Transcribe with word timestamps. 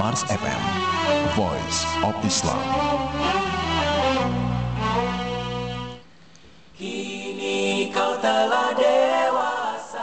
Mars 0.00 0.24
FM, 0.32 0.62
Voice 1.36 1.84
of 2.00 2.16
Islam. 2.24 2.56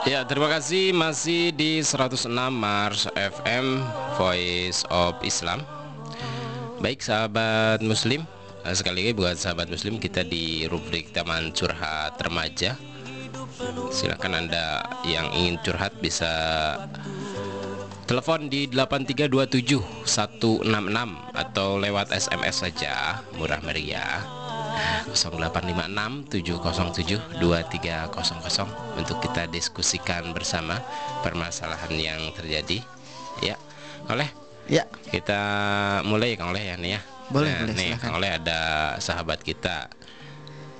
Ya, 0.06 0.22
terima 0.30 0.54
kasih 0.54 0.94
masih 0.94 1.50
di 1.50 1.82
106 1.82 2.30
Mars 2.30 3.10
FM 3.18 3.82
Voice 4.22 4.86
of 4.94 5.18
Islam. 5.26 5.66
Baik 6.78 7.02
sahabat 7.02 7.82
muslim, 7.82 8.22
eh, 8.70 8.78
sekali 8.78 9.02
lagi 9.02 9.18
buat 9.18 9.34
sahabat 9.42 9.66
muslim 9.66 9.98
kita 9.98 10.22
di 10.22 10.70
rubrik 10.70 11.10
Taman 11.10 11.50
Curhat 11.58 12.22
Remaja. 12.22 12.78
Silakan 13.90 14.46
Anda 14.46 14.86
yang 15.10 15.34
ingin 15.34 15.58
curhat 15.66 15.98
bisa 15.98 16.30
telepon 18.08 18.48
di 18.48 18.72
8327 18.72 20.16
atau 21.36 21.76
lewat 21.76 22.16
SMS 22.16 22.64
saja, 22.64 23.20
murah 23.36 23.60
meriah. 23.60 24.24
0856-707-2300 25.12 27.36
untuk 28.96 29.20
kita 29.20 29.44
diskusikan 29.52 30.32
bersama 30.32 30.80
permasalahan 31.26 31.92
yang 31.98 32.22
terjadi. 32.32 32.80
Ya, 33.44 33.60
oleh 34.08 34.32
Ya, 34.68 34.84
kita 35.08 35.40
mulai 36.04 36.36
Kang 36.36 36.52
Oleh 36.52 36.68
ya 36.68 36.76
nih 36.76 37.00
ya. 37.00 37.02
Boleh, 37.32 37.56
Nah, 37.56 37.72
boleh, 37.72 37.76
nih. 37.76 37.92
Kang 37.96 38.20
Oleh 38.20 38.32
ada 38.36 38.60
sahabat 39.00 39.40
kita 39.40 39.88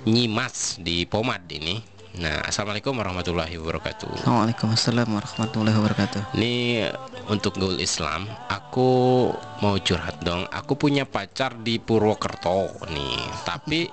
Nyimas 0.04 0.76
di 0.76 1.08
Pomad 1.08 1.48
ini. 1.48 1.80
Nah, 2.16 2.40
assalamualaikum 2.48 2.96
warahmatullahi 2.96 3.60
wabarakatuh. 3.60 4.24
Assalamualaikum 4.24 4.72
warahmatullahi 4.72 5.76
wabarakatuh. 5.76 6.22
Ini 6.40 6.88
untuk 7.28 7.60
gaul 7.60 7.76
Islam, 7.76 8.24
aku 8.48 9.28
mau 9.60 9.76
curhat 9.76 10.24
dong. 10.24 10.48
Aku 10.48 10.80
punya 10.80 11.04
pacar 11.04 11.52
di 11.60 11.76
Purwokerto 11.76 12.72
nih, 12.88 13.20
tapi 13.44 13.92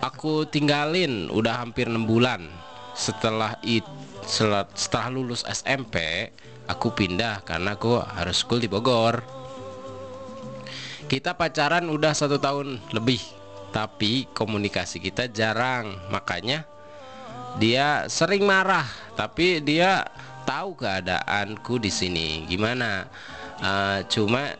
aku 0.00 0.48
tinggalin 0.48 1.28
udah 1.28 1.60
hampir 1.60 1.92
enam 1.92 2.08
bulan. 2.08 2.48
Setelah 2.96 3.60
it, 3.60 3.84
setelah, 4.24 4.64
setelah 4.72 5.12
lulus 5.12 5.44
SMP, 5.44 6.32
aku 6.64 6.96
pindah 6.96 7.44
karena 7.44 7.76
aku 7.76 8.00
harus 8.00 8.40
school 8.40 8.64
di 8.64 8.70
Bogor. 8.72 9.20
Kita 11.04 11.36
pacaran 11.36 11.84
udah 11.92 12.16
satu 12.16 12.40
tahun 12.40 12.80
lebih, 12.96 13.20
tapi 13.74 14.30
komunikasi 14.30 15.02
kita 15.02 15.26
jarang. 15.26 15.98
Makanya 16.14 16.62
dia 17.58 18.06
sering 18.06 18.46
marah, 18.46 18.86
tapi 19.18 19.58
dia 19.58 20.06
tahu 20.46 20.78
keadaanku 20.78 21.82
di 21.82 21.90
sini. 21.90 22.46
Gimana? 22.46 23.10
Eh, 23.58 24.06
cuma 24.06 24.54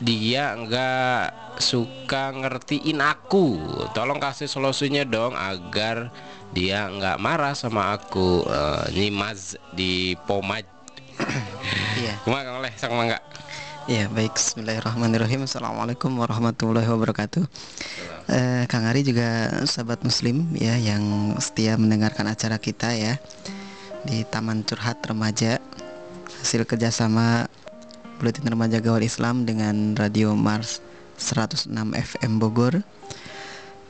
dia 0.00 0.56
nggak 0.56 1.60
suka 1.60 2.32
ngertiin 2.32 3.04
aku. 3.04 3.60
Tolong 3.92 4.16
kasih 4.16 4.48
solusinya 4.48 5.04
dong 5.04 5.36
agar 5.36 6.08
dia 6.56 6.88
nggak 6.88 7.20
marah 7.20 7.52
sama 7.52 7.92
aku. 7.92 8.40
Eh, 8.48 8.84
Nyimas 8.96 9.60
di 9.76 10.16
Pomaj. 10.24 10.64
Iya. 11.96 12.12
Cuma 12.28 12.44
oleh 12.44 12.70
sama 12.76 13.08
nggak? 13.08 13.24
Iya, 13.88 14.06
baik. 14.12 14.36
Bismillahirrahmanirrahim. 14.36 15.48
Assalamualaikum 15.48 16.12
warahmatullahi 16.12 16.84
wabarakatuh. 16.86 17.48
Eh, 18.26 18.66
Kang 18.66 18.82
Ari 18.90 19.06
juga 19.06 19.54
sahabat 19.70 20.02
muslim 20.02 20.50
ya 20.58 20.74
yang 20.74 21.38
setia 21.38 21.78
mendengarkan 21.78 22.26
acara 22.26 22.58
kita 22.58 22.90
ya 22.90 23.22
di 24.02 24.26
Taman 24.26 24.66
Curhat 24.66 24.98
Remaja. 25.06 25.62
Hasil 26.42 26.66
kerjasama 26.66 27.46
Buletin 28.18 28.50
Remaja 28.50 28.82
Gawal 28.82 29.06
Islam 29.06 29.46
dengan 29.46 29.94
Radio 29.94 30.34
Mars 30.34 30.82
106 31.22 31.70
FM 31.94 32.42
Bogor. 32.42 32.82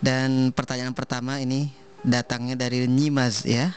Dan 0.04 0.52
pertanyaan 0.52 0.92
pertama 0.92 1.40
ini 1.40 1.72
datangnya 2.04 2.60
dari 2.60 2.84
Nyimas 2.84 3.40
ya 3.48 3.72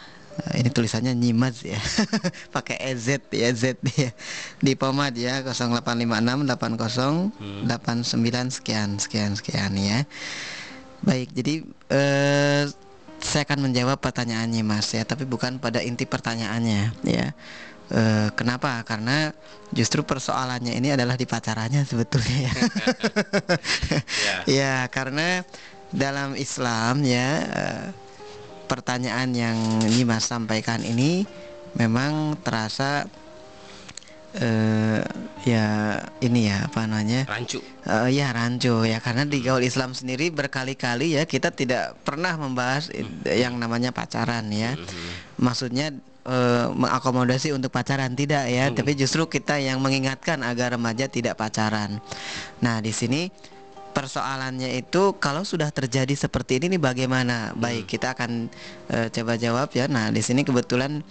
ini 0.56 0.70
tulisannya 0.72 1.14
Nyimas 1.16 1.64
ya. 1.64 1.80
Pakai 2.56 2.80
EZ 2.94 3.22
ya 3.32 3.50
Z 3.52 3.80
ya. 3.96 4.12
Di 4.60 4.74
Pomad 4.76 5.16
ya 5.16 5.44
0856 5.44 6.48
80 6.48 7.68
89 7.68 8.56
sekian 8.56 8.90
sekian 9.00 9.32
sekian 9.36 9.72
ya. 9.76 10.04
Baik 11.04 11.32
jadi 11.32 11.64
eh, 11.92 12.64
saya 13.20 13.44
akan 13.44 13.72
menjawab 13.72 14.00
pertanyaannya 14.00 14.64
Mas 14.64 14.92
ya 14.96 15.04
tapi 15.04 15.28
bukan 15.28 15.60
pada 15.60 15.84
inti 15.84 16.08
pertanyaannya 16.08 16.82
ya. 17.04 17.36
Eh, 17.90 18.30
kenapa? 18.38 18.86
Karena 18.86 19.34
justru 19.74 20.06
persoalannya 20.06 20.78
ini 20.78 20.94
adalah 20.94 21.18
di 21.18 21.26
pacarannya 21.26 21.82
sebetulnya 21.90 22.38
ya. 22.46 22.54
ya, 24.62 24.76
karena 24.94 25.42
dalam 25.90 26.38
Islam 26.38 27.02
ya 27.02 27.30
eh, 27.50 27.86
pertanyaan 28.70 29.34
yang 29.34 29.58
Nyimas 29.84 30.30
sampaikan 30.30 30.86
ini 30.86 31.26
memang 31.74 32.38
terasa 32.40 33.10
eh 34.30 35.02
ya 35.42 35.98
ini 36.22 36.46
ya 36.46 36.70
apa 36.70 36.86
namanya? 36.86 37.26
Rancu. 37.26 37.66
Eh, 37.82 38.10
ya 38.14 38.30
rancu 38.30 38.86
ya. 38.86 39.02
Karena 39.02 39.26
di 39.26 39.42
gaul 39.42 39.66
Islam 39.66 39.98
sendiri 39.98 40.30
berkali-kali 40.30 41.18
ya 41.18 41.26
kita 41.26 41.50
tidak 41.50 41.98
pernah 42.06 42.38
membahas 42.38 42.94
i- 42.94 43.10
yang 43.26 43.58
namanya 43.58 43.90
pacaran 43.90 44.46
ya. 44.54 44.78
Maksudnya 45.42 45.90
eh, 46.30 46.68
mengakomodasi 46.70 47.58
untuk 47.58 47.74
pacaran 47.74 48.14
tidak 48.14 48.46
ya. 48.46 48.70
Tapi 48.70 48.94
justru 48.94 49.26
kita 49.26 49.58
yang 49.58 49.82
mengingatkan 49.82 50.46
agar 50.46 50.78
remaja 50.78 51.10
tidak 51.10 51.34
pacaran. 51.34 51.98
Nah 52.62 52.78
di 52.80 52.94
sini 52.94 53.34
persoalannya 54.00 54.80
itu 54.80 55.20
kalau 55.20 55.44
sudah 55.44 55.68
terjadi 55.76 56.16
seperti 56.16 56.64
ini 56.64 56.80
nih 56.80 56.82
bagaimana? 56.82 57.52
Baik 57.52 57.92
kita 57.92 58.16
akan 58.16 58.48
eh, 58.88 59.12
coba 59.12 59.36
jawab 59.36 59.68
ya. 59.76 59.92
Nah 59.92 60.08
di 60.16 60.24
sini 60.24 60.48
kebetulan 60.48 61.04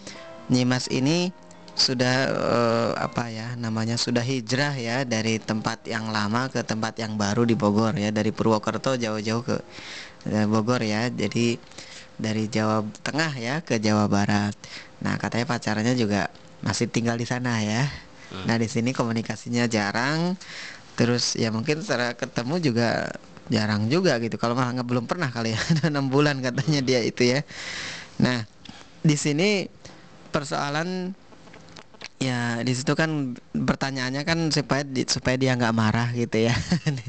Nyimas 0.49 0.89
ini 0.89 1.29
sudah 1.77 2.17
eh, 2.33 2.91
apa 2.97 3.29
ya 3.29 3.53
namanya 3.61 4.01
sudah 4.01 4.25
hijrah 4.25 4.73
ya 4.81 5.05
dari 5.05 5.37
tempat 5.37 5.85
yang 5.85 6.09
lama 6.09 6.49
ke 6.49 6.65
tempat 6.65 6.97
yang 6.97 7.21
baru 7.21 7.45
di 7.45 7.53
Bogor 7.53 7.93
ya. 8.01 8.09
Dari 8.09 8.33
Purwokerto 8.33 8.97
jauh-jauh 8.97 9.45
ke 9.45 9.57
eh, 10.33 10.49
Bogor 10.49 10.81
ya. 10.81 11.13
Jadi 11.13 11.61
dari 12.17 12.49
Jawa 12.49 12.89
Tengah 13.05 13.37
ya 13.37 13.61
ke 13.61 13.77
Jawa 13.77 14.09
Barat. 14.09 14.57
Nah 15.05 15.21
katanya 15.21 15.45
pacarnya 15.45 15.93
juga 15.93 16.33
masih 16.65 16.89
tinggal 16.89 17.21
di 17.21 17.29
sana 17.29 17.61
ya. 17.61 17.85
Nah 18.29 18.61
di 18.61 18.69
sini 18.69 18.93
komunikasinya 18.93 19.65
jarang 19.69 20.37
terus 20.99 21.39
ya 21.39 21.55
mungkin 21.55 21.79
secara 21.79 22.19
ketemu 22.19 22.59
juga 22.59 23.07
jarang 23.47 23.87
juga 23.87 24.19
gitu. 24.19 24.35
Kalau 24.35 24.59
malah 24.59 24.75
nggak 24.75 24.89
belum 24.91 25.05
pernah 25.07 25.31
kali 25.31 25.55
ya. 25.55 25.61
Ada 25.73 25.95
enam 25.95 26.11
bulan 26.11 26.43
katanya 26.43 26.83
dia 26.83 27.01
itu 27.07 27.23
ya. 27.23 27.47
Nah 28.19 28.43
di 29.07 29.15
sini 29.15 29.71
persoalan 30.35 31.15
ya 32.19 32.61
di 32.67 32.75
situ 32.75 32.99
kan 32.99 33.39
pertanyaannya 33.55 34.27
kan 34.27 34.51
supaya 34.51 34.83
di- 34.83 35.07
supaya 35.07 35.39
dia 35.39 35.55
nggak 35.55 35.75
marah 35.75 36.11
gitu 36.19 36.51
ya. 36.51 36.55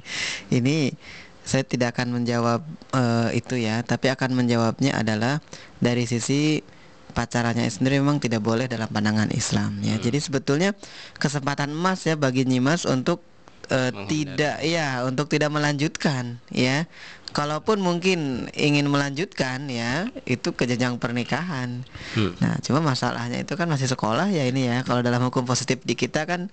Ini 0.57 0.93
saya 1.41 1.65
tidak 1.65 1.97
akan 1.97 2.21
menjawab 2.21 2.61
eh, 2.93 3.41
itu 3.41 3.57
ya. 3.57 3.81
Tapi 3.81 4.13
akan 4.13 4.37
menjawabnya 4.37 5.01
adalah 5.01 5.41
dari 5.81 6.05
sisi 6.05 6.61
pacarannya 7.09 7.65
sendiri 7.67 7.97
memang 7.99 8.21
tidak 8.21 8.45
boleh 8.45 8.69
dalam 8.69 8.87
pandangan 8.87 9.33
Islam 9.33 9.81
ya. 9.81 9.97
Jadi 9.97 10.21
sebetulnya 10.21 10.77
kesempatan 11.17 11.73
emas 11.73 12.05
ya 12.05 12.13
bagi 12.13 12.45
Nyimas 12.45 12.85
untuk 12.85 13.25
Menghindari. 13.69 14.09
tidak 14.09 14.57
ya 14.65 15.05
untuk 15.05 15.29
tidak 15.29 15.53
melanjutkan 15.53 16.41
ya 16.49 16.89
kalaupun 17.29 17.77
mungkin 17.77 18.49
ingin 18.57 18.89
melanjutkan 18.89 19.69
ya 19.69 20.09
itu 20.25 20.49
ke 20.57 20.65
jenjang 20.65 20.97
pernikahan 20.97 21.85
Hmm. 22.17 22.33
Nah, 22.41 22.57
cuma 22.65 22.81
masalahnya 22.81 23.45
itu 23.45 23.53
kan 23.53 23.69
masih 23.69 23.85
sekolah 23.85 24.33
ya 24.33 24.49
ini 24.49 24.65
ya. 24.65 24.81
Kalau 24.81 25.05
dalam 25.05 25.21
hukum 25.21 25.45
positif 25.45 25.77
di 25.85 25.93
kita 25.93 26.25
kan 26.25 26.49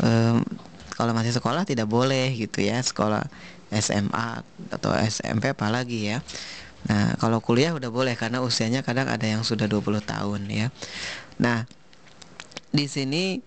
em, 0.00 0.40
kalau 0.96 1.12
masih 1.12 1.36
sekolah 1.36 1.68
tidak 1.68 1.84
boleh 1.84 2.32
gitu 2.32 2.64
ya, 2.64 2.80
sekolah 2.80 3.28
SMA 3.68 4.40
atau 4.72 4.96
SMP 4.96 5.52
apalagi 5.52 6.16
ya. 6.16 6.24
Nah, 6.88 7.18
kalau 7.20 7.44
kuliah 7.44 7.76
udah 7.76 7.92
boleh 7.92 8.16
karena 8.16 8.40
usianya 8.40 8.80
kadang 8.80 9.12
ada 9.12 9.26
yang 9.28 9.44
sudah 9.44 9.68
20 9.68 10.00
tahun 10.00 10.48
ya. 10.48 10.72
Nah, 11.36 11.68
di 12.72 12.86
sini 12.88 13.44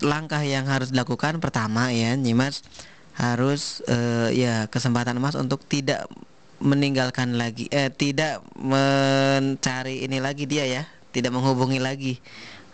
langkah 0.00 0.40
yang 0.42 0.66
harus 0.66 0.90
dilakukan 0.92 1.38
pertama 1.38 1.92
ya, 1.94 2.16
Nyimas 2.16 2.64
harus 3.16 3.84
eh, 3.86 4.32
ya 4.32 4.64
kesempatan 4.66 5.20
emas 5.20 5.36
untuk 5.36 5.60
tidak 5.68 6.08
meninggalkan 6.60 7.40
lagi 7.40 7.72
eh 7.72 7.88
tidak 7.88 8.44
mencari 8.56 10.04
ini 10.04 10.20
lagi 10.20 10.44
dia 10.44 10.64
ya, 10.68 10.82
tidak 11.12 11.32
menghubungi 11.32 11.80
lagi. 11.80 12.20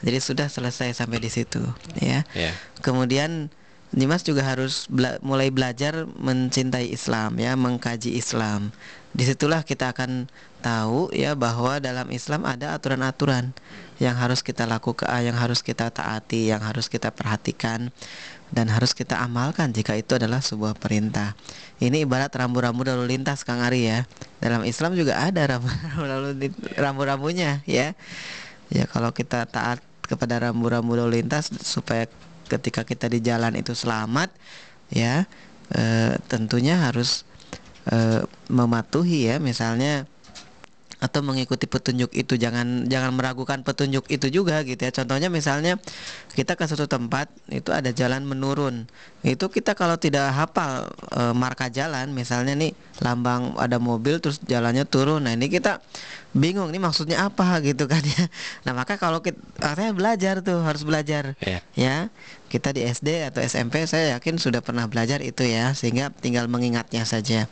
Jadi 0.05 0.19
sudah 0.21 0.47
selesai 0.51 0.93
sampai 0.93 1.19
di 1.23 1.31
situ 1.33 1.63
ya. 1.99 2.23
Ya. 2.37 2.53
Kemudian 2.85 3.49
Dimas 3.95 4.27
juga 4.27 4.43
harus 4.43 4.91
bela- 4.91 5.23
mulai 5.23 5.49
belajar 5.49 6.05
mencintai 6.19 6.91
Islam 6.91 7.39
ya, 7.39 7.55
mengkaji 7.55 8.19
Islam. 8.19 8.75
Di 9.17 9.25
situlah 9.25 9.63
kita 9.65 9.95
akan 9.95 10.29
tahu 10.61 11.15
ya 11.15 11.39
bahwa 11.39 11.79
dalam 11.79 12.11
Islam 12.11 12.45
ada 12.45 12.75
aturan-aturan. 12.75 13.55
Yang 13.97 14.17
harus 14.17 14.45
kita 14.45 14.69
lakukan, 14.69 15.09
yang 15.25 15.37
harus 15.37 15.65
kita 15.65 15.89
taati, 15.89 16.53
yang 16.53 16.61
harus 16.61 16.93
kita 16.93 17.09
perhatikan 17.13 17.89
dan 18.53 18.71
harus 18.71 18.95
kita 18.95 19.19
amalkan 19.19 19.73
jika 19.73 19.97
itu 19.97 20.15
adalah 20.15 20.39
sebuah 20.45 20.77
perintah. 20.77 21.35
Ini 21.81 22.05
ibarat 22.07 22.31
rambu-rambu 22.31 22.87
lalu 22.87 23.17
lintas 23.17 23.43
Kang 23.43 23.65
Ari 23.65 23.89
ya. 23.89 24.05
Dalam 24.39 24.63
Islam 24.69 24.95
juga 24.95 25.19
ada 25.19 25.59
rambu-rambu 25.59 26.47
rambu-rambunya 26.85 27.65
ya. 27.65 27.97
Ya 28.71 28.85
kalau 28.91 29.11
kita 29.15 29.47
taat 29.49 29.81
kepada 30.07 30.39
rambu-rambu 30.39 30.95
lalu 30.95 31.23
lintas 31.23 31.51
supaya 31.51 32.07
ketika 32.47 32.87
kita 32.87 33.11
di 33.11 33.19
jalan 33.19 33.59
itu 33.59 33.75
selamat 33.75 34.31
ya 34.95 35.27
e, 35.75 36.15
tentunya 36.31 36.79
harus 36.79 37.27
e, 37.91 38.23
mematuhi 38.47 39.35
ya 39.35 39.43
misalnya 39.43 40.07
atau 40.97 41.21
mengikuti 41.21 41.69
petunjuk 41.69 42.13
itu. 42.17 42.41
Jangan 42.41 42.89
jangan 42.89 43.13
meragukan 43.13 43.61
petunjuk 43.61 44.09
itu 44.09 44.33
juga 44.33 44.65
gitu 44.65 44.81
ya. 44.81 44.93
Contohnya 44.93 45.29
misalnya 45.29 45.77
kita 46.33 46.57
ke 46.57 46.65
suatu 46.65 46.89
tempat 46.89 47.29
itu 47.53 47.71
ada 47.73 47.93
jalan 47.93 48.25
menurun. 48.25 48.89
Itu 49.21 49.53
kita 49.53 49.77
kalau 49.77 50.01
tidak 50.01 50.33
hafal 50.33 50.89
e, 51.13 51.23
marka 51.37 51.69
jalan 51.69 52.13
misalnya 52.17 52.57
nih 52.57 52.73
lambang 53.05 53.57
ada 53.61 53.77
mobil 53.77 54.23
terus 54.23 54.41
jalannya 54.45 54.89
turun. 54.89 55.29
Nah 55.29 55.37
ini 55.37 55.53
kita 55.53 55.85
bingung 56.37 56.69
nih 56.69 56.79
maksudnya 56.79 57.27
apa 57.27 57.59
gitu 57.67 57.89
kan 57.89 58.05
ya. 58.05 58.29
Nah 58.69 58.77
maka 58.77 59.01
kalau 59.01 59.25
kita 59.25 59.41
saya 59.57 59.91
belajar 59.97 60.45
tuh 60.45 60.61
harus 60.63 60.85
belajar. 60.85 61.35
Yeah. 61.41 61.61
ya 61.75 61.97
kita 62.47 62.71
di 62.71 62.87
SD 62.87 63.27
atau 63.27 63.43
SMP 63.43 63.83
saya 63.91 64.17
yakin 64.17 64.39
sudah 64.39 64.63
pernah 64.63 64.87
belajar 64.87 65.19
itu 65.19 65.43
ya 65.43 65.75
sehingga 65.75 66.15
tinggal 66.15 66.47
mengingatnya 66.47 67.03
saja. 67.03 67.51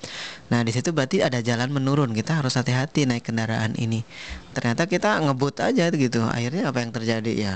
Nah 0.52 0.62
di 0.62 0.70
situ 0.70 0.94
berarti 0.94 1.24
ada 1.24 1.42
jalan 1.42 1.72
menurun 1.74 2.14
kita 2.14 2.38
harus 2.38 2.54
hati-hati 2.54 3.08
naik 3.08 3.26
kendaraan 3.26 3.74
ini. 3.74 4.06
Ternyata 4.54 4.86
kita 4.86 5.18
ngebut 5.24 5.58
aja 5.64 5.90
gitu 5.90 6.22
akhirnya 6.22 6.70
apa 6.70 6.78
yang 6.84 6.92
terjadi? 6.94 7.32
Ya 7.34 7.54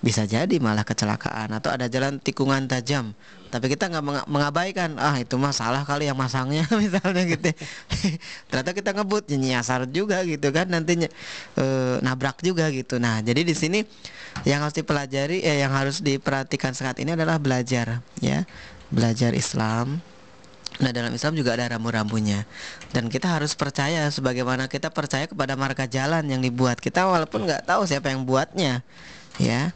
bisa 0.00 0.24
jadi 0.24 0.56
malah 0.56 0.80
kecelakaan 0.80 1.52
atau 1.52 1.68
ada 1.68 1.84
jalan 1.86 2.16
tikungan 2.16 2.64
tajam. 2.64 3.12
Tapi 3.52 3.66
kita 3.68 3.92
nggak 3.92 4.04
menga- 4.04 4.28
mengabaikan 4.30 4.96
ah 4.96 5.18
itu 5.20 5.36
mah 5.36 5.52
salah 5.52 5.84
kali 5.84 6.08
yang 6.08 6.16
masangnya 6.16 6.64
misalnya 6.82 7.22
gitu. 7.28 7.52
Ternyata 8.48 8.72
kita 8.72 8.90
ngebut 8.96 9.28
ya 9.28 9.36
nyasar 9.36 9.84
juga 9.92 10.24
gitu 10.24 10.48
kan 10.54 10.72
nantinya 10.72 11.08
eh, 11.60 11.96
nabrak 12.00 12.40
juga 12.40 12.72
gitu. 12.72 12.96
Nah 12.96 13.20
jadi 13.20 13.44
di 13.44 13.52
sini 13.52 13.84
yang 14.48 14.64
harus 14.64 14.72
dipelajari 14.80 15.44
eh, 15.44 15.60
yang 15.60 15.72
harus 15.76 16.00
diperhatikan 16.00 16.72
saat 16.72 16.96
ini 16.96 17.12
adalah 17.12 17.36
belajar 17.36 18.00
ya. 18.24 18.48
Belajar 18.88 19.36
Islam. 19.36 20.00
Nah 20.80 20.90
dalam 20.96 21.12
Islam 21.12 21.36
juga 21.36 21.60
ada 21.60 21.76
rambu-rambunya. 21.76 22.48
Dan 22.96 23.12
kita 23.12 23.36
harus 23.36 23.52
percaya 23.52 24.08
sebagaimana 24.08 24.64
kita 24.64 24.88
percaya 24.88 25.28
kepada 25.28 25.52
marka 25.60 25.84
jalan 25.84 26.24
yang 26.24 26.40
dibuat. 26.40 26.80
Kita 26.80 27.04
walaupun 27.04 27.44
nggak 27.44 27.68
tahu 27.68 27.84
siapa 27.84 28.08
yang 28.08 28.24
buatnya 28.24 28.80
Ya 29.40 29.72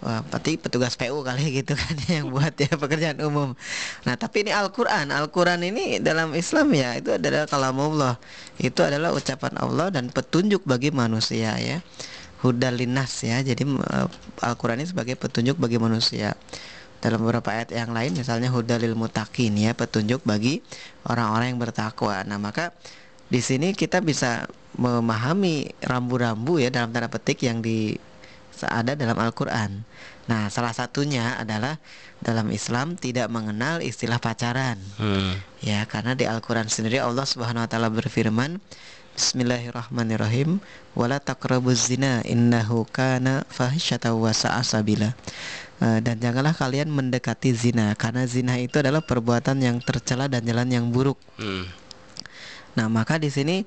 Wah, 0.00 0.24
berarti 0.24 0.56
petugas 0.56 0.96
PU 0.96 1.20
kali 1.20 1.44
gitu 1.60 1.76
kan 1.76 1.96
yang 2.08 2.32
buat 2.32 2.56
ya 2.56 2.72
pekerjaan 2.72 3.20
umum. 3.20 3.52
Nah, 4.08 4.16
tapi 4.16 4.48
ini 4.48 4.52
Al-Qur'an. 4.52 5.12
Al-Qur'an 5.12 5.60
ini 5.60 6.00
dalam 6.00 6.32
Islam 6.32 6.72
ya 6.72 6.96
itu 6.96 7.12
adalah 7.20 7.44
kalamullah. 7.44 8.16
Itu 8.56 8.80
adalah 8.80 9.12
ucapan 9.12 9.60
Allah 9.60 9.92
dan 9.92 10.08
petunjuk 10.08 10.64
bagi 10.64 10.88
manusia 10.88 11.52
ya. 11.60 11.84
Hudalinas 12.40 13.12
ya. 13.20 13.44
Jadi 13.44 13.68
eh, 13.68 14.08
Al-Qur'an 14.40 14.80
ini 14.80 14.88
sebagai 14.88 15.20
petunjuk 15.20 15.60
bagi 15.60 15.76
manusia. 15.76 16.32
Dalam 17.04 17.20
beberapa 17.20 17.52
ayat 17.52 17.72
yang 17.72 17.92
lain 17.92 18.16
misalnya 18.16 18.48
hudalil 18.52 18.96
mutakin 18.96 19.52
ya, 19.56 19.76
petunjuk 19.76 20.24
bagi 20.24 20.64
orang-orang 21.04 21.56
yang 21.56 21.60
bertakwa. 21.60 22.24
Nah, 22.24 22.40
maka 22.40 22.72
di 23.28 23.44
sini 23.44 23.76
kita 23.76 24.00
bisa 24.00 24.48
memahami 24.80 25.76
rambu-rambu 25.84 26.56
ya 26.56 26.72
dalam 26.72 26.88
tanda 26.92 27.12
petik 27.12 27.44
yang 27.44 27.60
di 27.60 28.00
ada 28.68 28.92
dalam 28.92 29.16
Al-Quran. 29.16 29.86
Nah, 30.28 30.52
salah 30.52 30.76
satunya 30.76 31.40
adalah 31.40 31.80
dalam 32.20 32.52
Islam 32.52 32.94
tidak 32.94 33.32
mengenal 33.32 33.80
istilah 33.80 34.20
pacaran. 34.20 34.76
Hmm. 35.00 35.40
Ya, 35.64 35.88
karena 35.88 36.12
di 36.12 36.28
Al-Quran 36.28 36.68
sendiri 36.68 37.00
Allah 37.00 37.24
Subhanahu 37.24 37.64
wa 37.64 37.70
taala 37.70 37.88
berfirman, 37.88 38.60
Bismillahirrahmanirrahim, 39.16 40.62
wala 40.94 41.18
taqrabuz 41.18 41.90
zina 41.90 42.22
innahu 42.24 42.86
kana 42.88 43.42
fahisyatan 43.50 44.16
wa 44.16 44.30
sa'a 44.30 44.62
sabila. 44.62 45.12
Eh, 45.80 45.98
dan 46.04 46.20
janganlah 46.20 46.52
kalian 46.52 46.92
mendekati 46.92 47.56
zina 47.56 47.96
karena 47.96 48.28
zina 48.28 48.60
itu 48.60 48.76
adalah 48.76 49.00
perbuatan 49.00 49.64
yang 49.64 49.80
tercela 49.80 50.28
dan 50.28 50.44
jalan 50.44 50.68
yang 50.68 50.86
buruk. 50.92 51.16
Hmm. 51.40 51.64
Nah, 52.76 52.86
maka 52.92 53.16
di 53.16 53.32
sini 53.32 53.64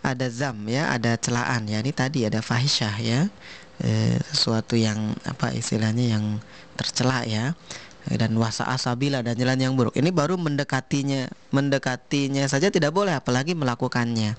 ada 0.00 0.30
zam 0.30 0.62
ya, 0.70 0.94
ada 0.94 1.18
celaan 1.18 1.66
ya. 1.66 1.82
Ini 1.82 1.90
tadi 1.90 2.22
ada 2.22 2.38
fahisyah 2.38 2.94
ya. 3.02 3.20
Eh, 3.76 4.16
sesuatu 4.32 4.72
yang 4.72 5.12
apa 5.28 5.52
istilahnya 5.52 6.16
yang 6.16 6.40
tercela 6.74 7.28
ya. 7.28 7.52
Dan 8.06 8.38
wasa 8.38 8.62
asabila 8.70 9.18
dan 9.20 9.34
jalan 9.34 9.58
yang 9.58 9.74
buruk. 9.74 9.92
Ini 9.98 10.14
baru 10.14 10.38
mendekatinya, 10.38 11.26
mendekatinya 11.50 12.46
saja 12.46 12.70
tidak 12.70 12.94
boleh 12.94 13.10
apalagi 13.10 13.58
melakukannya. 13.58 14.38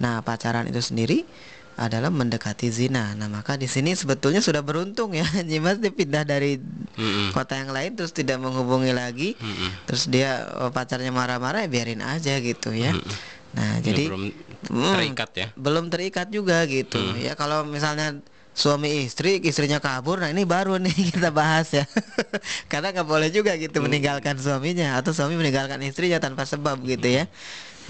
Nah, 0.00 0.24
pacaran 0.24 0.64
itu 0.64 0.80
sendiri 0.80 1.28
adalah 1.76 2.08
mendekati 2.08 2.72
zina. 2.72 3.12
Nah, 3.12 3.28
maka 3.28 3.60
di 3.60 3.68
sini 3.68 3.92
sebetulnya 3.92 4.40
sudah 4.40 4.64
beruntung 4.64 5.12
ya. 5.12 5.28
Nyimas 5.48 5.76
dia 5.78 5.92
pindah 5.92 6.24
dari 6.24 6.56
Mm-mm. 6.96 7.36
kota 7.36 7.60
yang 7.60 7.70
lain 7.76 8.00
terus 8.00 8.16
tidak 8.16 8.40
menghubungi 8.40 8.96
lagi. 8.96 9.36
Mm-mm. 9.36 9.92
Terus 9.92 10.08
dia 10.08 10.48
oh, 10.64 10.72
pacarnya 10.72 11.12
marah-marah 11.12 11.64
ya 11.64 11.68
biarin 11.68 12.00
aja 12.00 12.40
gitu 12.40 12.72
ya. 12.72 12.96
Mm-mm. 12.96 13.14
Nah, 13.52 13.76
Ini 13.78 13.84
jadi 13.92 14.04
belum 14.08 14.24
Hmm. 14.72 14.94
terikat 14.94 15.30
ya. 15.36 15.48
belum 15.58 15.84
terikat 15.90 16.30
juga 16.32 16.64
gitu. 16.64 16.96
Ya 17.20 17.34
kalau 17.36 17.66
misalnya 17.66 18.22
suami 18.52 19.08
istri, 19.08 19.40
istrinya 19.40 19.80
kabur, 19.80 20.20
nah 20.20 20.28
ini 20.28 20.44
baru 20.44 20.76
nih 20.76 20.92
kita 21.16 21.32
bahas 21.32 21.72
ya. 21.72 21.84
Karena 22.70 22.92
nggak 22.92 23.08
boleh 23.08 23.32
juga 23.32 23.56
gitu 23.56 23.80
meninggalkan 23.80 24.36
suaminya 24.36 25.00
atau 25.00 25.16
suami 25.16 25.40
meninggalkan 25.40 25.80
istrinya 25.80 26.20
tanpa 26.20 26.44
sebab 26.44 26.76
gitu 26.84 27.08
ya. 27.08 27.24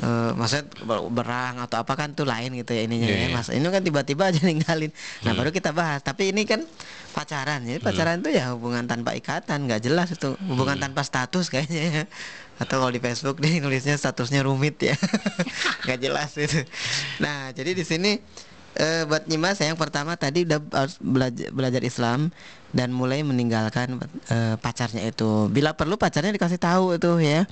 Eh, 0.01 0.31
maksudnya 0.33 0.73
ber- 0.89 1.05
berang 1.13 1.61
atau 1.61 1.85
apa 1.85 1.93
kan 1.93 2.17
tuh 2.17 2.25
lain 2.25 2.49
gitu 2.57 2.73
ya 2.73 2.89
ininya 2.89 3.05
Iya, 3.05 3.13
ya 3.13 3.27
iya. 3.29 3.37
mas. 3.37 3.53
Ini 3.53 3.67
kan 3.69 3.83
tiba-tiba 3.85 4.33
aja 4.33 4.41
ninggalin. 4.49 4.89
Nah 5.21 5.37
baru 5.37 5.53
kita 5.53 5.75
bahas. 5.77 6.01
Tapi 6.01 6.33
ini 6.33 6.49
kan 6.49 6.65
pacaran 7.13 7.61
jadi 7.61 7.77
pacaran 7.77 8.25
itu 8.25 8.33
ya 8.33 8.57
hubungan 8.57 8.89
tanpa 8.89 9.13
ikatan 9.13 9.69
nggak 9.69 9.85
jelas 9.85 10.09
itu. 10.17 10.33
Hubungan 10.49 10.81
tanpa 10.81 11.05
status 11.05 11.53
kayaknya 11.53 11.83
ya. 11.93 12.05
Atau 12.57 12.81
kalau 12.81 12.89
di 12.89 13.05
Facebook 13.05 13.37
dia 13.37 13.61
nulisnya 13.61 13.99
statusnya 13.99 14.47
rumit 14.49 14.81
ya. 14.81 14.97
Nggak 15.85 15.99
jelas 16.01 16.31
itu. 16.41 16.65
Nah 17.21 17.53
jadi 17.53 17.77
di 17.77 17.85
sini 17.85 18.17
eh, 18.77 19.03
buat 19.05 19.29
nyimas 19.29 19.61
yang 19.61 19.77
pertama 19.77 20.17
tadi 20.17 20.49
udah 20.49 20.61
harus 20.73 20.97
belajar, 21.01 21.49
belajar 21.53 21.83
Islam 21.85 22.33
dan 22.73 22.93
mulai 22.93 23.21
meninggalkan 23.21 24.01
eh, 24.33 24.57
pacarnya 24.57 25.05
itu. 25.09 25.49
Bila 25.53 25.77
perlu 25.77 26.01
pacarnya 26.01 26.33
dikasih 26.33 26.61
tahu 26.61 26.97
itu 26.97 27.11
ya. 27.21 27.45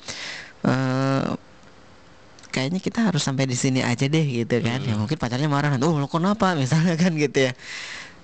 Eh, 0.64 1.24
kayaknya 2.50 2.80
kita 2.82 3.06
harus 3.06 3.22
sampai 3.22 3.46
di 3.46 3.54
sini 3.54 3.84
aja 3.84 4.08
deh 4.08 4.24
gitu 4.24 4.56
kan. 4.64 4.80
Ya 4.82 4.96
mungkin 4.96 5.16
pacarnya 5.20 5.48
marah 5.48 5.76
oh 5.76 5.96
lo 6.00 6.08
kenapa? 6.08 6.54
misalnya 6.60 6.96
kan 6.96 7.12
gitu 7.16 7.50
ya. 7.50 7.52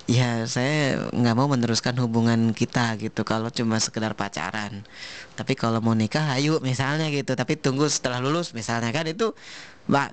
Ya 0.07 0.47
saya 0.47 1.11
nggak 1.11 1.35
mau 1.35 1.51
meneruskan 1.51 1.99
hubungan 1.99 2.55
kita 2.55 2.97
gitu. 3.03 3.27
Kalau 3.27 3.51
cuma 3.51 3.77
sekedar 3.83 4.15
pacaran. 4.15 4.87
Tapi 5.35 5.53
kalau 5.59 5.83
mau 5.83 5.93
nikah 5.99 6.33
ayo 6.39 6.63
misalnya 6.63 7.11
gitu. 7.13 7.35
Tapi 7.37 7.59
tunggu 7.59 7.91
setelah 7.91 8.23
lulus 8.23 8.55
misalnya 8.55 8.89
kan 8.95 9.05
itu 9.05 9.35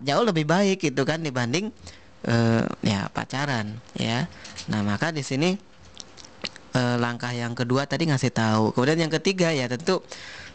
jauh 0.05 0.25
lebih 0.25 0.45
baik 0.45 0.85
gitu 0.85 1.01
kan 1.05 1.21
dibanding 1.21 1.73
eh, 2.27 2.63
ya 2.83 3.07
pacaran 3.11 3.79
ya 3.95 4.27
nah 4.71 4.81
maka 4.83 5.11
di 5.11 5.23
sini 5.23 5.55
eh, 6.73 6.97
langkah 6.97 7.31
yang 7.31 7.53
kedua 7.53 7.85
tadi 7.85 8.09
ngasih 8.09 8.33
tahu. 8.33 8.73
Kemudian 8.73 9.07
yang 9.07 9.13
ketiga 9.13 9.53
ya 9.53 9.69
tentu 9.69 10.01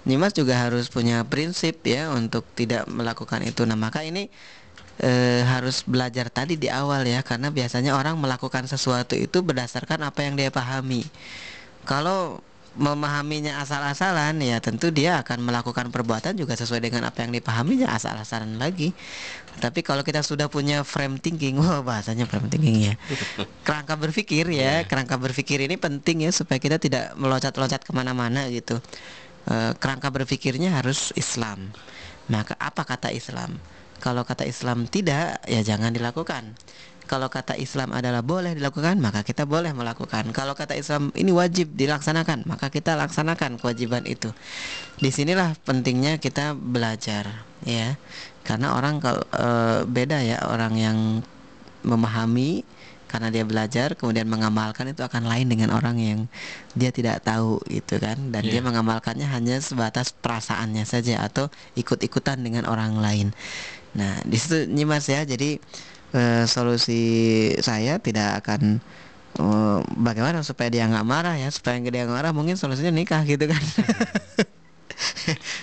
Nyimas 0.06 0.32
juga 0.32 0.56
harus 0.56 0.88
punya 0.88 1.26
prinsip 1.26 1.84
ya 1.84 2.08
untuk 2.14 2.46
tidak 2.54 2.86
melakukan 2.88 3.42
itu. 3.44 3.66
Nah 3.68 3.76
maka 3.76 4.06
ini 4.06 4.30
eh, 5.02 5.42
harus 5.44 5.84
belajar 5.84 6.30
tadi 6.32 6.54
di 6.56 6.70
awal 6.70 7.04
ya 7.06 7.20
karena 7.22 7.50
biasanya 7.52 7.94
orang 7.98 8.16
melakukan 8.18 8.66
sesuatu 8.66 9.14
itu 9.18 9.42
berdasarkan 9.42 10.06
apa 10.06 10.24
yang 10.26 10.34
dia 10.38 10.50
pahami. 10.54 11.06
Kalau 11.84 12.40
memahaminya 12.78 13.58
asal-asalan 13.58 14.38
ya 14.38 14.62
tentu 14.62 14.94
dia 14.94 15.18
akan 15.18 15.42
melakukan 15.42 15.90
perbuatan 15.90 16.38
juga 16.38 16.54
sesuai 16.54 16.78
dengan 16.78 17.10
apa 17.10 17.26
yang 17.26 17.34
dipahaminya 17.34 17.90
asal-asalan 17.90 18.56
lagi. 18.56 18.94
Tapi 19.58 19.82
kalau 19.82 20.06
kita 20.06 20.22
sudah 20.22 20.46
punya 20.46 20.86
frame 20.86 21.18
thinking, 21.18 21.58
wah 21.62 21.82
bahasanya 21.82 22.30
frame 22.30 22.46
thinking 22.46 22.94
ya. 22.94 22.94
Kerangka 23.66 23.98
berpikir 23.98 24.46
ya, 24.54 24.86
kerangka 24.86 25.18
berpikir 25.18 25.58
ini 25.66 25.74
penting 25.74 26.24
ya 26.24 26.30
supaya 26.30 26.62
kita 26.62 26.78
tidak 26.78 27.18
meloncat-loncat 27.18 27.82
ke 27.82 27.90
mana-mana 27.90 28.46
gitu. 28.48 28.78
Eh, 29.50 29.72
kerangka 29.76 30.14
berpikirnya 30.14 30.78
harus 30.78 31.10
Islam. 31.18 31.74
Maka 32.30 32.54
apa 32.62 32.86
kata 32.86 33.10
Islam? 33.10 33.58
Kalau 33.98 34.22
kata 34.22 34.46
Islam 34.46 34.86
tidak, 34.86 35.42
ya 35.50 35.60
jangan 35.66 35.90
dilakukan. 35.90 36.54
Kalau 37.08 37.32
kata 37.32 37.56
Islam 37.56 37.96
adalah 37.96 38.20
boleh 38.20 38.52
dilakukan, 38.52 39.00
maka 39.00 39.24
kita 39.24 39.48
boleh 39.48 39.72
melakukan. 39.72 40.28
Kalau 40.36 40.52
kata 40.52 40.76
Islam 40.76 41.08
ini 41.16 41.32
wajib 41.32 41.72
dilaksanakan, 41.72 42.44
maka 42.44 42.68
kita 42.68 42.94
laksanakan 42.94 43.56
kewajiban 43.56 44.04
itu. 44.04 44.28
Di 45.00 45.08
sinilah 45.08 45.56
pentingnya 45.64 46.20
kita 46.20 46.52
belajar, 46.52 47.48
ya. 47.64 47.96
Karena 48.44 48.76
orang 48.76 49.00
kalau 49.00 49.24
eh, 49.32 49.88
beda 49.88 50.20
ya 50.20 50.44
orang 50.44 50.74
yang 50.76 50.98
memahami 51.82 52.62
karena 53.08 53.32
dia 53.32 53.40
belajar 53.40 53.96
kemudian 53.96 54.28
mengamalkan 54.28 54.92
itu 54.92 55.00
akan 55.00 55.24
lain 55.24 55.48
dengan 55.48 55.72
orang 55.72 55.96
yang 55.96 56.20
dia 56.76 56.92
tidak 56.92 57.24
tahu 57.24 57.56
gitu 57.72 57.96
kan 57.96 58.20
dan 58.28 58.44
dia 58.44 58.60
Iya. 58.60 58.68
mengamalkannya 58.68 59.24
hanya 59.24 59.56
sebatas 59.64 60.12
perasaannya 60.12 60.84
saja 60.84 61.24
atau 61.24 61.48
ikut-ikutan 61.72 62.36
dengan 62.44 62.68
orang 62.68 63.00
lain. 63.00 63.32
Nah, 63.96 64.20
di 64.28 64.36
situ 64.36 64.68
nyimas 64.68 65.08
ya. 65.08 65.24
Jadi 65.24 65.56
eh, 66.12 66.44
solusi 66.44 67.02
saya 67.60 67.98
tidak 67.98 68.40
akan 68.44 68.80
eh, 69.36 69.78
bagaimana 69.94 70.40
supaya 70.42 70.68
dia 70.68 70.84
nggak 70.86 71.06
marah 71.06 71.36
ya, 71.36 71.48
supaya 71.48 71.76
dia 71.78 72.04
nggak 72.04 72.16
marah 72.16 72.32
mungkin 72.32 72.56
solusinya 72.56 72.90
nikah 72.90 73.22
gitu 73.22 73.44
kan. 73.46 73.62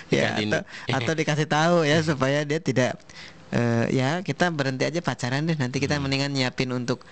ya 0.08 0.32
dini. 0.38 0.52
atau, 0.52 0.60
atau 0.96 1.12
dikasih 1.12 1.46
tahu 1.46 1.76
ya 1.84 2.00
supaya 2.00 2.40
dia 2.46 2.56
tidak 2.56 2.96
eh, 3.52 3.84
ya 3.92 4.22
kita 4.22 4.48
berhenti 4.48 4.86
aja 4.86 5.00
pacaran 5.02 5.44
deh 5.44 5.58
nanti 5.58 5.76
kita 5.76 5.98
mendingan 5.98 6.32
nyiapin 6.32 6.70
untuk 6.72 7.04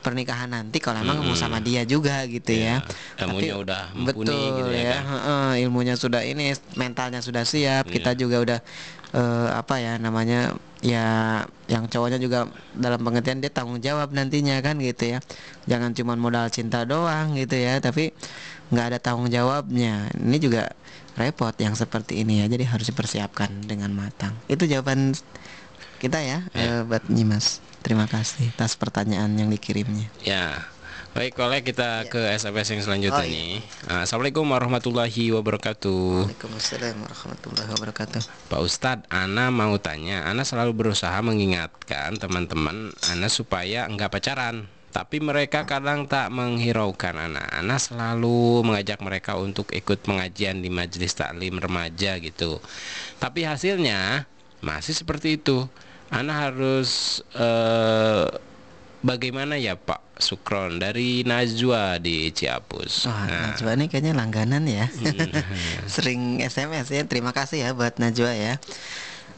pernikahan 0.00 0.48
nanti 0.48 0.80
kalau 0.80 1.04
emang 1.04 1.20
mau 1.20 1.36
sama 1.36 1.60
dia 1.60 1.84
juga 1.84 2.24
gitu 2.24 2.56
Ya, 2.56 2.80
ya. 2.80 3.26
ilmunya 3.28 3.52
Tapi- 3.52 3.62
udah 3.64 3.82
mumpuni 3.92 4.08
betul 4.32 4.48
gitu 4.56 4.70
ya 4.72 4.80
ya, 4.80 4.92
kan. 4.96 5.02
heeh, 5.04 5.48
ilmunya 5.68 5.94
sudah 5.94 6.24
ini, 6.24 6.56
mentalnya 6.72 7.20
sudah 7.20 7.44
siap, 7.44 7.84
Iya. 7.84 7.92
kita 8.00 8.10
juga 8.16 8.36
udah 8.40 8.58
eh, 9.12 9.48
apa 9.52 9.76
ya 9.76 10.00
namanya 10.00 10.56
ya 10.80 11.44
yang 11.68 11.86
cowoknya 11.86 12.16
juga 12.16 12.48
dalam 12.72 13.00
pengertian 13.04 13.44
dia 13.44 13.52
tanggung 13.52 13.78
jawab 13.84 14.10
nantinya 14.16 14.56
kan 14.64 14.80
gitu 14.80 15.16
ya. 15.16 15.18
Jangan 15.68 15.92
cuma 15.92 16.16
modal 16.16 16.48
cinta 16.48 16.88
doang 16.88 17.36
gitu 17.36 17.56
ya, 17.56 17.78
tapi 17.84 18.16
nggak 18.72 18.86
ada 18.96 18.98
tanggung 18.98 19.28
jawabnya. 19.28 20.08
Ini 20.16 20.36
juga 20.40 20.72
repot 21.18 21.52
yang 21.60 21.76
seperti 21.76 22.24
ini 22.24 22.40
ya, 22.40 22.48
jadi 22.48 22.64
harus 22.64 22.88
dipersiapkan 22.88 23.68
dengan 23.68 23.92
matang. 23.92 24.32
Itu 24.48 24.64
jawaban 24.64 25.12
kita 26.00 26.18
ya, 26.24 26.48
Ya. 26.56 26.80
eh, 26.80 26.82
buat 26.88 27.04
Nyimas. 27.12 27.60
Terima 27.84 28.08
kasih 28.08 28.52
atas 28.56 28.76
pertanyaan 28.76 29.32
yang 29.36 29.48
dikirimnya. 29.52 30.08
Ya. 30.24 30.69
Baik, 31.10 31.42
oleh 31.42 31.58
kita 31.66 32.06
ke 32.06 32.22
SMS 32.38 32.70
yang 32.70 32.80
Oh, 32.80 32.86
selanjutnya 32.86 33.26
iya. 33.26 33.34
nih. 33.34 33.52
Ah, 33.90 34.06
Assalamualaikum 34.06 34.46
warahmatullahi 34.46 35.34
wabarakatuh. 35.34 36.30
Waalaikumsalam 36.30 37.02
warahmatullahi 37.02 37.66
wabarakatuh. 37.66 38.20
Pak 38.46 38.60
Ustadz, 38.62 39.10
Ana 39.10 39.50
mau 39.50 39.74
tanya. 39.82 40.22
Ana 40.22 40.46
selalu 40.46 40.70
berusaha 40.70 41.18
mengingatkan 41.18 42.14
teman-teman 42.14 42.94
Ana 43.10 43.26
supaya 43.26 43.90
enggak 43.90 44.14
pacaran. 44.14 44.70
Tapi 44.94 45.18
mereka 45.18 45.66
kadang 45.66 46.06
tak 46.06 46.30
menghiraukan 46.30 47.18
Ana. 47.18 47.42
Ana 47.58 47.82
selalu 47.82 48.62
mengajak 48.62 49.02
mereka 49.02 49.34
untuk 49.34 49.66
ikut 49.74 50.06
pengajian 50.06 50.62
di 50.62 50.70
majelis 50.70 51.18
taklim 51.18 51.58
remaja 51.58 52.22
gitu. 52.22 52.62
Tapi 53.18 53.42
hasilnya 53.50 54.30
masih 54.62 54.94
seperti 54.94 55.42
itu. 55.42 55.66
Ana 56.06 56.38
harus 56.46 57.18
eh, 57.34 58.30
bagaimana 59.00 59.56
ya 59.56 59.76
Pak 59.76 60.20
Sukron 60.20 60.76
dari 60.76 61.24
Najwa 61.24 61.96
di 61.96 62.28
Ciapus. 62.32 63.08
Wah, 63.08 63.24
Nah, 63.26 63.40
Najwa 63.52 63.70
ini 63.76 63.86
kayaknya 63.88 64.12
langganan 64.16 64.64
ya. 64.68 64.86
Hmm. 64.88 65.32
Sering 65.94 66.44
SMS 66.44 66.92
ya. 66.92 67.02
Terima 67.08 67.32
kasih 67.32 67.64
ya 67.64 67.70
buat 67.72 67.96
Najwa 67.96 68.32
ya. 68.36 68.60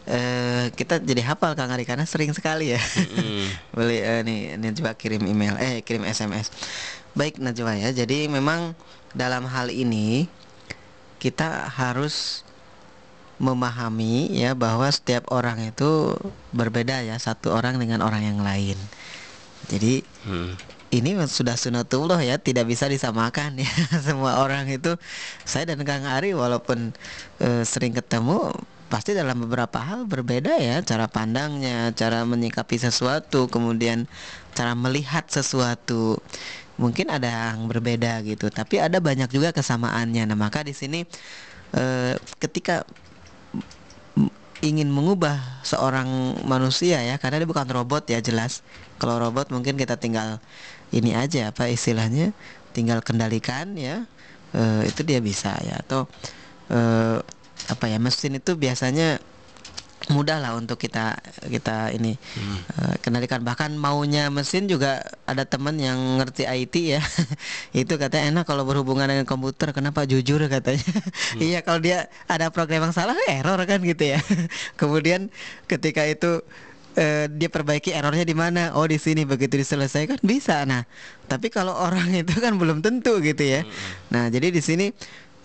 Eh 0.02 0.74
kita 0.74 0.98
jadi 0.98 1.22
hafal 1.22 1.54
Kang 1.54 1.70
Ari 1.70 1.86
karena 1.86 2.02
sering 2.02 2.34
sekali 2.34 2.74
ya. 2.74 2.82
mm, 3.14 3.46
Boleh 3.70 4.02
eh, 4.02 4.20
nih 4.26 4.40
Najwa 4.58 4.98
kirim 4.98 5.22
email 5.30 5.54
eh 5.62 5.86
kirim 5.86 6.02
SMS. 6.02 6.50
Baik 7.14 7.38
Najwa 7.38 7.78
ya. 7.78 7.94
Jadi 7.94 8.26
memang 8.26 8.74
dalam 9.14 9.46
hal 9.46 9.70
ini 9.70 10.26
kita 11.22 11.70
harus 11.70 12.42
memahami 13.38 14.30
ya 14.34 14.54
bahwa 14.54 14.86
setiap 14.90 15.26
orang 15.30 15.70
itu 15.70 16.14
berbeda 16.54 17.02
ya 17.02 17.18
satu 17.18 17.54
orang 17.54 17.78
dengan 17.78 18.02
orang 18.02 18.22
yang 18.26 18.38
lain. 18.42 18.78
Jadi 19.72 20.04
mm, 20.04 20.52
ini 20.92 21.16
sudah 21.24 21.56
sunatullah 21.56 22.20
ya 22.20 22.36
tidak 22.36 22.68
bisa 22.68 22.84
disamakan 22.84 23.56
ya. 23.56 23.72
Semua 24.06 24.44
orang 24.44 24.68
itu 24.68 25.00
saya 25.48 25.72
dan 25.72 25.80
Kang 25.88 26.04
Ari 26.04 26.36
walaupun 26.36 26.92
eh, 27.40 27.64
sering 27.64 27.96
ketemu 27.96 28.52
pasti 28.92 29.16
dalam 29.16 29.40
beberapa 29.40 29.80
hal 29.80 30.04
berbeda 30.04 30.60
ya 30.60 30.84
cara 30.84 31.08
pandangnya 31.08 31.96
cara 31.96 32.28
menyikapi 32.28 32.76
sesuatu 32.76 33.48
kemudian 33.48 34.04
cara 34.52 34.76
melihat 34.76 35.24
sesuatu. 35.32 36.20
Mungkin 36.76 37.08
ada 37.08 37.56
yang 37.56 37.68
berbeda 37.72 38.20
gitu 38.28 38.52
tapi 38.52 38.76
ada 38.76 39.00
banyak 39.00 39.32
juga 39.32 39.56
kesamaannya. 39.56 40.28
Nah 40.28 40.36
maka 40.36 40.60
di 40.60 40.76
sini 40.76 41.08
eh, 41.72 42.20
ketika 42.36 42.84
ingin 44.62 44.92
mengubah 44.94 45.42
seorang 45.66 46.38
manusia 46.46 47.02
ya 47.02 47.18
karena 47.18 47.42
dia 47.42 47.50
bukan 47.50 47.66
robot 47.66 48.06
ya 48.06 48.22
jelas 48.22 48.62
kalau 49.02 49.18
robot 49.18 49.50
mungkin 49.50 49.74
kita 49.74 49.98
tinggal 49.98 50.38
ini 50.94 51.10
aja 51.18 51.50
apa 51.50 51.66
istilahnya? 51.66 52.30
Tinggal 52.70 53.02
kendalikan 53.02 53.74
ya. 53.74 54.06
Eh, 54.54 54.86
itu 54.86 55.02
dia 55.02 55.18
bisa 55.18 55.58
ya. 55.58 55.82
Atau 55.82 56.06
eh, 56.70 57.18
apa 57.66 57.84
ya 57.90 57.98
mesin 57.98 58.38
itu 58.38 58.54
biasanya 58.54 59.18
mudah 60.10 60.42
lah 60.42 60.58
untuk 60.58 60.78
kita 60.78 61.18
kita 61.50 61.90
ini 61.90 62.14
eh, 62.78 62.94
kendalikan. 63.02 63.42
Bahkan 63.42 63.74
maunya 63.74 64.30
mesin 64.30 64.70
juga 64.70 65.02
ada 65.26 65.42
teman 65.42 65.74
yang 65.82 65.98
ngerti 66.22 66.46
IT 66.46 66.74
ya. 66.78 67.02
Itu 67.82 67.98
katanya 67.98 68.38
enak 68.38 68.44
kalau 68.46 68.62
berhubungan 68.62 69.10
dengan 69.10 69.26
komputer. 69.26 69.74
Kenapa? 69.74 70.06
Jujur 70.06 70.38
katanya. 70.46 70.86
Iya 71.42 71.64
kalau 71.66 71.82
dia 71.82 72.06
ada 72.30 72.54
program 72.54 72.86
yang 72.86 72.94
salah 72.94 73.18
error 73.26 73.58
kan 73.66 73.82
gitu 73.82 74.14
ya. 74.14 74.22
Kemudian 74.80 75.26
ketika 75.66 76.06
itu 76.06 76.44
eh, 76.96 77.26
dia 77.28 77.48
perbaiki 77.48 77.92
errornya 77.92 78.24
di 78.26 78.36
mana? 78.36 78.72
Oh 78.76 78.86
di 78.86 78.96
sini. 79.00 79.24
Begitu 79.24 79.60
diselesaikan 79.60 80.20
bisa. 80.24 80.64
Nah 80.64 80.84
tapi 81.30 81.48
kalau 81.48 81.72
orang 81.72 82.12
itu 82.22 82.34
kan 82.38 82.56
belum 82.56 82.80
tentu 82.84 83.18
gitu 83.20 83.42
ya. 83.42 83.62
Nah 84.12 84.28
jadi 84.28 84.52
di 84.52 84.62
sini 84.62 84.90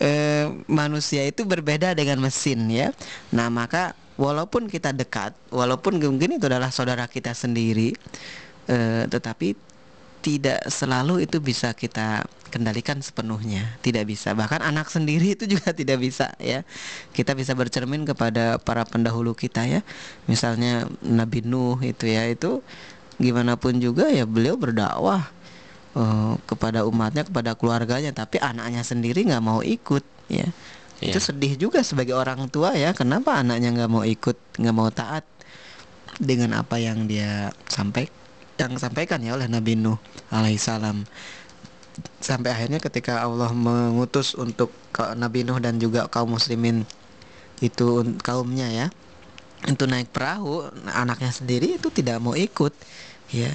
eh, 0.01 0.45
manusia 0.69 1.25
itu 1.25 1.43
berbeda 1.43 1.93
dengan 1.97 2.21
mesin 2.23 2.67
ya. 2.69 2.93
Nah 3.33 3.47
maka 3.51 3.93
walaupun 4.17 4.67
kita 4.67 4.91
dekat, 4.91 5.33
walaupun 5.53 6.01
mungkin 6.01 6.41
itu 6.41 6.49
adalah 6.49 6.73
saudara 6.73 7.05
kita 7.05 7.31
sendiri, 7.37 7.93
eh, 8.67 9.03
tetapi 9.07 9.66
tidak 10.27 10.59
selalu 10.67 11.23
itu 11.23 11.39
bisa 11.39 11.71
kita 11.71 12.27
kendalikan 12.51 12.99
sepenuhnya, 12.99 13.79
tidak 13.79 14.11
bisa. 14.11 14.35
Bahkan 14.35 14.59
anak 14.59 14.91
sendiri 14.91 15.39
itu 15.39 15.47
juga 15.47 15.71
tidak 15.79 16.03
bisa 16.03 16.35
ya. 16.35 16.67
Kita 17.15 17.31
bisa 17.31 17.55
bercermin 17.55 18.03
kepada 18.03 18.59
para 18.59 18.83
pendahulu 18.83 19.31
kita 19.31 19.63
ya. 19.63 19.87
Misalnya 20.27 20.83
Nabi 20.99 21.47
Nuh 21.47 21.79
itu 21.79 22.11
ya 22.11 22.27
itu 22.27 22.59
gimana 23.15 23.55
pun 23.55 23.79
juga 23.79 24.11
ya 24.11 24.27
beliau 24.27 24.59
berdakwah 24.59 25.31
eh, 25.95 26.33
kepada 26.43 26.83
umatnya, 26.83 27.23
kepada 27.23 27.55
keluarganya, 27.55 28.11
tapi 28.11 28.35
anaknya 28.43 28.83
sendiri 28.83 29.23
nggak 29.31 29.43
mau 29.43 29.63
ikut, 29.63 30.03
ya. 30.27 30.51
Itu 30.99 31.23
Iya. 31.23 31.23
sedih 31.23 31.53
juga 31.55 31.79
sebagai 31.87 32.19
orang 32.19 32.51
tua 32.51 32.75
ya. 32.75 32.91
Kenapa 32.91 33.39
anaknya 33.39 33.71
nggak 33.71 33.91
mau 33.95 34.03
ikut, 34.03 34.59
nggak 34.59 34.75
mau 34.75 34.91
taat 34.91 35.23
dengan 36.19 36.57
apa 36.59 36.81
yang 36.81 37.07
dia 37.07 37.53
sampai, 37.71 38.11
yang 38.57 38.73
sampaikan 38.81 39.21
ya 39.21 39.37
oleh 39.37 39.45
Nabi 39.45 39.77
Nuh 39.77 40.01
alaihissalam. 40.33 41.05
Sampai 42.21 42.53
akhirnya 42.53 42.77
ketika 42.81 43.21
Allah 43.25 43.53
mengutus 43.53 44.33
untuk 44.37 44.73
Nabi 45.17 45.45
Nuh 45.45 45.57
dan 45.61 45.77
juga 45.77 46.05
kaum 46.09 46.33
muslimin 46.37 46.85
itu 47.57 48.05
kaumnya 48.21 48.69
ya, 48.69 48.87
itu 49.65 49.89
naik 49.89 50.13
perahu, 50.13 50.69
anaknya 50.93 51.33
sendiri 51.33 51.81
itu 51.81 51.89
tidak 51.89 52.21
mau 52.21 52.37
ikut, 52.37 52.73
ya. 53.33 53.49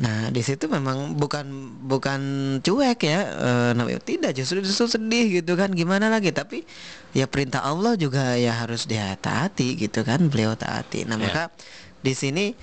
Nah, 0.00 0.32
di 0.32 0.40
situ 0.40 0.64
memang 0.64 1.12
bukan 1.12 1.44
bukan 1.84 2.20
cuek 2.64 3.04
ya, 3.04 3.20
Nabi 3.76 4.00
tidak 4.00 4.32
justru 4.32 4.64
justru 4.64 4.88
sedih 4.88 5.44
gitu 5.44 5.52
kan, 5.60 5.68
gimana 5.76 6.08
lagi? 6.08 6.32
Tapi 6.32 6.64
ya 7.12 7.28
perintah 7.28 7.60
Allah 7.60 8.00
juga 8.00 8.32
ya 8.40 8.64
harus 8.64 8.88
dia 8.88 9.12
taati 9.20 9.76
gitu 9.76 10.08
kan, 10.08 10.24
beliau 10.32 10.56
taati. 10.56 11.04
Nah, 11.04 11.20
Ya. 11.20 11.28
maka 11.28 11.42
di 12.00 12.16
sini 12.16 12.56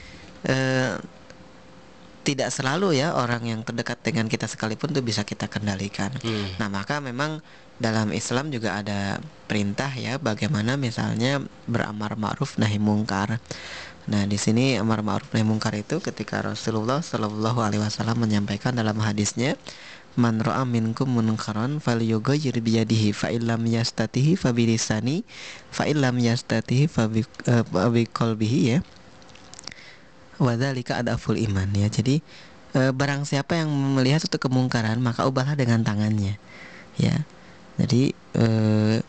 eh, 0.49 0.97
tidak 2.25 2.49
selalu 2.49 2.97
ya 2.97 3.13
orang 3.13 3.45
yang 3.45 3.61
terdekat 3.61 4.01
dengan 4.01 4.25
kita 4.25 4.49
sekalipun 4.49 4.89
tuh 4.89 5.05
bisa 5.05 5.21
kita 5.21 5.45
kendalikan. 5.45 6.09
mm. 6.17 6.57
Nah, 6.57 6.67
maka 6.73 6.97
memang 6.97 7.45
dalam 7.77 8.09
Islam 8.09 8.49
juga 8.49 8.81
ada 8.81 9.21
perintah 9.45 9.93
ya 9.93 10.17
bagaimana 10.17 10.73
misalnya 10.75 11.45
beramar 11.69 12.17
ma'ruf 12.17 12.57
nahi 12.57 12.81
mungkar. 12.81 13.37
Nah, 14.09 14.23
di 14.25 14.37
sini 14.41 14.81
amar 14.81 15.05
ma'ruf 15.05 15.29
nahi 15.37 15.45
mungkar 15.45 15.77
itu 15.77 16.01
ketika 16.01 16.41
Rasulullah 16.41 17.05
Shallallahu 17.05 17.61
alaihi 17.61 17.85
wasallam 17.85 18.25
menyampaikan 18.25 18.73
dalam 18.73 18.97
hadisnya 18.97 19.53
Man 20.15 20.39
ra'a 20.39 20.63
minkum 20.63 21.11
munkaran 21.11 21.83
falyughayyir 21.83 22.63
biyadihi 22.63 23.11
fa 23.11 23.35
illam 23.35 23.67
yastatihi 23.67 24.39
fa 24.39 24.55
bilisani 24.55 25.27
fa 25.75 25.83
illam 25.91 26.15
yastatihi 26.15 26.87
fa 26.87 27.11
bi 27.11 27.27
eh, 27.51 27.63
fa 27.67 27.91
bi 27.91 28.07
qalbihi 28.07 28.59
ya. 28.71 28.79
Wadzalika 30.41 30.99
adaful 31.01 31.39
iman 31.39 31.69
ya. 31.75 31.87
Jadi 31.87 32.19
eh, 32.75 32.91
barang 32.91 33.23
siapa 33.23 33.59
yang 33.59 33.71
melihat 33.71 34.23
suatu 34.25 34.39
kemungkaran 34.39 34.99
maka 34.99 35.27
ubahlah 35.27 35.55
dengan 35.55 35.83
tangannya. 35.83 36.39
Ya. 36.99 37.23
Jadi 37.75 38.15
eh, 38.35 38.99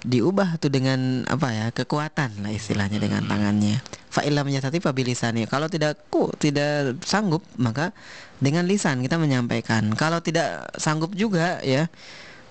diubah 0.00 0.56
tuh 0.56 0.72
dengan 0.72 1.28
apa 1.28 1.52
ya 1.52 1.66
kekuatan 1.76 2.40
lah 2.40 2.52
istilahnya 2.52 2.96
dengan 2.96 3.20
tangannya 3.28 3.84
fa'ilam 4.08 4.48
tadi 4.48 4.80
pabilisani 4.80 5.44
kalau 5.44 5.68
tidak 5.68 6.08
ku 6.08 6.32
tidak 6.40 6.96
sanggup 7.04 7.44
maka 7.60 7.92
dengan 8.40 8.64
lisan 8.64 9.04
kita 9.04 9.20
menyampaikan 9.20 9.92
kalau 9.92 10.24
tidak 10.24 10.72
sanggup 10.80 11.12
juga 11.12 11.60
ya 11.60 11.92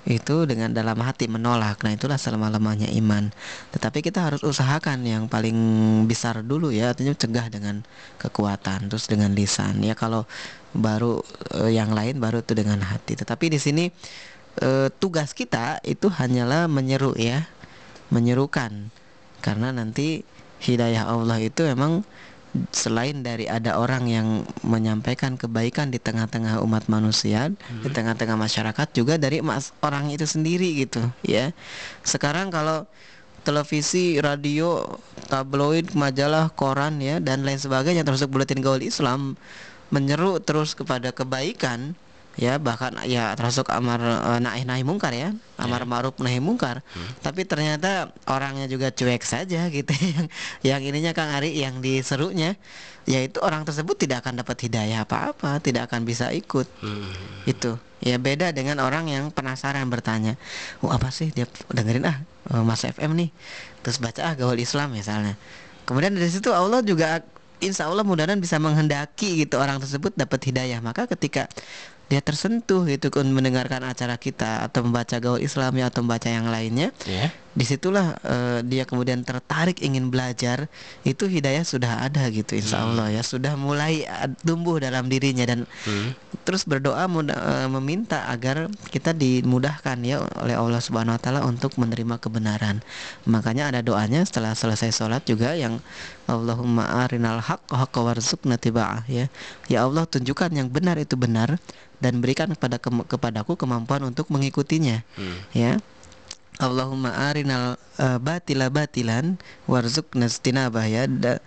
itu 0.08 0.48
dengan 0.48 0.72
dalam 0.72 0.96
hati 1.04 1.28
menolak. 1.28 1.84
Nah 1.84 1.92
itulah 1.92 2.16
selama-lamanya 2.16 2.88
iman. 2.96 3.32
Tetapi 3.76 4.00
kita 4.00 4.32
harus 4.32 4.42
usahakan 4.48 5.04
yang 5.04 5.28
paling 5.28 5.56
besar 6.08 6.40
dulu 6.40 6.72
ya 6.72 6.96
artinya 6.96 7.12
cegah 7.12 7.52
dengan 7.52 7.84
kekuatan 8.16 8.88
terus 8.88 9.12
dengan 9.12 9.36
lisan. 9.36 9.84
Ya 9.84 9.98
kalau 10.00 10.24
baru 10.72 11.20
eh, 11.60 11.76
yang 11.76 11.92
lain 11.92 12.24
baru 12.24 12.40
itu 12.40 12.56
dengan 12.56 12.80
hati. 12.80 13.20
Tetapi 13.20 13.52
di 13.52 13.60
sini 13.60 13.86
eh, 14.64 14.88
tugas 15.02 15.36
kita 15.36 15.84
itu 15.84 16.08
hanyalah 16.08 16.72
menyeru 16.72 17.18
ya 17.20 17.52
menyerukan. 18.08 18.94
Karena 19.44 19.76
nanti 19.76 20.24
hidayah 20.60 21.08
Allah 21.08 21.40
itu 21.40 21.64
memang 21.64 22.04
selain 22.74 23.22
dari 23.22 23.46
ada 23.46 23.78
orang 23.78 24.10
yang 24.10 24.28
menyampaikan 24.66 25.38
kebaikan 25.38 25.94
di 25.94 26.02
tengah-tengah 26.02 26.62
umat 26.66 26.90
manusia, 26.90 27.54
hmm. 27.54 27.86
di 27.86 27.90
tengah-tengah 27.94 28.38
masyarakat 28.38 28.88
juga 28.94 29.22
dari 29.22 29.46
mas 29.46 29.70
orang 29.86 30.10
itu 30.10 30.26
sendiri 30.26 30.82
gitu, 30.82 31.02
ya. 31.22 31.54
Sekarang 32.02 32.50
kalau 32.50 32.90
televisi, 33.46 34.18
radio, 34.18 35.00
tabloid, 35.30 35.94
majalah, 35.94 36.52
koran 36.54 37.00
ya 37.00 37.22
dan 37.22 37.46
lain 37.46 37.62
sebagainya 37.62 38.04
termasuk 38.04 38.34
buletin 38.34 38.60
gaul 38.60 38.82
Islam 38.82 39.38
menyeru 39.90 40.38
terus 40.42 40.78
kepada 40.78 41.10
kebaikan 41.14 41.98
ya 42.38 42.62
bahkan 42.62 42.94
ya 43.10 43.34
termasuk 43.34 43.68
amar 43.74 44.00
uh, 44.00 44.40
nahi 44.40 44.68
nahi 44.68 44.84
mungkar 44.86 45.16
ya. 45.16 45.34
Amar 45.58 45.84
yeah. 45.84 45.90
ma'ruf 45.90 46.16
nahi 46.22 46.40
mungkar. 46.44 46.86
Hmm. 46.94 47.10
tapi 47.26 47.44
ternyata 47.44 48.14
orangnya 48.30 48.70
juga 48.70 48.94
cuek 48.94 49.24
saja 49.26 49.68
gitu. 49.72 49.90
Yang 50.06 50.28
yang 50.64 50.82
ininya 50.86 51.12
Kang 51.16 51.32
Ari 51.34 51.58
yang 51.58 51.82
diserunya 51.82 52.56
yaitu 53.10 53.42
orang 53.42 53.66
tersebut 53.66 53.98
tidak 53.98 54.22
akan 54.22 54.46
dapat 54.46 54.70
hidayah 54.70 55.02
apa-apa 55.02 55.58
tidak 55.64 55.90
akan 55.90 56.06
bisa 56.06 56.30
ikut. 56.36 56.68
Hmm. 56.84 57.10
itu. 57.48 57.80
Ya 58.00 58.16
beda 58.16 58.56
dengan 58.56 58.80
orang 58.80 59.12
yang 59.12 59.28
penasaran 59.28 59.84
bertanya 59.92 60.40
oh 60.80 60.94
apa 60.94 61.12
sih? 61.12 61.36
Dia 61.36 61.50
dengerin 61.68 62.08
ah 62.08 62.24
uh, 62.54 62.64
Mas 62.64 62.88
FM 62.88 63.18
nih. 63.18 63.30
Terus 63.84 64.00
baca 64.00 64.22
ah 64.24 64.34
gaul 64.38 64.56
Islam 64.56 64.96
misalnya. 64.96 65.36
Kemudian 65.84 66.14
dari 66.14 66.30
situ 66.30 66.54
Allah 66.54 66.86
juga 66.86 67.26
insya 67.60 67.92
Allah 67.92 68.08
mudah-mudahan 68.08 68.40
bisa 68.40 68.56
menghendaki 68.58 69.44
gitu 69.44 69.60
orang 69.60 69.82
tersebut 69.84 70.16
dapat 70.16 70.40
hidayah. 70.48 70.80
Maka 70.80 71.06
ketika 71.12 71.52
dia 72.10 72.26
tersentuh 72.26 72.90
gitu 72.90 73.14
kan 73.14 73.30
mendengarkan 73.30 73.86
acara 73.86 74.18
kita 74.18 74.66
atau 74.66 74.82
membaca 74.82 75.22
gaul 75.22 75.38
Islamnya 75.38 75.94
atau 75.94 76.02
membaca 76.02 76.26
yang 76.26 76.50
lainnya 76.50 76.90
yeah. 77.06 77.30
Di 77.50 77.66
situlah 77.66 78.14
uh, 78.22 78.60
dia 78.62 78.86
kemudian 78.86 79.26
tertarik 79.26 79.82
ingin 79.82 80.14
belajar 80.14 80.70
itu 81.02 81.26
hidayah 81.26 81.66
sudah 81.66 82.06
ada 82.06 82.30
gitu 82.30 82.54
insya 82.54 82.78
hmm. 82.78 82.86
Allah 82.94 83.08
ya 83.10 83.24
sudah 83.26 83.58
mulai 83.58 84.06
tumbuh 84.46 84.78
dalam 84.78 85.10
dirinya 85.10 85.50
dan 85.50 85.66
hmm. 85.66 86.14
terus 86.46 86.62
berdoa 86.70 87.10
muda, 87.10 87.34
uh, 87.34 87.68
meminta 87.82 88.30
agar 88.30 88.70
kita 88.94 89.18
dimudahkan 89.18 89.98
ya 90.06 90.22
oleh 90.38 90.54
Allah 90.54 90.78
Subhanahu 90.78 91.18
Wa 91.18 91.22
Taala 91.22 91.42
untuk 91.50 91.74
menerima 91.82 92.22
kebenaran 92.22 92.86
makanya 93.26 93.74
ada 93.74 93.82
doanya 93.82 94.22
setelah 94.22 94.54
selesai 94.54 94.94
sholat 94.94 95.26
juga 95.26 95.58
yang 95.58 95.82
Allahumma 96.30 96.86
arinal 97.02 97.42
haqq 97.42 97.66
haqqa 97.74 98.00
warzuqna 98.06 98.62
tiba'ah 98.62 99.10
ya 99.10 99.26
ya 99.66 99.90
Allah 99.90 100.06
tunjukkan 100.06 100.54
yang 100.54 100.70
benar 100.70 101.02
itu 101.02 101.18
benar 101.18 101.58
dan 101.98 102.22
berikan 102.22 102.54
kepada 102.54 102.78
ke, 102.78 102.94
kepadaku 103.10 103.58
kemampuan 103.58 104.06
untuk 104.06 104.30
mengikutinya 104.30 105.02
hmm. 105.18 105.38
ya 105.58 105.82
Allahumma 106.58 107.14
arinal 107.30 107.78
uh, 108.02 108.18
batila 108.18 108.68
batilan 108.74 109.38
warzukna 109.70 110.26
istinabah 110.26 110.90
ya. 110.90 111.06
Da, 111.06 111.40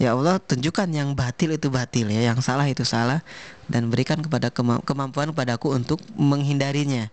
ya 0.00 0.16
Allah 0.16 0.40
tunjukkan 0.40 0.88
yang 0.90 1.12
batil 1.12 1.54
itu 1.54 1.68
batil 1.68 2.08
ya. 2.08 2.32
Yang 2.32 2.48
salah 2.48 2.66
itu 2.66 2.82
salah. 2.82 3.20
Dan 3.68 3.92
berikan 3.92 4.18
kepada 4.24 4.48
kema 4.48 4.80
kemampuan 4.82 5.30
padaku 5.36 5.76
untuk 5.76 6.00
menghindarinya. 6.16 7.12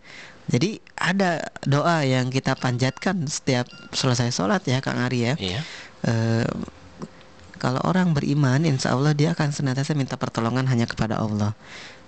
Jadi 0.49 0.81
ada 0.95 1.51
doa 1.63 2.03
yang 2.03 2.27
kita 2.27 2.55
panjatkan 2.55 3.27
setiap 3.27 3.69
selesai 3.95 4.33
sholat 4.33 4.63
ya 4.65 4.79
Kang 4.79 4.99
Ari 4.99 5.19
ya. 5.31 5.33
Iya. 5.39 5.59
uh, 6.07 6.49
kalau 7.63 7.79
orang 7.87 8.11
beriman, 8.11 8.59
insya 8.67 8.91
Allah 8.91 9.15
dia 9.15 9.31
akan 9.31 9.55
senantiasa 9.55 9.95
minta 9.95 10.19
pertolongan 10.19 10.67
hanya 10.67 10.83
kepada 10.83 11.23
Allah. 11.23 11.55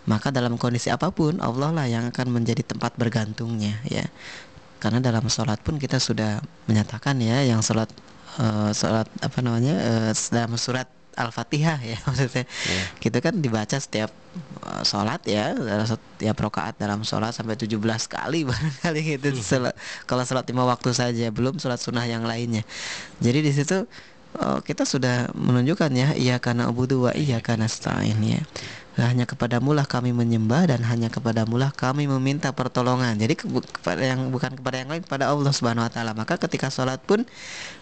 Maka 0.04 0.28
dalam 0.28 0.60
kondisi 0.60 0.92
apa 0.92 1.16
pun 1.16 1.40
Allah 1.40 1.72
lah 1.72 1.88
yang 1.88 2.12
akan 2.12 2.28
menjadi 2.30 2.62
tempat 2.62 2.94
bergantungnya 2.94 3.82
ya 3.88 4.06
karena 4.80 5.00
dalam 5.00 5.26
sholat 5.32 5.60
pun 5.64 5.80
kita 5.80 5.98
sudah 5.98 6.44
menyatakan 6.68 7.18
ya 7.22 7.42
yang 7.44 7.64
sholat 7.64 7.88
uh, 8.40 8.72
sholat 8.76 9.08
apa 9.24 9.38
namanya 9.40 9.76
uh, 9.76 10.12
dalam 10.32 10.56
surat 10.60 10.88
Al-Fatihah 11.16 11.80
ya 11.80 11.98
maksudnya 12.08 12.44
yeah. 12.44 12.86
gitu 13.00 13.18
kan 13.24 13.40
dibaca 13.40 13.80
setiap 13.80 14.12
uh, 14.68 14.84
sholat 14.84 15.24
ya 15.24 15.56
setiap 15.88 16.36
rokaat 16.44 16.76
dalam 16.76 17.08
sholat 17.08 17.32
sampai 17.32 17.56
17 17.56 17.80
kali 18.12 18.44
barangkali 18.50 19.02
gitu 19.16 19.28
hmm. 19.32 19.72
kalau 20.04 20.24
sholat 20.28 20.46
lima 20.52 20.68
waktu 20.68 20.92
saja 20.92 21.32
belum 21.32 21.58
sholat 21.58 21.80
sunnah 21.80 22.04
yang 22.04 22.28
lainnya 22.28 22.68
jadi 23.24 23.40
di 23.40 23.52
situ 23.56 23.88
uh, 24.44 24.60
kita 24.60 24.84
sudah 24.84 25.32
menunjukkan 25.32 25.92
ya 25.96 26.10
iya 26.20 26.36
karena 26.44 26.68
ubudu 26.68 27.08
wa 27.08 27.12
iya 27.16 27.40
karena 27.40 27.72
stain 27.72 28.20
ya 28.20 28.44
hanya 28.96 29.28
kepadamu 29.28 29.76
lah 29.76 29.84
kami 29.84 30.16
menyembah 30.16 30.72
dan 30.72 30.80
hanya 30.88 31.12
kepadamu 31.12 31.60
lah 31.60 31.76
kami 31.76 32.08
meminta 32.08 32.56
pertolongan. 32.56 33.20
Jadi 33.20 33.36
kepada 33.36 34.00
yang 34.00 34.32
bukan 34.32 34.56
kepada 34.56 34.80
yang 34.80 34.88
lain 34.88 35.04
kepada 35.04 35.28
Allah 35.28 35.52
Subhanahu 35.52 35.84
wa 35.84 35.92
taala. 35.92 36.16
Maka 36.16 36.40
ketika 36.40 36.72
sholat 36.72 37.04
pun 37.04 37.28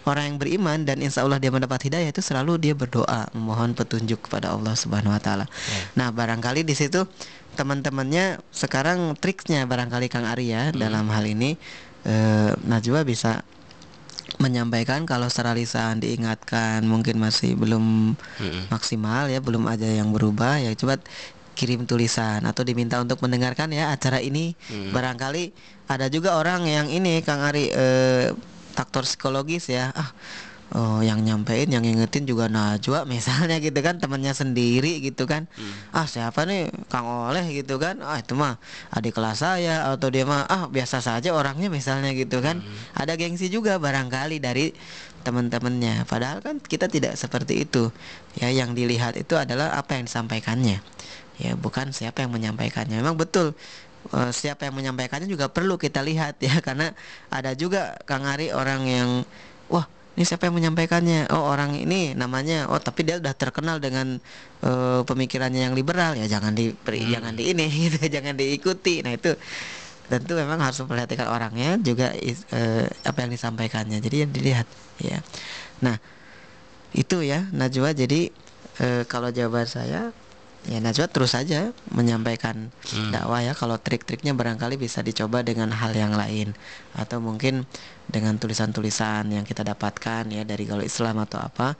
orang 0.09 0.33
yang 0.33 0.37
beriman 0.41 0.81
dan 0.89 1.05
insya 1.05 1.21
Allah 1.21 1.37
dia 1.37 1.53
mendapat 1.53 1.85
hidayah 1.85 2.09
itu 2.09 2.25
selalu 2.25 2.57
dia 2.57 2.73
berdoa 2.73 3.29
memohon 3.37 3.77
petunjuk 3.77 4.25
kepada 4.25 4.57
Allah 4.57 4.73
Subhanahu 4.73 5.13
wa 5.13 5.21
taala. 5.21 5.45
Ya. 5.45 5.81
Nah, 6.01 6.09
barangkali 6.09 6.65
di 6.65 6.73
situ 6.73 7.05
teman-temannya 7.53 8.41
sekarang 8.49 9.13
triknya 9.21 9.69
barangkali 9.69 10.09
Kang 10.09 10.25
Arya 10.25 10.73
hmm. 10.73 10.81
dalam 10.81 11.05
hal 11.13 11.29
ini 11.29 11.53
eh, 12.09 12.51
Najwa 12.65 13.05
bisa 13.05 13.45
menyampaikan 14.41 15.05
kalau 15.05 15.29
secara 15.29 15.53
lisan 15.53 16.01
diingatkan 16.01 16.81
mungkin 16.85 17.21
masih 17.21 17.53
belum 17.53 18.17
hmm. 18.17 18.73
maksimal 18.73 19.29
ya 19.29 19.37
belum 19.43 19.69
aja 19.69 19.85
yang 19.85 20.09
berubah 20.09 20.57
ya 20.61 20.73
coba 20.73 20.97
kirim 21.53 21.85
tulisan 21.85 22.41
atau 22.49 22.65
diminta 22.65 22.97
untuk 22.97 23.21
mendengarkan 23.21 23.69
ya 23.69 23.93
acara 23.93 24.17
ini 24.17 24.57
hmm. 24.57 24.89
barangkali 24.89 25.53
ada 25.85 26.09
juga 26.09 26.37
orang 26.37 26.65
yang 26.65 26.87
ini 26.89 27.21
Kang 27.21 27.45
Ari 27.45 27.69
eh, 27.69 28.33
faktor 28.73 29.05
psikologis 29.05 29.69
ya 29.69 29.93
ah 29.93 30.09
oh, 30.73 30.99
yang 31.05 31.21
nyampein 31.21 31.69
yang 31.69 31.85
ngingetin 31.85 32.25
juga 32.25 32.49
Najwa 32.49 33.05
misalnya 33.09 33.61
gitu 33.61 33.79
kan 33.79 34.01
temannya 34.01 34.33
sendiri 34.33 34.99
gitu 34.99 35.29
kan. 35.29 35.45
Hmm. 35.53 35.73
ah 35.95 36.05
siapa 36.09 36.43
nih? 36.49 36.69
Kang 36.89 37.05
Oleh 37.05 37.45
gitu 37.53 37.77
kan. 37.77 38.01
Ah 38.01 38.19
itu 38.19 38.33
mah 38.33 38.57
adik 38.93 39.15
kelas 39.15 39.45
saya 39.45 39.87
atau 39.93 40.09
dia 40.09 40.25
mah 40.25 40.45
ah 40.49 40.65
biasa 40.67 40.99
saja 40.99 41.31
orangnya 41.31 41.69
misalnya 41.69 42.11
gitu 42.17 42.41
kan. 42.41 42.59
Hmm. 42.59 42.99
ada 42.99 43.13
gengsi 43.15 43.47
juga 43.47 43.77
barangkali 43.77 44.41
dari 44.41 44.73
teman-temannya 45.23 46.03
padahal 46.03 46.43
kan 46.43 46.59
kita 46.59 46.91
tidak 46.91 47.15
seperti 47.15 47.63
itu. 47.63 47.93
Ya 48.35 48.51
yang 48.51 48.75
dilihat 48.75 49.15
itu 49.15 49.37
adalah 49.39 49.77
apa 49.77 49.95
yang 49.95 50.09
disampaikannya. 50.09 50.83
Ya 51.41 51.51
bukan 51.57 51.95
siapa 51.95 52.25
yang 52.25 52.33
menyampaikannya. 52.33 52.99
Memang 52.99 53.15
betul 53.17 53.55
uh, 54.11 54.31
siapa 54.35 54.67
yang 54.67 54.75
menyampaikannya 54.75 55.29
juga 55.29 55.47
perlu 55.47 55.79
kita 55.79 56.03
lihat 56.03 56.41
ya 56.43 56.59
karena 56.65 56.91
ada 57.31 57.55
juga 57.55 57.95
Kang 58.03 58.27
Ari 58.27 58.51
orang 58.51 58.81
yang 58.83 59.09
wah 59.71 59.87
ini 60.13 60.23
siapa 60.29 60.45
yang 60.45 60.55
menyampaikannya? 60.61 61.33
Oh 61.33 61.49
orang 61.49 61.73
ini 61.73 62.13
namanya 62.13 62.69
oh 62.69 62.77
tapi 62.77 63.01
dia 63.01 63.17
udah 63.17 63.33
terkenal 63.33 63.81
dengan 63.81 64.21
uh, 64.61 65.01
pemikirannya 65.09 65.65
yang 65.65 65.73
liberal. 65.73 66.13
Ya 66.13 66.29
jangan 66.29 66.53
di 66.53 66.69
hmm. 66.69 67.09
jangan 67.09 67.33
di 67.33 67.49
ini 67.49 67.65
gitu 67.89 67.97
jangan 68.05 68.37
diikuti. 68.37 69.01
Nah 69.01 69.17
itu 69.17 69.33
tentu 70.05 70.37
memang 70.37 70.61
harus 70.61 70.77
memperhatikan 70.85 71.25
orangnya 71.25 71.81
juga 71.81 72.13
uh, 72.13 72.85
apa 72.85 73.17
yang 73.25 73.31
disampaikannya. 73.33 73.97
Jadi 73.97 74.15
yang 74.21 74.31
dilihat 74.31 74.67
ya. 75.01 75.17
Nah 75.81 75.97
itu 76.93 77.25
ya 77.25 77.49
Najwa. 77.49 77.97
Jadi 77.97 78.29
uh, 78.85 79.09
kalau 79.09 79.33
jawaban 79.33 79.65
saya 79.65 80.13
ya 80.63 80.79
Najwa 80.79 81.11
terus 81.11 81.35
saja 81.35 81.75
menyampaikan 81.91 82.71
hmm. 82.71 83.11
dakwah 83.11 83.43
ya 83.43 83.51
kalau 83.51 83.75
trik-triknya 83.75 84.31
barangkali 84.31 84.79
bisa 84.79 85.03
dicoba 85.03 85.43
dengan 85.43 85.75
hal 85.75 85.91
yang 85.91 86.15
lain 86.15 86.55
atau 86.95 87.19
mungkin 87.19 87.67
dengan 88.07 88.39
tulisan-tulisan 88.39 89.27
yang 89.31 89.43
kita 89.43 89.67
dapatkan 89.67 90.23
ya 90.31 90.47
dari 90.47 90.63
kalau 90.63 90.83
Islam 90.83 91.19
atau 91.19 91.43
apa 91.43 91.75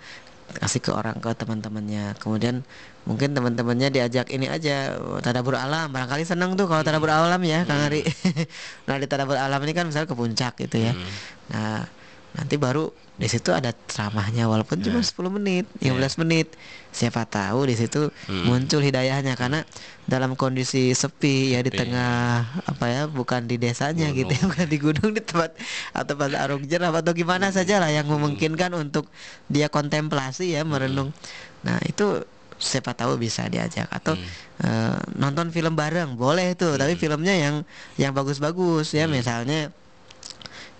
kasih 0.60 0.84
ke 0.84 0.92
orang 0.92 1.18
ke 1.18 1.32
teman-temannya 1.32 2.20
kemudian 2.20 2.62
mungkin 3.08 3.32
teman-temannya 3.32 3.90
diajak 3.90 4.28
ini 4.32 4.52
aja 4.52 5.00
tadabur 5.24 5.56
alam 5.56 5.88
barangkali 5.88 6.28
seneng 6.28 6.60
tuh 6.60 6.68
kalau 6.68 6.84
tadabur 6.84 7.10
alam 7.10 7.40
ya 7.42 7.64
Kang 7.64 7.80
hmm. 7.80 7.88
Ari 7.88 8.02
nah 8.88 8.96
di 9.00 9.08
tadabur 9.08 9.40
alam 9.40 9.60
ini 9.64 9.72
kan 9.72 9.88
misalnya 9.88 10.12
ke 10.12 10.16
puncak 10.16 10.60
gitu 10.60 10.78
ya 10.84 10.92
hmm. 10.92 11.10
nah 11.56 11.88
nanti 12.34 12.58
baru 12.58 12.90
di 13.14 13.30
situ 13.30 13.54
ada 13.54 13.70
ceramahnya 13.70 14.50
walaupun 14.50 14.82
cuma 14.82 14.98
10 15.06 15.38
menit 15.38 15.66
15 15.86 16.22
menit. 16.26 16.50
Siapa 16.90 17.30
tahu 17.30 17.70
di 17.70 17.78
situ 17.78 18.10
muncul 18.50 18.82
hidayahnya 18.82 19.38
karena 19.38 19.62
dalam 20.10 20.34
kondisi 20.34 20.94
sepi 20.98 21.54
ya 21.54 21.62
di 21.62 21.70
Sepi. 21.70 21.80
tengah 21.86 22.42
apa 22.66 22.86
ya 22.90 23.02
bukan 23.06 23.46
di 23.46 23.62
desanya 23.62 24.10
gitu 24.18 24.34
ya 24.34 24.44
bukan 24.50 24.66
di 24.66 24.78
gunung 24.82 25.12
di 25.14 25.22
tempat 25.22 25.54
atau 25.94 26.18
tempat 26.18 26.34
arung 26.42 26.66
jeram 26.66 26.94
atau 26.94 27.14
gimana 27.14 27.54
saja 27.54 27.78
lah 27.78 27.94
yang 27.94 28.10
memungkinkan 28.10 28.74
untuk 28.74 29.06
dia 29.46 29.70
kontemplasi 29.70 30.58
ya 30.58 30.66
merenung. 30.66 31.14
Nah 31.62 31.78
itu 31.86 32.26
siapa 32.58 32.98
tahu 32.98 33.22
bisa 33.22 33.46
diajak. 33.46 33.94
Atau 33.94 34.18
eh, 34.66 34.98
nonton 35.22 35.54
film 35.54 35.78
bareng 35.78 36.18
boleh 36.18 36.58
tuh 36.58 36.82
tapi 36.82 36.98
filmnya 36.98 37.38
yang 37.38 37.56
yang 38.02 38.12
bagus-bagus 38.18 38.90
ya 38.98 39.06
misalnya 39.06 39.70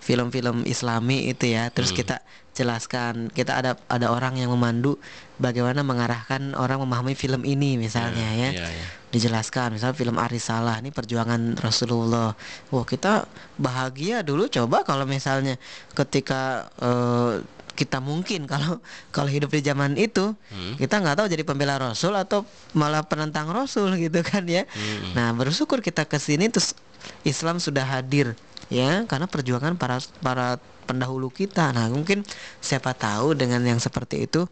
film-film 0.04 0.62
Islami 0.64 1.26
itu 1.26 1.48
ya 1.48 1.72
terus 1.72 1.96
kita 1.96 2.20
jelaskan 2.52 3.32
kita 3.32 3.56
ada 3.56 3.72
ada 3.88 4.06
orang 4.08 4.36
yang 4.36 4.46
memandu 4.48 5.00
bagaimana 5.36 5.80
mengarahkan 5.80 6.52
orang 6.54 6.78
memahami 6.78 7.12
film 7.12 7.42
ini 7.42 7.74
misalnya 7.74 8.28
ya 8.30 8.50
Iya, 8.52 8.68
iya. 8.68 8.86
dijelaskan 9.10 9.74
misalnya 9.74 9.96
film 9.96 10.16
Arisalah 10.16 10.78
ini 10.78 10.92
perjuangan 10.92 11.56
Rasulullah 11.58 12.36
wah 12.68 12.84
kita 12.84 13.24
bahagia 13.56 14.20
dulu 14.20 14.46
coba 14.46 14.84
kalau 14.84 15.02
misalnya 15.02 15.56
ketika 15.92 16.68
eh, 16.78 17.42
kita 17.74 17.98
mungkin 17.98 18.46
kalau 18.52 18.78
kalau 19.10 19.26
hidup 19.26 19.50
di 19.50 19.58
zaman 19.58 19.96
itu 19.96 20.36
Hmm. 20.54 20.78
kita 20.78 21.02
nggak 21.02 21.16
tahu 21.18 21.26
jadi 21.26 21.42
pembela 21.42 21.74
Rasul 21.74 22.14
atau 22.14 22.46
malah 22.70 23.02
penentang 23.02 23.50
Rasul 23.50 23.98
gitu 23.98 24.22
kan 24.22 24.46
ya 24.46 24.62
Hmm. 24.68 25.10
nah 25.16 25.34
bersyukur 25.34 25.80
kita 25.80 26.06
ke 26.06 26.20
sini 26.22 26.46
terus 26.46 26.76
Islam 27.24 27.60
sudah 27.60 27.84
hadir 27.84 28.36
ya 28.72 29.04
karena 29.04 29.28
perjuangan 29.28 29.76
para 29.76 30.00
para 30.20 30.56
pendahulu 30.84 31.32
kita. 31.32 31.72
Nah 31.72 31.88
mungkin 31.88 32.22
siapa 32.60 32.92
tahu 32.92 33.32
dengan 33.32 33.64
yang 33.64 33.80
seperti 33.80 34.28
itu 34.28 34.44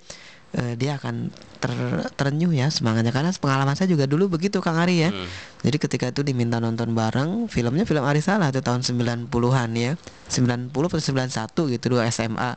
eh, 0.57 0.75
dia 0.77 0.97
akan 0.97 1.29
ter- 1.61 2.09
terenyuh 2.17 2.53
ya 2.53 2.73
semangatnya. 2.73 3.12
Karena 3.12 3.31
pengalaman 3.37 3.77
saya 3.77 3.93
juga 3.93 4.09
dulu 4.09 4.33
begitu 4.33 4.59
Kang 4.65 4.81
Ari 4.81 5.09
ya. 5.09 5.11
Hmm. 5.12 5.29
jadi 5.62 5.77
ketika 5.79 6.07
itu 6.11 6.25
diminta 6.25 6.59
nonton 6.59 6.97
bareng 6.97 7.47
filmnya 7.47 7.85
film 7.85 8.03
Arisalah 8.03 8.51
itu 8.51 8.65
tahun 8.65 8.83
90-an 8.83 9.71
ya. 9.77 9.93
90 10.33 10.73
atau 10.73 11.01
91 11.69 11.75
gitu 11.77 11.87
dua 11.93 12.09
SMA 12.09 12.57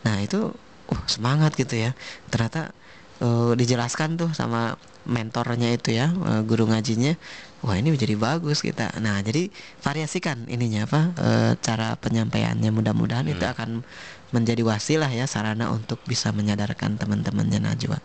nah 0.00 0.16
itu 0.16 0.56
uh, 0.88 1.02
semangat 1.04 1.52
gitu 1.58 1.76
ya. 1.76 1.92
Ternyata 2.32 2.72
eh, 3.20 3.52
dijelaskan 3.58 4.16
tuh 4.16 4.30
sama 4.32 4.78
mentornya 5.04 5.72
itu 5.72 5.92
ya 5.96 6.12
eh, 6.12 6.42
guru 6.44 6.68
ngajinya 6.70 7.16
wah 7.60 7.76
ini 7.76 7.92
menjadi 7.92 8.16
bagus 8.16 8.64
kita. 8.64 8.92
Nah 9.00 9.20
jadi 9.20 9.52
variasikan 9.84 10.48
ininya 10.48 10.88
apa 10.88 11.00
eh, 11.16 11.52
cara 11.60 11.96
penyampaiannya. 12.00 12.70
Mudah-mudahan 12.72 13.28
itu 13.28 13.44
akan 13.44 13.84
menjadi 14.30 14.62
wasilah 14.62 15.10
ya 15.10 15.26
sarana 15.26 15.74
untuk 15.74 15.98
bisa 16.06 16.30
menyadarkan 16.30 16.96
teman-temannya 16.96 17.60
Najwa. 17.60 17.98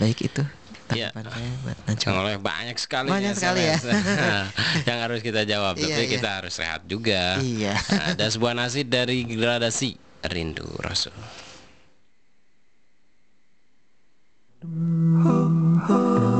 Baik 0.00 0.26
itu 0.26 0.42
Iya. 0.92 1.08
tanggapan 1.16 1.32
saya 1.32 1.50
buat 1.64 1.78
Najwa. 1.88 2.04
Kang 2.04 2.18
Oleh 2.20 2.36
banyak 2.36 2.76
sekali 2.76 3.08
Banyak 3.08 3.34
sekali 3.40 3.62
ya. 3.64 3.78
Yang 4.88 4.98
harus 5.00 5.20
kita 5.24 5.42
jawab. 5.48 5.74
Iya, 5.80 5.96
tapi 5.96 6.04
iya. 6.04 6.12
kita 6.12 6.28
harus 6.42 6.52
sehat 6.52 6.80
juga. 6.84 7.40
Iya. 7.40 7.74
ada 8.12 8.26
sebuah 8.28 8.52
nasi 8.52 8.84
dari 8.84 9.24
gradasi 9.24 9.96
rindu 10.28 10.68
Rasul. 10.84 11.16
Rindu 14.64 16.33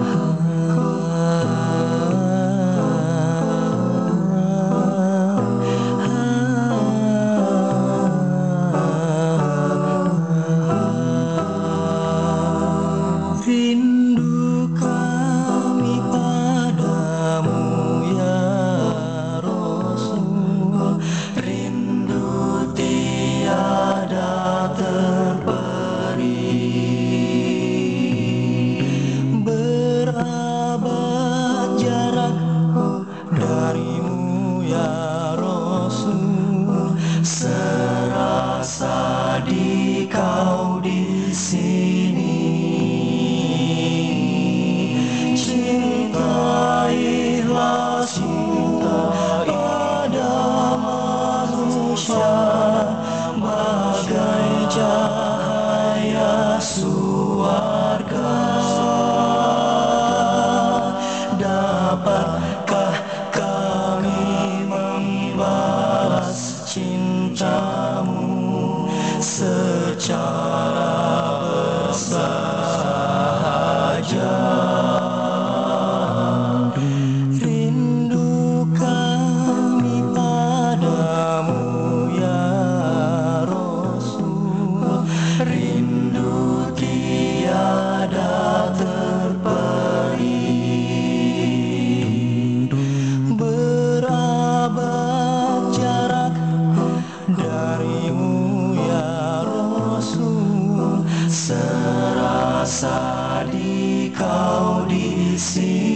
Di 103.53 104.09
kau 104.15 104.89
di 104.89 105.37
sini 105.37 105.94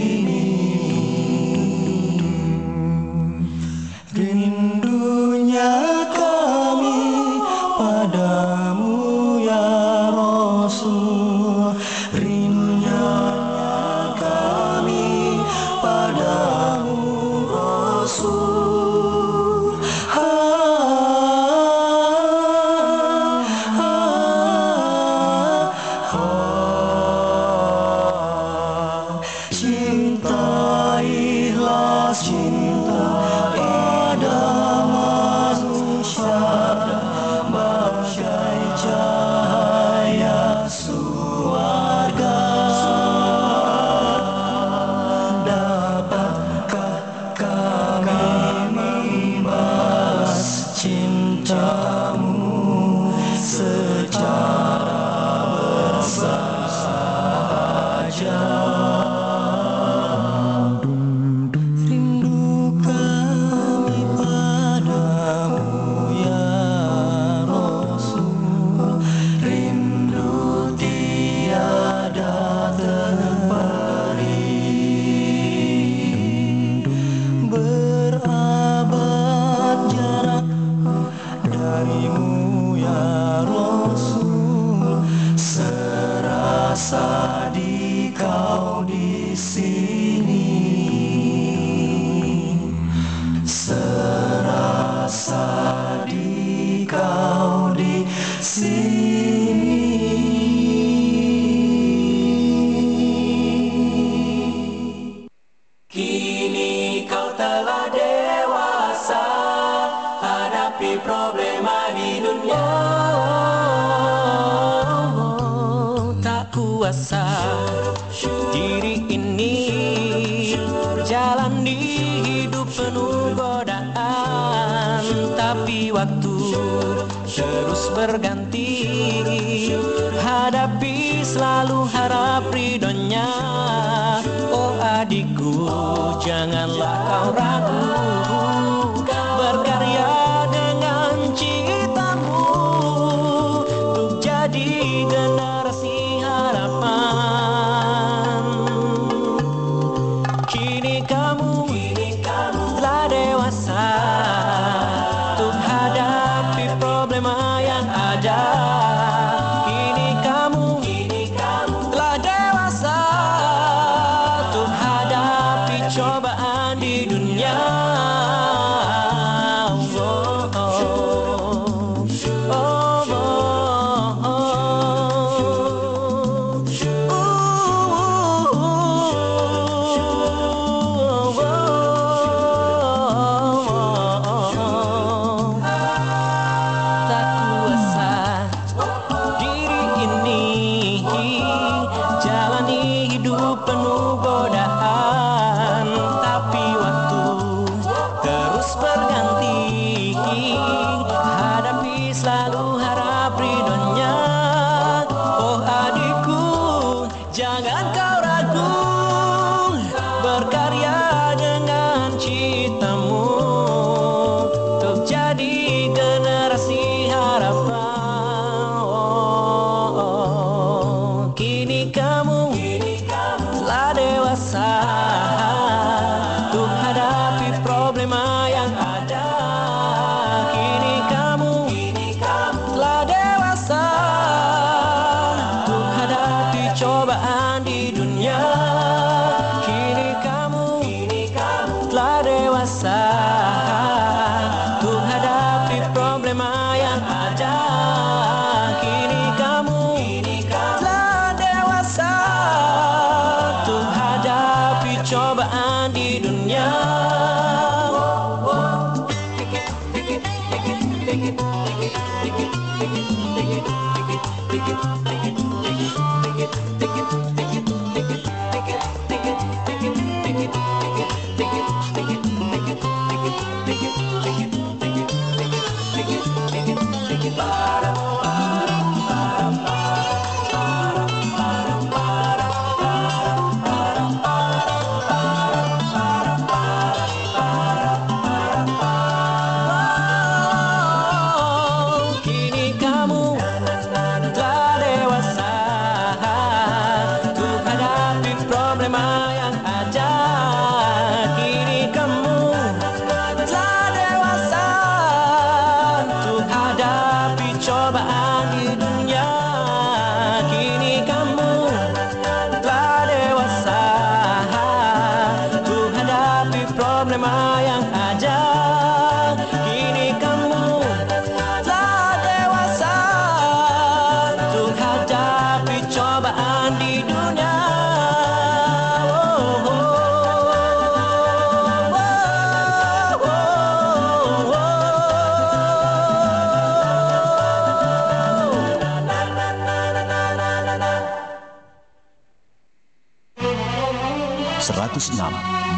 106 344.69 345.17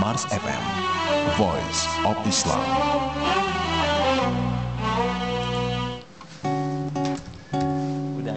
Mars 0.04 0.28
FM 0.28 0.64
Voice 1.40 1.88
of 2.04 2.20
Islam. 2.28 2.60
Gitu. 8.20 8.36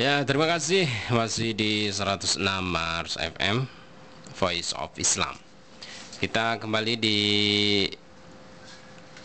Ya 0.00 0.24
terima 0.24 0.48
kasih. 0.48 0.88
Masih 1.12 1.52
di 1.52 1.92
106 1.92 2.40
Mars 2.64 3.20
FM 3.20 3.68
Voice 4.40 4.72
of 4.80 4.96
Islam. 4.96 5.36
Kita 6.16 6.56
kembali 6.56 6.96
di 6.96 7.18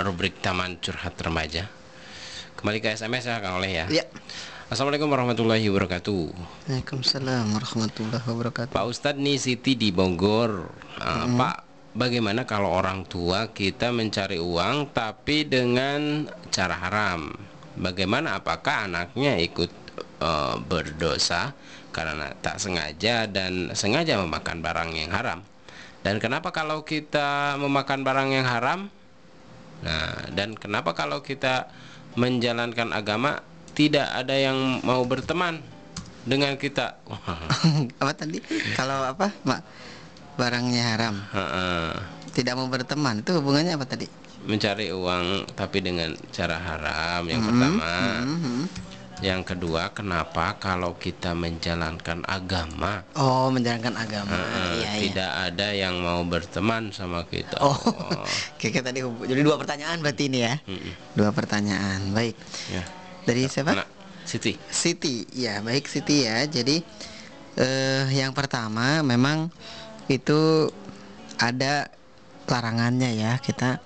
rubrik 0.04 0.44
Taman 0.44 0.84
Curhat 0.84 1.16
Remaja. 1.24 1.72
Kembali 2.60 2.84
ke 2.84 2.92
SMS 2.92 3.32
ya 3.32 3.40
Kang 3.40 3.64
Oleh 3.64 3.72
ya, 3.72 3.86
ya. 3.88 4.04
Assalamualaikum 4.72 5.12
warahmatullahi 5.12 5.68
wabarakatuh. 5.68 6.24
Waalaikumsalam 6.72 7.52
warahmatullahi 7.52 8.24
wabarakatuh. 8.24 8.72
Pak 8.72 8.86
Ustadz 8.88 9.20
nih 9.20 9.36
Siti 9.36 9.76
di 9.76 9.92
Bogor. 9.92 10.72
Uh, 11.04 11.28
hmm. 11.28 11.36
Pak, 11.36 11.58
bagaimana 11.92 12.48
kalau 12.48 12.72
orang 12.72 13.04
tua 13.04 13.52
kita 13.52 13.92
mencari 13.92 14.40
uang 14.40 14.96
tapi 14.96 15.44
dengan 15.44 16.32
cara 16.48 16.80
haram? 16.80 17.36
Bagaimana 17.76 18.40
apakah 18.40 18.88
anaknya 18.88 19.36
ikut 19.44 19.72
uh, 20.24 20.56
berdosa 20.64 21.52
karena 21.92 22.32
tak 22.40 22.64
sengaja 22.64 23.28
dan 23.28 23.76
sengaja 23.76 24.16
memakan 24.24 24.64
barang 24.64 24.96
yang 24.96 25.12
haram? 25.12 25.44
Dan 26.08 26.24
kenapa 26.24 26.56
kalau 26.56 26.88
kita 26.88 27.60
memakan 27.60 28.08
barang 28.08 28.30
yang 28.32 28.48
haram? 28.48 28.88
Nah, 29.84 30.32
dan 30.32 30.56
kenapa 30.56 30.96
kalau 30.96 31.20
kita 31.20 31.68
menjalankan 32.16 32.96
agama 32.96 33.44
tidak 33.74 34.08
ada 34.14 34.36
yang 34.38 34.80
mau 34.86 35.02
berteman 35.04 35.60
dengan 36.24 36.56
kita. 36.56 36.98
apa 38.02 38.14
tadi? 38.16 38.40
Kalau 38.78 39.04
apa, 39.04 39.34
Mak? 39.44 39.62
Barangnya 40.38 40.94
haram. 40.94 41.16
Tidak 42.34 42.54
mau 42.58 42.70
berteman. 42.70 43.22
Itu 43.22 43.38
hubungannya 43.38 43.78
apa 43.78 43.86
tadi? 43.86 44.10
Mencari 44.44 44.92
uang 44.92 45.56
tapi 45.56 45.80
dengan 45.80 46.12
cara 46.34 46.58
haram 46.60 47.24
yang 47.30 47.42
-hmm. 47.42 47.50
pertama. 47.50 47.94
Hmm, 48.22 48.40
-hmm. 48.40 48.62
Yang 49.24 49.56
kedua, 49.56 49.96
kenapa 49.96 50.60
kalau 50.60 51.00
kita 51.00 51.32
menjalankan 51.32 52.28
agama? 52.28 53.08
Oh, 53.16 53.48
menjalankan 53.48 53.96
agama. 53.96 54.36
Uh, 54.36 54.84
iya, 54.84 54.90
tidak 55.00 55.32
iya. 55.32 55.48
ada 55.48 55.68
yang 55.72 55.96
mau 56.04 56.20
berteman 56.28 56.92
sama 56.92 57.24
kita. 57.24 57.56
Oh, 57.64 57.72
oh. 57.72 58.28
kayak 58.60 58.84
tadi 58.84 59.00
jadi 59.00 59.42
dua 59.46 59.56
pertanyaan 59.56 60.04
berarti 60.04 60.28
ini 60.28 60.44
ya? 60.44 60.60
Mm 60.68 60.76
-mm. 60.76 60.94
Dua 61.16 61.30
pertanyaan, 61.32 62.12
baik. 62.12 62.36
Yeah. 62.68 63.03
Dari 63.24 63.48
siapa? 63.48 63.72
Anak 63.76 63.90
Siti. 64.24 64.56
Siti, 64.72 65.28
ya 65.36 65.60
baik 65.60 65.88
Siti 65.88 66.24
ya. 66.24 66.44
Jadi 66.48 66.80
eh, 67.60 68.06
yang 68.12 68.32
pertama 68.32 69.04
memang 69.04 69.52
itu 70.08 70.72
ada 71.40 71.88
larangannya 72.48 73.16
ya 73.16 73.40
kita 73.40 73.80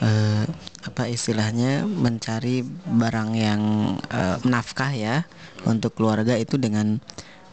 eh, 0.00 0.44
apa 0.82 1.02
istilahnya 1.06 1.86
mencari 1.86 2.64
barang 2.88 3.30
yang 3.36 3.62
eh, 4.10 4.36
nafkah 4.44 4.92
ya 4.92 5.24
untuk 5.68 5.94
keluarga 5.96 6.34
itu 6.36 6.58
dengan 6.58 6.98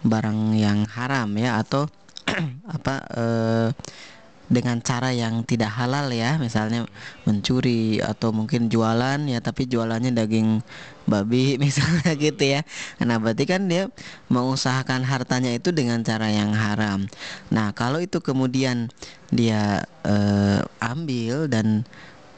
barang 0.03 0.55
yang 0.55 0.87
haram 0.87 1.29
ya 1.35 1.59
atau 1.59 1.91
apa 2.75 2.95
eh, 3.15 3.67
dengan 4.49 4.81
cara 4.81 5.13
yang 5.13 5.45
tidak 5.45 5.69
halal 5.77 6.09
ya 6.09 6.41
misalnya 6.41 6.89
mencuri 7.23 8.01
atau 8.01 8.33
mungkin 8.33 8.65
jualan 8.67 9.21
ya 9.29 9.39
tapi 9.39 9.69
jualannya 9.69 10.09
daging 10.09 10.65
babi 11.05 11.55
misalnya 11.63 12.17
gitu 12.17 12.59
ya. 12.59 12.61
Nah 13.05 13.21
berarti 13.21 13.45
kan 13.45 13.69
dia 13.69 13.93
mengusahakan 14.27 15.05
hartanya 15.05 15.53
itu 15.53 15.69
dengan 15.69 16.01
cara 16.01 16.33
yang 16.33 16.51
haram. 16.57 17.05
Nah 17.53 17.71
kalau 17.77 18.01
itu 18.01 18.19
kemudian 18.19 18.89
dia 19.29 19.85
eh, 20.03 20.61
ambil 20.81 21.45
dan 21.45 21.85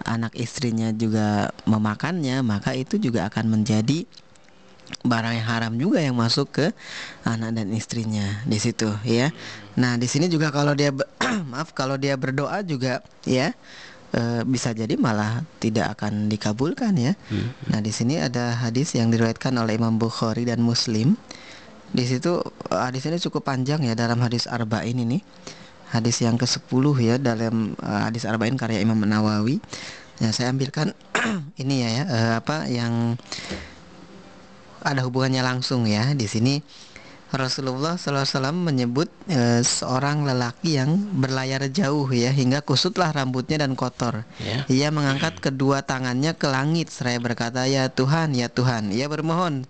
anak 0.05 0.33
istrinya 0.33 0.89
juga 0.91 1.53
memakannya 1.69 2.41
maka 2.41 2.73
itu 2.73 2.97
juga 2.97 3.29
akan 3.29 3.53
menjadi 3.59 4.09
barang 5.01 5.33
yang 5.37 5.47
haram 5.47 5.73
juga 5.79 5.99
yang 6.03 6.15
masuk 6.15 6.47
ke 6.51 6.65
anak 7.25 7.55
dan 7.57 7.67
istrinya 7.73 8.43
di 8.45 8.57
situ 8.61 8.91
ya. 9.07 9.33
Nah 9.79 9.95
di 9.97 10.05
sini 10.05 10.27
juga 10.27 10.51
kalau 10.53 10.75
dia 10.77 10.91
maaf 11.51 11.71
kalau 11.71 11.95
dia 11.95 12.15
berdoa 12.19 12.61
juga 12.61 13.01
ya 13.23 13.55
e, 14.11 14.43
bisa 14.45 14.75
jadi 14.75 14.93
malah 14.99 15.41
tidak 15.63 15.97
akan 15.97 16.27
dikabulkan 16.29 16.93
ya. 16.99 17.13
Nah 17.71 17.79
di 17.79 17.91
sini 17.95 18.19
ada 18.21 18.59
hadis 18.59 18.93
yang 18.93 19.09
diriwayatkan 19.09 19.55
oleh 19.57 19.79
Imam 19.79 19.95
Bukhari 19.97 20.43
dan 20.43 20.61
Muslim. 20.61 21.17
Di 21.91 22.07
situ 22.07 22.39
eh, 22.71 22.79
hadis 22.79 23.03
ini 23.07 23.19
cukup 23.19 23.43
panjang 23.43 23.83
ya 23.83 23.93
dalam 23.93 24.19
hadis 24.23 24.47
arba'in 24.47 24.95
ini. 24.95 25.19
Hadis 25.91 26.23
yang 26.23 26.39
ke-10 26.39 26.85
ya 27.03 27.15
dalam 27.19 27.75
eh, 27.75 28.01
hadis 28.07 28.23
arba'in 28.23 28.55
karya 28.55 28.79
Imam 28.79 28.99
Nawawi. 29.03 29.59
Ya 30.23 30.31
saya 30.31 30.55
ambilkan 30.55 30.95
ini 31.61 31.83
ya, 31.83 31.89
ya 31.91 32.03
eh, 32.07 32.33
apa 32.39 32.71
yang 32.71 33.19
ada 34.81 35.05
hubungannya 35.05 35.45
langsung 35.45 35.85
ya 35.85 36.13
di 36.17 36.25
sini 36.25 36.61
Rasulullah 37.31 37.95
SAW 37.95 38.27
menyebut 38.51 39.07
eh, 39.31 39.63
seorang 39.63 40.27
lelaki 40.27 40.75
yang 40.75 40.99
berlayar 41.15 41.63
jauh 41.71 42.11
ya 42.11 42.27
hingga 42.27 42.59
kusutlah 42.59 43.15
rambutnya 43.15 43.63
dan 43.63 43.79
kotor. 43.79 44.27
Ya. 44.43 44.67
Ia 44.67 44.91
mengangkat 44.91 45.39
kedua 45.39 45.79
tangannya 45.79 46.35
ke 46.35 46.51
langit 46.51 46.91
seraya 46.91 47.23
berkata 47.23 47.63
ya 47.71 47.87
Tuhan 47.87 48.35
ya 48.35 48.51
Tuhan. 48.51 48.91
Ia 48.91 49.07
bermohon 49.07 49.63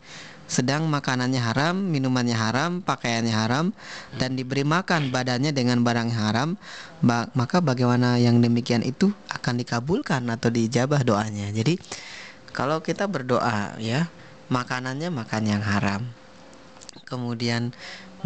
sedang 0.50 0.90
makanannya 0.90 1.38
haram, 1.40 1.78
minumannya 1.78 2.36
haram, 2.36 2.84
pakaiannya 2.84 3.32
haram 3.32 3.66
dan 4.20 4.36
diberi 4.36 4.68
makan 4.68 5.08
badannya 5.08 5.56
dengan 5.56 5.80
barang 5.80 6.12
haram, 6.12 6.60
ba- 7.00 7.32
maka 7.38 7.64
bagaimana 7.64 8.20
yang 8.20 8.44
demikian 8.44 8.84
itu 8.84 9.16
akan 9.32 9.62
dikabulkan 9.64 10.28
atau 10.28 10.52
diijabah 10.52 11.06
doanya. 11.06 11.48
Jadi 11.56 11.80
kalau 12.52 12.84
kita 12.84 13.08
berdoa 13.08 13.80
ya 13.80 14.12
makanannya 14.52 15.10
makan 15.10 15.44
yang 15.48 15.64
haram. 15.64 16.04
Kemudian 17.08 17.72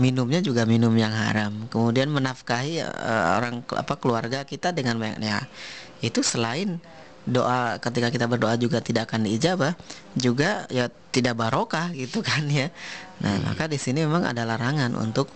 minumnya 0.01 0.41
juga 0.41 0.65
minum 0.65 0.91
yang 0.97 1.13
haram. 1.13 1.69
Kemudian 1.69 2.09
menafkahi 2.09 2.81
eh, 2.81 3.25
orang 3.37 3.61
apa 3.77 3.93
keluarga 4.01 4.41
kita 4.43 4.73
dengan 4.73 4.97
banyaknya 4.97 5.45
itu 6.01 6.25
selain 6.25 6.81
doa 7.25 7.81
ketika 7.81 8.13
kita 8.13 8.29
berdoa 8.29 8.53
juga 8.53 8.85
tidak 8.85 9.09
akan 9.09 9.25
diijabah 9.25 9.73
juga 10.13 10.69
ya 10.69 10.93
tidak 11.09 11.37
barokah 11.37 11.93
gitu 11.93 12.21
kan 12.21 12.45
ya. 12.49 12.69
Nah 13.21 13.41
maka 13.45 13.65
di 13.65 13.77
sini 13.81 14.05
memang 14.05 14.25
ada 14.25 14.45
larangan 14.45 14.93
untuk 14.93 15.29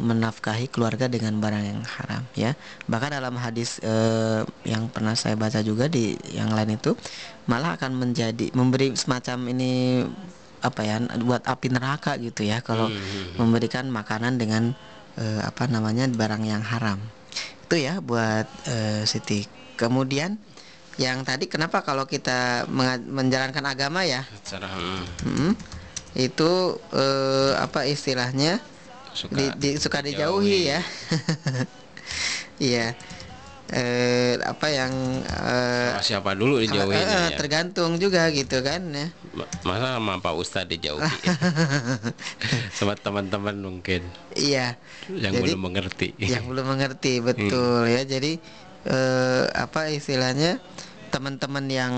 menafkahi 0.00 0.72
keluarga 0.72 1.06
dengan 1.06 1.36
barang 1.38 1.64
yang 1.64 1.82
haram 1.84 2.22
ya. 2.32 2.56
Bahkan 2.88 3.10
dalam 3.12 3.36
hadis 3.36 3.78
eh, 3.84 4.42
yang 4.64 4.88
pernah 4.88 5.12
saya 5.14 5.36
baca 5.36 5.60
juga 5.60 5.86
di 5.86 6.16
yang 6.32 6.50
lain 6.50 6.80
itu 6.80 6.96
malah 7.44 7.76
akan 7.76 8.00
menjadi 8.00 8.50
memberi 8.56 8.96
semacam 8.96 9.52
ini 9.52 10.02
apa 10.60 10.80
ya 10.84 11.00
buat 11.20 11.44
api 11.48 11.72
neraka 11.72 12.20
gitu 12.20 12.44
ya 12.44 12.60
kalau 12.60 12.92
memberikan 13.40 13.88
makanan 13.88 14.36
dengan 14.36 14.76
eh, 15.20 15.40
apa 15.44 15.68
namanya 15.68 16.08
barang 16.08 16.44
yang 16.44 16.64
haram. 16.64 17.00
Itu 17.68 17.76
ya 17.78 18.00
buat 18.00 18.48
eh, 18.66 19.04
Siti. 19.04 19.46
Kemudian 19.76 20.36
yang 21.00 21.24
tadi 21.24 21.48
kenapa 21.48 21.80
kalau 21.80 22.04
kita 22.04 22.68
menjalankan 23.08 23.64
agama 23.64 24.04
ya? 24.04 24.20
Secara 24.44 24.68
hmm, 24.68 25.04
mm, 25.24 25.52
itu 26.18 26.76
eh, 26.92 27.52
apa 27.56 27.88
istilahnya 27.88 28.60
suka, 29.20 29.36
di, 29.36 29.44
di- 29.54 29.76
suka 29.76 29.98
dijauhi. 30.00 30.58
ya. 30.68 30.80
Iya. 32.60 32.92
Eh, 33.70 34.34
apa 34.42 34.66
yang 34.66 34.90
eh, 35.22 35.94
Sama 35.94 36.02
siapa 36.02 36.30
dulu 36.34 36.58
dijauhin 36.58 36.98
eh, 36.98 37.30
ya? 37.30 37.38
tergantung 37.38 37.96
juga 37.96 38.26
gitu 38.28 38.58
kan 38.60 38.82
ya. 38.82 39.08
Ma- 39.30 39.46
Masa 39.62 39.94
sama 39.94 40.18
Pak 40.18 40.34
Ustadz 40.34 40.68
dijauhi? 40.68 41.06
sama 42.76 42.98
teman-teman 42.98 43.54
mungkin. 43.54 44.02
Iya. 44.34 44.74
Yang 45.06 45.32
Jadi- 45.32 45.44
belum 45.46 45.60
mengerti. 45.62 46.08
yang 46.18 46.50
belum 46.50 46.66
mengerti 46.66 47.22
betul 47.22 47.86
ya. 47.86 48.02
Jadi 48.02 48.42
eh, 48.84 49.44
apa 49.54 49.88
istilahnya 49.88 50.58
teman-teman 51.14 51.64
yang 51.70 51.94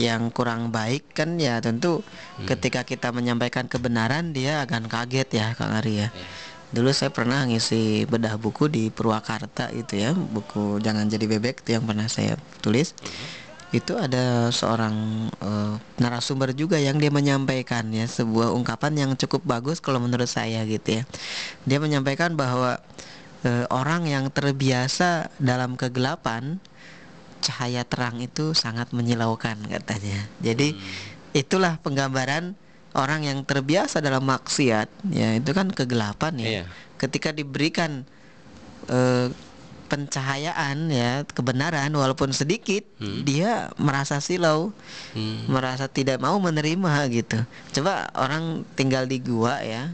yang 0.00 0.32
kurang 0.32 0.72
baik 0.72 1.12
kan 1.12 1.36
ya 1.36 1.60
tentu 1.60 2.00
ketika 2.48 2.88
kita 2.88 3.12
menyampaikan 3.12 3.68
kebenaran 3.68 4.32
dia 4.32 4.64
akan 4.64 4.88
kaget 4.88 5.28
ya 5.36 5.46
Kang 5.52 5.76
Ari 5.76 6.08
ya. 6.08 6.08
Dulu 6.70 6.88
saya 6.94 7.10
pernah 7.10 7.44
ngisi 7.44 8.06
bedah 8.06 8.38
buku 8.38 8.70
di 8.70 8.88
Purwakarta 8.88 9.74
itu 9.74 10.00
ya 10.00 10.14
buku 10.14 10.80
jangan 10.80 11.10
jadi 11.10 11.26
bebek 11.26 11.66
itu 11.66 11.76
yang 11.76 11.84
pernah 11.84 12.08
saya 12.08 12.38
tulis. 12.64 12.96
Itu 13.70 13.98
ada 13.98 14.50
seorang 14.50 14.94
eh, 15.42 15.74
narasumber 15.98 16.54
juga 16.56 16.78
yang 16.78 16.98
dia 16.98 17.10
menyampaikan 17.10 17.90
ya 17.90 18.06
sebuah 18.06 18.54
ungkapan 18.54 18.96
yang 18.96 19.10
cukup 19.18 19.42
bagus 19.44 19.82
kalau 19.82 20.00
menurut 20.00 20.30
saya 20.30 20.62
gitu 20.64 21.02
ya. 21.02 21.02
Dia 21.66 21.78
menyampaikan 21.82 22.38
bahwa 22.38 22.78
eh, 23.42 23.66
orang 23.70 24.06
yang 24.06 24.30
terbiasa 24.30 25.28
dalam 25.42 25.74
kegelapan 25.74 26.62
cahaya 27.40 27.82
terang 27.82 28.20
itu 28.20 28.52
sangat 28.52 28.92
menyilaukan 28.92 29.56
katanya. 29.66 30.28
Jadi 30.38 30.76
itulah 31.32 31.80
penggambaran 31.80 32.54
orang 32.92 33.24
yang 33.26 33.42
terbiasa 33.42 33.98
dalam 33.98 34.22
maksiat. 34.24 34.88
Ya 35.10 35.34
itu 35.34 35.50
kan 35.50 35.72
kegelapan 35.72 36.36
ya. 36.38 36.48
Iya. 36.48 36.64
ketika 37.00 37.32
diberikan 37.32 38.04
eh, 38.86 39.32
pencahayaan 39.90 40.86
ya 40.86 41.26
kebenaran 41.26 41.90
walaupun 41.90 42.30
sedikit 42.30 42.86
dia 43.26 43.74
merasa 43.74 44.22
silau 44.22 44.70
Hmm. 45.10 45.50
merasa 45.50 45.90
tidak 45.90 46.22
mau 46.22 46.38
menerima 46.38 47.10
gitu. 47.10 47.42
Coba 47.74 48.06
orang 48.14 48.62
tinggal 48.78 49.10
di 49.10 49.18
gua 49.18 49.58
ya 49.64 49.90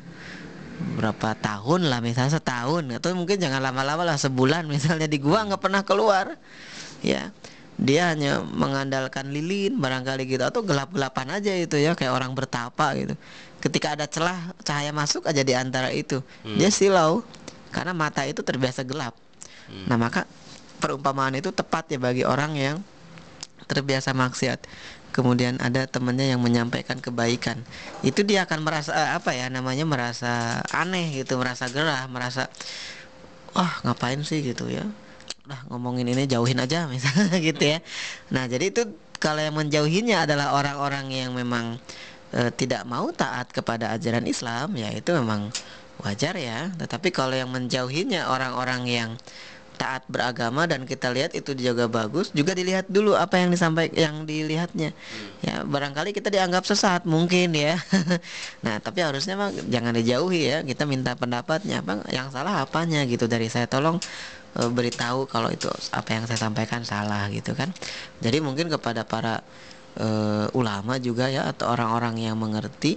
berapa 0.77 1.33
tahun 1.41 1.89
lah 1.89 2.05
misalnya 2.05 2.37
setahun 2.37 2.85
atau 3.01 3.17
mungkin 3.17 3.41
jangan 3.41 3.65
lama-lama 3.65 4.05
lah 4.05 4.21
sebulan 4.21 4.69
misalnya 4.69 5.09
di 5.09 5.17
gua 5.17 5.49
nggak 5.49 5.63
pernah 5.65 5.81
keluar 5.89 6.37
ya. 7.03 7.33
Dia 7.77 8.17
hanya 8.17 8.41
mengandalkan 8.41 9.29
lilin 9.29 9.77
barangkali 9.77 10.25
gitu 10.25 10.41
atau 10.49 10.65
gelap-gelapan 10.65 11.29
aja 11.37 11.53
itu 11.53 11.77
ya 11.77 11.93
kayak 11.93 12.13
orang 12.13 12.33
bertapa 12.33 12.97
gitu. 12.97 13.15
Ketika 13.61 13.93
ada 13.93 14.09
celah 14.09 14.57
cahaya 14.65 14.97
masuk 14.97 15.29
aja 15.29 15.45
di 15.45 15.53
antara 15.53 15.93
itu. 15.93 16.25
Dia 16.57 16.73
silau 16.73 17.21
karena 17.69 17.93
mata 17.93 18.25
itu 18.25 18.41
terbiasa 18.41 18.81
gelap. 18.81 19.13
Nah 19.93 20.01
maka 20.01 20.25
perumpamaan 20.81 21.37
itu 21.37 21.53
tepat 21.53 21.91
ya 21.93 21.99
bagi 22.01 22.25
orang 22.25 22.57
yang 22.57 22.77
terbiasa 23.69 24.17
maksiat. 24.17 24.65
Kemudian 25.13 25.61
ada 25.61 25.85
temannya 25.89 26.33
yang 26.33 26.41
menyampaikan 26.41 27.01
kebaikan. 27.01 27.61
Itu 28.01 28.25
dia 28.25 28.49
akan 28.49 28.65
merasa 28.65 28.97
eh, 28.97 29.11
apa 29.17 29.37
ya 29.37 29.53
namanya 29.53 29.85
merasa 29.85 30.65
aneh 30.73 31.13
gitu 31.25 31.37
merasa 31.37 31.69
gerah 31.69 32.09
merasa 32.09 32.49
wah 33.53 33.85
ngapain 33.85 34.21
sih? 34.25 34.41
gitu 34.41 34.69
ya 34.73 34.85
udah 35.47 35.61
ngomongin 35.71 36.11
ini 36.11 36.27
jauhin 36.27 36.59
aja 36.59 36.91
misalnya 36.91 37.39
gitu 37.55 37.63
ya. 37.63 37.79
Nah 38.35 38.51
jadi 38.51 38.75
itu 38.75 38.83
kalau 39.23 39.41
yang 39.41 39.55
menjauhinya 39.55 40.27
adalah 40.27 40.59
orang-orang 40.59 41.07
yang 41.15 41.31
memang 41.33 41.79
eh, 42.35 42.51
tidak 42.53 42.83
mau 42.85 43.09
taat 43.15 43.49
kepada 43.55 43.95
ajaran 43.95 44.27
Islam 44.27 44.75
ya 44.75 44.91
itu 44.91 45.15
memang 45.15 45.55
wajar 46.03 46.35
ya. 46.35 46.75
Tetapi 46.75 47.15
kalau 47.15 47.39
yang 47.39 47.49
menjauhinya 47.55 48.27
orang-orang 48.29 48.83
yang 48.91 49.11
taat 49.77 50.09
beragama 50.09 50.65
dan 50.65 50.89
kita 50.89 51.13
lihat 51.13 51.37
itu 51.37 51.53
juga 51.53 51.85
bagus 51.85 52.33
juga 52.33 52.57
dilihat 52.57 52.89
dulu 52.89 53.13
apa 53.13 53.37
yang 53.37 53.53
disampaikan 53.53 53.95
yang 53.95 54.15
dilihatnya. 54.25 54.91
Ya 55.45 55.63
barangkali 55.63 56.17
kita 56.17 56.33
dianggap 56.33 56.65
sesat 56.67 57.05
mungkin 57.07 57.55
ya. 57.55 57.79
Nah 58.65 58.81
tapi 58.83 59.05
harusnya 59.05 59.37
bang 59.39 59.53
jangan 59.71 59.93
dijauhi 59.95 60.43
ya. 60.51 60.59
Kita 60.67 60.89
minta 60.89 61.15
pendapatnya. 61.15 61.85
Bang 61.85 62.03
yang 62.11 62.33
salah 62.33 62.65
apanya 62.65 63.05
gitu? 63.07 63.29
Dari 63.29 63.47
saya 63.53 63.69
tolong 63.69 64.01
e, 64.57 64.63
beritahu 64.73 65.29
kalau 65.29 65.53
itu 65.53 65.69
apa 65.93 66.09
yang 66.17 66.25
saya 66.25 66.41
sampaikan 66.49 66.83
salah 66.83 67.29
gitu 67.29 67.53
kan. 67.53 67.71
Jadi 68.25 68.41
mungkin 68.41 68.73
kepada 68.73 69.05
para 69.05 69.45
e, 69.97 70.09
ulama 70.57 70.97
juga 70.97 71.29
ya 71.29 71.47
atau 71.53 71.73
orang-orang 71.73 72.25
yang 72.25 72.37
mengerti 72.41 72.97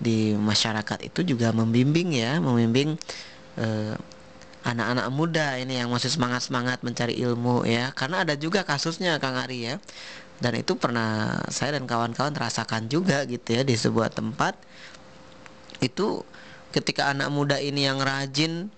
di 0.00 0.34
masyarakat 0.34 1.06
itu 1.06 1.22
juga 1.22 1.54
membimbing 1.54 2.10
ya 2.18 2.42
membimbing 2.42 2.98
e, 3.60 3.94
anak-anak 4.64 5.06
muda 5.12 5.60
ini 5.60 5.78
yang 5.78 5.92
masih 5.92 6.08
semangat-semangat 6.08 6.80
mencari 6.80 7.20
ilmu 7.20 7.68
ya. 7.68 7.92
Karena 7.92 8.24
ada 8.24 8.34
juga 8.34 8.64
kasusnya 8.64 9.20
Kang 9.20 9.36
Ari 9.36 9.68
ya. 9.68 9.76
Dan 10.40 10.58
itu 10.58 10.74
pernah 10.74 11.38
saya 11.52 11.78
dan 11.78 11.86
kawan-kawan 11.86 12.34
rasakan 12.34 12.90
juga 12.90 13.22
gitu 13.28 13.54
ya 13.54 13.62
di 13.62 13.76
sebuah 13.76 14.10
tempat. 14.10 14.56
Itu 15.78 16.24
ketika 16.74 17.12
anak 17.12 17.30
muda 17.30 17.60
ini 17.60 17.86
yang 17.86 18.02
rajin 18.02 18.72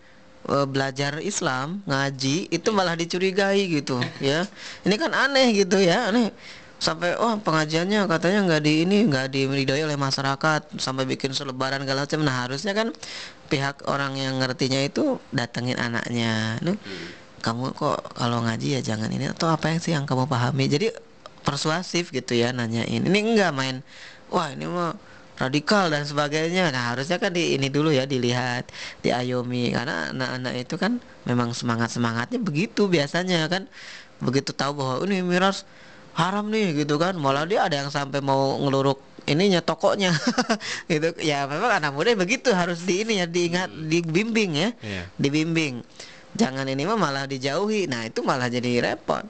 belajar 0.46 1.18
Islam 1.18 1.82
ngaji 1.84 2.50
itu 2.50 2.68
malah 2.70 2.94
dicurigai 2.94 3.66
gitu 3.66 3.98
ya. 4.22 4.46
Ini 4.86 4.94
kan 4.96 5.10
aneh 5.12 5.52
gitu 5.54 5.82
ya. 5.82 6.10
Aneh. 6.10 6.30
Sampai 6.76 7.16
oh 7.16 7.40
pengajiannya 7.40 8.04
katanya 8.04 8.44
nggak 8.44 8.62
di 8.62 8.84
ini 8.84 9.08
nggak 9.08 9.32
diridhoi 9.32 9.88
oleh 9.88 9.96
masyarakat 9.96 10.76
sampai 10.76 11.08
bikin 11.08 11.32
selebaran 11.32 11.80
segala 11.82 12.04
macam. 12.04 12.20
Nah 12.20 12.36
harusnya 12.44 12.76
kan 12.76 12.92
pihak 13.48 13.88
orang 13.88 14.12
yang 14.20 14.36
ngertinya 14.38 14.84
itu 14.84 15.16
datengin 15.32 15.80
anaknya. 15.80 16.60
Lu 16.60 16.76
kamu 17.40 17.72
kok 17.72 18.12
kalau 18.12 18.44
ngaji 18.44 18.76
ya 18.76 18.80
jangan 18.84 19.08
ini 19.08 19.32
atau 19.32 19.48
apa 19.48 19.72
yang 19.72 19.80
sih 19.80 19.96
yang 19.96 20.04
kamu 20.04 20.28
pahami? 20.28 20.68
Jadi 20.68 20.92
persuasif 21.42 22.12
gitu 22.12 22.36
ya 22.36 22.52
nanyain. 22.52 23.02
Ini 23.02 23.18
enggak 23.24 23.56
main 23.56 23.80
wah 24.28 24.50
ini 24.50 24.66
mah 24.66 24.98
radikal 25.36 25.88
dan 25.88 26.02
sebagainya. 26.02 26.72
Nah 26.72 26.92
harusnya 26.92 27.16
kan 27.16 27.30
di 27.30 27.56
ini 27.56 27.68
dulu 27.68 27.92
ya 27.92 28.04
dilihat 28.04 28.68
diayomi. 29.00 29.70
Karena 29.70 30.10
anak-anak 30.10 30.54
itu 30.56 30.74
kan 30.76 30.98
memang 31.24 31.52
semangat 31.52 31.92
semangatnya 31.92 32.40
begitu 32.40 32.88
biasanya 32.88 33.46
kan. 33.46 33.68
Begitu 34.18 34.50
tahu 34.50 34.80
bahwa 34.80 35.04
ini 35.04 35.20
miras 35.20 35.68
haram 36.16 36.48
nih 36.48 36.84
gitu 36.84 36.96
kan. 36.96 37.14
Malah 37.14 37.44
dia 37.44 37.64
ada 37.64 37.76
yang 37.76 37.92
sampai 37.92 38.24
mau 38.24 38.56
ngeluruk 38.58 38.96
ininya 39.26 39.60
tokonya 39.60 40.16
gitu. 40.92 41.12
Ya 41.20 41.44
memang 41.44 41.76
anak 41.76 41.92
muda 41.92 42.16
begitu 42.16 42.50
harus 42.50 42.80
di 42.82 43.04
ini 43.04 43.20
ya 43.20 43.26
diingat 43.28 43.68
dibimbing 43.70 44.52
ya 44.56 44.70
Iya. 44.80 45.02
dibimbing. 45.20 45.84
Jangan 46.36 46.68
ini 46.68 46.84
mah 46.84 47.00
malah 47.00 47.24
dijauhi. 47.24 47.88
Nah 47.88 48.04
itu 48.04 48.20
malah 48.20 48.48
jadi 48.48 48.80
repot 48.84 49.24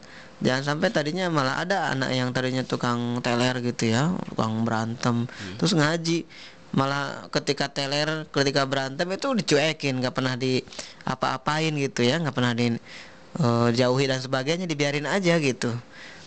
jangan 0.44 0.76
sampai 0.76 0.88
tadinya 0.92 1.32
malah 1.32 1.64
ada 1.64 1.96
anak 1.96 2.12
yang 2.12 2.28
tadinya 2.32 2.60
tukang 2.60 3.24
teler 3.24 3.56
gitu 3.64 3.88
ya 3.88 4.12
tukang 4.32 4.64
berantem 4.66 5.24
terus 5.56 5.72
ngaji. 5.72 6.28
Malah 6.76 7.32
ketika 7.32 7.72
teler 7.72 8.28
ketika 8.28 8.68
berantem 8.68 9.08
itu 9.08 9.32
dicuekin 9.32 9.96
nggak 10.04 10.12
pernah 10.12 10.36
di 10.36 10.60
apa-apain 11.08 11.72
gitu 11.72 12.04
ya 12.04 12.20
nggak 12.20 12.36
pernah 12.36 12.52
di 12.52 12.76
eh, 13.40 13.68
jauhi 13.72 14.04
dan 14.04 14.20
sebagainya 14.20 14.68
dibiarin 14.68 15.08
aja 15.08 15.40
gitu. 15.40 15.72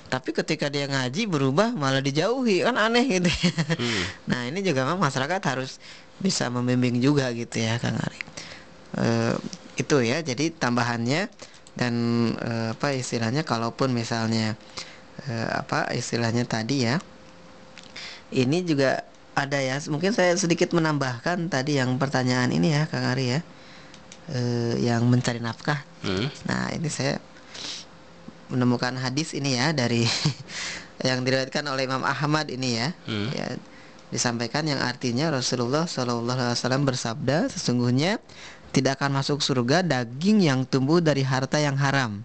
Tapi 0.09 0.33
ketika 0.33 0.73
dia 0.73 0.89
ngaji 0.89 1.29
berubah 1.29 1.69
malah 1.77 2.01
dijauhi 2.01 2.65
kan 2.65 2.81
aneh 2.81 3.05
gitu 3.21 3.29
ya. 3.29 3.53
nah 4.29 4.49
ini 4.49 4.65
juga 4.65 4.89
memang 4.89 4.97
masyarakat 4.97 5.41
harus 5.45 5.77
bisa 6.17 6.49
membimbing 6.49 6.97
juga 6.97 7.29
gitu 7.29 7.61
ya 7.61 7.77
Kang 7.77 8.01
Ari. 8.01 8.19
Eh, 8.97 9.35
itu 9.77 9.95
ya 10.01 10.19
jadi 10.25 10.49
tambahannya 10.49 11.29
dan 11.79 11.93
eh, 12.43 12.75
apa 12.75 12.91
istilahnya 12.91 13.47
kalaupun 13.47 13.95
misalnya 13.95 14.59
eh, 15.23 15.47
apa 15.55 15.87
istilahnya 15.95 16.43
tadi 16.43 16.83
ya 16.83 16.99
ini 18.35 18.67
juga 18.67 19.07
ada 19.31 19.55
ya 19.63 19.79
mungkin 19.87 20.11
saya 20.11 20.35
sedikit 20.35 20.75
menambahkan 20.75 21.47
tadi 21.47 21.79
yang 21.79 21.95
pertanyaan 21.95 22.51
ini 22.51 22.75
ya 22.75 22.83
Kang 22.91 23.07
Ari 23.07 23.39
ya 23.39 23.41
Eh, 24.29 24.77
yang 24.85 25.09
mencari 25.09 25.41
nafkah 25.41 25.81
Hmm. 25.99 26.31
nah 26.47 26.71
ini 26.71 26.87
saya 26.87 27.19
menemukan 28.47 28.95
hadis 28.95 29.35
ini 29.35 29.59
ya 29.59 29.75
dari 29.75 30.07
yang 31.07 31.27
diriwayatkan 31.27 31.65
oleh 31.67 31.83
Imam 31.89 32.07
Ahmad 32.07 32.47
ini 32.47 32.77
ya. 32.79 32.95
Hmm. 33.03 33.27
Ya, 33.35 33.59
disampaikan 34.13 34.63
yang 34.63 34.79
artinya 34.79 35.33
Rasulullah 35.33 35.89
Shallallahu 35.89 36.39
Alaihi 36.39 36.55
Wasallam 36.55 36.87
bersabda 36.87 37.51
sesungguhnya 37.51 38.23
tidak 38.69 39.01
akan 39.01 39.17
masuk 39.19 39.41
surga 39.41 39.81
daging 39.81 40.45
yang 40.45 40.63
tumbuh 40.65 41.01
dari 41.01 41.25
harta 41.25 41.57
yang 41.57 41.75
haram. 41.77 42.21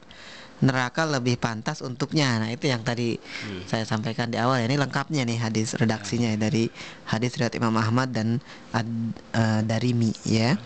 Neraka 0.64 1.04
lebih 1.04 1.36
pantas 1.36 1.84
untuknya. 1.84 2.40
Nah 2.40 2.48
itu 2.48 2.70
yang 2.70 2.80
tadi 2.80 3.20
saya 3.68 3.84
sampaikan 3.84 4.30
di 4.32 4.40
awal. 4.40 4.62
Ya 4.62 4.70
ini 4.70 4.80
lengkapnya 4.80 5.26
nih 5.28 5.36
hadis 5.36 5.76
redaksinya 5.76 6.32
ya, 6.32 6.38
dari 6.40 6.70
hadis 7.04 7.36
riwayat 7.36 7.58
Imam 7.58 7.74
Ahmad 7.76 8.14
dan 8.14 8.40
ad, 8.72 8.88
eh, 9.34 9.60
Darimi 9.66 10.14
ya. 10.24 10.56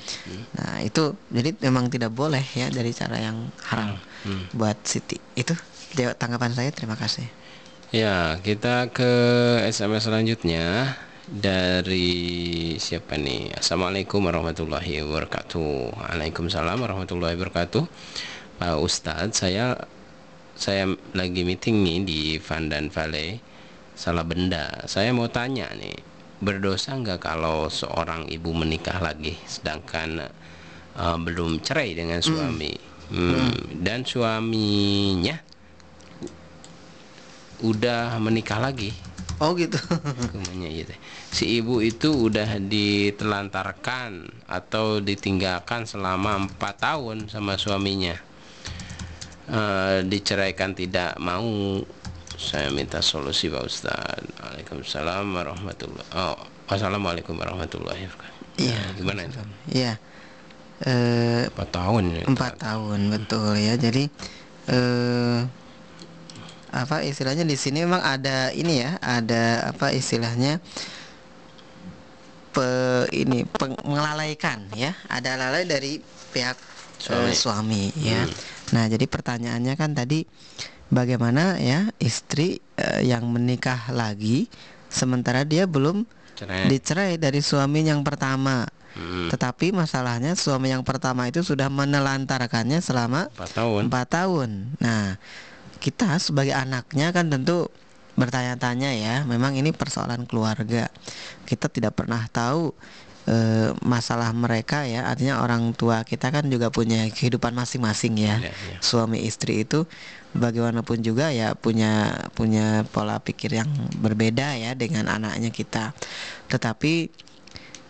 Nah 0.54 0.84
itu 0.84 1.16
jadi 1.32 1.56
memang 1.66 1.90
tidak 1.90 2.14
boleh 2.14 2.44
ya 2.54 2.70
dari 2.70 2.94
cara 2.94 3.18
yang 3.18 3.50
haram 3.66 3.98
Hmm. 4.22 4.50
buat 4.54 4.76
Siti. 4.82 5.18
Itu 5.34 5.54
tanggapan 6.18 6.52
saya. 6.54 6.70
Terima 6.74 6.94
kasih. 6.94 7.26
Ya, 7.88 8.36
kita 8.44 8.92
ke 8.92 9.08
SMS 9.64 10.04
selanjutnya 10.04 10.92
dari 11.28 12.72
siapa 12.80 13.20
nih? 13.20 13.52
Assalamualaikum 13.60 14.24
warahmatullahi 14.24 15.04
wabarakatuh. 15.04 16.00
Waalaikumsalam 16.00 16.80
warahmatullahi 16.80 17.36
wabarakatuh. 17.36 17.84
Pak 18.56 18.76
Ustadz, 18.80 19.44
saya 19.44 19.76
saya 20.56 20.88
lagi 21.12 21.44
meeting 21.44 21.84
nih 21.84 21.98
di 22.08 22.20
Vandan 22.40 22.88
Valley, 22.88 23.44
salah 23.92 24.24
benda. 24.24 24.88
Saya 24.88 25.12
mau 25.12 25.28
tanya 25.28 25.68
nih, 25.76 26.00
berdosa 26.40 26.96
nggak 26.96 27.20
kalau 27.20 27.68
seorang 27.68 28.24
ibu 28.32 28.56
menikah 28.56 28.96
lagi, 28.96 29.36
sedangkan 29.44 30.32
eh, 30.96 31.18
belum 31.20 31.60
cerai 31.60 31.92
dengan 31.92 32.24
suami, 32.24 32.72
Hmm, 33.08 33.80
dan 33.80 34.04
suaminya 34.04 35.40
udah 37.64 38.20
menikah 38.20 38.60
lagi 38.60 38.92
oh 39.40 39.54
gitu 39.56 39.78
Kumanya 40.32 40.68
gitu. 40.68 40.94
Si 41.28 41.60
ibu 41.60 41.84
itu 41.84 42.28
udah 42.32 42.56
ditelantarkan 42.56 44.10
atau 44.48 44.98
ditinggalkan 44.98 45.84
selama 45.84 46.48
empat 46.48 46.74
tahun 46.80 47.28
sama 47.28 47.60
suaminya. 47.60 48.16
Eh, 49.48 49.98
diceraikan 50.04 50.72
tidak 50.72 51.16
mau. 51.20 51.80
Saya 52.38 52.70
minta 52.70 53.02
solusi 53.02 53.50
Pak 53.50 53.64
Ustaz. 53.66 54.22
Waalaikumsalam 54.38 55.26
warahmatullahi 55.34 56.06
Oh, 56.14 56.38
wassalamualaikum 56.70 57.34
warahmatullahi 57.34 58.06
wabarakatuh. 58.06 58.62
Iya. 58.62 58.78
Nah, 58.78 58.88
gimana 58.94 59.20
itu? 59.26 59.40
ya 59.70 59.92
eh 60.78 61.50
Empat 61.50 61.68
tahun 61.74 62.04
ya. 62.14 62.22
empat 62.30 62.52
tahun 62.62 63.00
betul 63.10 63.58
ya 63.58 63.74
jadi 63.74 64.06
eh 64.70 65.38
apa 66.70 67.02
istilahnya 67.02 67.42
di 67.42 67.58
sini 67.58 67.82
memang 67.82 67.98
ada 67.98 68.54
ini 68.54 68.86
ya 68.86 68.94
ada 69.02 69.74
apa 69.74 69.90
istilahnya 69.90 70.62
pe 72.58 72.68
ini 73.14 73.46
melalaikan 73.86 74.66
ya 74.74 74.90
ada 75.06 75.38
lalai 75.38 75.62
dari 75.62 76.02
pihak 76.34 76.58
Suami. 76.98 77.30
suami, 77.30 77.86
suami 77.94 78.02
ya 78.02 78.26
nah 78.74 78.90
jadi 78.90 79.06
pertanyaannya 79.06 79.74
kan 79.78 79.94
tadi 79.94 80.26
bagaimana 80.90 81.54
ya 81.62 81.94
istri 81.98 82.58
eh, 82.74 83.06
yang 83.06 83.30
menikah 83.30 83.94
lagi 83.94 84.50
sementara 84.90 85.46
dia 85.46 85.70
belum 85.70 86.02
Cerai. 86.34 86.66
dicerai 86.66 87.14
dari 87.14 87.38
suami 87.38 87.86
yang 87.86 88.02
pertama 88.02 88.66
Hmm, 88.98 89.30
tetapi 89.30 89.70
masalahnya 89.70 90.34
suami 90.34 90.74
yang 90.74 90.82
pertama 90.82 91.28
itu 91.30 91.44
sudah 91.44 91.70
menelantarkannya 91.70 92.82
selama 92.82 93.30
empat 93.30 93.50
tahun. 93.54 93.80
empat 93.86 94.06
tahun. 94.10 94.50
Nah, 94.82 95.04
kita 95.78 96.18
sebagai 96.18 96.56
anaknya 96.56 97.14
kan 97.14 97.30
tentu 97.30 97.70
bertanya-tanya 98.18 98.90
ya. 98.98 99.14
Memang 99.22 99.54
ini 99.54 99.70
persoalan 99.70 100.26
keluarga. 100.26 100.90
Kita 101.46 101.70
tidak 101.70 101.94
pernah 101.94 102.26
tahu 102.26 102.74
eh, 103.30 103.70
masalah 103.86 104.34
mereka 104.34 104.82
ya. 104.82 105.06
Artinya 105.06 105.38
orang 105.40 105.70
tua 105.78 106.02
kita 106.02 106.34
kan 106.34 106.50
juga 106.50 106.74
punya 106.74 107.06
kehidupan 107.06 107.54
masing-masing 107.54 108.18
ya. 108.18 108.42
Iya, 108.42 108.50
iya. 108.50 108.78
Suami 108.82 109.22
istri 109.22 109.62
itu 109.62 109.86
bagaimanapun 110.36 111.00
juga 111.00 111.32
ya 111.32 111.56
punya 111.56 112.12
punya 112.36 112.84
pola 112.92 113.16
pikir 113.22 113.56
yang 113.56 113.70
berbeda 114.02 114.58
ya 114.58 114.74
dengan 114.74 115.06
anaknya 115.06 115.54
kita. 115.54 115.94
Tetapi 116.50 117.08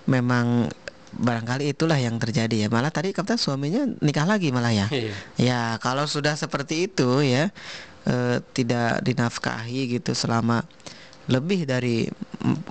memang 0.06 0.68
barangkali 1.08 1.72
itulah 1.72 1.96
yang 1.96 2.20
terjadi 2.20 2.66
ya. 2.66 2.68
Malah 2.68 2.92
tadi 2.92 3.16
kata 3.16 3.40
suaminya 3.40 3.88
nikah 4.04 4.28
lagi 4.28 4.52
malah 4.52 4.72
ya. 4.72 4.86
Iya. 4.92 5.14
Ya, 5.40 5.60
kalau 5.80 6.04
sudah 6.04 6.36
seperti 6.36 6.90
itu 6.90 7.24
ya 7.24 7.48
eh, 8.08 8.40
tidak 8.56 9.04
dinafkahi 9.04 10.00
gitu 10.00 10.16
selama 10.16 10.64
lebih 11.28 11.68
dari 11.68 12.08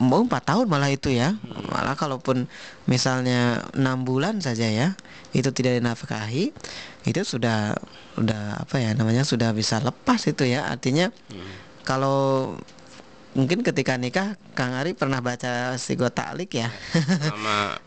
mau 0.01 0.25
empat 0.25 0.49
tahun 0.49 0.65
malah 0.65 0.89
itu 0.89 1.13
ya. 1.13 1.37
Malah 1.69 1.93
kalaupun 1.93 2.49
misalnya 2.89 3.61
enam 3.77 4.01
bulan 4.01 4.41
saja 4.41 4.65
ya 4.65 4.97
itu 5.31 5.53
tidak 5.53 5.77
dinafkahi 5.77 6.49
itu 7.05 7.21
sudah 7.21 7.77
udah 8.17 8.65
apa 8.65 8.81
ya 8.81 8.97
namanya 8.97 9.21
sudah 9.21 9.53
bisa 9.53 9.77
lepas 9.77 10.25
itu 10.25 10.49
ya. 10.49 10.65
Artinya 10.73 11.13
kalau 11.85 12.57
mungkin 13.37 13.61
ketika 13.61 13.93
nikah 14.01 14.33
Kang 14.57 14.73
Ari 14.73 14.97
pernah 14.97 15.21
baca 15.21 15.77
sigo 15.77 16.09
taklik 16.09 16.57
ya? 16.57 16.73
Sama 17.29 17.77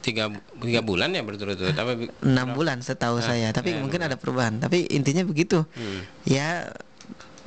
tiga, 0.00 0.32
tiga 0.62 0.80
bulan 0.80 1.12
ya 1.12 1.26
berturut-turut 1.26 1.74
tapi 1.74 2.06
enam 2.22 2.54
bulan 2.54 2.80
setahu 2.86 3.18
saya. 3.18 3.50
Tapi 3.50 3.74
mungkin 3.82 4.06
ada 4.06 4.14
perubahan. 4.14 4.62
Tapi 4.62 4.86
intinya 4.94 5.26
begitu. 5.26 5.66
Hmm. 5.74 6.06
ya 6.22 6.70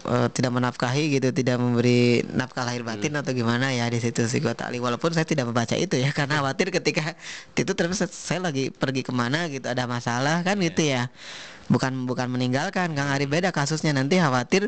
eh, 0.06 0.28
tidak 0.32 0.51
menafkahi 0.54 1.16
gitu 1.16 1.32
tidak 1.32 1.58
memberi 1.60 2.24
nafkah 2.30 2.64
lahir 2.64 2.84
batin 2.84 3.16
atau 3.16 3.32
gimana 3.32 3.72
ya 3.72 3.88
di 3.88 3.99
situ 3.99 4.24
sih 4.28 4.39
gua 4.39 4.54
takli 4.54 4.78
walaupun 4.78 5.12
saya 5.12 5.24
tidak 5.24 5.47
membaca 5.49 5.74
itu 5.74 5.95
ya 5.95 6.12
karena 6.18 6.39
khawatir 6.43 6.72
ketika 6.72 7.16
itu 7.54 7.72
terus 7.74 8.04
saya 8.12 8.39
lagi 8.43 8.70
pergi 8.70 9.01
ke 9.01 9.12
mana 9.12 9.47
gitu 9.47 9.66
ada 9.68 9.88
masalah 9.88 10.43
kan 10.43 10.60
gitu 10.60 10.84
ya. 10.84 11.08
Bukan 11.72 12.04
bukan 12.04 12.28
meninggalkan 12.28 12.91
Kang 12.91 13.08
Ari 13.08 13.24
beda 13.24 13.56
kasusnya. 13.56 13.95
Nanti 13.95 14.20
khawatir 14.20 14.68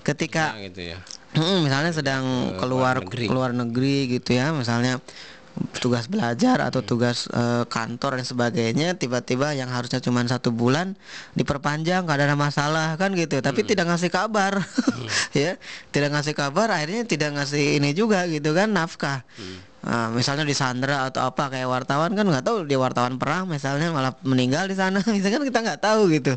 ketika 0.00 0.56
Nah, 0.56 0.64
gitu 0.64 0.96
ya. 0.96 0.98
Mm, 1.36 1.68
misalnya 1.68 1.92
sedang 1.92 2.24
Ke 2.56 2.64
keluar 2.64 2.96
luar 2.96 3.04
negeri. 3.04 3.24
keluar 3.28 3.50
negeri 3.54 3.96
gitu 4.08 4.34
ya 4.34 4.50
misalnya 4.50 4.98
tugas 5.82 6.06
belajar 6.06 6.62
atau 6.62 6.80
tugas 6.80 7.26
eh, 7.30 7.64
kantor 7.66 8.22
dan 8.22 8.26
sebagainya 8.26 8.88
tiba-tiba 8.96 9.52
yang 9.52 9.68
harusnya 9.68 9.98
cuma 9.98 10.22
satu 10.24 10.54
bulan 10.54 10.94
diperpanjang 11.34 12.06
gak 12.06 12.18
ada 12.22 12.38
masalah 12.38 12.94
kan 12.96 13.12
gitu. 13.18 13.42
Tapi 13.42 13.66
tidak 13.66 13.90
ngasih 13.90 14.10
kabar. 14.12 14.60
Ya 15.30 15.58
tidak 15.94 16.10
ngasih 16.14 16.34
kabar 16.34 16.70
akhirnya 16.70 17.06
tidak 17.06 17.34
ngasih 17.34 17.78
ini 17.78 17.94
juga 17.94 18.26
gitu 18.26 18.50
kan 18.50 18.70
nafkah. 18.70 19.22
Nah, 19.80 20.12
misalnya 20.12 20.44
di 20.44 20.52
Sandra 20.52 21.08
atau 21.08 21.24
apa 21.24 21.48
kayak 21.48 21.64
wartawan 21.64 22.12
kan 22.12 22.28
nggak 22.28 22.44
tahu 22.44 22.68
dia 22.68 22.76
wartawan 22.76 23.16
perang 23.16 23.48
misalnya 23.48 23.88
malah 23.88 24.12
meninggal 24.28 24.68
di 24.68 24.76
sana. 24.76 25.00
Misalnya 25.08 25.40
kan 25.40 25.44
kita 25.48 25.60
nggak 25.64 25.80
tahu 25.80 26.12
gitu. 26.12 26.36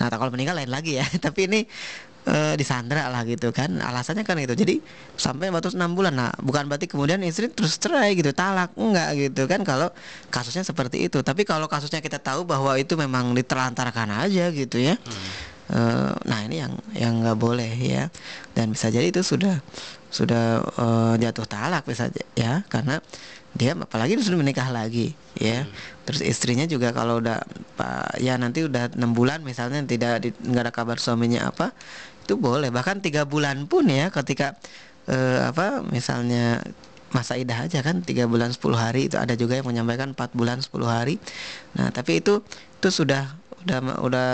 Nah 0.00 0.08
kalau 0.08 0.32
meninggal 0.32 0.56
lain 0.56 0.72
lagi 0.72 0.96
ya. 0.96 1.04
Tapi 1.24 1.52
ini 1.52 1.60
eh, 2.28 2.54
disandra 2.60 3.08
lah 3.08 3.24
gitu 3.24 3.50
kan. 3.50 3.80
Alasannya 3.80 4.22
kan 4.22 4.36
itu. 4.36 4.52
Jadi 4.52 4.84
sampai 5.16 5.48
batas 5.48 5.72
enam 5.72 5.96
bulan. 5.96 6.12
Nah 6.14 6.30
bukan 6.38 6.68
berarti 6.68 6.86
kemudian 6.86 7.24
istri 7.24 7.48
terus 7.48 7.80
cerai 7.80 8.12
gitu 8.14 8.30
talak. 8.36 8.76
Enggak 8.76 9.16
gitu 9.16 9.48
kan 9.48 9.64
kalau 9.64 9.88
kasusnya 10.28 10.62
seperti 10.62 11.08
itu. 11.08 11.24
Tapi 11.24 11.48
kalau 11.48 11.66
kasusnya 11.66 12.04
kita 12.04 12.20
tahu 12.20 12.44
bahwa 12.44 12.76
itu 12.76 12.94
memang 12.94 13.32
ditelantarkan 13.32 14.28
aja 14.28 14.52
gitu 14.52 14.76
ya. 14.76 15.00
Eh, 15.68 16.12
nah 16.24 16.40
ini 16.44 16.64
yang 16.64 16.72
yang 16.92 17.12
nggak 17.24 17.38
boleh 17.40 17.72
ya. 17.80 18.12
Dan 18.52 18.76
bisa 18.76 18.92
jadi 18.92 19.08
itu 19.08 19.24
sudah 19.24 19.60
sudah 20.12 20.60
eh, 20.64 21.14
jatuh 21.24 21.48
talak 21.48 21.88
bisa 21.88 22.12
ya. 22.36 22.62
Karena 22.68 23.00
dia 23.56 23.72
apalagi 23.74 24.20
sudah 24.20 24.38
menikah 24.38 24.68
lagi 24.68 25.16
ya. 25.34 25.64
Terus 26.04 26.24
istrinya 26.24 26.64
juga 26.64 26.92
kalau 26.96 27.20
udah 27.20 27.42
pak 27.76 28.16
ya 28.22 28.40
nanti 28.40 28.64
udah 28.64 28.92
enam 28.96 29.12
bulan 29.12 29.44
misalnya 29.44 29.84
tidak 29.84 30.32
nggak 30.40 30.62
ada 30.68 30.72
kabar 30.72 30.96
suaminya 30.96 31.48
apa 31.52 31.72
itu 32.28 32.36
boleh. 32.36 32.68
Bahkan 32.68 33.00
tiga 33.00 33.24
bulan 33.24 33.64
pun 33.64 33.88
ya 33.88 34.12
ketika 34.12 34.60
eh, 35.08 35.40
apa 35.48 35.80
misalnya 35.80 36.60
masa 37.08 37.40
idah 37.40 37.64
aja 37.64 37.80
kan 37.80 38.04
tiga 38.04 38.28
bulan 38.28 38.52
10 38.52 38.76
hari 38.76 39.08
itu 39.08 39.16
ada 39.16 39.32
juga 39.32 39.56
yang 39.56 39.64
menyampaikan 39.64 40.12
empat 40.12 40.36
bulan 40.36 40.60
10 40.60 40.84
hari. 40.84 41.16
Nah 41.72 41.88
tapi 41.88 42.20
itu 42.20 42.44
itu 42.76 42.88
sudah 42.92 43.32
udah 43.64 44.04
udah 44.04 44.28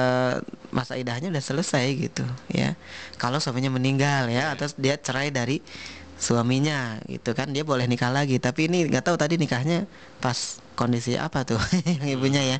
masa 0.74 0.99
idahnya 0.99 1.30
udah 1.30 1.45
selesai 1.45 1.86
gitu 1.95 2.26
ya. 2.51 2.74
Kalau 3.14 3.38
suaminya 3.38 3.70
meninggal 3.70 4.26
ya 4.26 4.59
atau 4.59 4.66
dia 4.74 4.99
cerai 4.99 5.30
dari 5.30 5.62
suaminya 6.18 6.99
gitu 7.07 7.30
kan 7.30 7.55
dia 7.55 7.62
boleh 7.62 7.86
nikah 7.86 8.11
lagi. 8.11 8.42
Tapi 8.42 8.66
ini 8.66 8.90
nggak 8.90 9.07
tahu 9.07 9.14
tadi 9.14 9.38
nikahnya 9.38 9.86
pas 10.18 10.59
kondisi 10.74 11.14
apa 11.14 11.42
tuh 11.42 11.58
yang 11.88 12.18
ibunya 12.18 12.42
ya. 12.42 12.58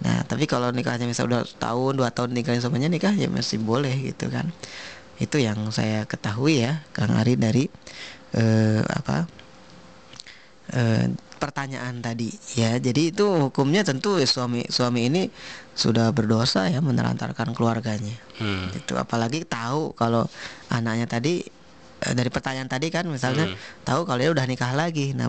Nah 0.00 0.24
tapi 0.24 0.46
kalau 0.46 0.70
nikahnya 0.70 1.04
misalnya 1.04 1.42
udah 1.42 1.42
tahun 1.58 1.92
dua 1.98 2.08
tahun 2.14 2.32
nikahin 2.32 2.62
suaminya 2.62 2.88
nikah 2.88 3.12
ya 3.12 3.26
masih 3.26 3.58
boleh 3.60 3.92
gitu 4.10 4.30
kan. 4.30 4.48
Itu 5.20 5.36
yang 5.36 5.58
saya 5.74 6.08
ketahui 6.08 6.64
ya 6.64 6.80
Kang 6.96 7.12
Ari 7.12 7.36
dari 7.36 7.68
eh, 8.32 8.80
apa 8.80 9.28
eh, 10.72 11.06
pertanyaan 11.40 12.00
tadi 12.00 12.28
ya. 12.56 12.76
Jadi 12.76 13.12
itu 13.12 13.24
hukumnya 13.24 13.80
tentu 13.80 14.20
suami 14.24 14.64
suami 14.68 15.08
ini 15.08 15.22
sudah 15.74 16.12
berdosa 16.12 16.68
ya 16.68 16.80
menelantarkan 16.84 17.56
keluarganya. 17.56 18.16
Hmm. 18.40 18.72
itu 18.72 18.96
apalagi 18.96 19.44
tahu 19.44 19.92
kalau 19.92 20.24
anaknya 20.72 21.04
tadi 21.04 21.44
eh, 22.00 22.14
dari 22.16 22.32
pertanyaan 22.32 22.68
tadi 22.68 22.88
kan 22.88 23.04
misalnya 23.04 23.52
Hmm. 23.52 23.56
tahu 23.84 24.08
kalau 24.08 24.20
dia 24.20 24.32
udah 24.32 24.46
nikah 24.48 24.72
lagi. 24.72 25.12
Nah 25.12 25.28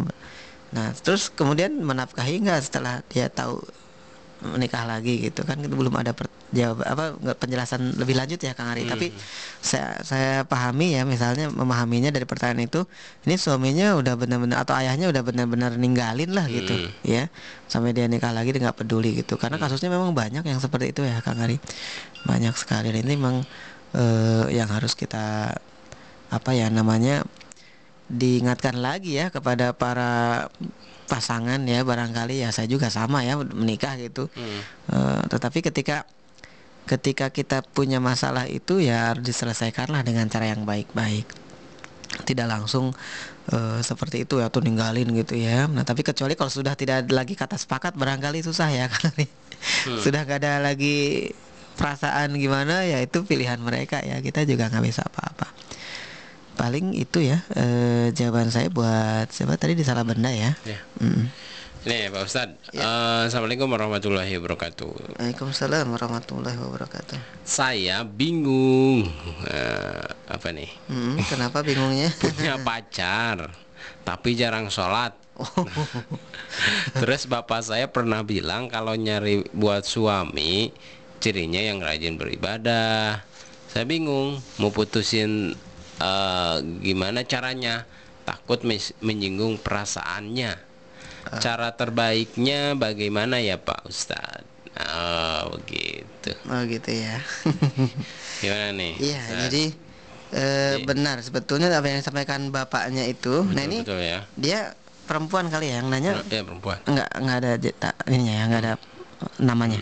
nah 0.71 0.95
terus 0.95 1.27
kemudian 1.31 1.75
menafkahi 1.83 2.39
nggak 2.43 2.59
setelah 2.63 3.03
dia 3.11 3.27
tahu 3.27 3.59
menikah 4.41 4.89
lagi 4.89 5.21
gitu 5.29 5.45
kan? 5.45 5.61
Itu 5.61 5.69
belum 5.77 5.93
ada 5.93 6.17
per- 6.17 6.33
jawab 6.51 6.81
apa 6.83 7.15
nggak 7.15 7.37
penjelasan 7.37 7.95
lebih 7.95 8.17
lanjut 8.17 8.41
ya 8.41 8.57
Kang 8.57 8.73
Ari. 8.73 8.89
Tapi 8.89 9.13
saya 9.61 10.01
saya 10.01 10.31
pahami 10.43 10.97
ya 10.97 11.05
misalnya 11.05 11.47
memahaminya 11.53 12.09
dari 12.09 12.25
pertanyaan 12.25 12.65
itu 12.65 12.83
ini 13.29 13.37
suaminya 13.37 13.93
udah 14.01 14.17
benar-benar 14.17 14.65
atau 14.65 14.73
ayahnya 14.81 15.13
udah 15.13 15.21
benar-benar 15.21 15.77
ninggalin 15.77 16.33
lah 16.33 16.49
gitu 16.49 16.73
Hmm. 16.73 16.89
ya. 17.05 17.29
Sampai 17.69 17.93
dia 17.93 18.09
nikah 18.09 18.33
lagi 18.33 18.49
dia 18.49 18.65
nggak 18.65 18.81
peduli 18.81 19.21
gitu. 19.21 19.37
Karena 19.37 19.61
kasusnya 19.61 19.93
memang 19.93 20.11
banyak 20.17 20.41
yang 20.41 20.57
seperti 20.57 20.89
itu 20.89 21.05
ya 21.05 21.21
Kang 21.21 21.37
Ari. 21.37 21.61
Banyak 22.25 22.57
sekali. 22.57 22.89
Dan 22.89 23.05
ini 23.05 23.13
memang 23.13 23.45
eh, 23.93 24.45
yang 24.57 24.73
harus 24.73 24.97
kita 24.97 25.53
apa 26.31 26.51
ya 26.55 26.71
namanya 26.73 27.21
diingatkan 28.11 28.75
lagi 28.75 29.15
ya 29.15 29.31
kepada 29.31 29.71
para 29.71 30.45
pasangan 31.07 31.59
ya 31.67 31.83
barangkali 31.83 32.43
ya 32.43 32.55
saya 32.55 32.67
juga 32.67 32.91
sama 32.91 33.23
ya 33.23 33.39
menikah 33.39 33.95
gitu. 33.99 34.27
Hmm. 34.31 34.59
Eh, 34.91 35.23
tetapi 35.31 35.63
ketika 35.63 36.03
ketika 36.87 37.31
kita 37.31 37.63
punya 37.63 38.03
masalah 38.03 38.47
itu 38.51 38.83
ya 38.83 39.15
harus 39.15 39.23
diselesaikanlah 39.23 40.03
dengan 40.03 40.27
cara 40.27 40.51
yang 40.51 40.67
baik-baik. 40.67 41.27
Tidak 42.27 42.47
langsung 42.47 42.91
eh, 43.51 43.79
seperti 43.79 44.27
itu 44.27 44.43
ya 44.43 44.51
tuh 44.51 44.63
ninggalin 44.63 45.07
gitu 45.15 45.39
ya. 45.39 45.71
Nah 45.71 45.87
tapi 45.87 46.03
kecuali 46.03 46.35
kalau 46.35 46.51
sudah 46.51 46.75
tidak 46.75 47.07
ada 47.07 47.11
lagi 47.11 47.39
kata 47.39 47.55
sepakat 47.55 47.95
barangkali 47.95 48.43
susah 48.43 48.71
ya 48.71 48.85
kali. 48.95 49.27
Sudah 50.03 50.27
gak 50.27 50.43
ada 50.43 50.59
lagi 50.59 51.31
perasaan 51.77 52.35
gimana 52.35 52.83
ya 52.83 52.99
itu 52.99 53.23
pilihan 53.23 53.59
mereka 53.59 54.03
ya. 54.03 54.19
Kita 54.19 54.43
juga 54.43 54.67
nggak 54.67 54.83
bisa 54.83 55.03
apa-apa 55.07 55.70
paling 56.53 56.93
itu 56.93 57.23
ya 57.23 57.41
eh, 57.51 58.11
jawaban 58.11 58.51
saya 58.51 58.67
buat 58.67 59.27
siapa 59.27 59.55
tadi 59.55 59.73
di 59.73 59.83
salah 59.83 60.03
benda 60.03 60.29
ya 60.29 60.53
Ya. 60.63 60.79
Mm. 60.99 61.31
Nih 61.81 62.13
Pak 62.13 62.29
Ustadz, 62.29 62.77
Eh, 62.77 63.21
Assalamualaikum 63.25 63.65
warahmatullahi 63.65 64.37
wabarakatuh. 64.37 65.17
Waalaikumsalam 65.17 65.89
warahmatullahi 65.89 66.53
wabarakatuh 66.53 67.17
Saya 67.41 68.05
bingung, 68.05 69.09
Eh, 69.49 70.05
apa 70.29 70.53
nih? 70.53 70.69
Mm, 70.85 71.17
kenapa 71.25 71.63
bingungnya 71.67 72.13
Punya 72.13 72.61
pacar, 72.61 73.49
tapi 74.05 74.37
jarang 74.37 74.69
sholat. 74.69 75.17
Terus 77.01 77.25
bapak 77.25 77.65
saya 77.65 77.89
pernah 77.89 78.21
bilang 78.21 78.69
kalau 78.69 78.93
nyari 78.93 79.41
buat 79.49 79.81
suami, 79.81 80.69
cirinya 81.17 81.57
yang 81.57 81.81
rajin 81.81 82.13
beribadah. 82.13 83.25
Saya 83.65 83.89
bingung, 83.89 84.37
mau 84.57 84.69
putusin 84.69 85.57
eh, 86.01 86.55
gimana 86.81 87.21
caranya? 87.23 87.85
Takut 88.25 88.61
menyinggung 89.01 89.57
perasaannya. 89.61 90.57
Cara 91.37 91.69
terbaiknya 91.71 92.73
bagaimana 92.73 93.37
ya 93.37 93.61
Pak 93.61 93.85
Ustadz? 93.85 94.49
Oh 94.71 95.59
begitu. 95.59 96.31
oh 96.47 96.63
gitu 96.63 96.89
ya 96.95 97.19
Gimana 98.41 98.71
nih? 98.71 98.93
Iya, 98.97 99.21
jadi 99.47 99.63
eh, 100.31 100.75
benar 100.87 101.19
sebetulnya 101.19 101.67
apa 101.69 101.91
yang 101.91 101.99
disampaikan 101.99 102.49
bapaknya 102.49 103.03
itu. 103.05 103.43
nah 103.51 103.67
ini 103.67 103.83
betul 103.83 103.99
ya. 103.99 104.23
dia 104.39 104.71
perempuan 105.05 105.51
kali 105.51 105.69
ya 105.69 105.83
yang 105.83 105.91
nanya 105.91 106.23
Ya 106.31 106.41
perempuan. 106.41 106.79
nggak 106.87 107.09
nggak 107.19 107.37
ada 107.43 107.51
ininya 108.07 108.33
ya 108.33 108.43
nggak 108.47 108.61
ada 108.63 108.73
namanya. 109.43 109.79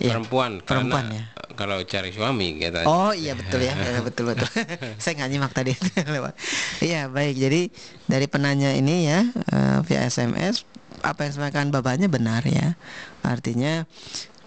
Iya. 0.00 0.16
Perempuan. 0.16 0.64
Perempuan 0.64 1.04
karena 1.12 1.20
ya. 1.20 1.24
Kalau 1.52 1.76
cari 1.84 2.08
suami 2.08 2.56
kita. 2.56 2.88
Oh 2.88 3.12
iya 3.12 3.36
betul 3.36 3.60
ya, 3.60 3.76
ya 3.76 4.00
betul 4.00 4.32
betul. 4.32 4.48
Saya 5.02 5.12
nggak 5.20 5.28
nyimak 5.28 5.52
tadi 5.52 5.76
lewat. 6.16 6.32
Iya 6.80 7.12
baik, 7.12 7.36
jadi 7.36 7.62
dari 8.08 8.26
penanya 8.26 8.72
ini 8.72 9.04
ya 9.04 9.20
eh, 9.28 9.78
via 9.84 10.08
SMS 10.08 10.64
apa 11.04 11.28
yang 11.28 11.30
disampaikan 11.36 11.68
bapaknya 11.68 12.08
benar 12.08 12.48
ya. 12.48 12.80
Artinya 13.20 13.84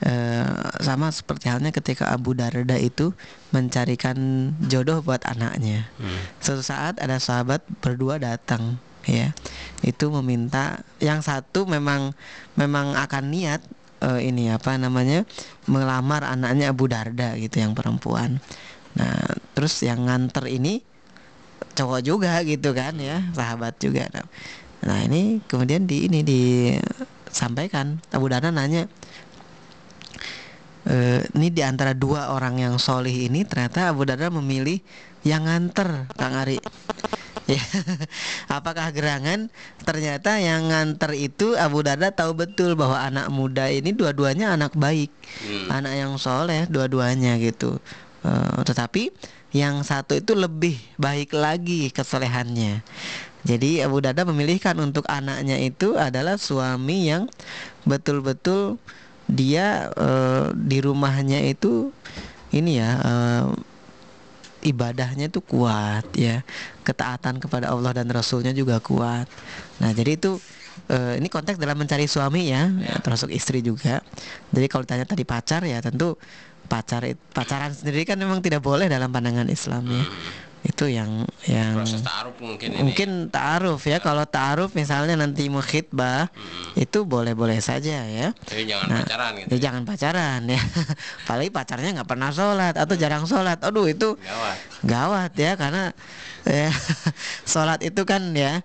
eh, 0.02 0.50
sama 0.82 1.14
seperti 1.14 1.54
halnya 1.54 1.70
ketika 1.70 2.10
Abu 2.10 2.34
Darda 2.34 2.82
itu 2.82 3.14
mencarikan 3.54 4.50
jodoh 4.66 5.06
buat 5.06 5.22
anaknya. 5.30 5.86
Hmm. 6.02 6.18
Suatu 6.42 6.66
saat 6.66 6.98
ada 6.98 7.22
sahabat 7.22 7.62
berdua 7.78 8.18
datang 8.18 8.82
ya. 9.06 9.38
Itu 9.86 10.10
meminta 10.10 10.82
yang 10.98 11.22
satu 11.22 11.70
memang 11.70 12.18
memang 12.58 12.98
akan 12.98 13.30
niat 13.30 13.62
eh, 14.04 14.20
ini 14.28 14.52
apa 14.52 14.76
namanya 14.76 15.24
melamar 15.72 16.28
anaknya 16.28 16.76
Abu 16.76 16.92
Darda 16.92 17.40
gitu 17.40 17.64
yang 17.64 17.72
perempuan. 17.72 18.44
Nah, 18.94 19.26
terus 19.58 19.82
yang 19.82 20.06
nganter 20.06 20.46
ini 20.52 20.84
cowok 21.74 22.02
juga 22.06 22.44
gitu 22.46 22.76
kan 22.76 22.94
ya 23.00 23.24
sahabat 23.34 23.80
juga. 23.82 24.06
Nah, 24.14 24.26
nah 24.84 24.98
ini 25.02 25.40
kemudian 25.50 25.88
di 25.90 26.06
ini 26.12 26.22
disampaikan. 26.22 28.04
Abu 28.14 28.30
Darda 28.30 28.54
nanya 28.54 28.86
e, 30.86 31.26
ini 31.34 31.48
di 31.50 31.62
antara 31.66 31.98
dua 31.98 32.36
orang 32.36 32.60
yang 32.62 32.76
solih 32.78 33.32
ini 33.32 33.48
ternyata 33.48 33.90
Abu 33.90 34.06
Darda 34.06 34.30
memilih 34.30 34.78
yang 35.24 35.48
nganter 35.48 36.12
Kang 36.20 36.36
Ari 36.36 36.60
ya 37.50 37.60
apakah 38.58 38.92
gerangan? 38.96 39.52
Ternyata 39.84 40.40
yang 40.40 40.72
nganter 40.72 41.12
itu 41.16 41.60
Abu 41.60 41.84
Darda 41.84 42.14
tahu 42.14 42.38
betul 42.38 42.80
bahwa 42.80 43.00
anak 43.00 43.28
muda 43.30 43.68
ini 43.68 43.92
dua-duanya 43.92 44.56
anak 44.56 44.76
baik. 44.78 45.12
Hmm. 45.44 45.68
anak 45.72 45.94
yang 46.00 46.14
soleh 46.16 46.66
dua-duanya 46.68 47.36
gitu. 47.40 47.80
Eh, 48.24 48.60
tetapi 48.64 49.12
yang 49.54 49.86
satu 49.86 50.18
itu 50.18 50.34
lebih 50.34 50.80
baik 50.98 51.36
lagi 51.36 51.92
kesolehannya. 51.94 52.82
Jadi 53.44 53.84
Abu 53.84 54.00
Darda 54.00 54.24
memilihkan 54.24 54.80
untuk 54.80 55.04
anaknya 55.12 55.60
itu 55.60 56.00
adalah 56.00 56.40
suami 56.40 57.12
yang 57.12 57.28
betul-betul 57.84 58.80
dia 59.28 59.92
eh, 59.94 60.48
di 60.56 60.80
rumahnya 60.80 61.44
itu 61.44 61.92
ini 62.56 62.80
ya 62.80 62.90
eh, 63.04 63.46
ibadahnya 64.64 65.28
itu 65.30 65.44
kuat 65.44 66.08
ya. 66.16 66.42
Ketaatan 66.88 67.40
kepada 67.44 67.72
Allah 67.72 67.92
dan 67.96 68.08
Rasulnya 68.10 68.56
juga 68.56 68.80
kuat. 68.80 69.28
Nah 69.84 69.92
jadi 69.92 70.16
itu 70.16 70.40
eh, 70.90 71.20
ini 71.20 71.28
konteks 71.28 71.60
dalam 71.60 71.78
mencari 71.78 72.08
suami 72.08 72.50
ya, 72.50 72.72
ya 72.72 72.96
termasuk 73.04 73.30
istri 73.30 73.60
juga. 73.60 74.00
Jadi 74.56 74.66
kalau 74.72 74.84
ditanya 74.88 75.06
tadi 75.06 75.24
pacar 75.28 75.62
ya 75.68 75.84
tentu 75.84 76.16
pacar 76.68 77.04
pacaran 77.36 77.76
sendiri 77.76 78.08
kan 78.08 78.16
memang 78.16 78.40
tidak 78.40 78.64
boleh 78.64 78.88
dalam 78.88 79.12
pandangan 79.12 79.52
Islam 79.52 79.84
ya 79.92 80.04
itu 80.64 80.88
yang 80.88 81.28
yang 81.44 81.76
proses 81.76 82.00
taaruf 82.00 82.40
mungkin 82.40 82.72
ini. 82.72 82.80
Mungkin 82.88 83.10
taaruf 83.28 83.84
ya. 83.84 84.00
Kalau 84.00 84.24
taaruf 84.24 84.72
misalnya 84.80 85.20
nanti 85.20 85.52
mau 85.52 85.60
khitbah 85.60 86.32
itu 86.80 87.04
boleh-boleh 87.04 87.60
saja 87.60 88.08
ya. 88.08 88.32
Tapi 88.48 88.64
jangan 88.64 88.88
Nah, 88.88 89.04
pacaran 89.04 89.32
gitu 89.44 89.48
ya 89.52 89.58
jangan 89.60 89.82
pacaran 89.84 90.42
ya. 90.48 90.62
Apalagi 91.28 91.50
pacarnya 91.52 91.90
nggak 92.00 92.10
pernah 92.10 92.30
sholat 92.32 92.74
atau 92.80 92.96
jarang 92.96 93.28
sholat. 93.28 93.60
Aduh 93.60 93.92
itu 93.92 94.16
gawat. 94.16 94.58
gawat 94.88 95.32
ya 95.36 95.52
karena 95.60 95.84
ya, 96.48 96.72
sholat 97.44 97.80
itu 97.84 98.04
kan 98.08 98.32
ya 98.32 98.64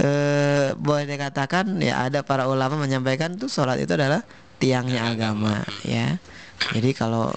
eh, 0.00 0.72
boleh 0.76 1.04
dikatakan 1.04 1.80
ya 1.80 2.08
ada 2.08 2.20
para 2.24 2.44
ulama 2.44 2.76
menyampaikan 2.76 3.36
tuh 3.40 3.48
sholat 3.48 3.80
itu 3.80 3.96
adalah 3.96 4.20
tiangnya 4.60 5.16
agama. 5.16 5.64
ya. 5.80 6.20
Jadi 6.76 6.92
kalau 6.92 7.32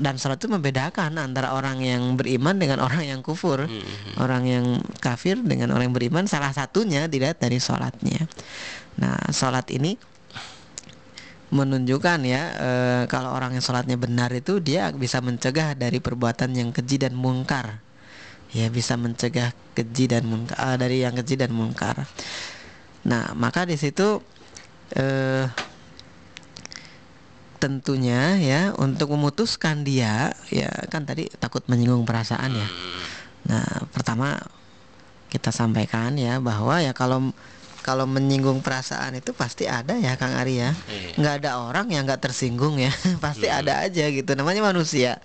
dan 0.00 0.16
sholat 0.16 0.40
itu 0.40 0.48
membedakan 0.48 1.20
antara 1.20 1.52
orang 1.52 1.84
yang 1.84 2.16
beriman 2.16 2.56
dengan 2.56 2.80
orang 2.80 3.04
yang 3.04 3.20
kufur. 3.20 3.68
Orang 4.16 4.48
yang 4.48 4.80
kafir 5.04 5.36
dengan 5.44 5.76
orang 5.76 5.92
yang 5.92 5.96
beriman 5.96 6.24
salah 6.24 6.50
satunya 6.56 7.04
dilihat 7.04 7.36
dari 7.36 7.60
sholatnya. 7.60 8.24
Nah 8.96 9.18
sholat 9.28 9.68
ini 9.74 10.00
menunjukkan 11.54 12.18
ya 12.26 12.42
eh, 12.56 13.02
kalau 13.06 13.30
orang 13.30 13.54
yang 13.54 13.62
sholatnya 13.62 13.94
benar 13.94 14.32
itu 14.34 14.58
dia 14.58 14.90
bisa 14.90 15.22
mencegah 15.22 15.78
dari 15.78 16.00
perbuatan 16.00 16.50
yang 16.56 16.72
keji 16.72 17.04
dan 17.04 17.12
mungkar. 17.12 17.84
Ya 18.54 18.70
bisa 18.70 18.94
mencegah 18.94 19.50
keji 19.74 20.08
dan 20.08 20.24
mungkar 20.24 20.56
ah, 20.56 20.76
dari 20.80 21.04
yang 21.04 21.12
keji 21.14 21.36
dan 21.36 21.52
mungkar. 21.52 22.08
Nah 23.04 23.36
maka 23.36 23.68
di 23.68 23.76
situ 23.76 24.22
eh, 24.96 25.44
tentunya 27.64 28.36
ya 28.36 28.76
untuk 28.76 29.16
memutuskan 29.16 29.88
dia 29.88 30.36
ya 30.52 30.68
kan 30.92 31.08
tadi 31.08 31.32
takut 31.40 31.64
menyinggung 31.64 32.04
perasaan 32.04 32.52
ya. 32.52 32.68
Nah 33.48 33.88
pertama 33.88 34.36
kita 35.32 35.48
sampaikan 35.48 36.12
ya 36.20 36.44
bahwa 36.44 36.84
ya 36.84 36.92
kalau 36.92 37.32
kalau 37.80 38.04
menyinggung 38.04 38.60
perasaan 38.60 39.16
itu 39.16 39.32
pasti 39.32 39.64
ada 39.64 39.96
ya 39.96 40.12
Kang 40.20 40.36
Ari 40.36 40.60
ya. 40.60 40.76
Iya. 40.76 41.16
nggak 41.16 41.34
ada 41.40 41.50
orang 41.64 41.88
yang 41.88 42.04
nggak 42.04 42.20
tersinggung 42.20 42.76
ya. 42.76 42.92
Pasti 43.24 43.48
ada 43.48 43.84
aja 43.84 44.08
gitu. 44.08 44.28
Namanya 44.36 44.60
manusia. 44.60 45.20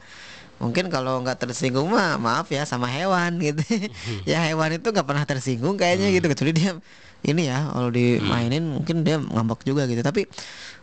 Mungkin 0.60 0.92
kalau 0.92 1.24
nggak 1.24 1.40
tersinggung 1.44 1.88
mah 1.88 2.20
maaf 2.20 2.52
ya 2.52 2.64
sama 2.64 2.88
hewan 2.88 3.36
gitu. 3.40 3.64
Ya 4.32 4.44
hewan 4.48 4.76
itu 4.76 4.88
nggak 4.92 5.08
pernah 5.08 5.24
tersinggung 5.28 5.76
kayaknya 5.76 6.12
gitu. 6.12 6.28
Kecuali 6.32 6.52
dia 6.56 6.72
ini 7.20 7.52
ya 7.52 7.68
kalau 7.72 7.92
dimainin 7.92 8.64
mungkin 8.64 9.04
dia 9.04 9.20
ngambek 9.20 9.64
juga 9.64 9.88
gitu. 9.88 10.04
Tapi 10.04 10.28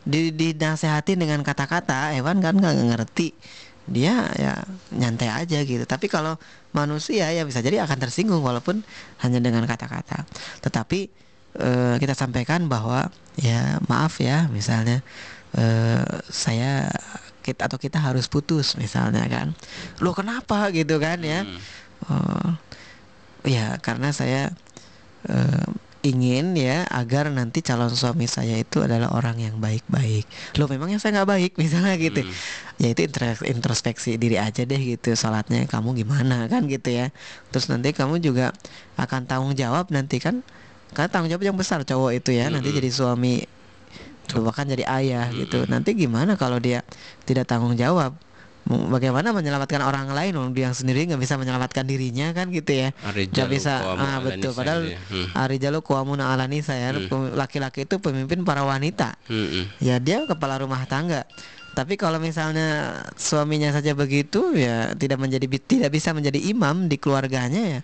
dinasehatin 0.06 1.18
dengan 1.18 1.42
kata-kata 1.42 2.14
hewan 2.14 2.38
kan 2.38 2.54
nggak 2.56 2.74
ngerti. 2.94 3.34
Dia 3.86 4.26
ya 4.34 4.62
nyantai 4.94 5.30
aja 5.30 5.62
gitu. 5.62 5.82
Tapi 5.86 6.06
kalau 6.10 6.38
manusia 6.74 7.30
ya 7.30 7.42
bisa 7.46 7.62
jadi 7.62 7.82
akan 7.86 7.98
tersinggung 7.98 8.42
walaupun 8.42 8.82
hanya 9.22 9.38
dengan 9.42 9.66
kata-kata. 9.66 10.26
Tetapi 10.62 11.00
eh, 11.58 11.94
kita 11.98 12.14
sampaikan 12.14 12.70
bahwa 12.70 13.10
ya 13.38 13.82
maaf 13.90 14.22
ya 14.22 14.46
misalnya 14.50 15.02
eh, 15.58 16.06
saya 16.30 16.90
kita 17.42 17.70
atau 17.70 17.78
kita 17.78 17.98
harus 18.02 18.26
putus 18.30 18.74
misalnya 18.78 19.26
kan. 19.26 19.54
Lo 20.02 20.14
kenapa 20.14 20.70
gitu 20.74 20.98
kan 20.98 21.22
ya? 21.22 21.46
Oh 22.06 22.54
ya 23.46 23.78
karena 23.78 24.10
saya 24.10 24.50
eh, 25.30 25.66
ingin 26.04 26.52
ya 26.54 26.84
agar 26.92 27.32
nanti 27.32 27.64
calon 27.64 27.90
suami 27.92 28.28
saya 28.28 28.56
itu 28.60 28.84
adalah 28.84 29.10
orang 29.16 29.40
yang 29.40 29.56
baik-baik. 29.58 30.28
Lo 30.60 30.68
memangnya 30.68 31.00
saya 31.00 31.22
nggak 31.22 31.30
baik? 31.30 31.50
Misalnya 31.62 31.96
gitu. 31.96 32.20
Ya 32.80 32.88
itu 32.92 33.00
intro- 33.08 33.46
introspeksi 33.46 34.20
diri 34.20 34.36
aja 34.36 34.62
deh 34.68 34.78
gitu 34.78 35.16
sholatnya 35.16 35.64
kamu 35.66 35.96
gimana 36.04 36.44
kan 36.52 36.68
gitu 36.68 36.88
ya. 36.92 37.10
Terus 37.50 37.66
nanti 37.72 37.96
kamu 37.96 38.20
juga 38.22 38.52
akan 39.00 39.26
tanggung 39.26 39.54
jawab 39.56 39.88
nanti 39.90 40.20
kan 40.22 40.44
karena 40.94 41.08
tanggung 41.10 41.30
jawab 41.32 41.44
yang 41.44 41.58
besar 41.58 41.82
cowok 41.82 42.12
itu 42.22 42.30
ya. 42.36 42.52
Nanti 42.52 42.70
jadi 42.76 42.88
suami 42.92 43.42
bahkan 44.26 44.66
jadi 44.66 44.84
ayah 44.86 45.30
gitu. 45.34 45.64
Nanti 45.70 45.94
gimana 45.94 46.34
kalau 46.38 46.58
dia 46.58 46.82
tidak 47.26 47.46
tanggung 47.50 47.74
jawab 47.78 48.18
Bagaimana 48.66 49.30
menyelamatkan 49.30 49.78
orang 49.78 50.10
lain, 50.10 50.34
orang 50.34 50.50
dia 50.50 50.66
yang 50.66 50.74
sendiri 50.74 51.06
nggak 51.06 51.22
bisa 51.22 51.38
menyelamatkan 51.38 51.86
dirinya 51.86 52.34
kan 52.34 52.50
gitu 52.50 52.74
ya? 52.74 52.90
Nggak 53.46 53.46
bisa, 53.46 53.78
ah 53.94 54.18
betul. 54.18 54.50
Padahal 54.58 54.90
ya. 54.90 54.98
Hmm. 55.06 55.30
Arijalu 55.38 55.78
kuamuna 55.86 56.34
ala 56.34 56.50
nisa 56.50 56.74
ya, 56.74 56.90
Pem- 56.90 57.30
laki-laki 57.38 57.86
itu 57.86 58.02
pemimpin 58.02 58.42
para 58.42 58.66
wanita. 58.66 59.14
Mm-mm. 59.30 59.70
Ya 59.78 60.02
dia 60.02 60.26
kepala 60.26 60.58
rumah 60.58 60.82
tangga. 60.90 61.22
Tapi 61.78 61.94
kalau 61.94 62.18
misalnya 62.18 63.04
suaminya 63.14 63.70
saja 63.70 63.94
begitu 63.94 64.56
ya 64.56 64.96
tidak 64.98 65.22
menjadi 65.22 65.46
tidak 65.62 65.94
bisa 65.94 66.10
menjadi 66.10 66.40
imam 66.50 66.90
di 66.90 66.98
keluarganya 66.98 67.62
ya. 67.78 67.80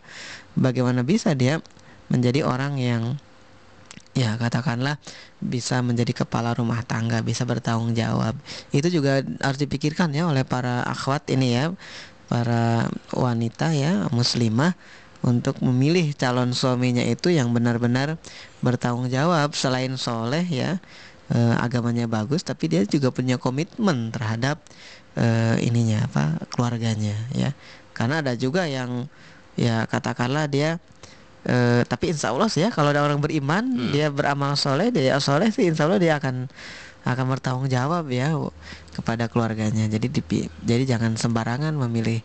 Bagaimana 0.59 1.07
bisa 1.07 1.31
dia 1.39 1.63
menjadi 2.11 2.43
orang 2.43 2.81
yang 2.83 3.23
ya 4.13 4.37
katakanlah 4.37 5.01
bisa 5.41 5.81
menjadi 5.81 6.25
kepala 6.25 6.53
rumah 6.53 6.85
tangga, 6.85 7.25
bisa 7.25 7.49
bertanggung 7.49 7.97
jawab. 7.97 8.37
Itu 8.71 8.93
juga 8.93 9.25
harus 9.41 9.59
dipikirkan 9.61 10.13
ya 10.13 10.29
oleh 10.29 10.45
para 10.45 10.85
akhwat 10.85 11.29
ini 11.33 11.57
ya, 11.57 11.73
para 12.33 12.89
wanita 13.13 13.77
ya 13.77 14.09
muslimah 14.09 14.73
untuk 15.23 15.63
memilih 15.63 16.11
calon 16.19 16.51
suaminya 16.51 17.05
itu 17.07 17.31
yang 17.31 17.55
benar-benar 17.55 18.19
bertanggung 18.59 19.07
jawab 19.07 19.55
selain 19.55 19.95
soleh 19.95 20.43
ya 20.51 20.83
eh, 21.31 21.55
agamanya 21.63 22.11
bagus 22.11 22.43
tapi 22.43 22.67
dia 22.67 22.83
juga 22.83 23.15
punya 23.15 23.39
komitmen 23.39 24.11
terhadap 24.11 24.59
eh, 25.15 25.57
ininya 25.63 26.11
apa 26.11 26.43
keluarganya 26.51 27.15
ya 27.39 27.55
karena 27.95 28.19
ada 28.19 28.35
juga 28.35 28.67
yang 28.67 29.07
ya 29.55 29.87
katakanlah 29.87 30.51
dia 30.51 30.83
Eh, 31.43 31.83
tapi 31.91 32.15
insya 32.15 32.31
Allah 32.31 32.47
sih 32.47 32.63
ya 32.63 32.71
kalau 32.71 32.95
ada 32.95 33.03
orang 33.03 33.19
beriman 33.19 33.67
dia 33.91 34.15
beramal 34.15 34.55
soleh 34.55 34.95
dia 34.95 35.19
soleh 35.19 35.51
sih 35.51 35.67
insya 35.67 35.91
Allah 35.91 35.99
dia 35.99 36.15
akan 36.23 36.47
akan 37.03 37.25
bertanggung 37.35 37.67
jawab 37.67 38.07
ya 38.15 38.31
kepada 38.95 39.27
keluarganya. 39.27 39.91
Jadi 39.91 40.07
dipi- 40.07 40.47
jadi 40.63 40.87
jangan 40.87 41.19
sembarangan 41.19 41.75
memilih 41.75 42.23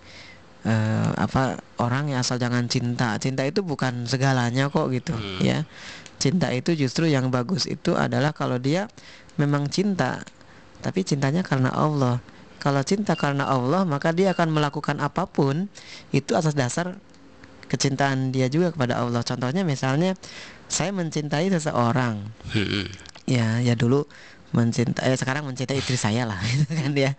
eh, 0.69 1.09
apa 1.17 1.57
orang 1.81 2.13
yang 2.13 2.21
asal 2.21 2.37
jangan 2.37 2.69
cinta. 2.69 3.17
Cinta 3.17 3.41
itu 3.41 3.65
bukan 3.65 4.05
segalanya 4.05 4.69
kok 4.69 4.93
gitu 4.93 5.17
ya. 5.41 5.65
Cinta 6.21 6.53
itu 6.53 6.77
justru 6.77 7.09
yang 7.09 7.33
bagus 7.33 7.65
itu 7.65 7.97
adalah 7.97 8.37
kalau 8.37 8.61
dia 8.61 8.85
memang 9.41 9.65
cinta 9.73 10.21
tapi 10.85 11.01
cintanya 11.01 11.41
karena 11.41 11.73
Allah. 11.73 12.21
Kalau 12.61 12.85
cinta 12.85 13.17
karena 13.17 13.49
Allah 13.49 13.81
maka 13.81 14.13
dia 14.13 14.29
akan 14.37 14.53
melakukan 14.53 15.01
apa 15.01 15.25
pun 15.25 15.73
itu 16.13 16.37
atas 16.37 16.53
dasar 16.53 17.01
kecintaan 17.67 18.31
dia 18.31 18.47
juga 18.47 18.73
kepada 18.73 18.99
Allah. 19.03 19.21
Contohnya 19.21 19.61
misalnya 19.67 20.15
saya 20.67 20.91
mencintai 20.91 21.47
seseorang, 21.51 22.23
ya 23.27 23.59
ya 23.63 23.73
dulu 23.75 24.07
mencintai 24.55 25.11
eh, 25.11 25.17
sekarang 25.19 25.43
mencintai 25.43 25.75
istri 25.75 25.99
saya 25.99 26.23
lah 26.23 26.39
gitu 26.51 26.71
kan 26.71 26.91
ya. 26.95 27.11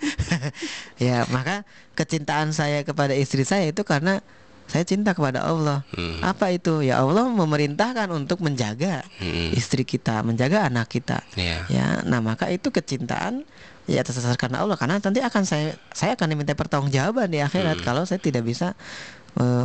ya, 1.13 1.17
maka 1.29 1.69
kecintaan 1.95 2.57
saya 2.57 2.83
kepada 2.83 3.13
istri 3.13 3.45
saya 3.45 3.69
itu 3.69 3.85
karena 3.85 4.25
saya 4.69 4.85
cinta 4.85 5.17
kepada 5.17 5.49
Allah. 5.49 5.81
Hmm. 5.97 6.21
Apa 6.21 6.53
itu? 6.53 6.85
Ya 6.85 7.01
Allah 7.01 7.25
memerintahkan 7.25 8.13
untuk 8.13 8.45
menjaga 8.45 9.01
Mm-mm. 9.17 9.57
istri 9.57 9.89
kita, 9.89 10.21
menjaga 10.21 10.69
anak 10.69 10.93
kita. 10.93 11.25
Iya. 11.41 11.65
Ya, 11.73 11.87
nah 12.05 12.21
maka 12.21 12.53
itu 12.53 12.69
kecintaan 12.69 13.49
ya 13.89 14.05
atas 14.05 14.21
dasar 14.21 14.37
karena 14.37 14.61
Allah 14.61 14.77
karena 14.77 15.01
nanti 15.01 15.25
akan 15.25 15.49
saya 15.49 15.73
saya 15.97 16.13
akan 16.13 16.37
diminta 16.37 16.53
pertanggungjawaban 16.53 17.33
di 17.33 17.41
akhirat 17.41 17.81
kalau 17.81 18.05
saya 18.05 18.21
tidak 18.21 18.45
bisa 18.45 18.77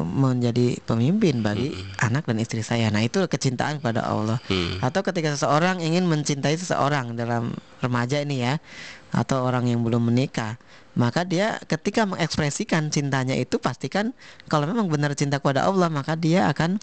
menjadi 0.03 0.77
pemimpin 0.85 1.41
bagi 1.41 1.73
anak 1.97 2.29
dan 2.29 2.37
istri 2.37 2.61
saya. 2.61 2.93
Nah, 2.93 3.01
itu 3.01 3.25
kecintaan 3.25 3.81
pada 3.81 4.05
Allah. 4.05 4.37
Hmm. 4.45 4.77
Atau 4.83 5.01
ketika 5.01 5.33
seseorang 5.33 5.81
ingin 5.81 6.05
mencintai 6.05 6.53
seseorang 6.53 7.17
dalam 7.17 7.57
remaja 7.81 8.21
ini 8.21 8.45
ya, 8.45 8.61
atau 9.09 9.41
orang 9.45 9.65
yang 9.65 9.81
belum 9.81 10.13
menikah, 10.13 10.61
maka 10.93 11.25
dia 11.25 11.57
ketika 11.65 12.05
mengekspresikan 12.05 12.93
cintanya 12.93 13.33
itu 13.33 13.57
pastikan 13.57 14.13
kalau 14.45 14.69
memang 14.69 14.85
benar 14.93 15.17
cinta 15.17 15.41
kepada 15.41 15.65
Allah, 15.65 15.89
maka 15.89 16.13
dia 16.13 16.45
akan 16.53 16.77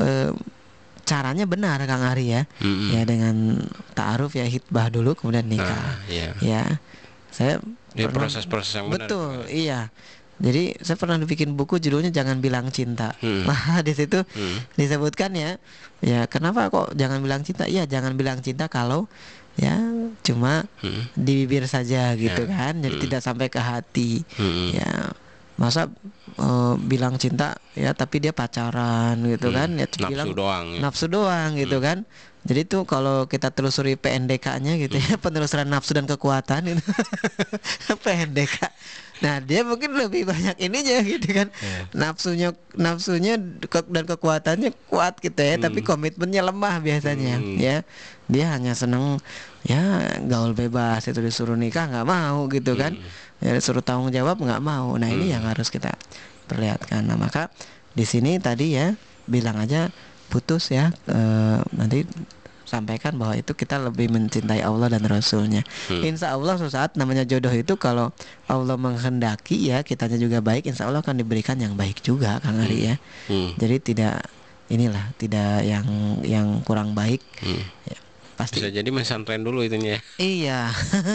eh, 0.00 0.32
caranya 1.04 1.44
benar 1.44 1.84
Kang 1.84 2.00
Ari 2.00 2.32
ya. 2.32 2.48
Mm-mm. 2.64 2.96
Ya 2.96 3.02
dengan 3.04 3.60
ta'aruf 3.92 4.32
ya 4.32 4.48
hitbah 4.48 4.88
dulu 4.88 5.12
kemudian 5.12 5.44
nikah. 5.44 5.68
Nah, 5.68 6.00
iya. 6.08 6.32
Ya. 6.40 6.62
Saya 7.28 7.60
pernah- 7.92 8.24
proses-proses 8.24 8.72
yang 8.80 8.88
benar. 8.88 9.04
Betul, 9.08 9.36
iya. 9.52 9.92
Jadi 10.42 10.74
saya 10.82 10.98
pernah 10.98 11.14
bikin 11.16 11.54
buku 11.54 11.78
judulnya 11.78 12.10
jangan 12.10 12.42
bilang 12.42 12.66
cinta. 12.68 13.14
Hmm. 13.22 13.46
Nah, 13.46 13.78
di 13.86 13.94
situ 13.94 14.26
Hmm. 14.26 14.58
disebutkan 14.74 15.30
ya, 15.32 15.54
ya 16.02 16.26
kenapa 16.26 16.66
kok 16.66 16.92
jangan 16.92 17.22
bilang 17.22 17.40
cinta? 17.40 17.64
Iya, 17.64 17.86
jangan 17.86 18.18
bilang 18.18 18.42
cinta 18.42 18.66
kalau 18.66 19.06
ya 19.54 19.78
cuma 20.20 20.66
Hmm. 20.82 21.06
di 21.14 21.46
bibir 21.46 21.64
saja 21.64 22.18
gitu 22.18 22.42
Ya. 22.42 22.50
kan. 22.50 22.82
Jadi 22.82 22.98
Hmm. 22.98 23.04
tidak 23.06 23.20
sampai 23.22 23.46
ke 23.46 23.62
hati. 23.62 24.26
Hmm. 24.34 24.74
Ya. 24.74 24.92
Masa 25.54 25.86
eh, 26.32 26.74
bilang 26.80 27.20
cinta 27.20 27.54
ya 27.72 27.92
tapi 27.92 28.18
dia 28.18 28.32
pacaran 28.32 29.14
gitu 29.22 29.46
Hmm. 29.46 29.54
kan 29.54 29.68
ya 29.72 29.86
Nafsu 29.86 30.08
bilang 30.08 30.28
doang. 30.32 30.66
ya. 30.74 30.80
nafsu 30.80 31.06
doang 31.06 31.50
gitu 31.54 31.78
Hmm. 31.78 31.86
kan. 31.86 31.98
Jadi 32.42 32.66
tuh 32.66 32.82
kalau 32.82 33.30
kita 33.30 33.54
telusuri 33.54 33.94
PNDK-nya 33.94 34.74
gitu 34.74 34.98
ya, 34.98 35.14
Hmm. 35.14 35.22
penelusuran 35.22 35.70
nafsu 35.70 35.94
dan 35.94 36.10
kekuatan 36.10 36.74
itu. 36.74 36.82
PNDK. 38.02 38.56
Nah, 39.22 39.38
dia 39.38 39.62
mungkin 39.62 39.94
lebih 39.94 40.26
banyak 40.26 40.58
ininya 40.58 40.98
gitu 41.06 41.28
kan. 41.30 41.48
Iya. 41.48 41.78
Nafsunya 41.94 42.48
nafsunya 42.74 43.38
ke- 43.62 43.86
dan 43.86 44.04
kekuatannya 44.04 44.74
kuat 44.90 45.22
gitu 45.22 45.38
ya, 45.38 45.56
tapi 45.56 45.80
komitmennya 45.80 46.42
lemah 46.42 46.82
biasanya 46.82 47.38
Hmm. 47.38 47.56
ya. 47.56 47.86
Dia 48.26 48.50
hanya 48.50 48.74
seneng 48.74 49.22
ya 49.62 49.78
gaul 50.26 50.52
bebas 50.52 51.06
itu 51.06 51.22
disuruh 51.22 51.54
nikah 51.54 51.86
nggak 51.86 52.06
mau 52.06 52.50
gitu 52.50 52.74
kan. 52.74 52.98
Ya 53.38 53.54
disuruh 53.54 53.80
tanggung 53.80 54.10
jawab 54.10 54.36
nggak 54.36 54.58
mau. 54.58 54.98
Nah, 54.98 55.06
ini 55.06 55.30
yang 55.30 55.46
harus 55.46 55.70
kita 55.70 55.94
perlihatkan. 56.46 57.06
Nah, 57.06 57.14
maka 57.14 57.48
di 57.94 58.02
sini 58.02 58.42
tadi 58.42 58.74
ya 58.74 58.98
bilang 59.24 59.62
aja 59.62 59.86
putus 60.26 60.72
ya 60.72 60.90
eh, 61.06 61.58
nanti 61.70 62.02
sampaikan 62.72 63.12
bahwa 63.14 63.36
itu 63.36 63.52
kita 63.52 63.76
lebih 63.76 64.08
mencintai 64.08 64.64
Allah 64.64 64.88
dan 64.88 65.04
Rasulnya. 65.04 65.60
Hmm. 65.86 66.00
Insya 66.00 66.32
Allah 66.32 66.56
suatu 66.56 66.72
saat 66.72 66.96
namanya 66.96 67.22
jodoh 67.22 67.52
itu 67.52 67.76
kalau 67.76 68.16
Allah 68.48 68.76
menghendaki 68.76 69.68
ya 69.68 69.84
kitanya 69.84 70.16
juga 70.16 70.40
baik, 70.40 70.64
Insya 70.64 70.88
Allah 70.88 71.04
akan 71.04 71.20
diberikan 71.20 71.60
yang 71.60 71.76
baik 71.76 72.00
juga 72.00 72.40
Kang 72.40 72.56
Ari 72.56 72.88
ya. 72.88 72.96
Hmm. 73.28 73.52
Jadi 73.54 73.76
tidak 73.84 74.24
inilah 74.66 75.12
tidak 75.14 75.60
yang 75.62 75.84
yang 76.24 76.64
kurang 76.64 76.96
baik. 76.96 77.20
Hmm. 77.44 77.60
Ya, 77.84 77.98
pasti. 78.34 78.56
Bisa 78.56 78.72
jadi 78.72 78.88
mesantren 78.88 79.44
dulu 79.44 79.60
itunya. 79.60 80.00
ya. 80.00 80.00
Iya, 80.16 80.60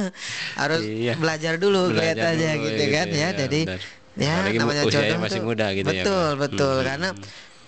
harus 0.62 0.86
Iya. 0.86 1.18
belajar 1.18 1.58
dulu 1.58 1.90
Belajar 1.90 2.14
kelihatannya 2.38 2.52
dulu 2.54 2.66
gitu 2.70 2.78
gitu 2.78 2.94
kan 2.94 3.08
ya, 3.10 3.18
ya. 3.18 3.30
Jadi 3.34 3.60
benar. 3.66 3.82
ya 4.14 4.34
Apalagi 4.38 4.58
namanya 4.62 4.84
jodoh 4.86 5.18
masih 5.18 5.40
tuh- 5.42 5.48
muda 5.48 5.68
gitu 5.74 5.90
ya, 5.90 6.04
betul 6.06 6.28
betul 6.38 6.76
Hmm. 6.78 6.86
karena 6.86 7.10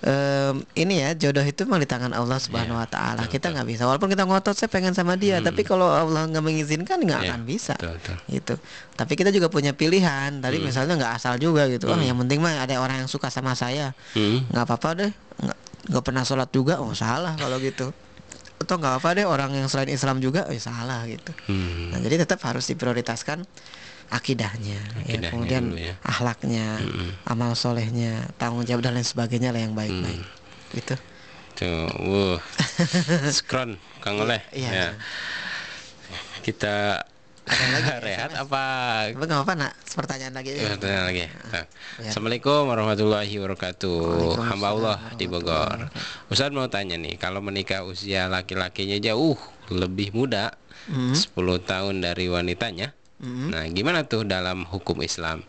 em, 0.01 0.55
ini 0.73 0.99
ya 0.99 1.11
jodoh 1.13 1.41
itu 1.41 1.63
memang 1.63 1.79
di 1.79 1.87
tangan 1.87 2.11
Allah 2.11 2.37
Subhanahu 2.37 2.71
Iya, 2.73 2.83
Wa 2.83 2.89
Taala. 2.89 3.21
Kita 3.25 3.49
nggak 3.49 3.67
bisa 3.67 3.83
walaupun 3.83 4.07
kita 4.07 4.23
ngotot 4.23 4.53
saya 4.53 4.67
pengen 4.67 4.91
sama 4.91 5.15
dia, 5.15 5.39
tapi 5.39 5.61
kalau 5.61 5.85
Allah 5.85 6.23
nggak 6.25 6.39
mengizinkan 6.39 6.99
nggak 6.99 7.21
Iya, 7.21 7.31
akan 7.31 7.41
bisa. 7.43 7.75
betul, 7.75 7.95
betul. 7.95 8.15
Gitu. 8.29 8.53
Tapi 8.93 9.13
kita 9.13 9.29
juga 9.29 9.47
punya 9.47 9.71
pilihan. 9.71 10.39
Tadi 10.39 10.57
misalnya 10.59 10.95
nggak 10.95 11.13
asal 11.15 11.35
juga 11.35 11.67
gitu. 11.67 11.85
Oh, 11.85 11.95
yang 11.95 12.15
penting 12.17 12.39
mah 12.39 12.59
ada 12.59 12.75
orang 12.77 13.03
yang 13.03 13.09
suka 13.09 13.27
sama 13.27 13.53
saya. 13.53 13.91
Hmm. 14.11 14.47
nggak 14.47 14.63
apa-apa 14.63 14.89
deh 14.97 15.11
nggak 15.89 16.03
pernah 16.03 16.21
sholat 16.21 16.49
juga 16.49 16.77
oh 16.77 16.93
salah 16.93 17.33
kalau 17.33 17.57
gitu 17.57 17.89
atau 18.59 18.75
nggak 18.75 18.99
apa 18.99 19.09
deh 19.15 19.23
orang 19.23 19.55
yang 19.55 19.65
selain 19.65 19.87
Islam 19.87 20.19
juga 20.19 20.43
oh 20.45 20.53
salah 20.55 21.07
gitu 21.07 21.31
Hmm. 21.47 21.89
nah 21.89 21.97
jadi 21.97 22.21
tetap 22.21 22.43
harus 22.43 22.67
diprioritaskan 22.67 23.47
akidahnya, 24.09 24.75
ya, 24.75 24.99
Akidahnya 24.99 25.29
kemudian 25.29 25.63
dulu 25.67 25.79
ya. 25.79 25.93
ahlaknya 26.01 26.65
amal 27.23 27.53
solehnya 27.53 28.25
tanggung 28.35 28.63
jawab 28.63 28.81
dan 28.81 28.93
lain 28.93 29.03
sebagainya 29.03 29.49
lah 29.49 29.61
yang 29.61 29.73
baik-baik 29.73 30.19
Hmm. 30.19 30.73
gitu 30.73 30.95
Tuh, 31.55 31.91
wuh. 31.99 32.37
Skron, 33.35 33.75
Kang 33.99 34.15
Oleh. 34.17 34.39
Iya. 34.49 34.69
Ya. 34.71 34.87
Kita 36.39 37.03
Ada 37.43 37.65
lagi 37.73 37.91
rehat 38.07 38.29
SMS? 38.31 38.41
apa? 38.41 38.63
tapi 39.09 39.23
nggak 39.25 39.39
apa-apa 39.39 39.53
nak 39.57 39.73
pertanyaan 39.89 40.33
lagi 40.33 40.49
Ya, 40.51 40.69
aja. 40.69 40.77
tanya 40.77 41.01
lagi. 41.03 41.25
Nah. 41.25 41.65
Ya. 41.99 42.07
Assalamualaikum 42.07 42.61
warahmatullahi 42.63 43.33
wabarakatuh. 43.35 43.99
Hamba 44.39 44.67
Allah 44.69 44.97
di 45.15 45.25
Bogor. 45.25 45.89
Ustadz 46.27 46.53
mau 46.53 46.65
tanya 46.67 46.95
nih, 46.95 47.17
kalau 47.17 47.41
menikah 47.41 47.83
usia 47.83 48.25
laki-lakinya 48.25 48.95
jauh 48.97 49.35
lebih 49.67 50.13
muda, 50.13 50.53
Mhm. 50.87 51.11
10 51.11 51.35
tahun 51.59 51.99
dari 51.99 52.25
wanitanya. 52.25 52.93
Mhm. 53.19 53.47
Nah, 53.51 53.63
gimana 53.67 53.99
tuh 54.03 54.23
dalam 54.23 54.63
hukum 54.63 55.03
Islam? 55.03 55.43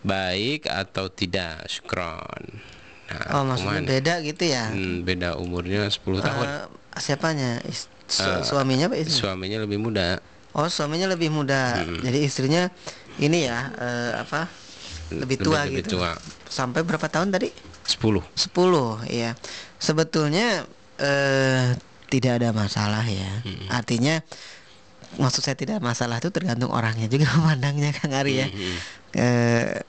Baik 0.00 0.68
atau 0.68 1.08
tidak? 1.08 1.64
Syukron. 1.66 2.60
Nah, 3.06 3.38
oh 3.38 3.42
maksudnya 3.46 3.70
kumaha 3.70 3.80
nih? 3.80 3.88
beda 3.88 4.14
gitu 4.20 4.44
ya 4.44 4.64
Hmm, 4.68 5.06
beda 5.06 5.38
umurnya 5.38 5.86
10 5.86 6.18
tahun. 6.18 6.42
Eh, 6.44 6.64
siapanya 6.98 7.62
Is- 7.62 7.86
su- 8.04 8.26
Eh, 8.26 8.42
suaminya 8.42 8.90
istri 8.92 9.14
Suaminya 9.14 9.62
lebih 9.62 9.78
muda. 9.78 10.18
Oh 10.52 10.66
suaminya 10.66 11.06
lebih 11.06 11.30
muda, 11.30 11.86
Hmm. 11.86 12.02
jadi 12.02 12.18
istrinya 12.20 12.66
ini 13.16 13.46
ya 13.46 13.70
eh, 13.76 14.12
apa 14.18 14.50
lebih 15.12 15.38
tua 15.38 15.62
lebih 15.64 15.86
gitu. 15.86 16.02
tua. 16.02 16.18
Sampai 16.46 16.82
berapa 16.82 17.06
tahun 17.06 17.30
tadi? 17.30 17.48
10. 17.86 18.26
10 18.34 18.98
ya. 19.06 19.38
Sebetulnya 19.78 20.66
eh, 20.98 21.78
tidak 22.10 22.42
ada 22.42 22.50
masalah 22.50 23.06
ya. 23.06 23.32
Hmm. 23.46 23.70
Artinya 23.70 24.18
maksud 25.16 25.42
saya 25.42 25.56
tidak 25.56 25.80
masalah 25.80 26.20
itu 26.20 26.28
tergantung 26.30 26.70
orangnya 26.70 27.08
juga 27.08 27.26
memandangnya 27.36 27.90
Kang 27.92 28.12
Ari 28.12 28.34
ya. 28.36 28.48
Mhm. 28.48 28.76
Eh, 29.16 29.80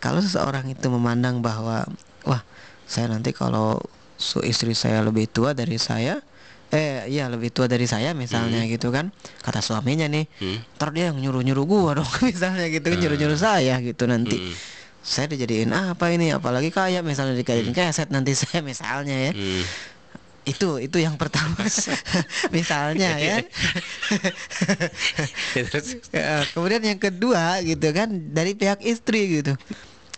kalau 0.00 0.20
seseorang 0.22 0.64
itu 0.70 0.86
memandang 0.88 1.44
bahwa 1.44 1.84
wah 2.24 2.42
saya 2.88 3.10
nanti 3.10 3.30
kalau 3.30 3.76
su 4.16 4.40
istri 4.40 4.72
saya 4.72 5.00
lebih 5.04 5.28
tua 5.28 5.52
dari 5.52 5.76
saya 5.76 6.20
eh 6.70 7.02
iya 7.10 7.26
lebih 7.26 7.50
tua 7.50 7.66
dari 7.66 7.82
saya 7.84 8.14
misalnya 8.14 8.62
gitu 8.70 8.94
kan 8.94 9.10
kata 9.42 9.58
suaminya 9.58 10.06
nih 10.06 10.24
Hmm. 10.38 10.62
ntar 10.78 10.94
dia 10.94 11.10
yang 11.10 11.18
nyuruh 11.18 11.42
nyuruh 11.42 11.66
gua 11.66 11.90
dong 11.98 12.06
misalnya 12.30 12.70
gitu 12.70 12.94
nyuruh 12.94 13.18
nyuruh 13.18 13.40
saya 13.40 13.82
gitu 13.82 14.06
nanti 14.06 14.38
Hmm. 14.38 14.54
saya 15.02 15.26
dijadiin 15.26 15.72
apa 15.74 16.12
ini 16.14 16.30
apalagi 16.30 16.70
kayak 16.70 17.02
misalnya 17.02 17.34
dikasih 17.34 17.74
keset 17.74 18.08
nanti 18.14 18.32
saya 18.40 18.62
misalnya 18.62 19.16
ya 19.30 19.32
Hmm. 19.34 19.64
Itu 20.50 20.68
itu 20.82 20.98
yang 20.98 21.14
pertama 21.14 21.62
misalnya 22.56 23.10
ya 23.30 23.36
Terus 25.54 26.02
Ya, 26.10 26.42
kemudian 26.50 26.82
yang 26.82 26.98
kedua 26.98 27.62
gitu 27.62 27.86
kan 27.94 28.10
dari 28.34 28.58
pihak 28.58 28.82
istri 28.82 29.40
gitu 29.40 29.54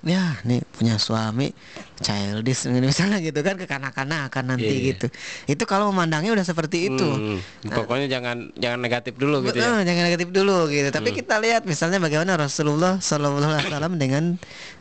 ya 0.03 0.35
nih 0.43 0.59
punya 0.75 0.99
suami 0.99 1.55
childish 2.03 2.67
misalnya 2.67 3.23
gitu 3.23 3.39
kan 3.39 3.55
kekanak-kanakan 3.55 4.45
nanti 4.51 4.67
Iya, 4.67 4.75
iya. 4.75 4.89
gitu 4.91 5.07
itu 5.47 5.63
kalau 5.63 5.95
memandangnya 5.95 6.35
udah 6.35 6.43
seperti 6.43 6.91
itu 6.91 7.07
Hmm, 7.07 7.39
pokoknya 7.71 8.11
jangan 8.11 8.51
jangan 8.59 8.83
negatif 8.83 9.15
dulu 9.15 9.47
gitu 9.47 9.63
Betul, 9.63 9.63
ya. 9.63 9.79
Hmm. 9.79 9.87
jangan 9.87 10.03
negatif 10.11 10.29
dulu 10.35 10.59
gitu. 10.75 10.89
Tapi 10.91 11.09
kita 11.15 11.39
lihat 11.39 11.63
misalnya 11.71 12.03
bagaimana 12.03 12.35
Rasulullah 12.35 12.99
Shallallahu 12.99 13.47
Alaihi 13.47 13.71
Wasallam 13.71 13.95
dengan 13.95 14.25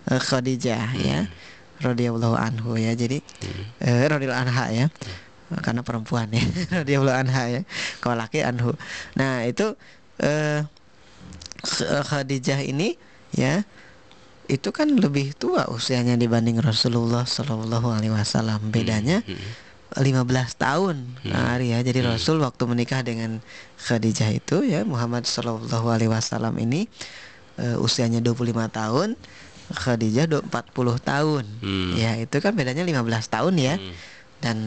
eh, 0.10 0.18
Khadijah 0.18 0.90
ya, 0.98 1.30
radhiyallahu 1.86 2.34
anhu 2.42 2.82
ya. 2.82 2.98
Jadi 2.98 3.22
Hmm. 3.46 4.10
eh, 4.10 4.34
anha 4.34 4.66
ya, 4.74 4.86
karena 5.60 5.84
perempuan 5.84 6.32
ya, 6.32 6.40
radhiyallahu 6.82 7.18
anha 7.28 7.44
ya. 7.52 7.62
Kalau 8.00 8.16
laki 8.16 8.40
anhu. 8.40 8.72
Nah 9.20 9.44
itu 9.44 9.76
eh, 10.24 10.64
Kh- 11.62 12.02
Khadijah 12.08 12.64
ini 12.64 12.96
ya 13.36 13.68
itu 14.48 14.72
kan 14.72 14.92
lebih 14.92 15.32
tua 15.36 15.68
usianya 15.68 16.16
dibanding 16.16 16.60
Rasulullah 16.60 17.24
Shallallahu 17.24 17.92
Alaihi 17.92 18.12
Wasallam. 18.16 18.72
Bedanya 18.72 19.24
Hmm. 19.28 19.40
15 19.92 20.56
tahun 20.56 21.20
nah, 21.28 21.60
Ari 21.60 21.76
ya. 21.76 21.84
Jadi 21.84 22.00
Rasul 22.00 22.40
waktu 22.40 22.64
menikah 22.64 23.04
dengan 23.04 23.44
Khadijah 23.76 24.32
itu 24.32 24.64
ya 24.64 24.88
Muhammad 24.88 25.28
Shallallahu 25.28 25.84
alaihi 25.92 26.08
wasallam 26.08 26.56
ini 26.64 26.88
eh, 27.60 27.76
usianya 27.76 28.24
25 28.24 28.56
tahun, 28.72 29.20
Khadijah 29.76 30.32
do- 30.32 30.48
40 30.48 30.96
tahun. 30.96 31.44
Hmm. 31.60 31.92
Ya, 32.00 32.16
itu 32.16 32.40
kan 32.40 32.56
bedanya 32.56 32.88
15 32.88 33.04
tahun 33.28 33.54
ya. 33.60 33.76
Hmm. 33.76 33.92
Dan 34.40 34.58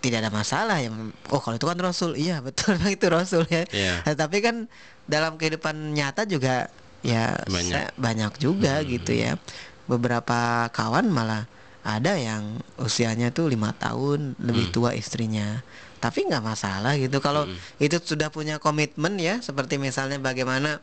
tidak 0.00 0.24
ada 0.24 0.30
masalah 0.30 0.76
ya. 0.76 0.88
Oh, 1.28 1.38
kalau 1.38 1.54
itu 1.54 1.64
kan 1.64 1.76
Rasul. 1.76 2.16
Iya, 2.16 2.40
betul 2.46 2.74
itu 2.84 3.06
Rasul 3.06 3.44
ya. 3.46 3.62
Iya. 3.68 4.02
Nah, 4.02 4.14
tapi 4.14 4.40
kan 4.40 4.66
dalam 5.04 5.36
kehidupan 5.36 5.92
nyata 5.92 6.24
juga 6.24 6.68
ya 7.00 7.36
Banyak. 7.44 7.70
saya- 7.70 7.94
banyak 7.94 8.32
juga 8.36 8.80
gitu 8.82 9.12
ya. 9.12 9.36
Beberapa 9.84 10.68
kawan 10.70 11.08
malah 11.08 11.44
ada 11.80 12.14
yang 12.14 12.60
usianya 12.76 13.28
tuh 13.28 13.48
lima 13.48 13.72
tahun 13.72 14.36
lebih 14.36 14.68
Hmm. 14.68 14.74
tua 14.74 14.90
istrinya. 14.92 15.64
Tapi 15.96 16.24
nggak 16.24 16.40
masalah 16.40 16.96
gitu 16.96 17.20
kalau 17.20 17.44
Hmm. 17.44 17.56
itu 17.76 17.96
sudah 17.98 18.28
punya 18.28 18.56
komitmen 18.56 19.16
ya 19.16 19.40
seperti 19.40 19.76
misalnya 19.76 20.16
bagaimana 20.16 20.80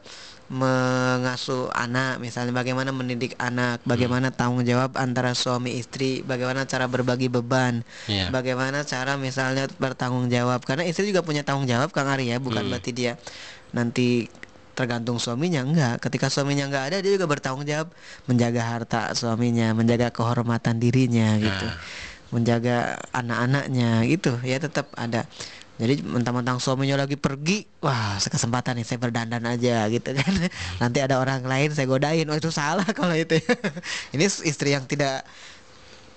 mengasuh 0.48 1.68
anak. 1.76 2.24
Misalnya 2.24 2.56
bagaimana 2.56 2.96
mendidik 2.96 3.36
anak 3.38 3.84
bagaimana 3.84 4.32
tanggung 4.32 4.64
jawab 4.64 4.96
antara 4.96 5.36
suami 5.36 5.76
istri 5.76 6.24
bagaimana 6.24 6.64
cara 6.64 6.88
berbagi 6.88 7.28
beban 7.28 7.84
Iya. 8.08 8.32
bagaimana 8.32 8.88
cara 8.88 9.20
misalnya 9.20 9.68
bertanggung 9.76 10.32
jawab. 10.32 10.64
Karena 10.64 10.88
istri 10.88 11.12
juga 11.12 11.24
punya 11.24 11.44
tanggung 11.44 11.68
jawab 11.68 11.92
Kang 11.92 12.08
Ari 12.08 12.32
ya. 12.32 12.40
Bukan 12.40 12.64
Hmm. 12.64 12.72
berarti 12.72 12.92
dia 12.96 13.20
nanti 13.76 14.32
tergantung 14.74 15.18
suaminya 15.18 15.66
enggak. 15.66 15.96
Ketika 16.00 16.30
suaminya 16.30 16.70
enggak 16.70 16.84
ada 16.94 16.98
dia 17.04 17.12
juga 17.12 17.28
bertanggung 17.28 17.66
jawab 17.66 17.92
menjaga 18.30 18.62
harta 18.64 19.02
suaminya 19.14 19.74
menjaga 19.76 20.14
kehormatan 20.14 20.80
dirinya 20.80 21.36
gitu. 21.38 21.68
Nah. 21.68 21.80
menjaga 22.28 23.00
anak-anaknya 23.16 24.04
gitu. 24.12 24.36
Ya 24.44 24.60
tetap 24.60 24.92
ada 25.00 25.24
jadi 25.78 26.02
mentang-mentang 26.02 26.58
suaminya 26.58 27.06
lagi 27.06 27.14
pergi 27.22 27.62
wah 27.86 28.18
kesempatan 28.18 28.82
nih 28.82 28.86
saya 28.86 28.98
berdandan 28.98 29.46
aja 29.46 29.86
gitu 29.94 30.10
kan. 30.10 30.34
Nanti 30.82 30.98
ada 31.06 31.22
orang 31.22 31.46
lain 31.46 31.70
saya 31.70 31.86
godain. 31.86 32.26
Oh 32.26 32.34
itu 32.34 32.50
salah 32.50 32.86
kalau 32.98 33.14
itu 33.14 33.38
ya. 33.38 33.54
ini 34.18 34.26
istri 34.26 34.74
yang 34.74 34.90
tidak 34.90 35.22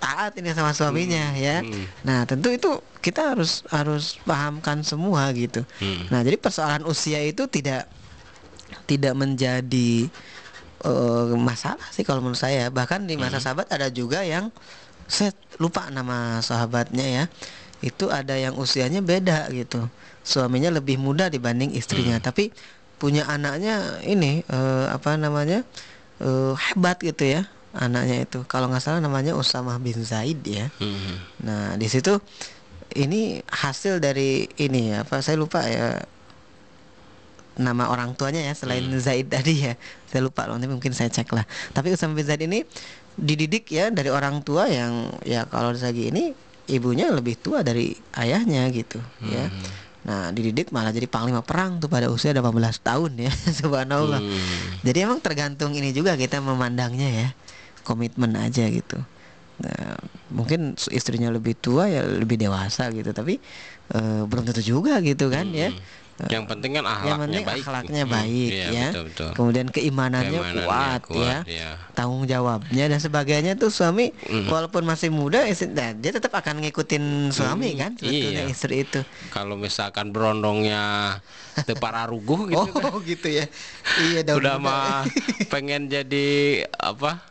taat 0.01 0.33
ini 0.41 0.57
sama 0.57 0.73
suaminya 0.73 1.37
ya. 1.37 1.61
Hmm. 1.61 1.85
nah 2.09 2.25
tentu 2.25 2.49
itu 2.49 2.81
kita 3.05 3.37
harus 3.37 3.61
harus 3.69 4.17
pahamkan 4.25 4.81
semua 4.81 5.29
gitu. 5.37 5.61
Hmm. 5.77 6.09
nah 6.09 6.25
jadi 6.25 6.41
persoalan 6.41 6.89
usia 6.89 7.21
itu 7.21 7.45
tidak 7.53 7.85
tidak 8.89 9.13
menjadi 9.13 10.09
eh, 10.89 11.37
masalah 11.37 11.85
sih 11.93 12.01
kalau 12.01 12.25
menurut 12.25 12.41
saya. 12.41 12.73
Bahkan 12.73 13.05
di 13.05 13.21
masa 13.21 13.45
sahabat 13.45 13.69
ada 13.69 13.93
juga 13.93 14.25
yang 14.25 14.49
saya 15.05 15.37
lupa 15.61 15.93
nama 15.93 16.41
sahabatnya 16.41 17.05
ya 17.05 17.25
itu 17.81 18.13
ada 18.13 18.37
yang 18.37 18.57
usianya 18.57 19.01
beda 19.01 19.49
gitu 19.53 19.89
suaminya 20.21 20.69
lebih 20.69 21.01
muda 21.01 21.33
dibanding 21.33 21.73
istrinya 21.73 22.21
tapi 22.21 22.53
punya 23.01 23.25
anaknya 23.25 24.05
ini 24.05 24.45
eh, 24.45 24.87
apa 24.93 25.17
namanya 25.17 25.65
eh, 26.21 26.53
hebat 26.57 27.01
gitu 27.01 27.41
ya 27.41 27.49
anaknya 27.73 28.27
itu 28.29 28.43
kalau 28.51 28.67
nggak 28.69 28.83
salah 28.83 29.01
namanya 29.01 29.33
Usamah 29.39 29.79
bin 29.81 29.97
Zaid 30.03 30.43
ya 30.45 30.69
Hmm. 30.83 31.17
Nah, 31.47 31.79
di 31.79 31.87
situ 31.87 32.19
ini 32.99 33.39
hasil 33.47 34.03
dari 34.03 34.51
ini 34.59 34.91
ya, 34.91 35.07
apa 35.07 35.23
saya 35.23 35.39
lupa 35.39 35.63
ya 35.63 36.03
nama 37.61 37.93
orang 37.93 38.17
tuanya 38.19 38.43
ya 38.43 38.55
selain 38.57 38.83
Zaid 38.99 39.31
tadi 39.31 39.71
ya. 39.71 39.75
Saya 40.11 40.27
lupa 40.27 40.51
loh, 40.51 40.59
nanti 40.59 40.67
mungkin 40.67 40.91
saya 40.91 41.07
cek 41.13 41.31
lah. 41.31 41.47
Tapi 41.71 41.95
Usama 41.95 42.19
bin 42.19 42.27
Zaid 42.27 42.43
ini 42.43 42.67
dididik 43.15 43.69
ya 43.71 43.93
dari 43.95 44.09
orang 44.11 44.41
tua 44.43 44.67
yang 44.67 45.13
ya 45.23 45.45
kalau 45.47 45.71
segi 45.77 46.11
ini 46.11 46.33
ibunya 46.69 47.09
lebih 47.09 47.39
tua 47.41 47.65
dari 47.65 47.97
ayahnya 48.19 48.69
gitu 48.75 49.01
ya. 49.25 49.49
Nah, 50.01 50.33
dididik 50.33 50.73
malah 50.73 50.97
jadi 50.97 51.05
panglima 51.05 51.45
perang 51.45 51.77
tuh 51.77 51.93
pada 51.93 52.09
usia 52.09 52.33
18 52.33 52.57
tahun 52.81 53.13
ya. 53.21 53.33
Subhanallah. 53.61 54.21
Hmm. 54.21 54.81
Jadi 54.81 54.99
emang 55.05 55.21
tergantung 55.21 55.77
ini 55.77 55.93
juga 55.93 56.17
kita 56.17 56.41
memandangnya 56.41 57.09
ya 57.09 57.29
komitmen 57.85 58.33
aja 58.37 58.65
gitu. 58.73 58.97
Nah, 59.61 60.01
mungkin 60.33 60.73
istrinya 60.89 61.29
lebih 61.29 61.53
tua 61.53 61.85
ya 61.85 62.01
lebih 62.09 62.41
dewasa 62.41 62.89
gitu, 62.97 63.13
tapi 63.13 63.37
eh, 63.93 64.23
belum 64.25 64.49
tentu 64.49 64.65
juga 64.65 65.05
gitu 65.05 65.29
kan 65.29 65.53
ya. 65.53 65.69
Yang 66.29 66.45
penting 66.47 66.71
kan 66.75 66.83
Yang 66.83 66.93
akhlaknya 66.93 67.19
penting 67.23 67.45
baik. 67.47 67.63
akhlaknya 67.63 68.03
Hmm, 68.03 68.13
baik 68.13 68.51
iya, 68.51 68.67
ya. 68.67 68.89
Betul, 68.91 69.03
betul. 69.09 69.31
Kemudian 69.33 69.67
keimanannya, 69.69 70.31
Keimanannya 70.33 70.65
kuat, 70.67 71.01
kuat, 71.07 71.23
ya. 71.23 71.39
ya. 71.47 71.71
Tanggung 71.93 72.25
jawabnya 72.25 72.85
dan 72.87 72.99
sebagainya 72.99 73.53
tuh 73.55 73.71
suami 73.71 74.13
Mm. 74.21 74.47
walaupun 74.47 74.83
masih 74.83 75.09
muda 75.09 75.47
istri- 75.47 75.71
nah, 75.71 75.93
dia 75.93 76.11
tetap 76.11 76.33
akan 76.33 76.61
ngikutin 76.61 77.05
suami 77.31 77.73
Mm, 77.73 77.79
kan 77.79 77.91
sebetulnya 77.95 78.43
iya. 78.43 78.51
istri 78.51 78.83
itu. 78.83 79.01
Kalau 79.29 79.55
misalkan 79.55 80.11
berondongnya 80.11 81.17
tepara 81.63 82.05
ruguh 82.05 82.49
gitu 82.49 82.69
kan. 82.75 82.91
oh 82.91 82.99
gitu 83.01 83.29
ya. 83.31 83.47
Iya 83.97 84.27
udah 84.27 84.57
mah 84.57 85.07
pengen 85.47 85.87
jadi 85.87 86.29
apa 86.73 87.30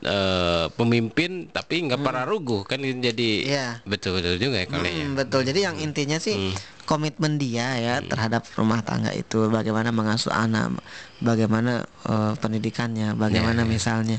eh, 0.00 0.66
pemimpin 0.72 1.46
tapi 1.46 1.84
nggak 1.84 2.00
para 2.00 2.24
ruguh 2.24 2.64
kan 2.64 2.80
jadi 2.80 3.30
Hmm. 3.40 3.48
Iya. 3.50 3.66
betul 3.84 4.16
betul 4.16 4.36
juga 4.36 4.64
ya 4.64 4.66
kali 4.66 4.88
ya 4.90 5.04
Mm, 5.04 5.14
betul. 5.16 5.40
Jadi 5.44 5.60
yang 5.60 5.76
intinya 5.76 6.16
sih 6.16 6.34
Hmm. 6.34 6.54
komitmen 6.84 7.36
dia 7.36 7.76
ya 7.78 7.94
terhadap 8.02 8.42
rumah 8.54 8.82
tangga 8.82 9.12
itu, 9.12 9.46
bagaimana 9.46 9.92
mengasuh 9.92 10.32
anak, 10.32 10.74
bagaimana 11.18 11.84
eh, 12.04 12.32
pendidikannya, 12.36 13.14
bagaimana 13.14 13.62
Ya, 13.62 13.66
ya. 13.68 13.70
misalnya 13.70 14.18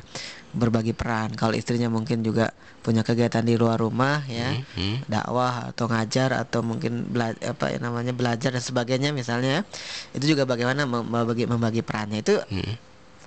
berbagi 0.51 0.91
peran. 0.91 1.31
Kalau 1.33 1.55
istrinya 1.55 1.87
mungkin 1.87 2.21
juga 2.21 2.51
punya 2.81 3.01
kegiatan 3.01 3.41
di 3.41 3.55
luar 3.55 3.79
rumah 3.79 4.25
ya, 4.27 4.57
Hmm, 4.57 4.63
hmm. 4.75 4.95
dakwah 5.07 5.71
atau 5.71 5.85
ngajar 5.87 6.33
atau 6.35 6.59
mungkin 6.61 7.07
bela 7.07 7.31
apa 7.39 7.71
ya 7.71 7.77
namanya 7.77 8.11
belajar 8.11 8.51
dan 8.51 8.59
sebagainya 8.59 9.13
misalnya, 9.13 9.63
itu 10.11 10.35
juga 10.35 10.43
bagaimana 10.43 10.83
mem- 10.83 11.07
membagi 11.07 11.45
membagi 11.45 11.81
perannya 11.81 12.19
itu 12.21 12.35
Hmm. 12.47 12.75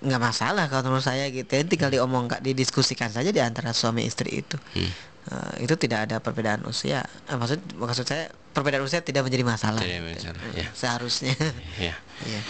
Nggak 0.05 0.22
masalah 0.22 0.68
kalau 0.68 0.84
menurut 0.86 1.02
saya 1.02 1.26
gitu. 1.28 1.48
ya. 1.48 1.64
Tinggal 1.64 1.90
diomong 1.90 2.28
didiskusikan 2.38 3.09
saja 3.09 3.28
di 3.28 3.40
antara 3.40 3.72
suami 3.72 4.05
istri 4.05 4.38
itu. 4.38 4.57
Hmm. 4.76 4.92
Eh, 5.24 5.64
itu 5.64 5.74
tidak 5.74 6.05
ada 6.05 6.16
perbedaan 6.18 6.61
usia. 6.64 7.00
Eh, 7.24 7.34
maksud 7.34 7.57
maksud 7.74 8.05
saya 8.05 8.28
perbedaan 8.52 8.84
usia 8.84 9.00
tidak 9.00 9.24
menjadi 9.24 9.42
masalah. 9.42 9.80
Tidak 9.80 10.05
masalah, 10.05 10.40
Eh, 10.52 10.61
ya. 10.61 10.68
Seharusnya. 10.70 11.32
ya 11.80 11.96
Iya. 12.22 12.40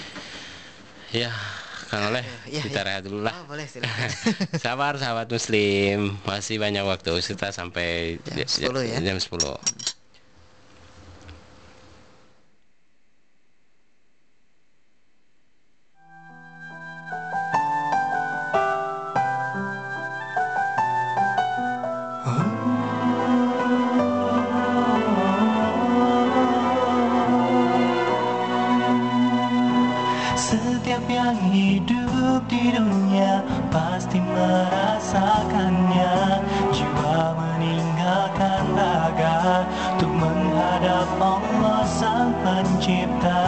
ya 1.14 1.30
Kang 1.84 2.11
Oleh 2.11 2.26
Iya, 2.44 2.62
kita 2.64 2.80
iya. 2.80 2.88
rehat 2.90 3.02
dulu 3.05 3.22
lah 3.22 3.30
Oh, 3.36 3.46
boleh 3.46 3.64
silakan. 3.64 4.11
sabar 4.64 4.98
sahabat 4.98 5.30
muslim 5.30 6.18
masih 6.22 6.59
banyak 6.59 6.82
waktu 6.82 7.14
kita 7.14 7.48
sampai 7.48 8.18
Jam 8.26 8.48
10 8.74 8.82
ya. 8.82 8.98
jam 8.98 9.14
10 9.14 9.93
yang 31.24 31.40
hidup 31.48 32.44
di 32.52 32.76
dunia 32.76 33.40
pasti 33.72 34.20
merasakannya. 34.20 36.12
Jiwa 36.68 37.32
meninggalkan 37.32 38.76
raga 38.76 39.64
Untuk 39.96 40.12
menghadap 40.12 41.08
Allah 41.16 41.80
sang 41.88 42.36
pencipta 42.44 43.40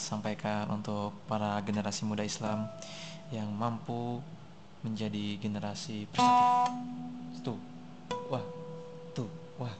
sampaikan 0.00 0.66
untuk 0.72 1.12
para 1.28 1.60
generasi 1.62 2.08
muda 2.08 2.24
Islam 2.24 2.66
yang 3.30 3.46
mampu 3.52 4.18
menjadi 4.80 5.36
generasi 5.36 6.08
prestatif 6.08 7.44
tuh 7.44 7.58
wah 8.32 8.44
tuh 9.12 9.28
wah 9.60 9.72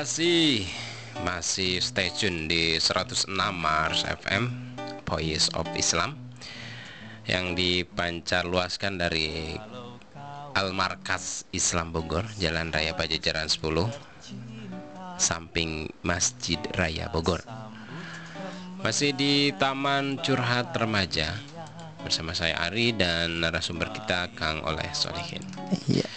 kasih. 0.00 0.64
Masih 1.28 1.76
stay 1.84 2.08
tune 2.08 2.48
di 2.48 2.80
106 2.80 3.28
Mars 3.52 4.00
FM 4.08 4.48
Voice 5.04 5.52
of 5.52 5.68
Islam 5.76 6.16
yang 7.28 7.52
dipancar 7.52 8.48
luaskan 8.48 8.96
dari 8.96 9.60
Al 10.56 10.72
Markas 10.72 11.44
Islam 11.52 11.92
Bogor, 11.92 12.24
Jalan 12.40 12.72
Raya 12.72 12.96
Pajajaran 12.96 13.52
10, 13.52 15.20
samping 15.20 15.92
Masjid 16.00 16.56
Raya 16.72 17.12
Bogor. 17.12 17.44
Masih 18.80 19.12
di 19.12 19.52
Taman 19.52 20.16
Curhat 20.24 20.72
Remaja 20.80 21.36
bersama 22.00 22.32
saya 22.32 22.56
Ari 22.56 22.96
dan 22.96 23.44
narasumber 23.44 23.92
kita 23.92 24.32
Kang 24.32 24.64
Oleh 24.64 24.88
Solihin. 24.96 25.44
Iya. 25.92 26.08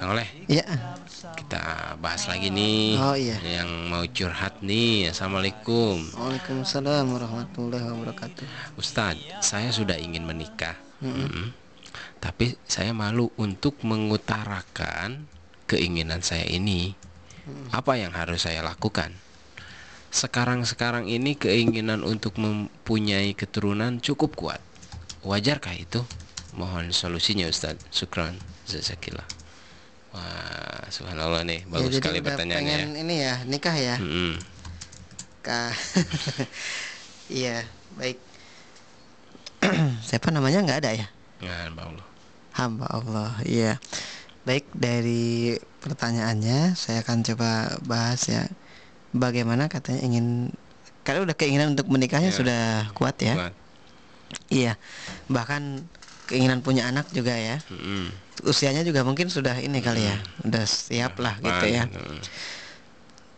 Kang 0.00 0.16
Oleh, 0.16 0.24
Iya. 0.48 0.96
kita 1.36 1.92
bahas 2.00 2.24
lagi 2.24 2.48
nih. 2.48 2.96
Oh, 2.96 3.12
iya. 3.12 3.36
yang 3.44 3.92
mau 3.92 4.00
curhat 4.08 4.64
nih. 4.64 5.12
Assalamualaikum. 5.12 6.00
Waalaikumsalam 6.16 7.04
warahmatullahi 7.04 7.84
wabarakatuh. 7.84 8.48
Ustadz 8.80 9.20
saya 9.44 9.68
sudah 9.68 10.00
ingin 10.00 10.24
menikah. 10.24 10.72
Mm-mm. 11.04 11.52
tapi 12.20 12.56
saya 12.68 12.92
malu 12.92 13.32
untuk 13.40 13.80
mengutarakan 13.84 15.28
keinginan 15.68 16.24
saya 16.24 16.48
ini. 16.48 16.96
Apa 17.68 18.00
yang 18.00 18.16
harus 18.16 18.48
saya 18.48 18.64
lakukan? 18.64 19.12
Sekarang-sekarang 20.08 21.12
ini 21.12 21.36
keinginan 21.36 22.00
untuk 22.08 22.40
mempunyai 22.40 23.36
keturunan 23.36 24.00
cukup 24.00 24.32
kuat. 24.32 24.60
Wajarkah 25.28 25.76
itu? 25.76 26.00
Mohon 26.56 26.96
solusinya 26.96 27.44
Ustadz. 27.48 27.84
Sukron 27.92 28.36
Jazakillah 28.64 29.39
Wah, 30.10 30.82
subhanallah 30.90 31.46
nih, 31.46 31.62
bagus 31.70 31.86
Ya, 31.86 31.90
jadi 31.94 31.98
sekali 32.02 32.18
pertanyaannya 32.20 32.66
ya. 32.74 32.78
pengen 32.82 32.94
ini 32.98 33.14
ya 33.22 33.34
nikah 33.46 33.76
ya. 33.78 33.94
Mm-mm. 34.02 34.32
Kak. 35.40 35.72
iya, 37.40 37.62
baik. 37.94 38.18
Siapa 40.08 40.34
namanya 40.34 40.66
nggak 40.66 40.80
ada 40.82 40.90
ya? 40.98 41.06
Nah, 41.40 41.70
Mbak 41.70 41.84
Allah. 41.94 42.06
Hamba 42.58 42.86
Allah. 42.90 43.30
Iya. 43.46 43.78
Baik 44.42 44.66
dari 44.74 45.54
pertanyaannya 45.78 46.74
saya 46.74 47.06
akan 47.06 47.18
coba 47.22 47.50
bahas 47.86 48.26
ya. 48.26 48.50
Bagaimana 49.14 49.70
katanya 49.70 50.02
ingin 50.02 50.50
kalau 51.06 51.22
udah 51.22 51.34
keinginan 51.34 51.72
untuk 51.72 51.86
menikahnya 51.86 52.34
Ya. 52.34 52.36
sudah 52.36 52.62
kuat 52.92 53.14
ya. 53.22 53.34
Kuat. 53.38 53.54
Iya. 54.50 54.72
Bahkan 55.30 55.86
keinginan 56.26 56.60
punya 56.60 56.90
anak 56.90 57.06
juga 57.14 57.32
ya. 57.32 57.62
Mm-mm. 57.70 58.10
Usianya 58.46 58.86
juga 58.86 59.04
mungkin 59.04 59.28
sudah 59.28 59.56
ini 59.60 59.80
kali 59.80 60.06
ya. 60.06 60.16
Udah 60.44 60.64
siap 60.64 61.18
lah 61.20 61.36
gitu 61.40 61.66
ya. 61.68 61.84
Mm. 61.88 62.20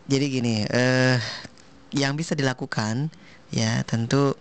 Jadi 0.07 0.25
gini, 0.27 0.55
eh 0.67 1.19
yang 1.95 2.17
bisa 2.19 2.35
dilakukan 2.35 3.13
ya 3.53 3.85
tentu 3.85 4.35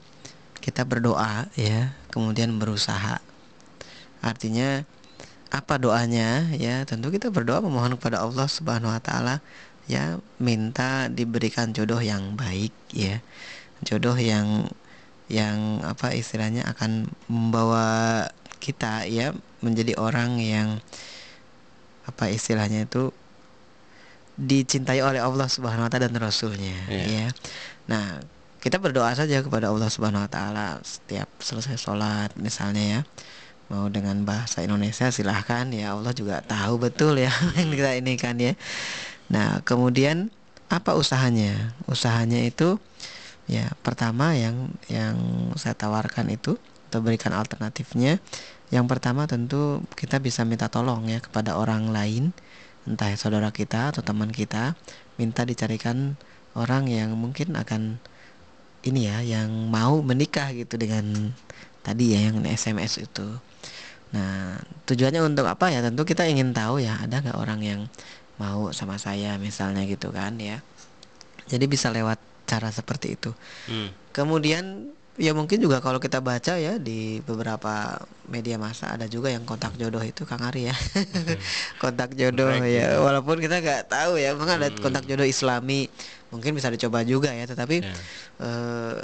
kita 0.62 0.86
berdoa 0.86 1.50
ya, 1.58 1.94
kemudian 2.10 2.56
berusaha. 2.58 3.18
Artinya 4.22 4.86
apa 5.50 5.76
doanya 5.76 6.50
ya? 6.54 6.86
Tentu 6.86 7.10
kita 7.10 7.28
berdoa 7.28 7.60
memohon 7.60 7.98
kepada 7.98 8.22
Allah 8.22 8.46
Subhanahu 8.46 8.94
wa 8.94 9.02
taala 9.02 9.42
ya 9.90 10.22
minta 10.38 11.10
diberikan 11.10 11.74
jodoh 11.74 11.98
yang 11.98 12.38
baik 12.38 12.72
ya. 12.94 13.18
Jodoh 13.82 14.14
yang 14.14 14.70
yang 15.26 15.82
apa 15.82 16.12
istilahnya 16.12 16.62
akan 16.68 17.08
membawa 17.26 18.28
kita 18.62 19.08
ya 19.10 19.34
menjadi 19.62 19.94
orang 19.96 20.42
yang 20.42 20.82
apa 22.02 22.28
istilahnya 22.28 22.84
itu 22.84 23.14
dicintai 24.34 24.98
oleh 25.04 25.20
Allah 25.22 25.46
Subhanahu 25.46 25.86
wa 25.86 25.90
taala 25.92 26.08
dan 26.08 26.18
rasulnya 26.18 26.74
Iya. 26.88 27.04
ya. 27.06 27.26
Nah, 27.86 28.20
kita 28.58 28.80
berdoa 28.80 29.12
saja 29.14 29.42
kepada 29.44 29.68
Allah 29.70 29.86
Subhanahu 29.92 30.24
wa 30.24 30.30
taala 30.30 30.66
setiap 30.82 31.28
selesai 31.38 31.78
sholat 31.78 32.34
misalnya 32.40 32.82
ya. 32.82 33.00
Mau 33.70 33.88
dengan 33.88 34.20
bahasa 34.28 34.60
Indonesia 34.60 35.08
silahkan 35.08 35.64
ya 35.72 35.96
Allah 35.96 36.12
juga 36.12 36.42
tahu 36.44 36.76
betul 36.82 37.16
ya 37.20 37.32
yang 37.60 37.70
kita 37.70 37.92
ini 37.96 38.14
kan 38.18 38.36
ya. 38.40 38.58
Nah, 39.30 39.60
kemudian 39.64 40.28
apa 40.72 40.96
usahanya? 40.96 41.76
Usahanya 41.86 42.40
itu 42.42 42.80
ya 43.50 43.68
pertama 43.84 44.32
yang 44.32 44.72
yang 44.88 45.16
saya 45.60 45.76
tawarkan 45.76 46.32
itu 46.32 46.56
atau 46.88 47.00
berikan 47.04 47.32
alternatifnya 47.36 48.20
yang 48.72 48.88
pertama 48.88 49.28
tentu 49.28 49.84
kita 49.92 50.16
bisa 50.16 50.48
minta 50.48 50.72
tolong 50.72 51.04
ya 51.06 51.20
kepada 51.20 51.60
orang 51.60 51.92
lain 51.92 52.32
entah 52.88 53.12
saudara 53.14 53.52
kita 53.52 53.92
atau 53.94 54.02
teman 54.02 54.32
kita 54.32 54.74
minta 55.20 55.44
dicarikan 55.44 56.16
orang 56.56 56.88
yang 56.88 57.14
mungkin 57.14 57.54
akan 57.54 58.00
ini 58.82 59.06
ya 59.06 59.22
yang 59.22 59.70
mau 59.70 60.02
menikah 60.02 60.50
gitu 60.50 60.74
dengan 60.74 61.30
tadi 61.86 62.16
ya 62.16 62.32
yang 62.32 62.42
SMS 62.42 62.98
itu. 62.98 63.38
Nah 64.10 64.58
tujuannya 64.88 65.22
untuk 65.22 65.46
apa 65.46 65.70
ya? 65.70 65.84
Tentu 65.84 66.02
kita 66.02 66.26
ingin 66.26 66.50
tahu 66.50 66.82
ya 66.82 66.98
ada 66.98 67.22
nggak 67.22 67.38
orang 67.38 67.60
yang 67.62 67.80
mau 68.40 68.74
sama 68.74 68.98
saya 68.98 69.38
misalnya 69.38 69.86
gitu 69.86 70.10
kan 70.10 70.34
ya. 70.42 70.58
Jadi 71.46 71.70
bisa 71.70 71.94
lewat 71.94 72.18
cara 72.48 72.74
seperti 72.74 73.14
itu. 73.14 73.30
Hmm. 73.70 73.94
Kemudian 74.10 74.90
ya 75.20 75.36
mungkin 75.36 75.60
juga 75.60 75.84
kalau 75.84 76.00
kita 76.00 76.24
baca 76.24 76.56
ya 76.56 76.80
di 76.80 77.20
beberapa 77.20 78.00
media 78.24 78.56
massa 78.56 78.88
ada 78.88 79.04
juga 79.04 79.28
yang 79.28 79.44
kontak 79.44 79.76
jodoh 79.76 80.00
itu 80.00 80.24
Kang 80.24 80.40
Ari 80.40 80.72
ya. 80.72 80.76
kontak 81.82 82.16
jodoh 82.16 82.48
Menarik 82.48 82.72
ya. 82.72 82.96
Walaupun 82.96 83.36
kita 83.38 83.60
nggak 83.60 83.92
tahu 83.92 84.16
ya, 84.16 84.32
memang 84.32 84.56
ada 84.56 84.68
kontak 84.72 85.04
jodoh 85.04 85.28
Islami. 85.28 85.92
Mungkin 86.32 86.56
bisa 86.56 86.72
dicoba 86.72 87.04
juga 87.04 87.28
ya, 87.28 87.44
tetapi 87.44 87.84
Ya. 87.84 87.92
eh, 88.40 88.96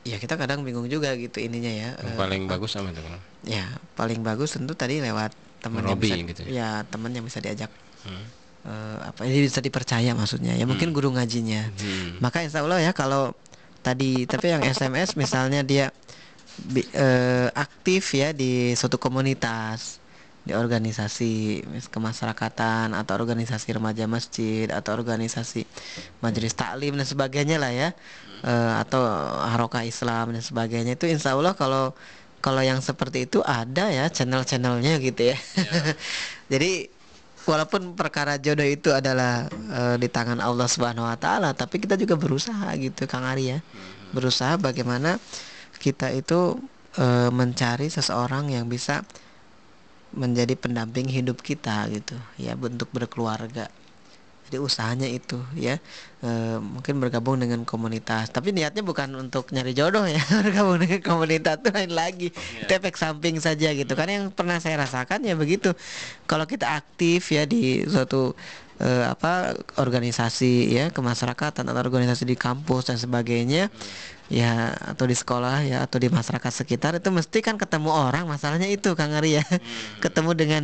ya 0.00 0.16
kita 0.16 0.40
kadang 0.40 0.64
bingung 0.64 0.88
juga 0.88 1.12
gitu 1.12 1.44
ininya 1.44 1.68
ya. 1.68 1.88
Yang 2.00 2.08
Eh, 2.08 2.16
paling 2.16 2.42
bagus 2.48 2.70
sama. 2.72 2.88
Bang? 2.90 3.20
ya 3.40 3.64
paling 3.96 4.20
bagus 4.20 4.52
tentu 4.52 4.76
tadi 4.76 5.00
lewat 5.00 5.32
teman 5.60 5.80
yang 5.80 5.96
bisa 5.96 6.12
gitu 6.12 6.44
ya 6.44 6.84
teman 6.84 7.08
yang 7.12 7.24
bisa 7.24 7.40
diajak 7.40 7.72
Hmm. 8.04 8.24
eh, 8.64 8.96
apa 9.00 9.24
ini 9.24 9.44
bisa 9.44 9.60
dipercaya 9.60 10.12
maksudnya 10.12 10.52
ya 10.56 10.64
mungkin 10.64 10.92
guru 10.92 11.08
ngajinya 11.12 11.72
maka 12.20 12.44
insya 12.44 12.60
Allah 12.60 12.80
ya 12.80 12.92
kalau 12.92 13.32
tadi 13.80 14.24
tapi 14.28 14.52
yang 14.52 14.62
SMS 14.62 15.16
misalnya 15.16 15.60
dia 15.64 15.90
bi- 16.60 16.88
eh, 16.92 17.48
aktif 17.52 18.14
ya 18.16 18.30
di 18.36 18.76
suatu 18.76 19.00
komunitas 19.00 19.98
di 20.40 20.56
organisasi 20.56 21.60
kemasyarakatan 21.92 22.96
atau 22.96 23.12
organisasi 23.12 23.76
remaja 23.76 24.08
masjid 24.08 24.72
atau 24.72 24.96
organisasi 24.96 25.68
majelis 26.24 26.56
taklim 26.56 26.96
dan 26.96 27.04
sebagainya 27.04 27.60
lah 27.60 27.72
ya 27.72 27.90
Eh, 28.40 28.72
atau 28.80 29.04
harokah 29.52 29.84
Islam 29.84 30.32
dan 30.32 30.40
sebagainya. 30.40 30.96
Itu 30.96 31.04
insya 31.04 31.36
Allah 31.36 31.52
kalau 31.52 31.92
kalau 32.40 32.64
yang 32.64 32.80
seperti 32.80 33.28
itu 33.28 33.44
ada 33.44 33.92
ya 33.92 34.08
channel-channelnya 34.08 34.96
gitu 35.04 35.28
ya. 35.28 35.36
Jadi 36.52 36.88
walaupun 37.50 37.98
perkara 37.98 38.38
jodoh 38.38 38.64
itu 38.66 38.94
adalah 38.94 39.50
eh, 39.50 39.96
di 39.98 40.06
tangan 40.06 40.38
Allah 40.38 40.70
Subhanahu 40.70 41.10
Wa 41.10 41.18
Taala 41.18 41.50
tapi 41.50 41.82
kita 41.82 41.98
juga 41.98 42.14
berusaha 42.14 42.70
gitu 42.78 43.10
Kang 43.10 43.26
Ari 43.26 43.58
ya. 43.58 43.58
Berusaha 44.14 44.54
bagaimana 44.58 45.18
kita 45.82 46.14
itu 46.14 46.62
eh, 46.94 47.30
mencari 47.34 47.90
seseorang 47.90 48.54
yang 48.54 48.70
bisa 48.70 49.02
menjadi 50.10 50.58
pendamping 50.58 51.06
hidup 51.06 51.38
kita 51.38 51.86
gitu 51.90 52.18
ya 52.34 52.58
bentuk 52.58 52.90
berkeluarga 52.90 53.70
jadi 54.50 54.58
usahanya 54.58 55.06
itu 55.06 55.38
ya. 55.54 55.78
Eh, 56.20 56.58
mungkin 56.58 56.98
bergabung 56.98 57.38
dengan 57.38 57.62
komunitas. 57.62 58.34
Tapi 58.34 58.50
niatnya 58.50 58.82
bukan 58.82 59.14
untuk 59.14 59.54
nyari 59.54 59.70
jodoh 59.72 60.04
ya 60.10 60.18
bergabung 60.42 60.82
dengan 60.82 61.00
komunitas 61.06 61.62
itu 61.62 61.70
lain 61.70 61.94
lagi. 61.94 62.28
Itu 62.34 62.70
efek 62.74 62.98
samping 62.98 63.38
saja 63.38 63.70
gitu. 63.70 63.94
Karena 63.94 64.20
yang 64.20 64.26
pernah 64.34 64.58
saya 64.58 64.82
rasakan 64.82 65.22
ya 65.22 65.38
begitu. 65.38 65.70
Kalau 66.26 66.50
kita 66.50 66.74
aktif 66.74 67.30
ya 67.30 67.46
di 67.46 67.86
suatu 67.86 68.34
eh, 68.82 69.06
apa 69.06 69.54
organisasi 69.78 70.74
ya 70.74 70.84
kemasyarakatan 70.90 71.62
atau 71.70 71.80
organisasi 71.86 72.26
di 72.26 72.34
kampus 72.34 72.90
dan 72.90 72.98
sebagainya 72.98 73.70
ya 74.30 74.74
atau 74.94 75.04
di 75.06 75.14
sekolah 75.14 75.66
ya 75.66 75.86
atau 75.86 75.98
di 75.98 76.06
masyarakat 76.06 76.52
sekitar 76.54 76.96
itu 76.98 77.10
mesti 77.10 77.38
kan 77.42 77.58
ketemu 77.58 77.90
orang 77.90 78.26
masalahnya 78.26 78.66
itu 78.66 78.98
Kang 78.98 79.14
Ari 79.14 79.38
ya. 79.38 79.44
Ketemu 80.04 80.30
dengan 80.34 80.62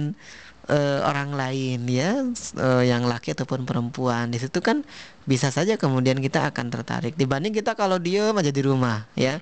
eh, 0.67 1.01
orang 1.03 1.35
lain 1.35 1.87
ya 1.87 2.27
eh, 2.59 2.85
yang 2.91 3.07
laki 3.07 3.35
ataupun 3.35 3.67
perempuan. 3.67 4.31
Di 4.31 4.39
situ 4.43 4.59
kan 4.63 4.83
bisa 5.27 5.51
saja 5.55 5.79
kemudian 5.79 6.19
kita 6.19 6.51
akan 6.51 6.71
tertarik. 6.71 7.15
Dibanding 7.15 7.55
kita 7.55 7.79
kalau 7.79 7.99
diem 8.03 8.35
aja 8.35 8.51
di 8.51 8.63
rumah 8.63 9.07
ya. 9.15 9.39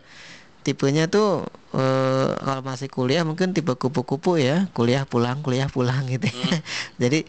Tipenya 0.65 1.09
tuh 1.09 1.45
eh, 1.77 2.29
kalau 2.41 2.63
masih 2.65 2.89
kuliah 2.89 3.25
mungkin 3.25 3.53
tipe 3.57 3.73
kupu-kupu 3.77 4.41
ya. 4.41 4.69
Kuliah 4.77 5.05
pulang 5.09 5.41
kuliah 5.41 5.69
pulang 5.69 6.05
gitu. 6.09 6.29
Ya. 6.29 6.61
jadi 7.09 7.25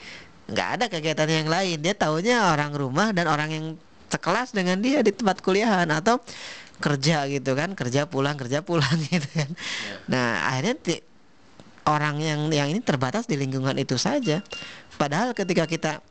nggak 0.51 0.69
ada 0.79 0.85
kegiatan 0.91 1.29
yang 1.31 1.47
lain. 1.47 1.77
Dia 1.79 1.95
taunya 1.95 2.51
orang 2.51 2.75
rumah 2.75 3.11
dan 3.15 3.27
orang 3.31 3.49
yang 3.51 3.65
sekelas 4.11 4.53
dengan 4.53 4.79
dia 4.79 5.01
di 5.01 5.11
tempat 5.11 5.41
kuliahan 5.41 5.87
atau 5.91 6.19
kerja 6.83 7.27
gitu 7.31 7.51
kan. 7.55 7.75
Kerja 7.75 8.07
pulang 8.07 8.35
kerja 8.35 8.59
pulang 8.63 8.95
gitu 9.11 9.27
kan. 9.35 9.51
Nah 10.11 10.51
akhirnya 10.51 10.75
orang 11.85 12.17
yang 12.21 12.49
yang 12.49 12.67
ini 12.69 12.81
terbatas 12.81 13.29
di 13.29 13.37
lingkungan 13.37 13.77
itu 13.77 13.95
saja. 13.95 14.41
Padahal 14.97 15.37
ketika 15.37 15.69
kita 15.69 16.01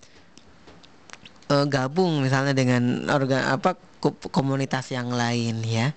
eh, 1.51 1.66
gabung 1.66 2.22
misalnya 2.22 2.55
dengan 2.55 3.11
organ 3.11 3.59
apa 3.59 3.77
ko- 3.99 4.16
komunitas 4.31 4.93
yang 4.95 5.11
lain 5.11 5.61
ya 5.66 5.93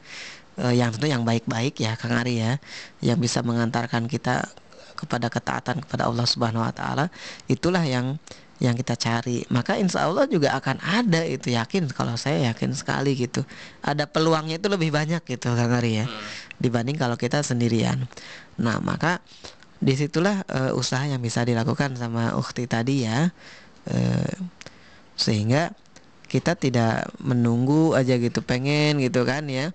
eh, 0.60 0.74
yang 0.76 0.92
tentu 0.94 1.08
yang 1.08 1.24
baik-baik 1.24 1.78
ya 1.78 1.94
Kang 1.96 2.16
Ari 2.18 2.42
ya 2.42 2.58
yang 3.06 3.22
bisa 3.22 3.46
mengantarkan 3.46 4.10
kita 4.10 4.50
kepada 4.98 5.30
ketaatan 5.30 5.86
kepada 5.86 6.10
Allah 6.10 6.26
Subhanahu 6.26 6.66
wa 6.66 6.74
taala 6.74 7.14
itulah 7.46 7.86
yang 7.86 8.18
yang 8.58 8.74
kita 8.74 8.98
cari. 8.98 9.46
Maka 9.54 9.78
insya 9.78 10.10
Allah 10.10 10.26
juga 10.26 10.58
akan 10.58 10.82
ada 10.82 11.22
itu 11.22 11.54
yakin 11.54 11.94
kalau 11.94 12.18
saya 12.18 12.50
yakin 12.50 12.74
sekali 12.74 13.14
gitu. 13.14 13.46
Ada 13.86 14.10
peluangnya 14.10 14.58
itu 14.58 14.66
lebih 14.66 14.90
banyak 14.90 15.22
gitu 15.30 15.54
Kang 15.54 15.78
Ari 15.78 16.02
ya 16.02 16.06
dibanding 16.58 16.98
kalau 16.98 17.14
kita 17.14 17.46
sendirian. 17.46 18.10
Nah 18.58 18.82
maka 18.82 19.22
di 19.78 19.94
situlah 19.94 20.42
eh, 20.50 20.74
usaha 20.74 21.06
yang 21.06 21.22
bisa 21.22 21.46
dilakukan 21.46 21.94
sama 21.98 22.34
ukti 22.34 22.66
tadi 22.66 23.06
ya. 23.06 23.30
Eh, 23.88 24.36
sehingga 25.18 25.74
kita 26.28 26.60
tidak 26.60 27.08
menunggu 27.24 27.96
aja 27.96 28.20
gitu 28.20 28.44
pengen 28.44 29.00
gitu 29.00 29.24
kan 29.24 29.48
ya. 29.48 29.72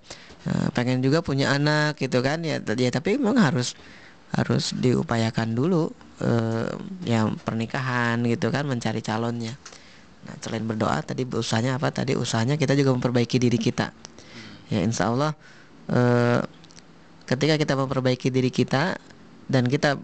Eh, 0.46 0.68
pengen 0.74 1.00
juga 1.00 1.22
punya 1.22 1.54
anak 1.54 1.98
gitu 2.02 2.20
kan 2.20 2.42
ya. 2.42 2.58
Ya 2.62 2.90
tapi 2.90 3.16
memang 3.16 3.38
harus 3.38 3.78
harus 4.32 4.72
diupayakan 4.74 5.54
dulu 5.54 5.92
eh, 6.20 6.68
yang 7.06 7.38
pernikahan 7.40 8.20
gitu 8.26 8.50
kan 8.50 8.66
mencari 8.66 9.00
calonnya. 9.04 9.54
Nah 10.22 10.34
selain 10.38 10.66
berdoa 10.66 11.02
tadi 11.02 11.26
usahanya 11.26 11.78
apa 11.78 11.90
tadi? 11.90 12.14
Usahanya 12.18 12.58
kita 12.58 12.74
juga 12.78 12.94
memperbaiki 12.94 13.38
diri 13.38 13.58
kita. 13.58 13.90
Ya 14.72 14.80
insya 14.82 15.10
Allah 15.10 15.32
eh, 15.90 16.40
ketika 17.26 17.54
kita 17.56 17.74
memperbaiki 17.78 18.28
diri 18.28 18.50
kita 18.50 18.98
dan 19.52 19.68
kita 19.68 20.00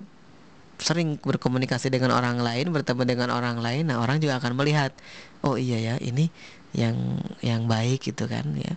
sering 0.78 1.18
berkomunikasi 1.18 1.90
dengan 1.90 2.14
orang 2.14 2.38
lain, 2.38 2.70
bertemu 2.70 3.03
dengan 3.03 3.28
orang 3.34 3.59
lain, 3.59 3.90
nah 3.90 3.99
orang 3.99 4.22
juga 4.22 4.38
akan 4.38 4.55
melihat, 4.55 4.94
oh 5.42 5.59
iya 5.59 5.78
ya, 5.80 5.94
ini 5.99 6.30
yang 6.76 7.18
yang 7.42 7.66
baik 7.66 8.12
gitu 8.12 8.30
kan 8.30 8.46
ya. 8.55 8.72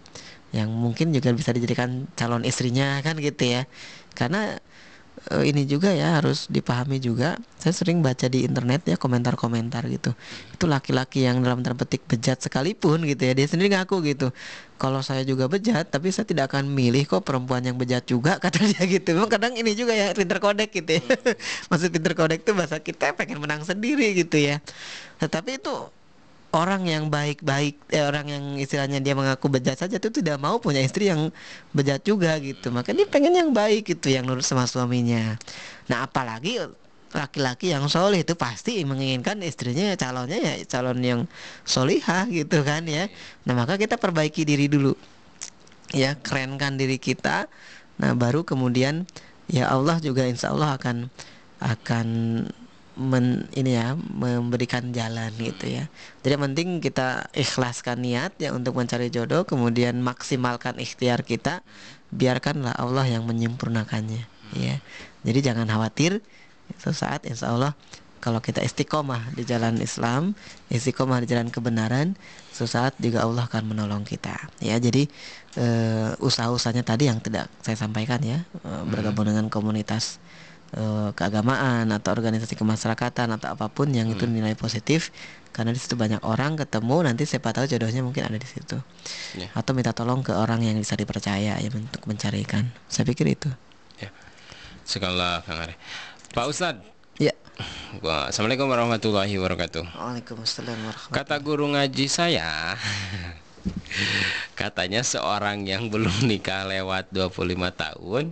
Yang 0.52 0.70
mungkin 0.74 1.08
juga 1.16 1.32
bisa 1.32 1.56
dijadikan 1.56 2.10
calon 2.18 2.44
istrinya 2.44 3.00
kan 3.06 3.16
gitu 3.22 3.56
ya. 3.56 3.64
Karena 4.18 4.60
eh, 5.32 5.44
ini 5.48 5.64
juga 5.70 5.94
ya 5.96 6.20
harus 6.20 6.50
dipahami 6.52 7.00
juga. 7.00 7.40
Saya 7.62 7.72
sering 7.76 8.04
baca 8.04 8.28
di 8.28 8.44
internet 8.44 8.84
ya 8.90 8.98
komentar-komentar 9.00 9.88
gitu. 9.88 10.12
Itu 10.52 10.66
laki-laki 10.68 11.24
yang 11.24 11.40
dalam 11.46 11.64
tanda 11.64 11.78
petik 11.80 12.04
bejat 12.10 12.44
sekalipun 12.44 13.06
gitu 13.08 13.22
ya. 13.30 13.34
Dia 13.38 13.48
sendiri 13.48 13.72
ngaku 13.78 14.04
gitu. 14.12 14.34
Kalau 14.82 15.06
saya 15.06 15.22
juga 15.22 15.46
bejat, 15.46 15.94
tapi 15.94 16.10
saya 16.10 16.26
tidak 16.26 16.50
akan 16.50 16.66
milih 16.66 17.06
kok 17.06 17.22
perempuan 17.22 17.62
yang 17.62 17.78
bejat 17.78 18.02
juga 18.10 18.38
kata 18.44 18.66
dia 18.66 18.82
gitu. 18.90 19.14
Memang 19.14 19.30
kadang 19.30 19.54
ini 19.54 19.78
juga 19.78 19.94
ya 19.94 20.10
pinter 20.18 20.42
kodek 20.42 20.74
gitu 20.74 20.98
ya. 20.98 21.06
Maksud 21.70 21.94
pinter 21.94 22.18
kodek 22.18 22.42
itu 22.42 22.52
bahasa 22.58 22.82
kita 22.82 23.14
pengen 23.14 23.38
menang 23.38 23.62
sendiri 23.62 24.18
gitu 24.18 24.42
ya. 24.42 24.58
Tetapi 25.22 25.62
itu 25.62 25.70
orang 26.52 26.84
yang 26.84 27.08
baik-baik 27.08 27.80
eh, 27.94 28.04
orang 28.04 28.26
yang 28.28 28.44
istilahnya 28.60 29.00
dia 29.00 29.16
mengaku 29.16 29.48
bejat 29.48 29.80
saja 29.80 30.02
itu 30.02 30.12
tidak 30.12 30.36
mau 30.42 30.60
punya 30.60 30.84
istri 30.84 31.08
yang 31.08 31.32
bejat 31.72 32.04
juga 32.04 32.36
gitu 32.44 32.76
maka 32.76 32.92
dia 32.92 33.08
pengen 33.08 33.32
yang 33.32 33.50
baik 33.56 33.88
gitu 33.88 34.12
yang 34.12 34.28
nurut 34.28 34.44
sama 34.44 34.68
suaminya 34.68 35.40
nah 35.88 36.04
apalagi 36.04 36.60
laki-laki 37.12 37.72
yang 37.72 37.88
soleh 37.92 38.24
itu 38.24 38.34
pasti 38.36 38.82
menginginkan 38.88 39.40
istrinya 39.44 39.94
calonnya 40.00 40.40
ya 40.40 40.54
calon 40.68 41.00
yang 41.04 41.22
solihah 41.68 42.28
gitu 42.32 42.64
kan 42.64 42.88
ya. 42.88 43.12
Nah 43.48 43.54
maka 43.54 43.76
kita 43.76 44.00
perbaiki 44.00 44.48
diri 44.48 44.72
dulu. 44.72 44.96
Ya 45.92 46.16
kerenkan 46.16 46.80
diri 46.80 46.96
kita. 46.96 47.52
Nah 48.00 48.16
baru 48.16 48.48
kemudian 48.48 49.06
ya 49.52 49.68
Allah 49.68 50.00
juga 50.00 50.24
insya 50.24 50.56
Allah 50.56 50.80
akan 50.80 51.12
akan 51.62 52.08
men, 52.98 53.48
ini 53.56 53.76
ya 53.78 53.96
memberikan 53.96 54.92
jalan 54.92 55.32
gitu 55.40 55.68
ya. 55.68 55.88
Jadi 56.24 56.32
yang 56.36 56.44
penting 56.52 56.68
kita 56.84 57.32
ikhlaskan 57.36 58.04
niat 58.04 58.36
ya 58.40 58.52
untuk 58.56 58.76
mencari 58.76 59.12
jodoh 59.12 59.44
kemudian 59.44 60.00
maksimalkan 60.00 60.80
ikhtiar 60.80 61.24
kita 61.24 61.64
biarkanlah 62.12 62.76
Allah 62.76 63.08
yang 63.08 63.24
menyempurnakannya 63.28 64.24
ya. 64.56 64.76
Jadi 65.22 65.40
jangan 65.40 65.70
khawatir 65.70 66.20
itu 66.72 66.96
saat 66.96 67.28
insya 67.28 67.52
Allah 67.52 67.76
kalau 68.22 68.38
kita 68.38 68.62
istiqomah 68.62 69.34
di 69.34 69.42
jalan 69.42 69.82
Islam, 69.82 70.38
istiqomah 70.70 71.26
di 71.26 71.28
jalan 71.28 71.50
kebenaran, 71.50 72.14
suatu 72.54 72.70
saat 72.70 72.94
juga 73.02 73.26
Allah 73.26 73.50
akan 73.50 73.74
menolong 73.74 74.06
kita. 74.06 74.38
Ya, 74.62 74.78
jadi 74.78 75.10
eh, 75.58 76.14
usaha-usahanya 76.22 76.86
tadi 76.86 77.10
yang 77.10 77.18
tidak 77.18 77.50
saya 77.66 77.76
sampaikan 77.82 78.22
ya, 78.22 78.46
eh, 78.46 78.84
bergabung 78.86 79.26
dengan 79.26 79.50
komunitas 79.50 80.22
eh, 80.78 81.10
keagamaan 81.18 81.90
atau 81.90 82.14
organisasi 82.14 82.54
kemasyarakatan 82.54 83.42
atau 83.42 83.58
apa 83.58 83.74
pun 83.74 83.90
yang 83.90 84.06
itu 84.14 84.30
nilai 84.30 84.54
positif, 84.54 85.10
karena 85.50 85.74
di 85.74 85.82
situ 85.82 85.98
banyak 85.98 86.22
orang 86.22 86.62
ketemu, 86.62 87.02
nanti 87.02 87.26
siapa 87.26 87.52
tahu 87.58 87.66
jodohnya 87.66 88.06
mungkin 88.06 88.30
ada 88.30 88.38
di 88.38 88.46
situ. 88.46 88.78
Ya. 89.34 89.50
Atau 89.58 89.74
minta 89.74 89.98
tolong 89.98 90.22
ke 90.22 90.32
orang 90.32 90.62
yang 90.62 90.78
bisa 90.78 90.94
dipercaya 90.94 91.58
ya 91.58 91.70
untuk 91.74 92.06
mencarikan. 92.06 92.70
Saya 92.86 93.10
pikir 93.10 93.34
itu. 93.34 93.50
Ya. 93.98 94.14
Sekolah 94.86 95.42
Kang 95.42 95.58
Ari. 95.58 95.74
Pak 96.32 96.48
Ustadz, 96.48 96.88
Ya. 97.20 97.36
Assalamualaikum 98.00 98.72
warahmatullahi 98.72 99.36
wabarakatuh. 99.36 99.84
Waalaikumsalam 99.84 100.80
warahmatullahi 100.80 101.20
Kata 101.20 101.36
guru 101.44 101.76
ngaji 101.76 102.08
saya, 102.08 102.80
katanya 104.60 105.04
seorang 105.04 105.68
yang 105.68 105.92
belum 105.92 106.24
nikah 106.24 106.64
lewat 106.64 107.12
25 107.12 107.36
tahun 107.76 108.32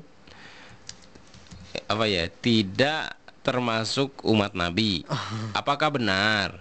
apa 1.89 2.05
ya, 2.07 2.31
tidak 2.39 3.19
termasuk 3.43 4.23
umat 4.23 4.55
Nabi. 4.55 5.03
Apakah 5.51 5.91
benar? 5.91 6.55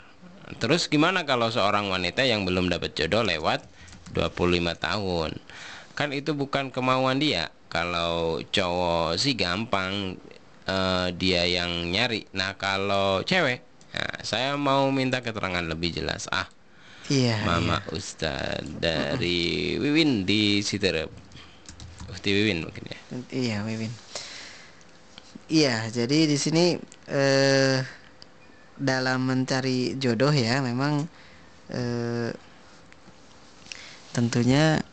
Terus 0.58 0.90
gimana 0.90 1.22
kalau 1.22 1.54
seorang 1.54 1.86
wanita 1.86 2.26
yang 2.26 2.42
belum 2.48 2.66
dapat 2.66 2.96
jodoh 2.96 3.22
lewat 3.22 3.62
25 4.16 4.74
tahun? 4.74 5.30
Kan 5.94 6.10
itu 6.10 6.34
bukan 6.34 6.74
kemauan 6.74 7.22
dia. 7.22 7.52
Kalau 7.68 8.40
cowok 8.48 9.20
sih 9.20 9.36
gampang 9.36 10.16
eh, 10.68 11.08
dia 11.16 11.42
yang 11.48 11.88
nyari. 11.88 12.28
Nah, 12.36 12.54
kalau 12.60 13.24
cewek 13.24 13.64
Nah, 13.88 14.20
saya 14.20 14.52
mau 14.54 14.92
minta 14.92 15.24
keterangan 15.24 15.64
lebih 15.64 15.90
jelas. 15.90 16.28
Ah, 16.30 16.46
Iya. 17.08 17.40
Mama 17.40 17.80
Ustad 17.88 18.60
dari 18.76 19.74
Wiwin 19.80 20.28
di 20.28 20.60
Citerep. 20.60 21.08
Ukti 22.12 22.30
Wiwin 22.36 22.68
mungkin 22.68 22.84
ya. 22.84 22.98
Iya, 23.32 23.56
Wiwin. 23.64 23.88
Iya, 25.48 25.88
jadi 25.88 26.28
di 26.28 26.36
sini 26.36 26.76
eh 27.08 27.80
dalam 28.76 29.24
mencari 29.24 29.96
jodoh 29.96 30.36
ya, 30.36 30.60
memang 30.60 31.08
eh 31.72 32.30
tentunya 34.12 34.84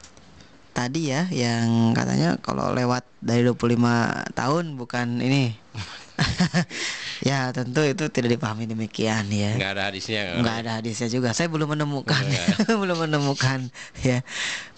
tadi 0.75 1.07
ya 1.07 1.31
yang 1.31 1.95
katanya 1.95 2.35
kalau 2.43 2.75
lewat 2.75 3.07
dari 3.23 3.47
25 3.47 4.35
tahun 4.35 4.75
bukan 4.75 5.23
ini. 5.23 5.55
ya, 7.27 7.51
tentu 7.51 7.83
itu 7.83 8.07
tidak 8.07 8.39
dipahami 8.39 8.67
demikian 8.67 9.27
ya. 9.27 9.55
Nggak 9.55 9.71
ada 9.75 9.83
hadisnya 9.91 10.21
Nggak 10.39 10.55
ada 10.63 10.71
hadisnya 10.79 11.07
juga. 11.11 11.35
Saya 11.35 11.51
belum 11.51 11.75
menemukan, 11.75 12.23
belum 12.83 13.07
menemukan. 13.07 13.67
Ya, 13.99 14.23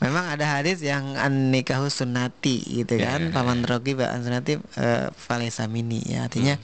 memang 0.02 0.26
ada 0.34 0.46
hadis 0.58 0.82
yang 0.82 1.14
an 1.18 1.54
nikahu 1.54 1.90
sunnati 1.94 2.82
gitu 2.82 2.98
Ya, 2.98 3.18
kan. 3.18 3.30
ya, 3.30 3.34
Paman 3.34 3.62
rogi 3.66 3.94
an 4.02 4.26
sunnati 4.26 4.58
eh, 4.58 5.10
falesa 5.14 5.70
mini 5.70 6.02
ya. 6.10 6.26
Artinya 6.26 6.58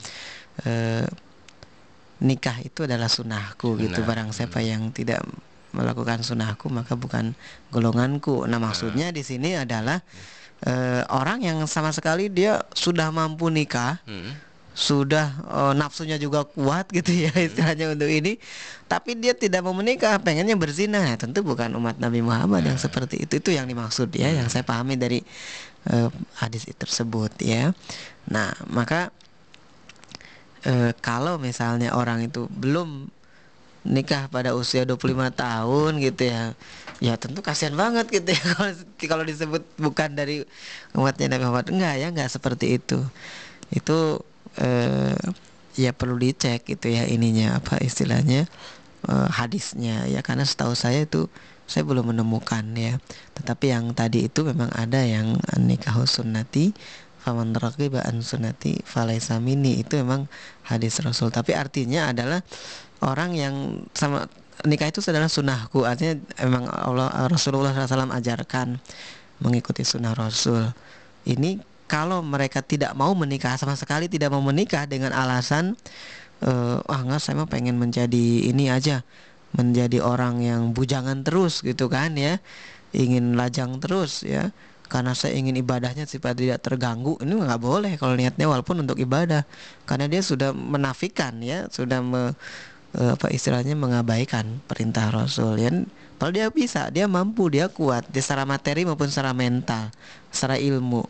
eh, 0.66 1.06
nikah 2.18 2.58
itu 2.62 2.86
adalah 2.86 3.06
sunnahku 3.06 3.78
gitu. 3.78 4.02
Barang 4.02 4.34
siapa 4.34 4.58
yang 4.58 4.90
tidak 4.90 5.22
melakukan 5.74 6.22
sunnahku 6.22 6.70
maka 6.70 6.94
bukan 6.94 7.34
golonganku. 7.74 8.46
Nah 8.46 8.62
maksudnya 8.62 9.10
di 9.10 9.26
sini 9.26 9.58
adalah 9.58 9.98
eh, 10.62 11.02
orang 11.10 11.42
yang 11.42 11.58
sama 11.66 11.90
sekali 11.90 12.30
dia 12.30 12.62
sudah 12.72 13.10
mampu 13.10 13.50
nikah 13.50 13.98
Hmm. 14.06 14.32
sudah 14.74 15.26
eh, 15.50 15.72
nafsunya 15.74 16.18
juga 16.18 16.42
kuat 16.46 16.90
gitu 16.90 17.10
ya 17.14 17.30
istilahnya 17.34 17.94
untuk 17.94 18.10
ini 18.10 18.38
tapi 18.90 19.14
dia 19.18 19.34
tidak 19.34 19.62
mau 19.66 19.74
menikah 19.74 20.18
pengennya 20.22 20.54
berzina. 20.54 21.02
Ya, 21.02 21.18
tentu 21.18 21.42
bukan 21.42 21.74
umat 21.78 21.98
Nabi 21.98 22.22
Muhammad 22.22 22.62
yang 22.66 22.78
seperti 22.78 23.26
itu. 23.26 23.42
Itu 23.42 23.50
yang 23.50 23.66
dimaksud 23.66 24.14
ya 24.14 24.30
yang 24.30 24.46
saya 24.50 24.62
pahami 24.62 24.94
dari 24.94 25.22
eh, 25.90 26.08
hadis 26.38 26.70
tersebut 26.74 27.34
ya. 27.42 27.74
Nah 28.30 28.54
maka 28.70 29.10
eh, 30.64 30.92
kalau 30.98 31.36
misalnya 31.36 31.94
orang 31.94 32.24
itu 32.26 32.48
belum 32.50 33.13
nikah 33.84 34.32
pada 34.32 34.56
usia 34.56 34.88
25 34.88 35.30
tahun 35.36 35.90
gitu 36.00 36.22
ya. 36.32 36.56
Ya 36.98 37.14
tentu 37.20 37.44
kasihan 37.44 37.76
banget 37.76 38.08
gitu 38.08 38.32
ya. 38.32 38.44
Kalau 39.10 39.22
disebut 39.22 39.62
bukan 39.76 40.16
dari 40.16 40.42
umatnya 40.96 41.36
Nabi 41.36 41.44
Muhammad. 41.44 41.68
Enggak 41.70 41.94
ya 42.00 42.06
enggak 42.08 42.30
seperti 42.32 42.80
itu. 42.80 42.98
Itu 43.70 44.24
eh, 44.58 45.16
ya 45.76 45.92
perlu 45.92 46.16
dicek 46.16 46.64
gitu 46.64 46.86
ya 46.88 47.04
ininya 47.04 47.60
apa 47.60 47.78
istilahnya 47.84 48.48
eh, 49.06 49.28
hadisnya 49.30 50.08
ya. 50.08 50.24
Karena 50.24 50.48
setahu 50.48 50.72
saya 50.72 51.04
itu 51.04 51.28
saya 51.68 51.84
belum 51.84 52.16
menemukan 52.16 52.64
ya. 52.72 52.96
Tetapi 53.36 53.68
yang 53.68 53.92
tadi 53.92 54.28
itu 54.32 54.40
memang 54.44 54.72
ada 54.72 55.04
yang 55.04 55.36
nikahu 55.60 56.08
sunnati 56.08 56.72
faman 57.24 57.56
raqiba 57.56 58.04
an 58.04 58.20
sunnati 58.20 58.84
falaisa 58.84 59.40
itu 59.40 59.92
memang 59.96 60.28
hadis 60.68 61.00
Rasul. 61.00 61.32
Tapi 61.32 61.56
artinya 61.56 62.12
adalah 62.12 62.44
orang 63.04 63.36
yang 63.36 63.84
sama 63.92 64.26
nikah 64.64 64.88
itu 64.88 65.04
adalah 65.04 65.28
sunnahku 65.28 65.84
artinya 65.84 66.16
emang 66.40 66.64
Allah 66.72 67.28
Rasulullah 67.28 67.76
SAW 67.76 68.10
ajarkan 68.16 68.80
mengikuti 69.44 69.84
sunnah 69.84 70.16
Rasul. 70.16 70.72
Ini 71.28 71.60
kalau 71.84 72.24
mereka 72.24 72.64
tidak 72.64 72.96
mau 72.96 73.12
menikah 73.12 73.60
sama 73.60 73.76
sekali 73.76 74.08
tidak 74.08 74.32
mau 74.32 74.40
menikah 74.40 74.88
dengan 74.88 75.12
alasan 75.12 75.76
eh 76.42 76.78
ah 76.80 77.00
nggak 77.04 77.20
saya 77.20 77.44
mah 77.44 77.48
pengen 77.48 77.76
menjadi 77.78 78.50
ini 78.50 78.68
aja 78.72 79.04
menjadi 79.54 80.02
orang 80.02 80.42
yang 80.42 80.62
bujangan 80.74 81.22
terus 81.22 81.62
gitu 81.62 81.86
kan 81.92 82.16
ya. 82.18 82.40
Ingin 82.94 83.34
lajang 83.34 83.82
terus 83.82 84.22
ya. 84.26 84.50
Karena 84.86 85.16
saya 85.16 85.34
ingin 85.34 85.58
ibadahnya 85.58 86.06
supaya 86.06 86.36
tidak 86.36 86.62
terganggu. 86.62 87.18
Ini 87.18 87.32
nggak 87.34 87.62
boleh 87.62 87.92
kalau 87.98 88.14
niatnya 88.14 88.46
walaupun 88.46 88.84
untuk 88.86 88.98
ibadah 89.00 89.42
karena 89.88 90.06
dia 90.06 90.22
sudah 90.22 90.54
menafikan 90.54 91.40
ya 91.42 91.66
sudah 91.72 91.98
me, 92.04 92.36
apa 92.94 93.26
istilahnya 93.34 93.74
mengabaikan 93.74 94.62
perintah 94.70 95.10
Rasul. 95.10 95.58
Ya 95.58 95.70
kalau 96.18 96.30
dia 96.30 96.46
bisa 96.48 96.88
dia 96.94 97.10
mampu 97.10 97.50
dia 97.50 97.66
kuat 97.66 98.06
dia 98.08 98.22
secara 98.22 98.46
materi 98.46 98.86
maupun 98.86 99.10
secara 99.10 99.34
mental 99.34 99.90
secara 100.30 100.56
ilmu. 100.56 101.02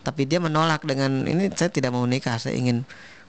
Tapi 0.00 0.24
dia 0.24 0.40
menolak 0.40 0.86
dengan 0.86 1.28
ini 1.28 1.52
saya 1.52 1.68
tidak 1.68 1.92
mau 1.92 2.06
nikah 2.08 2.40
saya 2.40 2.56
ingin 2.56 2.86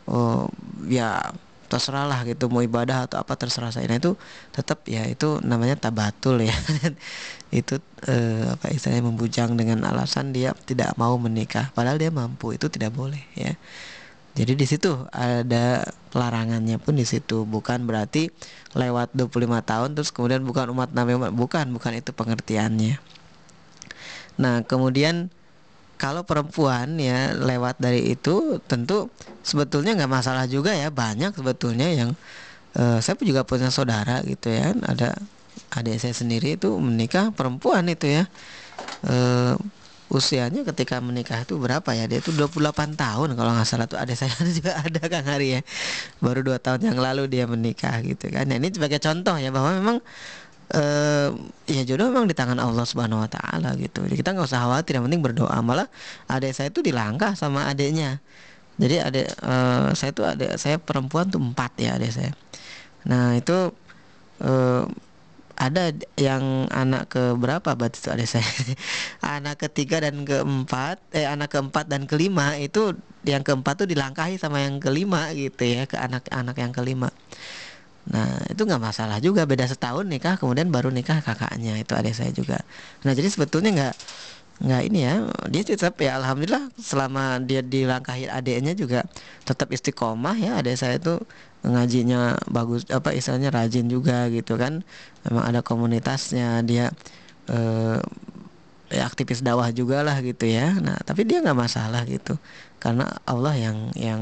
oh 0.07 0.47
ya 0.88 1.35
terserah 1.67 2.07
lah 2.07 2.23
gitu 2.23 2.47
mau 2.47 2.63
ibadah 2.63 3.11
atau 3.11 3.19
apa 3.19 3.35
terserah 3.35 3.75
saya. 3.75 3.91
Nah 3.91 3.99
itu 3.99 4.15
tetap 4.55 4.88
ya 4.88 5.03
itu 5.03 5.43
namanya 5.43 5.75
tabatul 5.75 6.39
ya. 6.39 6.55
Itu 7.47 7.79
eh, 8.11 8.43
apa 8.43 8.75
istilahnya 8.75 9.07
membujang 9.07 9.55
dengan 9.55 9.88
alasan 9.88 10.35
dia 10.35 10.51
tidak 10.67 10.95
mau 10.99 11.15
menikah. 11.15 11.71
Padahal 11.71 11.95
dia 11.95 12.11
mampu 12.11 12.51
itu 12.51 12.67
tidak 12.67 12.91
boleh 12.91 13.23
ya 13.39 13.55
jadi 14.38 14.53
di 14.53 14.69
situ 14.69 14.93
ada 15.09 15.81
larangannya 16.14 16.77
pun 16.77 16.93
di 16.93 17.09
situ. 17.09 17.41
Bukan 17.49 17.89
berarti 17.89 18.30
lewat 18.77 19.18
25 19.18 19.65
tahun 19.65 19.89
terus 19.97 20.14
kemudian 20.14 20.45
bukan 20.45 20.69
umat 20.77 20.93
Nabi 20.93 21.18
Muhammad. 21.18 21.34
Bukan 21.34 21.65
bukan 21.73 21.97
itu 21.97 22.14
pengertiannya. 22.14 23.01
Nah 24.38 24.61
kemudian 24.61 25.34
kalau 25.97 26.22
perempuan 26.22 27.01
ya 27.01 27.34
lewat 27.34 27.81
dari 27.81 28.14
itu 28.14 28.61
tentu 28.69 29.09
sebetulnya 29.41 29.97
nggak 29.97 30.14
masalah 30.14 30.45
juga 30.45 30.69
ya. 30.77 30.93
Banyak 30.93 31.34
sebetulnya 31.34 31.89
yang 31.89 32.14
eh, 32.77 33.01
saya 33.01 33.18
juga 33.26 33.41
punya 33.41 33.73
saudara 33.73 34.22
gitu 34.22 34.53
ya. 34.53 34.69
Ada 34.85 35.18
adik 35.73 35.97
saya 35.97 36.14
sendiri 36.14 36.61
itu 36.61 36.77
menikah 36.77 37.34
perempuan 37.34 37.89
itu 37.89 38.05
ya. 38.22 38.30
Eh, 39.01 39.57
usianya 40.07 40.63
ketika 40.63 41.03
menikah 41.03 41.43
itu 41.43 41.59
berapa 41.59 41.88
ya? 41.91 42.07
Dia 42.07 42.23
itu 42.23 42.31
28 42.31 42.95
tahun 42.95 43.29
kalau 43.35 43.51
nggak 43.55 43.67
salah 43.67 43.88
tuh. 43.91 43.99
Ada 43.99 44.13
saya 44.15 44.31
juga 44.57 44.79
ada 44.79 45.01
Kang 45.07 45.27
Hari 45.27 45.59
ya. 45.59 45.61
Baru 46.23 46.43
dua 46.43 46.57
tahun 46.59 46.88
yang 46.88 46.97
lalu 46.99 47.27
dia 47.27 47.43
menikah 47.45 47.99
gitu 48.03 48.31
kan. 48.31 48.47
Nah, 48.47 48.55
ini 48.59 48.71
sebagai 48.71 48.99
contoh 49.03 49.35
ya 49.35 49.51
bahwa 49.51 49.75
memang 49.75 49.97
eh 50.67 51.31
ya 51.71 51.81
jodoh 51.88 52.11
memang 52.11 52.27
di 52.27 52.35
tangan 52.35 52.59
Allah 52.59 52.84
Subhanahu 52.84 53.23
Wa 53.23 53.29
Taala 53.31 53.75
gitu. 53.79 54.03
Jadi 54.03 54.15
kita 54.19 54.35
nggak 54.35 54.47
usah 54.47 54.63
khawatir 54.67 54.99
yang 54.99 55.05
penting 55.07 55.23
berdoa. 55.23 55.57
Malah 55.63 55.88
adik 56.31 56.51
saya 56.55 56.67
itu 56.71 56.84
dilangkah 56.84 57.35
sama 57.35 57.67
adiknya. 57.71 58.19
Jadi 58.79 58.95
adik 58.99 59.27
eh, 59.31 59.89
saya 59.95 60.11
tuh 60.15 60.25
adik 60.27 60.59
saya 60.59 60.75
perempuan 60.79 61.27
tuh 61.31 61.39
empat 61.39 61.71
ya 61.79 61.95
adik 61.95 62.11
saya. 62.11 62.31
Nah 63.07 63.35
itu 63.39 63.71
eh, 64.43 64.84
ada 65.57 65.89
yang 66.21 66.69
anak 66.69 67.09
ke 67.09 67.34
berapa 67.34 67.73
berarti 67.73 67.97
itu 67.97 68.09
adik 68.13 68.29
saya. 68.29 68.45
Anak 69.41 69.57
ketiga 69.65 69.97
dan 69.97 70.21
keempat 70.21 71.01
eh 71.17 71.25
anak 71.25 71.49
keempat 71.57 71.89
dan 71.89 72.05
kelima 72.05 72.53
itu 72.61 72.93
yang 73.25 73.41
keempat 73.41 73.84
tuh 73.84 73.88
dilangkahi 73.89 74.38
sama 74.38 74.61
yang 74.61 74.77
kelima 74.77 75.34
gitu 75.34 75.65
ya 75.65 75.89
ke 75.89 75.97
anak-anak 75.97 76.55
yang 76.61 76.69
kelima. 76.69 77.09
Nah 78.07 78.38
itu 78.47 78.61
nggak 78.63 78.79
masalah 78.79 79.17
juga 79.17 79.49
beda 79.49 79.65
setahun 79.65 80.05
nikah 80.05 80.38
kemudian 80.38 80.69
baru 80.69 80.93
nikah 80.93 81.25
kakaknya 81.25 81.81
itu 81.81 81.91
adik 81.97 82.13
saya 82.13 82.29
juga. 82.29 82.61
Nah 83.01 83.17
jadi 83.17 83.27
sebetulnya 83.27 83.73
nggak 83.73 83.95
nggak 84.57 84.81
ini 84.89 84.99
ya 85.05 85.15
dia 85.53 85.61
tetap 85.61 86.01
ya 86.01 86.17
alhamdulillah 86.17 86.73
selama 86.81 87.38
dia 87.45 87.61
dilangkahi 87.61 88.25
adiknya 88.25 88.73
juga 88.73 89.05
tetap 89.45 89.69
istiqomah 89.69 90.34
ya 90.34 90.57
adik 90.57 90.81
saya 90.81 90.97
itu 90.97 91.21
ngajinya 91.65 92.38
bagus 92.47 92.85
apa 92.93 93.13
istilahnya 93.13 93.49
rajin 93.49 93.89
juga 93.89 94.29
gitu 94.29 94.55
kan. 94.59 94.85
Memang 95.25 95.43
ada 95.45 95.61
komunitasnya 95.65 96.61
dia 96.61 96.93
eh, 97.49 97.99
ya 98.88 99.03
aktivis 99.03 99.43
dakwah 99.43 99.69
juga 99.73 100.05
lah 100.05 100.19
gitu 100.21 100.45
ya. 100.47 100.77
Nah 100.77 100.97
tapi 101.03 101.25
dia 101.25 101.41
nggak 101.43 101.57
masalah 101.57 102.05
gitu. 102.05 102.38
Karena 102.77 103.09
Allah 103.25 103.55
yang 103.57 103.77
yang 103.97 104.21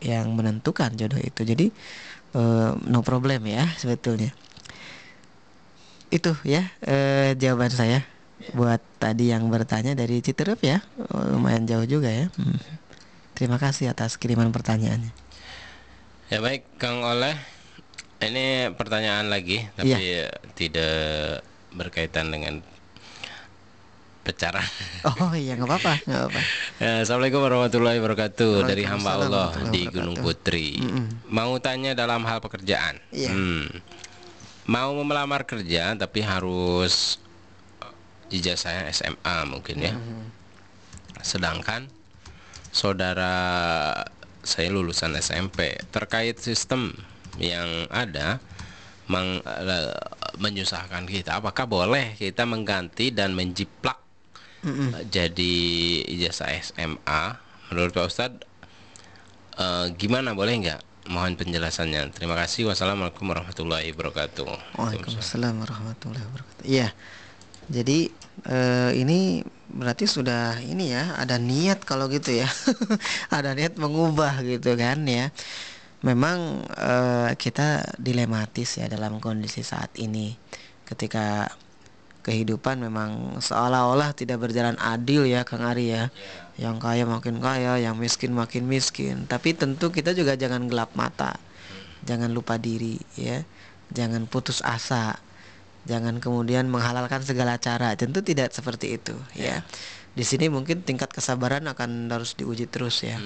yang 0.00 0.32
menentukan 0.32 0.94
jodoh 0.94 1.20
itu. 1.20 1.42
Jadi 1.42 1.66
eh, 2.36 2.70
no 2.76 3.00
problem 3.02 3.44
ya 3.48 3.66
sebetulnya. 3.76 4.30
Itu 6.10 6.38
ya 6.46 6.70
eh, 6.86 7.34
jawaban 7.34 7.72
saya 7.72 8.06
buat 8.54 8.78
tadi 9.00 9.32
yang 9.32 9.48
bertanya 9.48 9.96
dari 9.96 10.20
Citerep 10.22 10.60
ya. 10.62 10.78
Oh, 11.10 11.24
lumayan 11.34 11.66
jauh 11.66 11.88
juga 11.88 12.12
ya. 12.12 12.28
Hmm. 12.36 12.60
terima 13.36 13.60
kasih 13.60 13.92
atas 13.92 14.16
kiriman 14.16 14.48
pertanyaannya 14.48 15.25
Ya 16.26 16.42
baik, 16.42 16.66
Kang 16.82 17.06
Oleh. 17.06 17.38
Ini 18.18 18.74
pertanyaan 18.74 19.28
lagi, 19.30 19.62
tapi 19.76 20.26
tidak 20.56 21.44
berkaitan 21.70 22.32
dengan 22.32 22.64
pecaran. 24.26 24.66
oh 25.22 25.30
iya 25.38 25.54
nggak 25.54 25.70
apa-apa 25.70 25.94
nggak 26.02 26.22
apa 26.26 26.40
Ya, 26.82 27.06
Assalamualaikum 27.06 27.46
warahmatullahi 27.46 28.02
wabarakatuh 28.02 28.66
dari 28.66 28.82
hamba 28.82 29.22
Allah 29.22 29.54
di. 29.70 29.86
Gunung 29.86 30.18
Putri. 30.18 30.82
Mau 31.30 31.54
tanya 31.62 31.94
dalam 31.94 32.26
hal 32.26 32.42
pekerjaan. 32.42 32.98
Iya. 33.14 33.30
Hmm. 33.30 33.70
Mau 34.66 34.98
melamar 35.06 35.46
kerja 35.46 35.94
tapi 35.94 36.26
harus 36.26 37.22
eh, 37.86 38.34
ijazahnya 38.34 38.90
SMA 38.90 39.36
mungkin 39.46 39.78
ya. 39.78 39.94
Sedangkan 41.22 41.86
saudara 42.74 43.36
saya 44.46 44.70
lulusan 44.70 45.12
SMP 45.18 45.74
terkait 45.90 46.38
sistem 46.38 46.94
yang 47.42 47.90
ada 47.90 48.38
meng, 49.10 49.42
eh, 49.42 49.92
menyusahkan 50.38 51.04
kita. 51.04 51.42
Apakah 51.42 51.66
boleh 51.66 52.14
kita 52.14 52.46
mengganti 52.46 53.10
dan 53.10 53.34
menjiplak 53.34 53.98
eh, 54.62 55.02
jadi 55.10 55.56
ijazah 56.14 56.54
SMA? 56.62 57.22
Menurut 57.74 57.90
Pak 57.90 58.06
Ustadz, 58.06 58.42
eh, 59.58 59.86
gimana 59.98 60.32
boleh 60.32 60.54
nggak? 60.62 60.82
Mohon 61.06 61.38
penjelasannya. 61.38 62.10
Terima 62.14 62.34
kasih. 62.34 62.66
Wassalamualaikum 62.66 63.30
warahmatullahi 63.30 63.94
wabarakatuh. 63.94 64.74
Waalaikumsalam 64.74 65.54
warahmatullahi 65.62 66.22
wabarakatuh. 66.22 66.64
Iya. 66.66 66.90
Jadi 67.66 68.10
eh, 68.46 68.90
ini 68.94 69.42
berarti 69.70 70.06
sudah 70.06 70.62
ini 70.62 70.94
ya 70.94 71.18
ada 71.18 71.36
niat 71.40 71.82
kalau 71.82 72.06
gitu 72.06 72.34
ya. 72.34 72.48
ada 73.36 73.52
niat 73.52 73.74
mengubah 73.78 74.42
gitu 74.46 74.74
kan 74.78 75.02
ya. 75.06 75.30
Memang 76.04 76.62
eh, 76.76 77.30
kita 77.38 77.96
dilematis 77.98 78.78
ya 78.78 78.86
dalam 78.86 79.18
kondisi 79.18 79.64
saat 79.66 79.90
ini 79.98 80.36
ketika 80.86 81.50
kehidupan 82.26 82.82
memang 82.82 83.38
seolah-olah 83.38 84.10
tidak 84.18 84.42
berjalan 84.42 84.74
adil 84.82 85.22
ya 85.22 85.46
Kang 85.46 85.62
Ari 85.62 85.94
ya. 85.94 86.10
Yang 86.58 86.76
kaya 86.82 87.04
makin 87.06 87.38
kaya, 87.38 87.78
yang 87.78 87.94
miskin 87.94 88.34
makin 88.34 88.66
miskin. 88.66 89.30
Tapi 89.30 89.54
tentu 89.54 89.94
kita 89.94 90.10
juga 90.10 90.34
jangan 90.34 90.66
gelap 90.66 90.90
mata. 90.98 91.38
Jangan 92.02 92.34
lupa 92.34 92.58
diri 92.58 92.98
ya. 93.14 93.46
Jangan 93.94 94.26
putus 94.26 94.58
asa. 94.66 95.22
Jangan 95.86 96.18
kemudian 96.18 96.66
menghalalkan 96.66 97.22
segala 97.22 97.56
cara. 97.62 97.94
Tentu 97.94 98.20
tidak 98.20 98.50
seperti 98.50 98.98
itu 98.98 99.14
ya. 99.38 99.62
Di 100.16 100.24
sini 100.26 100.50
mungkin 100.50 100.82
tingkat 100.82 101.14
kesabaran 101.14 101.64
akan 101.70 102.10
harus 102.10 102.34
diuji 102.34 102.66
terus 102.66 103.06
ya. 103.06 103.22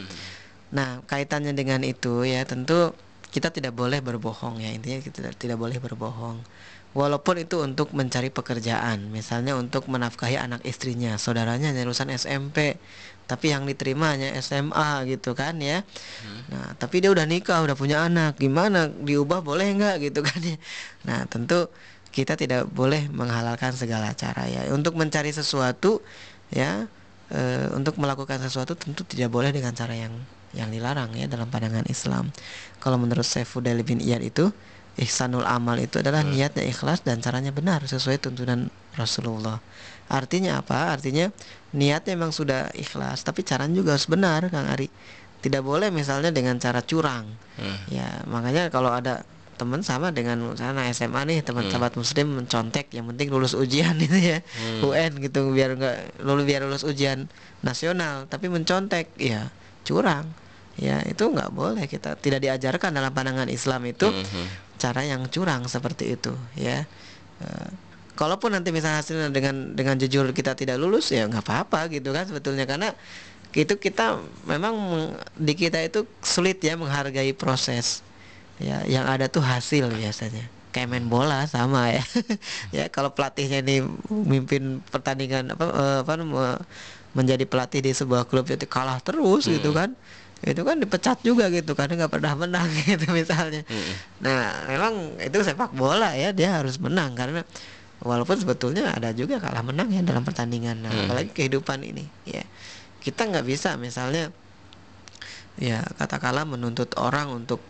Nah, 0.70 1.02
kaitannya 1.08 1.56
dengan 1.56 1.82
itu 1.82 2.22
ya 2.22 2.44
tentu 2.44 2.94
kita 3.30 3.50
tidak 3.54 3.72
boleh 3.72 4.02
berbohong 4.02 4.60
ya. 4.60 4.70
Intinya 4.74 5.00
kita 5.00 5.22
tidak, 5.22 5.34
tidak 5.38 5.58
boleh 5.58 5.78
berbohong. 5.78 6.42
Walaupun 6.90 7.38
itu 7.38 7.62
untuk 7.62 7.94
mencari 7.94 8.34
pekerjaan, 8.34 9.14
misalnya 9.14 9.54
untuk 9.54 9.86
menafkahi 9.86 10.34
anak 10.34 10.66
istrinya, 10.66 11.14
saudaranya 11.22 11.70
lulusan 11.70 12.10
SMP, 12.10 12.82
tapi 13.30 13.54
yang 13.54 13.62
diterima 13.62 14.10
hanya 14.18 14.34
SMA 14.42 15.06
gitu 15.06 15.38
kan 15.38 15.62
ya. 15.62 15.86
Nah, 16.50 16.74
tapi 16.74 16.98
dia 16.98 17.14
udah 17.14 17.30
nikah, 17.30 17.62
udah 17.62 17.78
punya 17.78 18.02
anak, 18.02 18.42
gimana 18.42 18.90
diubah 18.90 19.38
boleh 19.38 19.70
nggak 19.78 20.10
gitu 20.10 20.26
kan 20.26 20.42
ya. 20.42 20.58
Nah, 21.06 21.30
tentu 21.30 21.70
kita 22.10 22.34
tidak 22.34 22.66
boleh 22.70 23.06
menghalalkan 23.10 23.74
segala 23.74 24.10
cara 24.14 24.46
ya. 24.50 24.66
Untuk 24.74 24.98
mencari 24.98 25.30
sesuatu 25.30 26.02
ya, 26.50 26.90
eh, 27.30 27.66
untuk 27.74 27.96
melakukan 28.02 28.42
sesuatu 28.42 28.74
tentu 28.74 29.06
tidak 29.06 29.30
boleh 29.30 29.54
dengan 29.54 29.74
cara 29.74 29.94
yang 29.94 30.14
yang 30.50 30.66
dilarang 30.66 31.14
ya 31.14 31.30
dalam 31.30 31.46
pandangan 31.46 31.86
Islam. 31.86 32.34
Kalau 32.82 32.98
menurut 32.98 33.22
Saifuddin 33.22 33.78
bin 33.86 34.02
Iyad 34.02 34.26
itu 34.26 34.50
ihsanul 34.98 35.46
amal 35.46 35.78
itu 35.78 36.02
adalah 36.02 36.26
niatnya 36.26 36.66
ikhlas 36.66 37.06
dan 37.06 37.22
caranya 37.22 37.54
benar 37.54 37.86
sesuai 37.86 38.18
tuntunan 38.18 38.66
Rasulullah. 38.98 39.62
Artinya 40.10 40.58
apa? 40.58 40.90
Artinya 40.90 41.30
niatnya 41.70 42.18
memang 42.18 42.34
sudah 42.34 42.74
ikhlas, 42.74 43.22
tapi 43.22 43.46
caranya 43.46 43.78
juga 43.78 43.94
harus 43.94 44.10
benar, 44.10 44.50
Kang 44.50 44.66
Ari. 44.66 44.90
Tidak 45.40 45.62
boleh 45.62 45.88
misalnya 45.94 46.34
dengan 46.34 46.58
cara 46.58 46.82
curang. 46.82 47.30
Ya, 47.94 48.26
makanya 48.26 48.68
kalau 48.68 48.90
ada 48.90 49.22
teman 49.60 49.84
sama 49.84 50.08
dengan 50.08 50.56
misalnya 50.56 50.88
SMA 50.88 51.20
nih 51.28 51.44
teman 51.44 51.68
sahabat 51.68 52.00
muslim 52.00 52.40
mencontek 52.40 52.88
yang 52.96 53.04
penting 53.12 53.28
lulus 53.28 53.52
ujian 53.52 53.92
itu 54.08 54.16
ya 54.16 54.40
UN 54.80 55.20
gitu 55.20 55.52
biar 55.52 55.76
nggak 55.76 56.24
lulus 56.24 56.44
biar 56.48 56.64
lulus 56.64 56.84
ujian 56.88 57.28
nasional 57.60 58.24
tapi 58.32 58.48
mencontek 58.48 59.12
ya 59.20 59.52
curang. 59.84 60.24
Ya 60.80 61.04
itu 61.04 61.28
nggak 61.28 61.52
boleh 61.52 61.84
kita 61.84 62.16
tidak 62.16 62.40
diajarkan 62.40 62.96
dalam 62.96 63.12
pandangan 63.12 63.52
Islam 63.52 63.84
itu 63.84 64.08
cara 64.80 65.04
yang 65.04 65.28
curang 65.28 65.68
seperti 65.68 66.16
itu 66.16 66.32
ya. 66.56 66.88
Eh, 67.44 67.68
kalaupun 68.16 68.56
nanti 68.56 68.72
misalnya 68.72 69.04
hasilnya 69.04 69.28
dengan 69.28 69.76
dengan 69.76 70.00
jujur 70.00 70.32
kita 70.32 70.56
tidak 70.56 70.80
lulus 70.80 71.12
ya 71.12 71.28
nggak 71.28 71.44
apa-apa 71.44 71.92
gitu 71.92 72.16
kan 72.16 72.24
sebetulnya 72.24 72.64
karena 72.64 72.96
itu 73.56 73.76
kita 73.76 74.20
memang 74.46 74.76
di 75.34 75.52
kita 75.58 75.80
itu 75.82 76.06
sulit 76.22 76.60
ya 76.62 76.76
menghargai 76.76 77.34
proses 77.34 78.04
ya 78.60 78.84
yang 78.86 79.08
ada 79.08 79.26
tuh 79.26 79.42
hasil 79.42 79.88
biasanya. 79.90 80.46
Kayak 80.70 80.88
main 80.94 81.06
bola 81.10 81.48
sama 81.50 81.90
ya. 81.90 82.04
Ya 82.76 82.84
kalau 82.92 83.10
pelatihnya 83.10 83.64
ini 83.64 83.82
mimpin 84.08 84.84
pertandingan 84.92 85.56
apa 85.56 85.64
eh, 85.66 85.98
apa 86.04 86.12
menjadi 87.10 87.42
pelatih 87.42 87.82
di 87.82 87.90
sebuah 87.90 88.30
klub 88.30 88.46
jadi 88.46 88.62
kalah 88.68 89.02
terus 89.02 89.50
gitu 89.50 89.74
kan. 89.74 89.96
Itu 90.40 90.64
kan 90.64 90.80
dipecat 90.80 91.20
juga 91.20 91.52
gitu 91.52 91.76
karena 91.76 92.06
nggak 92.06 92.12
pernah 92.12 92.32
menang 92.38 92.68
gitu 92.88 93.10
misalnya. 93.10 93.66
Nah 94.22 94.70
memang 94.70 95.18
itu 95.18 95.42
sepak 95.42 95.74
bola 95.74 96.14
ya 96.14 96.30
dia 96.30 96.60
harus 96.60 96.78
menang 96.78 97.18
karena 97.18 97.42
walaupun 98.00 98.36
sebetulnya 98.40 98.96
ada 98.96 99.12
juga 99.12 99.36
kalah 99.42 99.60
menang 99.60 99.92
ya 99.92 100.00
dalam 100.00 100.24
pertandingan. 100.24 100.80
Nah, 100.80 100.92
apalagi 101.04 101.36
kehidupan 101.36 101.84
ini 101.84 102.08
ya. 102.24 102.44
Kita 103.00 103.28
nggak 103.28 103.44
bisa 103.48 103.76
misalnya 103.80 104.32
ya 105.60 105.84
katakanlah 106.00 106.48
menuntut 106.48 106.88
orang 106.96 107.28
untuk 107.32 107.60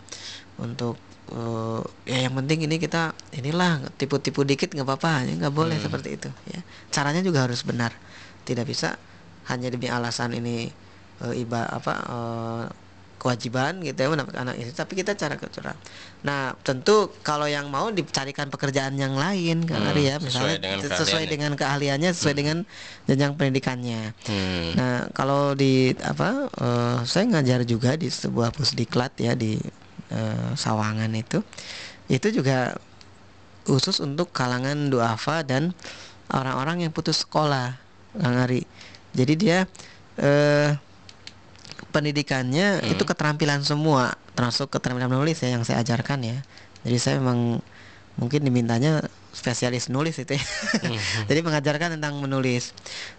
untuk 0.61 0.97
eh, 1.33 1.83
ya 2.07 2.29
yang 2.29 2.35
penting 2.37 2.69
ini 2.69 2.77
kita 2.77 3.17
inilah 3.35 3.81
tipu-tipu 3.97 4.45
dikit 4.45 4.71
nggak 4.77 4.87
apa-apa 4.87 5.25
ya 5.27 5.35
nggak 5.41 5.55
boleh 5.55 5.77
seperti 5.81 6.21
itu 6.21 6.29
ya. 6.53 6.61
Caranya 6.93 7.25
juga 7.25 7.49
harus 7.49 7.65
benar. 7.65 7.91
Tidak 8.45 8.65
bisa 8.65 8.95
hanya 9.49 9.73
demi 9.73 9.89
alasan 9.91 10.37
ini 10.37 10.71
eh, 11.25 11.35
iba 11.35 11.67
apa 11.67 11.93
eh, 11.99 12.65
kewajiban 13.21 13.85
gitu 13.85 14.01
ya 14.01 14.09
anak 14.17 14.57
istri 14.57 14.73
tapi 14.73 14.97
kita 14.97 15.13
cara 15.13 15.37
curang 15.37 15.77
nah 16.25 16.57
tentu 16.65 17.13
kalau 17.21 17.45
yang 17.45 17.69
mau 17.69 17.93
dicarikan 17.93 18.49
pekerjaan 18.49 18.97
yang 18.97 19.13
lain 19.13 19.69
kan 19.69 19.93
Hmm, 19.93 20.01
ya 20.01 20.17
sesuai 20.17 20.25
misalnya 20.25 20.57
dengan 20.57 20.79
sesuai 20.81 20.97
keahliannya. 20.97 21.29
dengan 21.29 21.53
keahliannya 21.53 22.11
sesuai 22.17 22.35
dengan 22.37 22.59
jenjang 23.05 23.33
pendidikannya. 23.37 24.03
Hmm. 24.25 24.69
Nah, 24.73 24.97
kalau 25.13 25.53
di 25.53 25.93
apa 26.01 26.49
eh, 26.49 26.97
saya 27.05 27.25
ngajar 27.29 27.69
juga 27.69 28.01
di 28.01 28.09
sebuah 28.09 28.57
pusdiklat 28.57 29.13
ya 29.21 29.37
di 29.37 29.61
eh, 30.11 30.51
Sawangan 30.55 31.11
itu. 31.15 31.43
Itu 32.11 32.31
juga 32.35 32.75
khusus 33.65 34.03
untuk 34.03 34.35
kalangan 34.35 34.91
duafa 34.91 35.47
dan 35.47 35.71
orang-orang 36.31 36.87
yang 36.87 36.93
putus 36.95 37.23
sekolah, 37.23 37.79
Kang 38.19 38.39
Ari. 38.43 38.67
Jadi 39.15 39.35
dia 39.39 39.59
eh 40.21 40.75
pendidikannya 41.91 42.87
itu 42.87 43.03
keterampilan 43.03 43.67
semua, 43.67 44.15
termasuk 44.39 44.71
keterampilan 44.71 45.11
menulis 45.11 45.43
ya 45.43 45.59
yang 45.59 45.67
saya 45.67 45.83
ajarkan 45.83 46.23
ya. 46.23 46.39
Jadi 46.87 46.97
saya 46.97 47.15
memang 47.19 47.59
mungkin 48.17 48.41
dimintanya 48.47 49.05
spesialis 49.31 49.91
nulis 49.91 50.19
itu 50.19 50.35
ya. 50.35 50.45
Jadi 51.29 51.41
mengajarkan 51.43 51.99
tentang 51.99 52.19
menulis. 52.19 52.75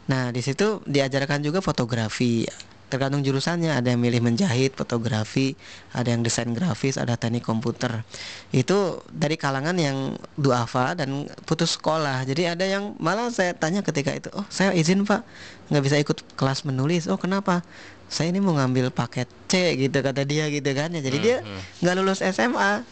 Nah, 0.08 0.32
di 0.32 0.44
situ 0.44 0.84
diajarkan 0.88 1.44
juga 1.44 1.64
fotografi. 1.64 2.48
Tergantung 2.92 3.24
jurusannya, 3.24 3.72
ada 3.72 3.96
yang 3.96 4.04
milih 4.04 4.20
menjahit, 4.20 4.76
fotografi, 4.76 5.56
ada 5.96 6.12
yang 6.12 6.22
desain 6.22 6.52
grafis, 6.52 7.00
ada 7.00 7.16
teknik 7.16 7.48
komputer. 7.48 8.04
Itu 8.52 9.00
dari 9.08 9.40
kalangan 9.40 9.80
yang 9.80 10.20
duafa 10.36 11.00
dan 11.00 11.32
putus 11.48 11.80
sekolah. 11.80 12.28
Jadi 12.28 12.52
ada 12.52 12.68
yang 12.68 13.00
malah 13.00 13.32
saya 13.32 13.56
tanya 13.56 13.80
ketika 13.80 14.12
itu, 14.12 14.28
"Oh, 14.36 14.44
saya 14.52 14.76
izin, 14.76 15.08
Pak. 15.08 15.24
nggak 15.72 15.84
bisa 15.88 15.98
ikut 16.04 16.18
kelas 16.36 16.68
menulis." 16.68 17.08
"Oh, 17.08 17.16
kenapa?" 17.16 17.64
"Saya 18.12 18.36
ini 18.36 18.44
mau 18.44 18.52
ngambil 18.60 18.92
paket 18.92 19.32
C," 19.48 19.80
gitu 19.80 20.04
kata 20.04 20.28
dia 20.28 20.52
gitu 20.52 20.68
kan. 20.76 20.92
Ya, 20.92 21.00
jadi 21.00 21.18
dia 21.24 21.38
nggak 21.80 21.96
lulus 21.96 22.20
SMA 22.20 22.84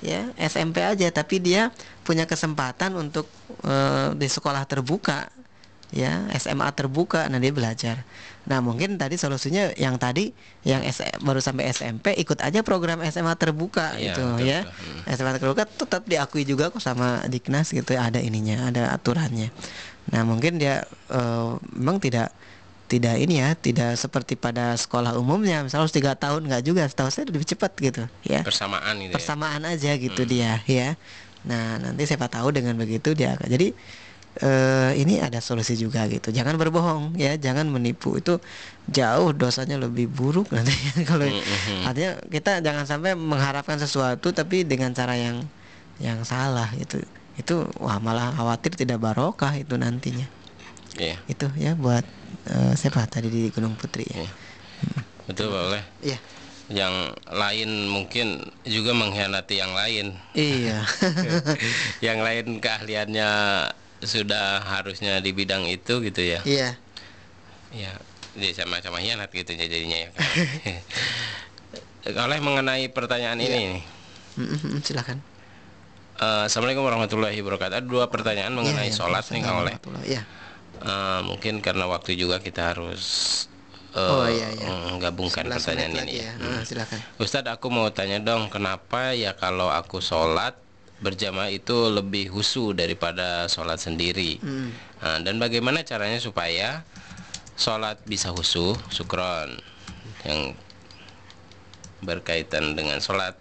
ya 0.00 0.32
SMP 0.40 0.80
aja 0.80 1.12
tapi 1.12 1.38
dia 1.44 1.68
punya 2.04 2.24
kesempatan 2.24 2.96
untuk 2.96 3.28
eh, 3.64 4.16
di 4.16 4.28
sekolah 4.28 4.64
terbuka 4.64 5.28
ya 5.92 6.30
SMA 6.38 6.70
terbuka 6.72 7.28
nah 7.28 7.36
dia 7.36 7.52
belajar 7.52 8.02
nah 8.48 8.58
mungkin 8.58 8.96
tadi 8.96 9.14
solusinya 9.14 9.68
yang 9.76 10.00
tadi 10.00 10.32
yang 10.62 10.80
S- 10.82 11.04
baru 11.20 11.38
sampai 11.38 11.68
SMP 11.68 12.16
ikut 12.16 12.40
aja 12.40 12.60
program 12.60 13.04
SMA 13.04 13.36
terbuka 13.36 13.94
Iya, 13.94 14.16
gitu. 14.16 14.24
betul, 14.26 14.46
ya. 14.46 14.60
betul. 14.64 14.96
SMA 15.12 15.30
terbuka 15.36 15.62
tetap 15.64 16.02
diakui 16.04 16.42
juga 16.42 16.68
kok 16.68 16.80
sama 16.80 17.20
Diknas 17.26 17.68
gitu 17.68 17.92
ada 17.94 18.16
ininya 18.16 18.66
ada 18.66 18.90
aturannya. 18.90 19.52
Nah 20.08 20.24
mungkin 20.24 20.56
dia 20.56 20.82
eh, 21.08 21.50
memang 21.70 22.00
tidak 22.00 22.32
tidak 22.86 23.16
ini 23.16 23.38
ya 23.38 23.54
tidak 23.54 23.94
seperti 23.94 24.34
pada 24.34 24.74
sekolah 24.74 25.14
umumnya. 25.14 25.62
Misalnya 25.62 25.84
harus 25.84 25.94
tiga 25.94 26.16
tahun 26.16 26.42
nggak 26.42 26.64
juga 26.64 26.82
setahu 26.82 27.06
saya 27.06 27.28
lebih 27.28 27.46
cepat 27.46 27.70
gitu 27.76 28.02
ya. 28.24 28.40
Persamaan 28.42 28.98
gitu 28.98 29.12
ya. 29.12 29.14
persamaan 29.14 29.62
aja 29.62 29.92
gitu 29.94 30.22
dia 30.24 30.58
ya. 30.64 30.96
Nah 31.46 31.78
nanti 31.78 32.02
siapa 32.02 32.26
tahu 32.26 32.50
dengan 32.50 32.74
begitu 32.74 33.12
dia 33.12 33.36
jadi 33.38 33.72
eh, 34.38 34.92
ini 34.94 35.18
ada 35.18 35.42
solusi 35.42 35.74
juga 35.74 36.06
gitu. 36.06 36.30
Jangan 36.30 36.54
berbohong 36.54 37.18
ya. 37.18 37.34
Jangan 37.34 37.66
menipu. 37.66 38.14
Itu 38.14 38.38
jauh 38.86 39.34
dosanya 39.34 39.80
lebih 39.82 40.06
buruk 40.06 40.50
nanti. 40.54 40.74
Kalau 41.02 41.26
artinya 41.86 42.20
kita 42.30 42.62
jangan 42.62 42.86
sampai 42.86 43.18
mengharapkan 43.18 43.80
sesuatu 43.82 44.30
tapi 44.30 44.62
dengan 44.62 44.94
cara 44.94 45.18
yang 45.18 45.42
yang 45.98 46.22
salah 46.22 46.70
gitu. 46.78 47.02
Itu 47.34 47.66
wah 47.82 47.98
malah 47.98 48.30
khawatir 48.36 48.78
tidak 48.78 49.02
barokah 49.02 49.58
itu 49.58 49.74
nantinya. 49.74 50.26
Iya. 50.98 51.16
itu 51.30 51.46
ya 51.54 51.78
buat 51.78 52.02
eh, 52.50 52.74
siapa? 52.74 53.06
Tadi 53.06 53.30
di 53.30 53.46
Gunung 53.54 53.78
Putri 53.78 54.04
ya? 54.10 54.26
Iya. 54.26 54.30
Betul 55.30 55.46
Pak 55.54 55.62
Oleh. 55.70 55.84
Iya. 56.02 56.18
yang 56.70 56.94
lain 57.26 57.90
mungkin 57.90 58.46
juga 58.62 58.94
mengkhianati 58.94 59.58
yang 59.58 59.74
lain. 59.74 60.14
Iya. 60.38 60.86
yang 62.06 62.22
lain 62.22 62.62
keahliannya 62.62 63.30
sudah 64.00 64.62
harusnya 64.62 65.18
di 65.18 65.30
bidang 65.30 65.64
itu 65.64 66.00
gitu 66.00 66.20
ya 66.20 66.40
Iya. 66.42 66.74
ya 67.70 67.92
dia 68.32 68.52
sama-sama 68.52 68.98
hianat 68.98 69.28
gitu 69.28 69.50
jadinya 69.50 69.98
ya 69.98 70.08
oleh 72.16 72.38
mengenai 72.40 72.88
pertanyaan 72.88 73.38
ini 73.38 73.58
nih 73.70 73.84
Mm, 74.30 74.46
mm, 74.46 74.58
mm, 74.62 74.80
Silakan. 74.80 75.18
eh, 76.16 76.42
Assalamualaikum 76.46 76.86
warahmatullahi 76.86 77.34
wabarakatuh 77.36 77.76
ada 77.76 77.82
dua 77.82 78.06
pertanyaan 78.06 78.54
mengenai 78.54 78.86
Iya, 78.86 78.88
iya. 78.88 78.94
sholat 78.94 79.24
nih 79.26 79.40
Kang 79.42 79.58
Oleh 79.60 79.74
Iya. 80.06 80.22
Eh, 80.80 81.20
mungkin 81.26 81.58
karena 81.58 81.84
waktu 81.84 82.14
juga 82.14 82.38
kita 82.38 82.72
harus 82.72 83.02
eh, 83.90 84.00
Oh, 84.00 84.24
iya, 84.24 84.48
iya. 84.54 84.64
menggabungkan 84.86 85.44
11 85.44 85.52
pertanyaan 85.52 85.92
ini 85.98 86.22
ya. 86.22 86.30
ya. 86.30 86.46
Ah, 86.46 86.62
silakan. 86.62 86.98
Ustadz 87.18 87.50
aku 87.50 87.68
mau 87.68 87.90
tanya 87.90 88.16
dong 88.16 88.48
kenapa 88.48 89.12
ya 89.12 89.34
kalau 89.34 89.66
aku 89.66 89.98
sholat 89.98 90.54
berjamaah 91.00 91.48
itu 91.48 91.88
lebih 91.88 92.28
husu 92.28 92.76
daripada 92.76 93.48
sholat 93.48 93.80
sendiri 93.80 94.40
Mm. 94.40 94.70
Nah, 95.00 95.18
dan 95.24 95.40
bagaimana 95.40 95.80
caranya 95.80 96.20
supaya 96.20 96.84
sholat 97.56 97.96
bisa 98.04 98.28
husu 98.32 98.76
sukron 98.92 99.56
yang 100.28 100.52
berkaitan 102.04 102.76
dengan 102.76 103.00
sholat 103.00 103.36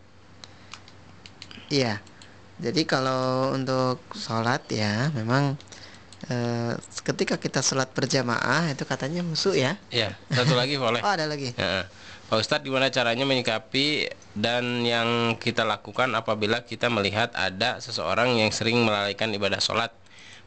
Iya. 1.70 2.02
Jadi 2.60 2.84
kalau 2.84 3.56
untuk 3.56 4.04
sholat 4.18 4.66
ya 4.74 5.14
memang 5.16 5.56
eh, 6.28 6.74
ketika 7.06 7.40
kita 7.40 7.64
sholat 7.64 7.88
berjamaah 7.96 8.74
itu 8.74 8.84
katanya 8.84 9.24
musuh 9.24 9.56
ya. 9.56 9.80
ya 9.94 10.18
satu 10.34 10.58
lagi 10.60 10.76
boleh 10.76 11.00
Oh 11.00 11.14
ada 11.14 11.30
lagi. 11.30 11.56
Ya. 11.56 11.88
Pak 12.30 12.38
Ustadz 12.38 12.66
gimana 12.66 12.94
caranya 12.94 13.26
menyikapi 13.26 14.14
dan 14.38 14.86
yang 14.86 15.34
kita 15.42 15.66
lakukan 15.66 16.14
apabila 16.14 16.62
kita 16.62 16.86
melihat 16.88 17.34
ada 17.34 17.82
seseorang 17.82 18.38
yang 18.38 18.54
sering 18.54 18.86
melalaikan 18.86 19.34
ibadah 19.34 19.58
sholat 19.58 19.90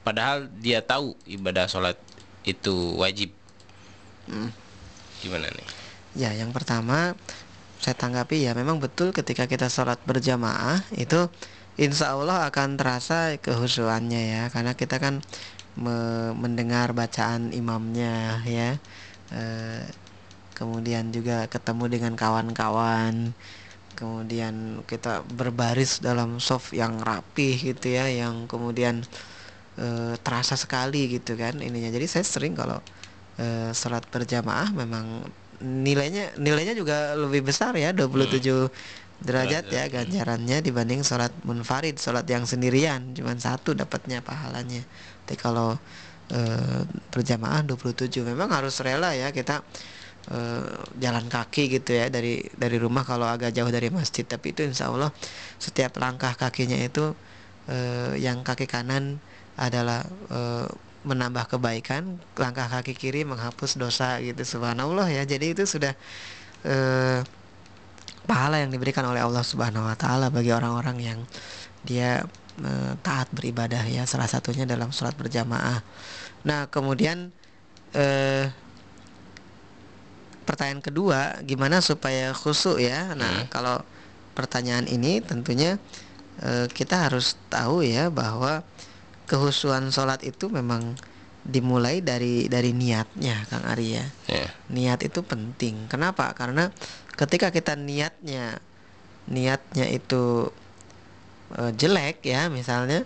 Padahal 0.03 0.51
dia 0.59 0.83
tahu 0.83 1.15
ibadah 1.31 1.71
sholat 1.71 1.95
itu 2.43 2.99
wajib? 2.99 3.31
Gimana 5.23 5.47
nih? 5.47 5.67
Ya 6.19 6.31
yang 6.35 6.51
pertama 6.51 7.15
saya 7.79 7.95
tanggapi 7.95 8.43
ya 8.43 8.55
memang 8.55 8.83
betul 8.83 9.15
ketika 9.15 9.47
kita 9.47 9.71
sholat 9.71 9.99
berjamaah 10.03 10.83
itu 10.95 11.31
insya 11.79 12.15
Allah 12.15 12.47
akan 12.51 12.79
terasa 12.79 13.39
kehusuannya 13.39 14.23
ya 14.23 14.43
karena 14.51 14.75
kita 14.75 14.99
kan 14.99 15.23
me- 15.79 16.35
mendengar 16.35 16.91
bacaan 16.91 17.55
imamnya 17.55 18.43
ya. 18.43 18.83
Eh, 19.33 19.87
kemudian 20.63 21.11
juga 21.11 21.51
ketemu 21.51 21.91
dengan 21.91 22.15
kawan-kawan. 22.15 23.35
Kemudian 23.99 24.87
kita 24.87 25.27
berbaris 25.27 25.99
dalam 25.99 26.39
soft 26.39 26.71
yang 26.71 27.03
rapih 27.03 27.75
gitu 27.75 27.91
ya 27.91 28.07
yang 28.07 28.47
kemudian 28.47 29.03
eh, 29.77 30.15
terasa 30.23 30.55
sekali 30.55 31.19
gitu 31.19 31.35
kan 31.35 31.59
ininya. 31.59 31.91
Jadi 31.91 32.07
saya 32.07 32.23
sering 32.23 32.55
kalau 32.55 32.79
eh, 33.43 33.75
sholat 33.75 34.07
berjamaah 34.07 34.71
memang 34.71 35.27
nilainya 35.63 36.39
nilainya 36.39 36.75
juga 36.79 37.15
lebih 37.19 37.51
besar 37.51 37.75
ya 37.79 37.95
27 37.95 38.43
derajat 39.23 39.71
ya 39.71 39.87
ganjarannya 39.87 40.59
dibanding 40.59 41.07
sholat 41.07 41.31
munfarid 41.43 41.99
sholat 41.99 42.27
yang 42.31 42.47
sendirian. 42.47 43.13
Cuman 43.19 43.39
satu 43.43 43.75
dapatnya 43.75 44.23
pahalanya. 44.23 44.83
Tapi 45.27 45.37
kalau 45.39 45.75
eh, 46.31 46.83
berjamaah 47.13 47.67
27 47.67 48.23
memang 48.25 48.49
harus 48.51 48.79
rela 48.81 49.13
ya 49.13 49.31
kita 49.35 49.61
eh, 50.31 50.79
jalan 51.03 51.27
kaki 51.27 51.81
gitu 51.81 51.99
ya 51.99 52.07
dari 52.07 52.45
dari 52.55 52.77
rumah 52.79 53.03
kalau 53.03 53.27
agak 53.27 53.51
jauh 53.51 53.71
dari 53.73 53.91
masjid. 53.91 54.23
Tapi 54.23 54.55
itu 54.55 54.63
insya 54.63 54.93
Allah 54.93 55.11
setiap 55.59 55.99
langkah 55.99 56.35
kakinya 56.39 56.79
itu 56.79 57.17
eh, 57.67 58.15
yang 58.23 58.47
kaki 58.47 58.71
kanan 58.71 59.19
adalah 59.59 60.07
eh, 60.31 60.69
menambah 61.03 61.59
kebaikan 61.59 62.23
langkah 62.39 62.71
kaki 62.71 62.95
kiri 62.95 63.27
menghapus 63.27 63.75
dosa 63.75 64.23
gitu. 64.23 64.47
Subhanallah 64.47 65.11
ya. 65.11 65.27
Jadi 65.27 65.59
itu 65.59 65.67
sudah 65.67 65.95
pahala 68.23 68.63
yang 68.63 68.71
diberikan 68.71 69.03
oleh 69.03 69.19
Allah 69.19 69.43
Subhanahu 69.43 69.83
wa 69.83 69.99
taala 69.99 70.31
bagi 70.31 70.55
orang-orang 70.55 71.03
yang 71.03 71.19
dia 71.83 72.23
taat 73.03 73.27
beribadah 73.35 73.83
ya 73.91 74.07
salah 74.07 74.31
satunya 74.31 74.63
dalam 74.63 74.95
sholat 74.95 75.19
berjamaah. 75.19 75.83
Nah, 76.47 76.71
kemudian 76.71 77.35
eh 77.99 78.47
pertanyaan 80.43 80.83
kedua 80.83 81.39
gimana 81.47 81.79
supaya 81.81 82.35
khusyuk 82.35 82.83
ya. 82.83 83.15
Nah, 83.15 83.47
kalau 83.49 83.81
pertanyaan 84.35 84.89
ini 84.89 85.21
tentunya 85.23 85.79
eh, 86.43 86.67
kita 86.69 87.09
harus 87.09 87.37
tahu 87.53 87.85
ya 87.87 88.09
bahwa 88.09 88.67
kehusuan 89.31 89.89
sholat 89.95 90.21
itu 90.27 90.51
memang 90.53 90.99
dimulai 91.43 91.99
dari 91.99 92.47
dari 92.47 92.71
niatnya 92.71 93.43
Kang 93.51 93.67
Arya 93.67 94.07
Ya. 94.31 94.47
niat 94.71 95.03
itu 95.03 95.27
penting. 95.27 95.91
Kenapa? 95.91 96.31
Karena 96.39 96.71
ketika 97.19 97.51
kita 97.51 97.75
niatnya 97.75 98.63
niatnya 99.27 99.87
itu 99.91 100.51
eh, 101.59 101.73
jelek 101.75 102.23
ya 102.27 102.47
misalnya 102.51 103.03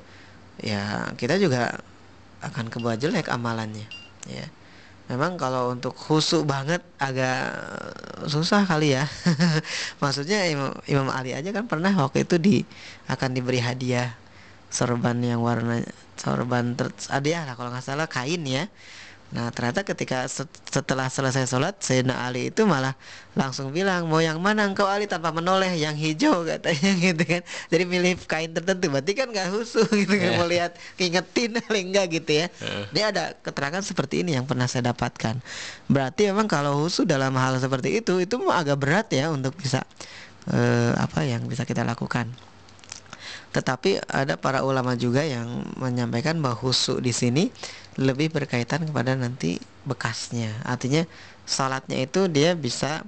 ya 0.60 1.12
kita 1.20 1.36
juga 1.36 1.80
akan 2.44 2.68
kebawa 2.72 2.96
jelek 2.96 3.28
amalannya 3.32 3.88
ya. 4.28 4.46
Memang 5.07 5.39
kalau 5.39 5.70
untuk 5.70 5.95
khusyuk 5.95 6.43
banget 6.51 6.83
agak 6.99 7.55
susah 8.27 8.66
kali 8.66 8.99
ya. 8.99 9.07
Maksudnya 10.03 10.51
Imam, 10.51 10.74
Imam 10.91 11.09
Ali 11.15 11.31
aja 11.31 11.55
kan 11.55 11.70
pernah 11.70 11.95
waktu 11.95 12.27
itu 12.27 12.37
di 12.43 12.57
akan 13.07 13.31
diberi 13.31 13.62
hadiah 13.62 14.19
sorban 14.66 15.15
yang 15.23 15.41
warna 15.47 15.78
sorban 16.19 16.74
hadiah 17.07 17.47
lah 17.47 17.55
kalau 17.55 17.70
nggak 17.70 17.87
salah 17.87 18.11
kain 18.11 18.43
ya. 18.43 18.66
Nah 19.36 19.52
ternyata 19.52 19.84
ketika 19.84 20.24
set- 20.32 20.48
setelah 20.72 21.12
selesai 21.12 21.44
sholat 21.44 21.76
Sayyidina 21.84 22.24
Ali 22.24 22.48
itu 22.48 22.64
malah 22.64 22.96
langsung 23.36 23.68
bilang 23.68 24.08
mau 24.08 24.24
yang 24.24 24.40
mana 24.40 24.64
engkau 24.64 24.88
Ali? 24.88 25.04
tanpa 25.04 25.28
menoleh 25.28 25.76
yang 25.76 25.92
hijau 25.92 26.40
katanya 26.48 26.90
gitu 27.12 27.20
kan. 27.28 27.42
Jadi 27.68 27.84
milih 27.84 28.16
kain 28.24 28.56
tertentu 28.56 28.88
berarti 28.88 29.12
kan 29.12 29.28
nggak 29.28 29.52
husu 29.52 29.84
gitu 30.00 30.16
kan 30.16 30.40
mau 30.40 30.48
lihat 30.48 30.72
ngingetin 30.96 31.60
paling 31.68 31.92
enggak 31.92 32.06
gitu 32.16 32.32
ya. 32.32 32.46
Dia 32.96 33.12
ada 33.12 33.36
keterangan 33.36 33.84
seperti 33.84 34.24
ini 34.24 34.40
yang 34.40 34.48
pernah 34.48 34.64
saya 34.64 34.88
dapatkan. 34.96 35.36
Berarti 35.92 36.32
memang 36.32 36.48
kalau 36.48 36.80
husu 36.80 37.04
dalam 37.04 37.36
hal 37.36 37.60
seperti 37.60 38.00
itu 38.00 38.16
itu 38.16 38.40
agak 38.48 38.80
berat 38.80 39.12
ya 39.12 39.28
untuk 39.28 39.52
bisa 39.60 39.84
eh, 40.48 40.96
apa 40.96 41.28
yang 41.28 41.44
bisa 41.44 41.68
kita 41.68 41.84
lakukan 41.84 42.32
tetapi 43.57 44.05
ada 44.12 44.37
para 44.37 44.61
ulama 44.61 44.93
juga 45.01 45.24
yang 45.24 45.65
menyampaikan 45.81 46.37
bahwa 46.45 46.61
khusyuk 46.61 47.01
di 47.01 47.09
sini 47.09 47.49
lebih 47.97 48.28
berkaitan 48.28 48.85
kepada 48.85 49.16
nanti 49.16 49.57
bekasnya. 49.89 50.53
Artinya 50.61 51.09
salatnya 51.49 52.05
itu 52.05 52.28
dia 52.28 52.53
bisa 52.53 53.01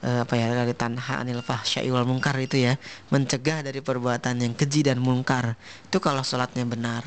eh, 0.00 0.24
apa 0.24 0.40
ya 0.40 0.56
dari 0.56 0.72
tanha 0.72 1.20
anil 1.20 1.44
fahsya'i 1.44 1.92
wal 1.92 2.08
munkar 2.08 2.32
itu 2.40 2.64
ya, 2.64 2.80
mencegah 3.12 3.60
dari 3.60 3.84
perbuatan 3.84 4.40
yang 4.40 4.56
keji 4.56 4.88
dan 4.88 5.04
mungkar. 5.04 5.60
Itu 5.92 6.00
kalau 6.00 6.24
salatnya 6.24 6.64
benar. 6.64 7.04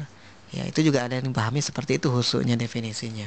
Ya, 0.54 0.70
itu 0.70 0.86
juga 0.86 1.10
ada 1.10 1.18
yang 1.18 1.34
dipahami 1.34 1.66
seperti 1.66 1.98
itu 1.98 2.14
khusyuknya 2.14 2.54
definisinya. 2.54 3.26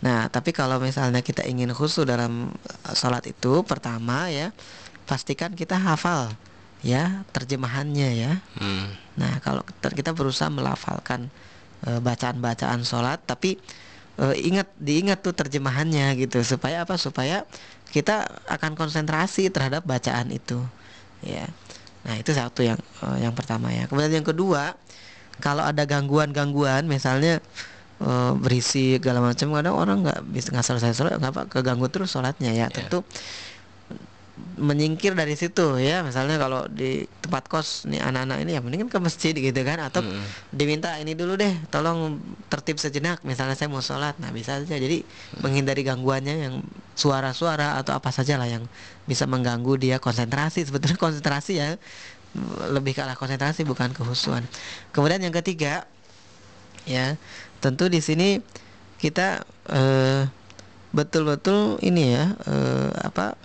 Nah, 0.00 0.32
tapi 0.32 0.56
kalau 0.56 0.80
misalnya 0.80 1.20
kita 1.20 1.44
ingin 1.44 1.68
khusyuk 1.76 2.08
dalam 2.08 2.48
eh, 2.64 2.94
salat 2.96 3.28
itu 3.28 3.60
pertama 3.60 4.32
ya, 4.32 4.56
pastikan 5.04 5.52
kita 5.52 5.76
hafal 5.76 6.32
ya 6.84 7.24
terjemahannya 7.32 8.08
ya. 8.16 8.32
Hmm. 8.58 8.92
Nah, 9.16 9.40
kalau 9.40 9.64
kita- 9.64 9.94
kita 9.96 10.10
berusaha 10.12 10.52
melafalkan 10.52 11.28
eh, 11.84 12.00
bacaan-bacaan 12.00 12.82
sholat, 12.82 13.20
tapi 13.24 13.60
eh, 14.16 14.34
ingat 14.48 14.72
diingat 14.80 15.20
tuh 15.20 15.36
terjemahannya 15.36 16.16
gitu 16.16 16.40
supaya 16.40 16.88
apa? 16.88 16.96
Supaya 16.96 17.44
kita 17.92 18.26
akan 18.48 18.74
konsentrasi 18.74 19.48
terhadap 19.52 19.84
bacaan 19.84 20.32
itu, 20.32 20.58
ya. 21.24 21.46
Nah, 22.06 22.16
itu 22.16 22.32
satu 22.32 22.64
yang 22.64 22.80
eh, 23.04 23.28
yang 23.28 23.36
pertama 23.36 23.70
ya. 23.72 23.84
Kemudian 23.88 24.20
yang 24.20 24.26
kedua, 24.26 24.76
kalau 25.40 25.62
ada 25.64 25.84
gangguan-gangguan, 25.84 26.88
misalnya 26.88 27.44
eh, 28.00 28.32
berisi 28.40 28.96
segala 28.96 29.20
macam, 29.20 29.52
kadang 29.52 29.76
orang 29.76 29.98
nggak 30.04 30.20
bisa 30.32 30.48
nggak 30.52 30.66
selesai 30.66 30.92
sholat, 30.96 31.20
nggak 31.20 31.32
apa, 31.32 31.42
keganggu 31.52 31.88
terus 31.92 32.08
sholatnya 32.12 32.56
ya. 32.56 32.66
Tentu 32.72 33.04
menyingkir 34.56 35.16
dari 35.16 35.32
situ 35.36 35.80
ya. 35.80 36.04
Misalnya 36.04 36.36
kalau 36.36 36.68
di 36.68 37.08
tempat 37.24 37.48
kos 37.48 37.88
nih 37.88 38.00
anak-anak 38.04 38.38
ini 38.44 38.50
ya 38.56 38.60
mendingan 38.60 38.88
ke 38.92 39.00
masjid 39.00 39.32
gitu 39.32 39.60
kan 39.64 39.80
atau 39.80 40.04
diminta 40.52 40.96
ini 41.00 41.16
dulu 41.16 41.40
deh 41.40 41.56
tolong 41.72 42.20
tertib 42.52 42.76
sejenak 42.76 43.24
misalnya 43.24 43.56
saya 43.56 43.72
mau 43.72 43.80
sholat. 43.80 44.16
Nah 44.20 44.32
bisa 44.32 44.60
saja 44.60 44.76
jadi 44.76 45.00
menghindari 45.40 45.84
gangguannya 45.84 46.34
yang 46.48 46.54
suara-suara 46.96 47.80
atau 47.80 47.96
apa 47.96 48.12
saja 48.12 48.36
lah 48.36 48.48
yang 48.48 48.64
bisa 49.08 49.24
mengganggu 49.24 49.80
dia 49.80 49.96
konsentrasi. 49.96 50.68
Sebetulnya 50.68 51.00
konsentrasi 51.00 51.52
ya 51.56 51.76
lebih 52.68 52.92
ke 52.92 53.00
arah 53.00 53.16
konsentrasi 53.16 53.64
bukan 53.64 53.96
kehusuan. 53.96 54.44
Kemudian 54.92 55.24
yang 55.24 55.32
ketiga 55.32 55.88
ya 56.84 57.16
tentu 57.64 57.88
di 57.88 58.04
sini 58.04 58.44
kita 59.00 59.44
eh, 59.72 60.28
betul-betul 60.92 61.80
ini 61.84 62.16
ya 62.16 62.24
eh, 62.48 62.90
apa 63.04 63.36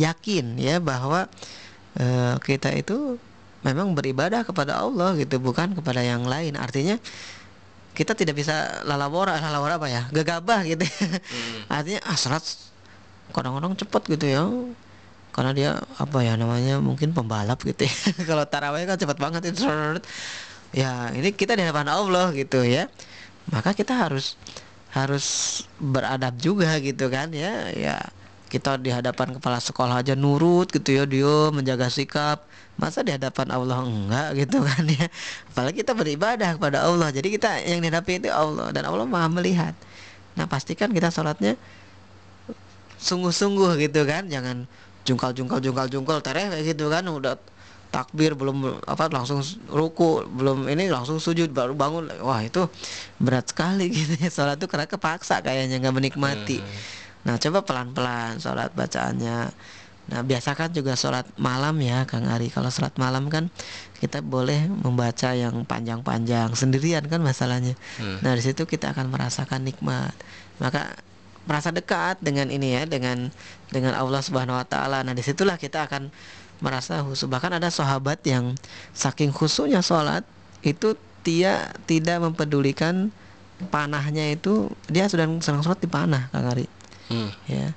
yakin 0.00 0.56
ya 0.56 0.80
bahwa 0.80 1.28
eh, 2.00 2.34
kita 2.40 2.72
itu 2.72 3.20
memang 3.60 3.92
beribadah 3.92 4.40
kepada 4.44 4.80
Allah 4.80 5.12
gitu 5.20 5.36
bukan 5.36 5.76
kepada 5.76 6.00
yang 6.00 6.24
lain. 6.24 6.56
Artinya 6.56 6.96
kita 7.92 8.16
tidak 8.16 8.38
bisa 8.38 8.80
lalawora 8.88 9.36
lalawora 9.36 9.76
apa 9.76 9.88
ya? 9.90 10.02
Gegabah 10.08 10.64
gitu 10.64 10.84
artinya 11.74 12.00
ah 12.06 12.18
kadang-kadang 13.30 13.74
cepet 13.78 14.02
gitu 14.16 14.26
ya. 14.26 14.42
Karena 15.30 15.52
dia 15.54 15.70
apa 16.00 16.26
ya 16.26 16.34
namanya 16.34 16.82
mungkin 16.82 17.14
pembalap 17.14 17.62
gitu 17.62 17.86
ya. 17.86 17.94
Kalau 18.28 18.44
tarawih 18.48 18.88
kan 18.88 18.98
cepet 18.98 19.18
banget 19.20 19.42
itu. 19.54 19.62
Ya 20.74 21.10
ini 21.14 21.34
kita 21.34 21.54
di 21.54 21.62
hadapan 21.62 21.90
Allah 21.90 22.32
gitu 22.34 22.62
ya. 22.66 22.90
Maka 23.50 23.74
kita 23.74 23.94
harus 23.94 24.38
harus 24.90 25.26
beradab 25.78 26.34
juga 26.40 26.74
gitu 26.82 27.06
kan 27.12 27.30
ya. 27.30 27.70
Ya 27.74 27.96
kita 28.50 28.74
di 28.82 28.90
hadapan 28.90 29.38
kepala 29.38 29.62
sekolah 29.62 30.02
aja 30.02 30.18
nurut 30.18 30.66
gitu 30.74 30.90
ya 30.90 31.06
dia 31.06 31.54
menjaga 31.54 31.86
sikap. 31.86 32.42
Masa 32.74 33.06
di 33.06 33.14
hadapan 33.14 33.46
Allah 33.54 33.78
enggak 33.86 34.28
gitu 34.42 34.58
kan 34.68 34.82
ya? 34.90 35.06
Apalagi 35.54 35.86
kita 35.86 35.94
beribadah 35.94 36.58
kepada 36.58 36.82
Allah. 36.82 37.14
Jadi 37.14 37.38
kita 37.38 37.62
yang 37.62 37.78
dihadapi 37.78 38.26
itu 38.26 38.28
Allah 38.28 38.74
dan 38.74 38.90
Allah 38.90 39.06
maha 39.06 39.30
melihat. 39.30 39.72
Nah 40.34 40.50
pastikan 40.50 40.90
kita 40.90 41.14
sholatnya 41.14 41.54
sungguh-sungguh 42.98 43.78
gitu 43.86 44.02
kan? 44.02 44.26
Jangan 44.26 44.66
jungkal-jungkal 45.06 45.62
jungkal-jungkal 45.62 46.18
tereh 46.18 46.50
kayak 46.50 46.64
gitu 46.74 46.90
kan? 46.90 47.06
Udah 47.06 47.38
takbir 47.90 48.38
belum 48.38 48.82
apa 48.86 49.10
langsung 49.10 49.42
ruku 49.66 50.22
belum 50.30 50.70
ini 50.70 50.90
langsung 50.90 51.22
sujud 51.22 51.54
baru 51.54 51.78
bangun. 51.78 52.10
Wah 52.26 52.42
itu 52.42 52.66
berat 53.22 53.46
sekali 53.46 53.86
gitu 53.94 54.18
ya. 54.18 54.26
Sholat 54.26 54.58
itu 54.58 54.66
karena 54.66 54.90
kepaksa 54.90 55.38
kayaknya 55.38 55.78
nggak 55.78 55.94
menikmati 55.94 56.58
nah 57.20 57.36
coba 57.36 57.64
pelan-pelan 57.64 58.40
sholat 58.40 58.72
bacaannya. 58.72 59.52
Nah 60.10 60.26
biasakan 60.26 60.74
juga 60.74 60.98
sholat 60.98 61.22
malam 61.38 61.78
ya 61.78 62.02
Kang 62.02 62.26
Ari. 62.26 62.50
Kalau 62.50 62.66
sholat 62.66 62.96
malam 62.98 63.30
kan 63.30 63.46
kita 64.02 64.18
boleh 64.24 64.66
membaca 64.66 65.36
yang 65.36 65.62
panjang-panjang 65.62 66.50
sendirian 66.58 67.06
kan 67.06 67.22
masalahnya. 67.22 67.78
Nah 68.24 68.34
di 68.34 68.42
situ 68.42 68.66
kita 68.66 68.90
akan 68.90 69.12
merasakan 69.12 69.62
nikmat. 69.62 70.10
Maka 70.58 70.98
merasa 71.46 71.70
dekat 71.70 72.18
dengan 72.18 72.50
ini 72.50 72.74
ya 72.74 72.82
dengan 72.90 73.30
dengan 73.70 73.94
Allah 73.94 74.18
Subhanahu 74.18 74.58
Wa 74.58 74.66
Taala. 74.66 75.06
Nah 75.06 75.14
di 75.14 75.22
situlah 75.22 75.54
kita 75.54 75.86
akan 75.86 76.10
merasa 76.58 77.06
khusyuk. 77.06 77.30
Bahkan 77.30 77.62
ada 77.62 77.70
sahabat 77.70 78.18
yang 78.26 78.58
saking 78.96 79.30
khusyuknya 79.30 79.78
sholat 79.78 80.26
itu 80.66 80.98
dia 81.22 81.70
tidak 81.84 82.18
mempedulikan 82.24 83.12
panahnya 83.68 84.32
itu 84.32 84.72
dia 84.88 85.04
sedang 85.06 85.38
sedang 85.44 85.60
sholat 85.60 85.78
di 85.84 85.88
panah 85.88 86.32
Kang 86.32 86.48
Ari 86.48 86.79
Hmm. 87.10 87.30
ya. 87.50 87.74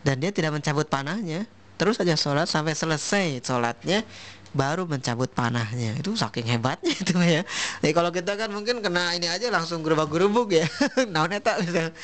Dan 0.00 0.16
dia 0.24 0.32
tidak 0.32 0.56
mencabut 0.56 0.88
panahnya. 0.88 1.44
Terus 1.76 1.96
aja 2.00 2.16
sholat 2.16 2.44
sampai 2.48 2.76
selesai 2.76 3.40
sholatnya 3.40 4.04
baru 4.52 4.84
mencabut 4.84 5.30
panahnya. 5.30 5.96
Itu 5.96 6.16
saking 6.16 6.48
hebatnya 6.48 6.92
itu 6.92 7.14
ya. 7.20 7.42
Jadi 7.80 7.92
kalau 7.94 8.10
kita 8.10 8.34
kan 8.36 8.50
mungkin 8.50 8.82
kena 8.82 9.14
ini 9.16 9.30
aja 9.30 9.48
langsung 9.48 9.80
gerubak 9.84 10.10
gerubuk 10.10 10.50
ya. 10.52 10.66
Naon 11.12 11.32
eta 11.32 11.60
misal 11.60 11.94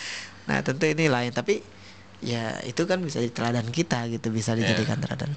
nah 0.47 0.63
tentu 0.63 0.87
ini 0.87 1.11
lain. 1.11 1.33
Tapi 1.35 1.61
ya 2.25 2.61
itu 2.65 2.89
kan 2.89 3.03
bisa 3.03 3.21
jadi 3.21 3.33
teladan 3.33 3.69
kita 3.69 4.09
gitu. 4.13 4.33
Bisa 4.33 4.57
dijadikan 4.57 5.01
teladan. 5.01 5.33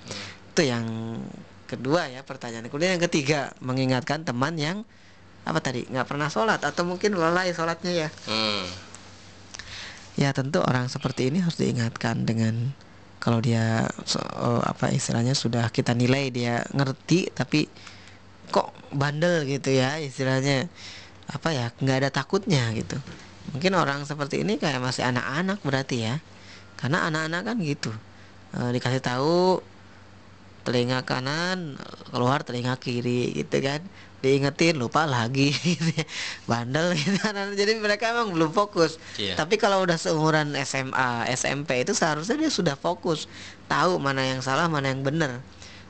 Itu 0.56 0.62
yang 0.64 0.86
kedua 1.68 2.08
ya 2.08 2.22
pertanyaan. 2.24 2.68
Kemudian 2.72 2.96
yang 2.96 3.04
ketiga 3.10 3.52
mengingatkan 3.60 4.24
teman 4.24 4.56
yang 4.56 4.88
apa 5.48 5.60
tadi 5.64 5.88
nggak 5.88 6.06
pernah 6.06 6.30
sholat 6.30 6.62
atau 6.62 6.86
mungkin 6.86 7.18
lalai 7.18 7.52
sholatnya 7.52 8.08
ya. 8.08 8.10
Hmm. 8.30 8.89
Ya 10.20 10.36
tentu 10.36 10.60
orang 10.60 10.92
seperti 10.92 11.32
ini 11.32 11.40
harus 11.40 11.56
diingatkan 11.56 12.28
dengan 12.28 12.76
kalau 13.24 13.40
dia 13.40 13.88
so- 14.04 14.20
eh, 14.20 14.62
apa 14.68 14.92
istilahnya 14.92 15.32
sudah 15.32 15.72
kita 15.72 15.96
nilai 15.96 16.28
dia 16.32 16.64
ngerti 16.76 17.32
tapi 17.32 17.72
kok 18.52 18.76
bandel 18.92 19.48
gitu 19.48 19.72
ya 19.72 19.96
istilahnya. 20.04 20.68
Apa 21.30 21.50
ya 21.56 21.66
nggak 21.80 21.98
ada 22.04 22.10
takutnya 22.12 22.68
gitu. 22.76 22.98
Mungkin 23.56 23.74
orang 23.80 24.04
seperti 24.04 24.44
ini 24.44 24.60
kayak 24.60 24.82
masih 24.84 25.08
anak-anak 25.08 25.60
berarti 25.64 25.98
ya. 26.04 26.16
Karena 26.76 27.08
anak-anak 27.08 27.42
kan 27.48 27.58
gitu. 27.64 27.92
Eh, 28.60 28.70
dikasih 28.76 29.00
tahu 29.00 29.64
telinga 30.70 31.02
kanan 31.02 31.74
keluar 32.14 32.46
telinga 32.46 32.78
kiri 32.78 33.34
gitu 33.34 33.58
kan 33.58 33.82
diingetin 34.22 34.78
lupa 34.78 35.10
lagi 35.10 35.50
gitu 35.66 35.90
ya. 35.98 36.06
bandel 36.46 36.94
gitu 36.94 37.18
kan. 37.18 37.34
jadi 37.58 37.82
mereka 37.82 38.14
emang 38.14 38.30
belum 38.38 38.54
fokus 38.54 39.02
Iya. 39.18 39.34
tapi 39.34 39.58
kalau 39.58 39.82
udah 39.82 39.98
seumuran 39.98 40.54
SMA 40.62 41.26
SMP 41.34 41.82
itu 41.82 41.98
seharusnya 41.98 42.38
dia 42.38 42.54
sudah 42.54 42.78
fokus 42.78 43.26
tahu 43.66 43.98
mana 43.98 44.22
yang 44.22 44.46
salah 44.46 44.70
mana 44.70 44.94
yang 44.94 45.02
benar 45.02 45.42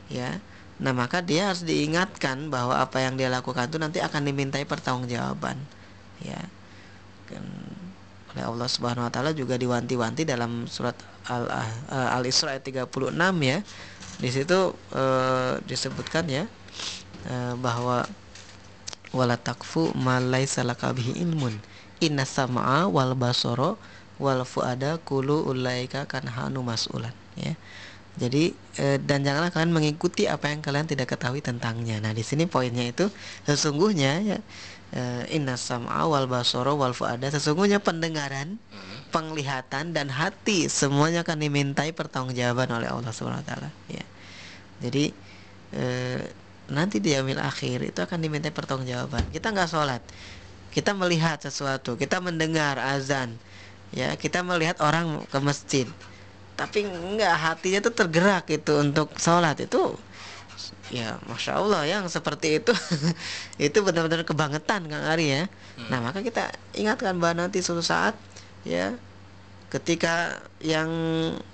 ya 0.07 0.39
nah 0.79 0.95
maka 0.95 1.19
dia 1.19 1.51
harus 1.51 1.67
diingatkan 1.67 2.47
bahwa 2.47 2.79
apa 2.79 3.03
yang 3.03 3.19
dia 3.19 3.27
lakukan 3.27 3.67
itu 3.67 3.75
nanti 3.75 3.99
akan 3.99 4.23
dimintai 4.23 4.63
pertanggungjawaban 4.63 5.59
ya 6.23 6.39
kan 7.27 7.43
oleh 8.29 8.45
Allah 8.45 8.69
Subhanahu 8.69 9.09
wa 9.09 9.11
taala 9.11 9.33
juga 9.33 9.57
diwanti-wanti 9.57 10.23
dalam 10.23 10.69
surat 10.69 10.93
Al 11.27 11.49
eh, 11.49 12.15
Al 12.15 12.23
Isra 12.25 12.53
ayat 12.53 12.61
36 12.65 13.09
ya. 13.41 13.57
Di 14.19 14.29
situ 14.29 14.75
eh, 14.91 15.53
disebutkan 15.63 16.27
ya 16.27 16.43
eh, 17.27 17.53
bahwa 17.55 18.03
wala 19.15 19.35
takfu 19.39 19.95
ma 19.95 20.19
laisa 20.19 20.61
ilmun. 20.61 21.55
Inna 21.99 22.23
sam'a 22.23 22.87
wal 22.87 23.15
basara 23.15 23.75
wal 24.19 24.43
fuada 24.43 24.99
kulu 24.99 25.47
ulaika 25.47 26.03
kanhanu 26.07 26.63
mas'ulan 26.63 27.15
ya. 27.39 27.55
Jadi 28.19 28.51
eh, 28.75 28.99
dan 28.99 29.23
janganlah 29.23 29.55
kalian 29.55 29.71
mengikuti 29.71 30.27
apa 30.27 30.51
yang 30.51 30.59
kalian 30.59 30.83
tidak 30.83 31.15
ketahui 31.15 31.39
tentangnya. 31.39 32.03
Nah, 32.03 32.11
di 32.11 32.19
sini 32.19 32.43
poinnya 32.43 32.83
itu 32.83 33.07
sesungguhnya 33.47 34.19
ya 34.27 34.37
inna 35.29 35.53
sam'a 35.53 36.09
wal 36.09 36.25
basara 36.25 36.73
wal 36.73 36.97
fuada. 36.97 37.29
Sesungguhnya 37.29 37.77
pendengaran, 37.77 38.57
penglihatan 39.13 39.93
dan 39.93 40.09
hati 40.09 40.69
semuanya 40.69 41.21
akan 41.21 41.37
dimintai 41.41 41.93
pertanggungjawaban 41.93 42.69
oleh 42.73 42.89
Allah 42.89 43.13
Subhanahu 43.13 43.41
wa 43.41 43.47
taala. 43.47 43.69
Ya. 43.89 44.05
Jadi 44.81 45.13
eh, 45.77 46.21
nanti 46.69 46.97
di 47.01 47.13
akhir 47.17 47.93
itu 47.93 47.99
akan 48.01 48.19
dimintai 48.21 48.53
pertanggungjawaban. 48.53 49.29
Kita 49.29 49.53
nggak 49.53 49.69
sholat, 49.69 50.01
kita 50.73 50.93
melihat 50.97 51.41
sesuatu, 51.41 51.97
kita 51.97 52.21
mendengar 52.21 52.77
azan, 52.77 53.37
ya 53.93 54.13
kita 54.17 54.41
melihat 54.45 54.81
orang 54.81 55.25
ke 55.29 55.37
masjid, 55.41 55.87
tapi 56.57 56.85
nggak 56.85 57.35
hatinya 57.37 57.79
tuh 57.85 57.93
tergerak 57.93 58.45
itu 58.49 58.73
untuk 58.77 59.13
sholat. 59.17 59.57
Itu 59.61 59.97
ya 60.89 61.21
masya 61.25 61.57
Allah 61.57 61.85
yang 61.85 62.03
seperti 62.09 62.57
itu 62.57 62.73
itu 63.69 63.77
benar-benar 63.81 64.25
kebangetan 64.25 64.85
kang 64.85 65.05
Ari 65.05 65.27
ya. 65.29 65.43
Nah 65.87 66.01
maka 66.01 66.19
kita 66.19 66.49
ingatkan 66.73 67.17
bahwa 67.17 67.45
nanti 67.45 67.61
suatu 67.61 67.81
saat 67.81 68.17
ya 68.65 68.93
ketika 69.69 70.33
yang 70.59 70.89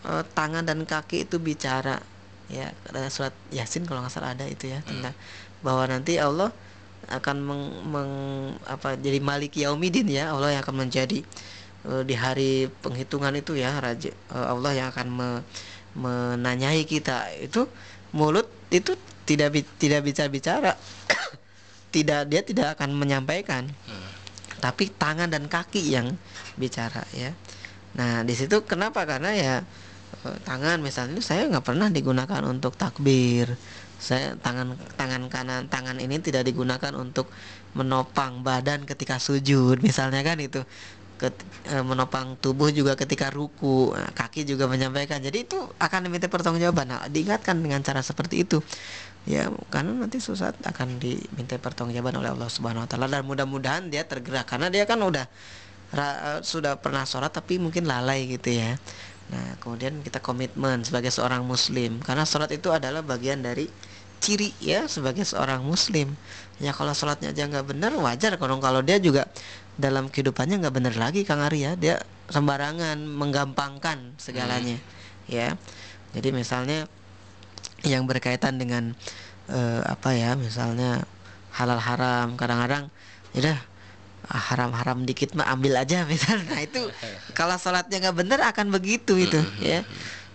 eh, 0.07 0.23
tangan 0.31 0.63
dan 0.63 0.87
kaki 0.87 1.27
itu 1.27 1.35
bicara 1.37 1.99
ya 2.47 2.71
ada 2.87 3.09
surat 3.09 3.33
Yasin 3.51 3.83
kalau 3.83 3.99
nggak 4.01 4.13
salah 4.13 4.31
ada 4.31 4.45
itu 4.45 4.69
ya 4.69 4.79
tentang 4.85 5.15
bahwa 5.59 5.83
nanti 5.85 6.15
Allah 6.15 6.53
akan 7.05 7.37
meng, 7.37 7.63
meng- 7.85 8.57
apa 8.65 8.97
jadi 8.97 9.19
Malik 9.21 9.57
Yaumidin 9.57 10.09
ya 10.09 10.31
Allah 10.33 10.55
yang 10.55 10.61
akan 10.63 10.87
menjadi 10.87 11.21
eh, 11.85 12.03
di 12.07 12.15
hari 12.15 12.71
penghitungan 12.81 13.35
itu 13.35 13.57
ya 13.57 13.75
raja 13.77 14.09
eh, 14.09 14.45
Allah 14.47 14.71
yang 14.73 14.87
akan 14.89 15.07
me- 15.11 15.43
menanyai 15.95 16.83
kita. 16.83 17.31
Itu 17.39 17.71
mulut 18.11 18.47
itu 18.69 18.95
tidak 19.25 19.49
tidak 19.81 20.01
bicara 20.05 20.29
bicara 20.29 20.71
tidak 21.95 22.21
dia 22.29 22.41
tidak 22.45 22.67
akan 22.77 22.93
menyampaikan. 22.95 23.67
Tapi 24.61 24.89
tangan 24.95 25.29
dan 25.29 25.45
kaki 25.45 25.93
yang 25.93 26.15
bicara 26.57 27.03
ya. 27.13 27.35
Nah 27.97 28.23
di 28.23 28.33
situ 28.33 28.63
kenapa? 28.65 29.03
Karena 29.05 29.35
ya 29.35 29.55
eh, 30.25 30.37
tangan 30.47 30.81
misalnya 30.81 31.21
saya 31.21 31.49
nggak 31.51 31.65
pernah 31.65 31.91
digunakan 31.91 32.41
untuk 32.45 32.77
takbir. 32.79 33.53
Saya 33.95 34.35
tangan 34.39 34.75
tangan 34.99 35.31
kanan 35.31 35.71
tangan 35.71 35.97
ini 36.03 36.19
tidak 36.19 36.45
digunakan 36.45 36.91
untuk 36.93 37.31
menopang 37.75 38.39
badan 38.39 38.87
ketika 38.87 39.19
sujud 39.19 39.83
misalnya 39.83 40.23
kan 40.23 40.39
itu 40.39 40.63
Ket- 41.15 41.47
eh, 41.71 41.79
menopang 41.79 42.35
tubuh 42.43 42.67
juga 42.75 42.99
ketika 42.99 43.31
ruku 43.31 43.95
Nah, 43.95 44.11
kaki 44.11 44.43
juga 44.43 44.67
menyampaikan. 44.67 45.23
Jadi 45.23 45.47
itu 45.47 45.55
akan 45.79 45.99
diminta 46.11 46.27
pertanggungjawaban. 46.27 46.87
Nah, 46.91 47.01
diingatkan 47.07 47.55
dengan 47.63 47.79
cara 47.79 48.03
seperti 48.03 48.43
itu. 48.43 48.59
Ya 49.25 49.49
karena 49.73 49.95
nanti 49.95 50.21
saat 50.21 50.55
akan 50.61 51.01
diminta 51.01 51.57
pertanggungjawaban 51.57 52.19
oleh 52.21 52.29
Allah 52.35 52.49
Subhanahu 52.51 52.85
Wa 52.85 52.89
Taala. 52.91 53.07
Dan 53.09 53.23
mudah-mudahan 53.25 53.89
dia 53.89 54.03
tergerak 54.05 54.45
karena 54.49 54.67
dia 54.69 54.83
kan 54.85 54.99
udah 55.01 55.25
ra- 55.93 56.19
eh, 56.37 56.41
sudah 56.45 56.77
pernah 56.79 57.03
sholat 57.07 57.31
tapi 57.33 57.57
mungkin 57.61 57.85
lalai 57.89 58.27
gitu 58.29 58.49
ya. 58.53 58.77
Nah 59.31 59.57
kemudian 59.61 60.01
kita 60.05 60.19
komitmen 60.21 60.83
sebagai 60.85 61.09
seorang 61.13 61.43
muslim. 61.45 61.99
Karena 62.03 62.23
sholat 62.27 62.51
itu 62.53 62.69
adalah 62.73 63.01
bagian 63.05 63.41
dari 63.41 63.69
ciri 64.23 64.53
ya 64.63 64.87
sebagai 64.89 65.23
seorang 65.27 65.61
muslim. 65.65 66.15
Ya 66.61 66.71
kalau 66.73 66.93
sholatnya 66.95 67.31
aja 67.35 67.45
nggak 67.49 67.65
benar 67.75 67.91
wajar. 67.99 68.37
Kalau 68.41 68.57
kalau 68.63 68.81
dia 68.85 68.97
juga 69.01 69.27
dalam 69.75 70.07
kehidupannya 70.07 70.63
nggak 70.63 70.75
benar 70.75 70.95
lagi 70.95 71.27
Kang 71.27 71.43
Ari 71.43 71.67
ya 71.67 71.75
dia 71.75 71.99
sembarangan 72.31 72.95
menggampangkan 73.05 74.17
segalanya 74.17 74.79
ya 75.29 75.57
Jadi 76.15 76.31
misalnya 76.31 76.87
yang 77.83 78.07
berkaitan 78.07 78.55
dengan 78.55 78.95
eh, 79.51 79.81
apa 79.83 80.15
ya, 80.15 80.33
misalnya 80.39 81.05
halal 81.53 81.79
haram, 81.79 82.35
kadang-kadang 82.35 82.89
ya 83.35 83.59
ah, 84.31 84.41
haram-haram 84.51 85.03
dikit 85.03 85.35
mah 85.35 85.51
ambil 85.51 85.75
aja 85.75 86.03
misalnya. 86.11 86.55
Nah, 86.55 86.61
itu 86.63 86.81
kalau 87.35 87.59
sholatnya 87.59 88.09
nggak 88.09 88.17
benar 88.17 88.39
akan 88.47 88.71
begitu 88.73 89.19
itu 89.19 89.39
ya. 89.61 89.83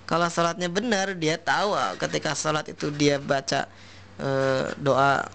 Kalau 0.04 0.26
sholatnya 0.26 0.68
benar 0.68 1.16
dia 1.16 1.40
tahu 1.40 1.74
ah, 1.74 1.96
ketika 1.98 2.36
sholat 2.36 2.68
itu 2.70 2.92
dia 2.94 3.16
baca 3.16 3.66
eh, 4.20 4.64
doa 4.78 5.26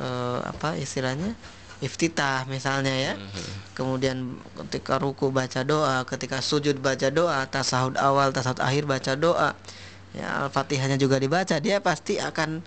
eh, 0.00 0.40
apa 0.42 0.80
istilahnya 0.80 1.36
iftitah 1.80 2.44
misalnya 2.46 2.92
ya. 2.92 3.12
Kemudian 3.76 4.36
ketika 4.68 5.00
ruku 5.00 5.32
baca 5.32 5.64
doa, 5.64 6.04
ketika 6.04 6.44
sujud 6.44 6.76
baca 6.84 7.08
doa, 7.08 7.48
tasahud 7.48 7.96
awal, 7.96 8.30
tasahud 8.30 8.60
akhir 8.60 8.84
baca 8.84 9.16
doa. 9.16 9.56
Ya, 10.10 10.42
Al-Fatihahnya 10.44 10.98
juga 10.98 11.16
dibaca, 11.22 11.56
dia 11.62 11.78
pasti 11.80 12.18
akan 12.20 12.60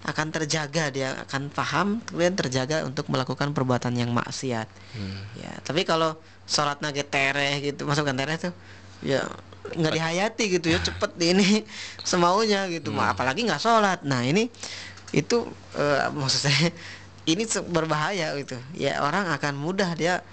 akan 0.00 0.26
terjaga, 0.32 0.88
dia 0.88 1.12
akan 1.28 1.52
paham 1.52 2.00
kemudian 2.08 2.32
terjaga 2.32 2.88
untuk 2.88 3.08
melakukan 3.12 3.52
perbuatan 3.52 3.92
yang 3.98 4.14
maksiat. 4.16 4.68
Ya, 5.36 5.52
tapi 5.60 5.84
kalau 5.84 6.16
sholatnya 6.48 6.94
ge 6.94 7.04
tereh 7.04 7.60
gitu, 7.60 7.84
masukkan 7.84 8.16
tereh 8.16 8.36
tuh 8.40 8.54
ya 9.00 9.24
nggak 9.70 9.92
dihayati 9.96 10.44
gitu 10.60 10.66
ya 10.72 10.78
cepet 10.80 11.14
ini 11.20 11.64
semaunya 12.02 12.66
gitu 12.72 12.90
Mah, 12.90 13.14
apalagi 13.14 13.46
nggak 13.46 13.60
sholat 13.60 14.02
nah 14.04 14.24
ini 14.24 14.50
itu 15.10 15.46
eh, 15.76 16.06
maksud 16.10 16.40
saya 16.48 16.68
ini 17.28 17.44
berbahaya 17.68 18.32
gitu. 18.40 18.56
Ya 18.72 19.04
orang 19.04 19.28
akan 19.28 19.56
mudah 19.56 19.92
dia 19.96 20.24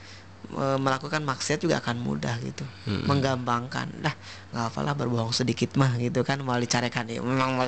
eh, 0.55 0.77
melakukan 0.79 1.23
maksiat 1.23 1.59
juga 1.59 1.83
akan 1.83 1.99
mudah 1.99 2.35
gitu. 2.43 2.63
Menggampangkan. 3.07 3.91
Dah 3.99 4.15
nggak 4.55 4.65
apalah 4.71 4.93
berbohong 4.95 5.35
sedikit 5.35 5.75
mah 5.75 5.99
gitu 5.99 6.23
kan 6.23 6.39
mau 6.39 6.55
dicarekan 6.55 7.11
ya 7.11 7.19
memang 7.19 7.59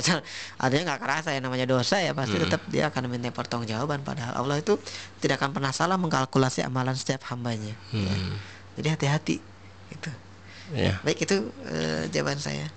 adanya 0.63 0.95
nggak 0.95 1.01
kerasa 1.03 1.35
ya 1.35 1.43
namanya 1.43 1.67
dosa 1.67 1.99
ya 1.99 2.15
pasti 2.15 2.39
tetap 2.39 2.63
dia 2.71 2.87
akan 2.87 3.11
minta 3.11 3.31
pertanggungjawaban. 3.31 4.03
Padahal 4.07 4.39
Allah 4.39 4.63
itu 4.63 4.79
tidak 5.19 5.43
akan 5.43 5.51
pernah 5.51 5.75
salah 5.75 5.99
mengkalkulasi 5.99 6.63
amalan 6.63 6.95
setiap 6.95 7.27
hambanya. 7.31 7.75
Ya. 7.91 8.15
jadi 8.79 8.95
hati-hati 8.95 9.43
gitu. 9.91 10.11
Ya. 10.69 11.01
baik 11.01 11.25
itu 11.25 11.49
eh, 11.65 12.05
jawaban 12.13 12.37
saya 12.37 12.69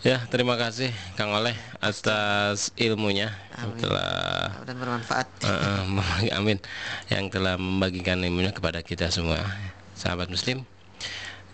Ya, 0.00 0.22
terima 0.28 0.54
kasih 0.54 0.92
Kang 1.16 1.32
Oleh 1.32 1.56
atas 1.80 2.70
ilmunya 2.76 3.32
yang 3.56 3.72
telah 3.74 4.54
dan 4.62 4.76
bermanfaat. 4.76 5.26
Membagi- 5.88 6.30
amin 6.30 6.58
yang 7.08 7.26
telah 7.26 7.56
membagikan 7.56 8.20
ilmunya 8.20 8.52
kepada 8.52 8.80
kita 8.80 9.08
semua. 9.08 9.40
Sahabat 9.96 10.28
muslim 10.28 10.62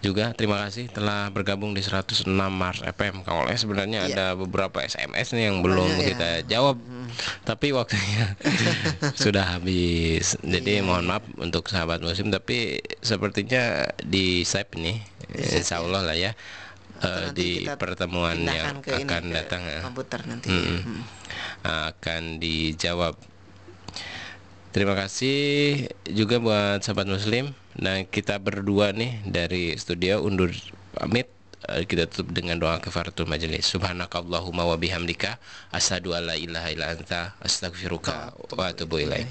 juga 0.03 0.35
terima 0.35 0.59
kasih 0.59 0.91
telah 0.91 1.31
bergabung 1.31 1.71
di 1.71 1.81
106 1.81 2.27
Mars 2.51 2.83
FM 2.83 3.23
Kang 3.23 3.47
Oleh. 3.47 3.55
Sebenarnya 3.55 4.05
Iya. 4.05 4.13
ada 4.13 4.27
beberapa 4.35 4.83
SMS 4.83 5.33
nih 5.33 5.49
yang 5.49 5.63
belum 5.63 5.89
ya. 5.95 6.07
kita 6.13 6.31
jawab 6.45 6.77
tapi 7.47 7.71
waktunya 7.71 8.35
sudah 9.23 9.57
habis. 9.57 10.35
Jadi 10.43 10.83
Iya. 10.83 10.85
mohon 10.85 11.07
maaf 11.07 11.25
untuk 11.39 11.71
sahabat 11.71 12.03
muslim 12.03 12.29
tapi 12.29 12.83
sepertinya 13.01 13.87
di 14.03 14.43
save 14.43 14.75
nih 14.75 14.99
insya 15.33 15.81
Allah 15.81 16.05
lah 16.05 16.19
ya 16.19 16.35
eh, 17.03 17.21
nanti 17.29 17.35
di 17.35 17.51
pertemuan 17.75 18.39
yang 18.47 18.79
ke 18.79 18.95
ini, 18.97 19.11
akan 19.11 19.25
ke 19.27 19.35
datang 19.35 19.63
ya 19.67 19.81
komputer 19.83 20.21
nanti. 20.27 20.49
Mm-mm. 20.51 20.81
Mm. 20.87 21.03
akan 21.63 22.23
dijawab. 22.39 23.15
Terima 24.73 24.97
kasih 24.97 25.39
juga 26.09 26.41
buat 26.41 26.81
sahabat 26.81 27.05
muslim. 27.05 27.53
Dan 27.73 28.05
kita 28.05 28.37
berdua 28.37 28.93
nih 28.93 29.21
dari 29.25 29.77
studio 29.77 30.25
undur 30.25 30.53
pamit. 30.97 31.29
Eh, 31.71 31.87
kita 31.87 32.11
tutup 32.11 32.35
dengan 32.35 32.59
doa 32.59 32.83
kafaratul 32.83 33.29
majelis. 33.29 33.69
Subhanakallahumma 33.71 34.67
wa 34.67 34.77
bihamdika 34.77 35.39
asyhadu 35.71 36.17
alla 36.17 36.35
ilaha 36.35 36.69
illa 36.75 36.91
anta 36.91 37.39
astaghfiruka 37.39 38.35
wa 38.35 38.65
atubu 38.67 38.99
ilaik. 38.99 39.31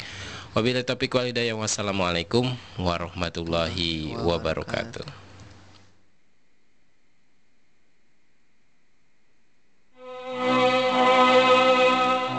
Wabillahi 0.56 0.88
taufiq 0.88 1.12
wal 1.12 1.28
hidayah. 1.28 1.58
Wassalamualaikum 1.60 2.48
warahmatullahi 2.80 4.16
wabarakatuh 4.16 5.21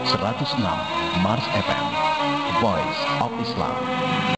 106 0.04 0.58
Mars 1.22 1.44
FM 1.54 1.86
Voice 2.60 3.00
of 3.22 3.30
Islam 3.40 4.11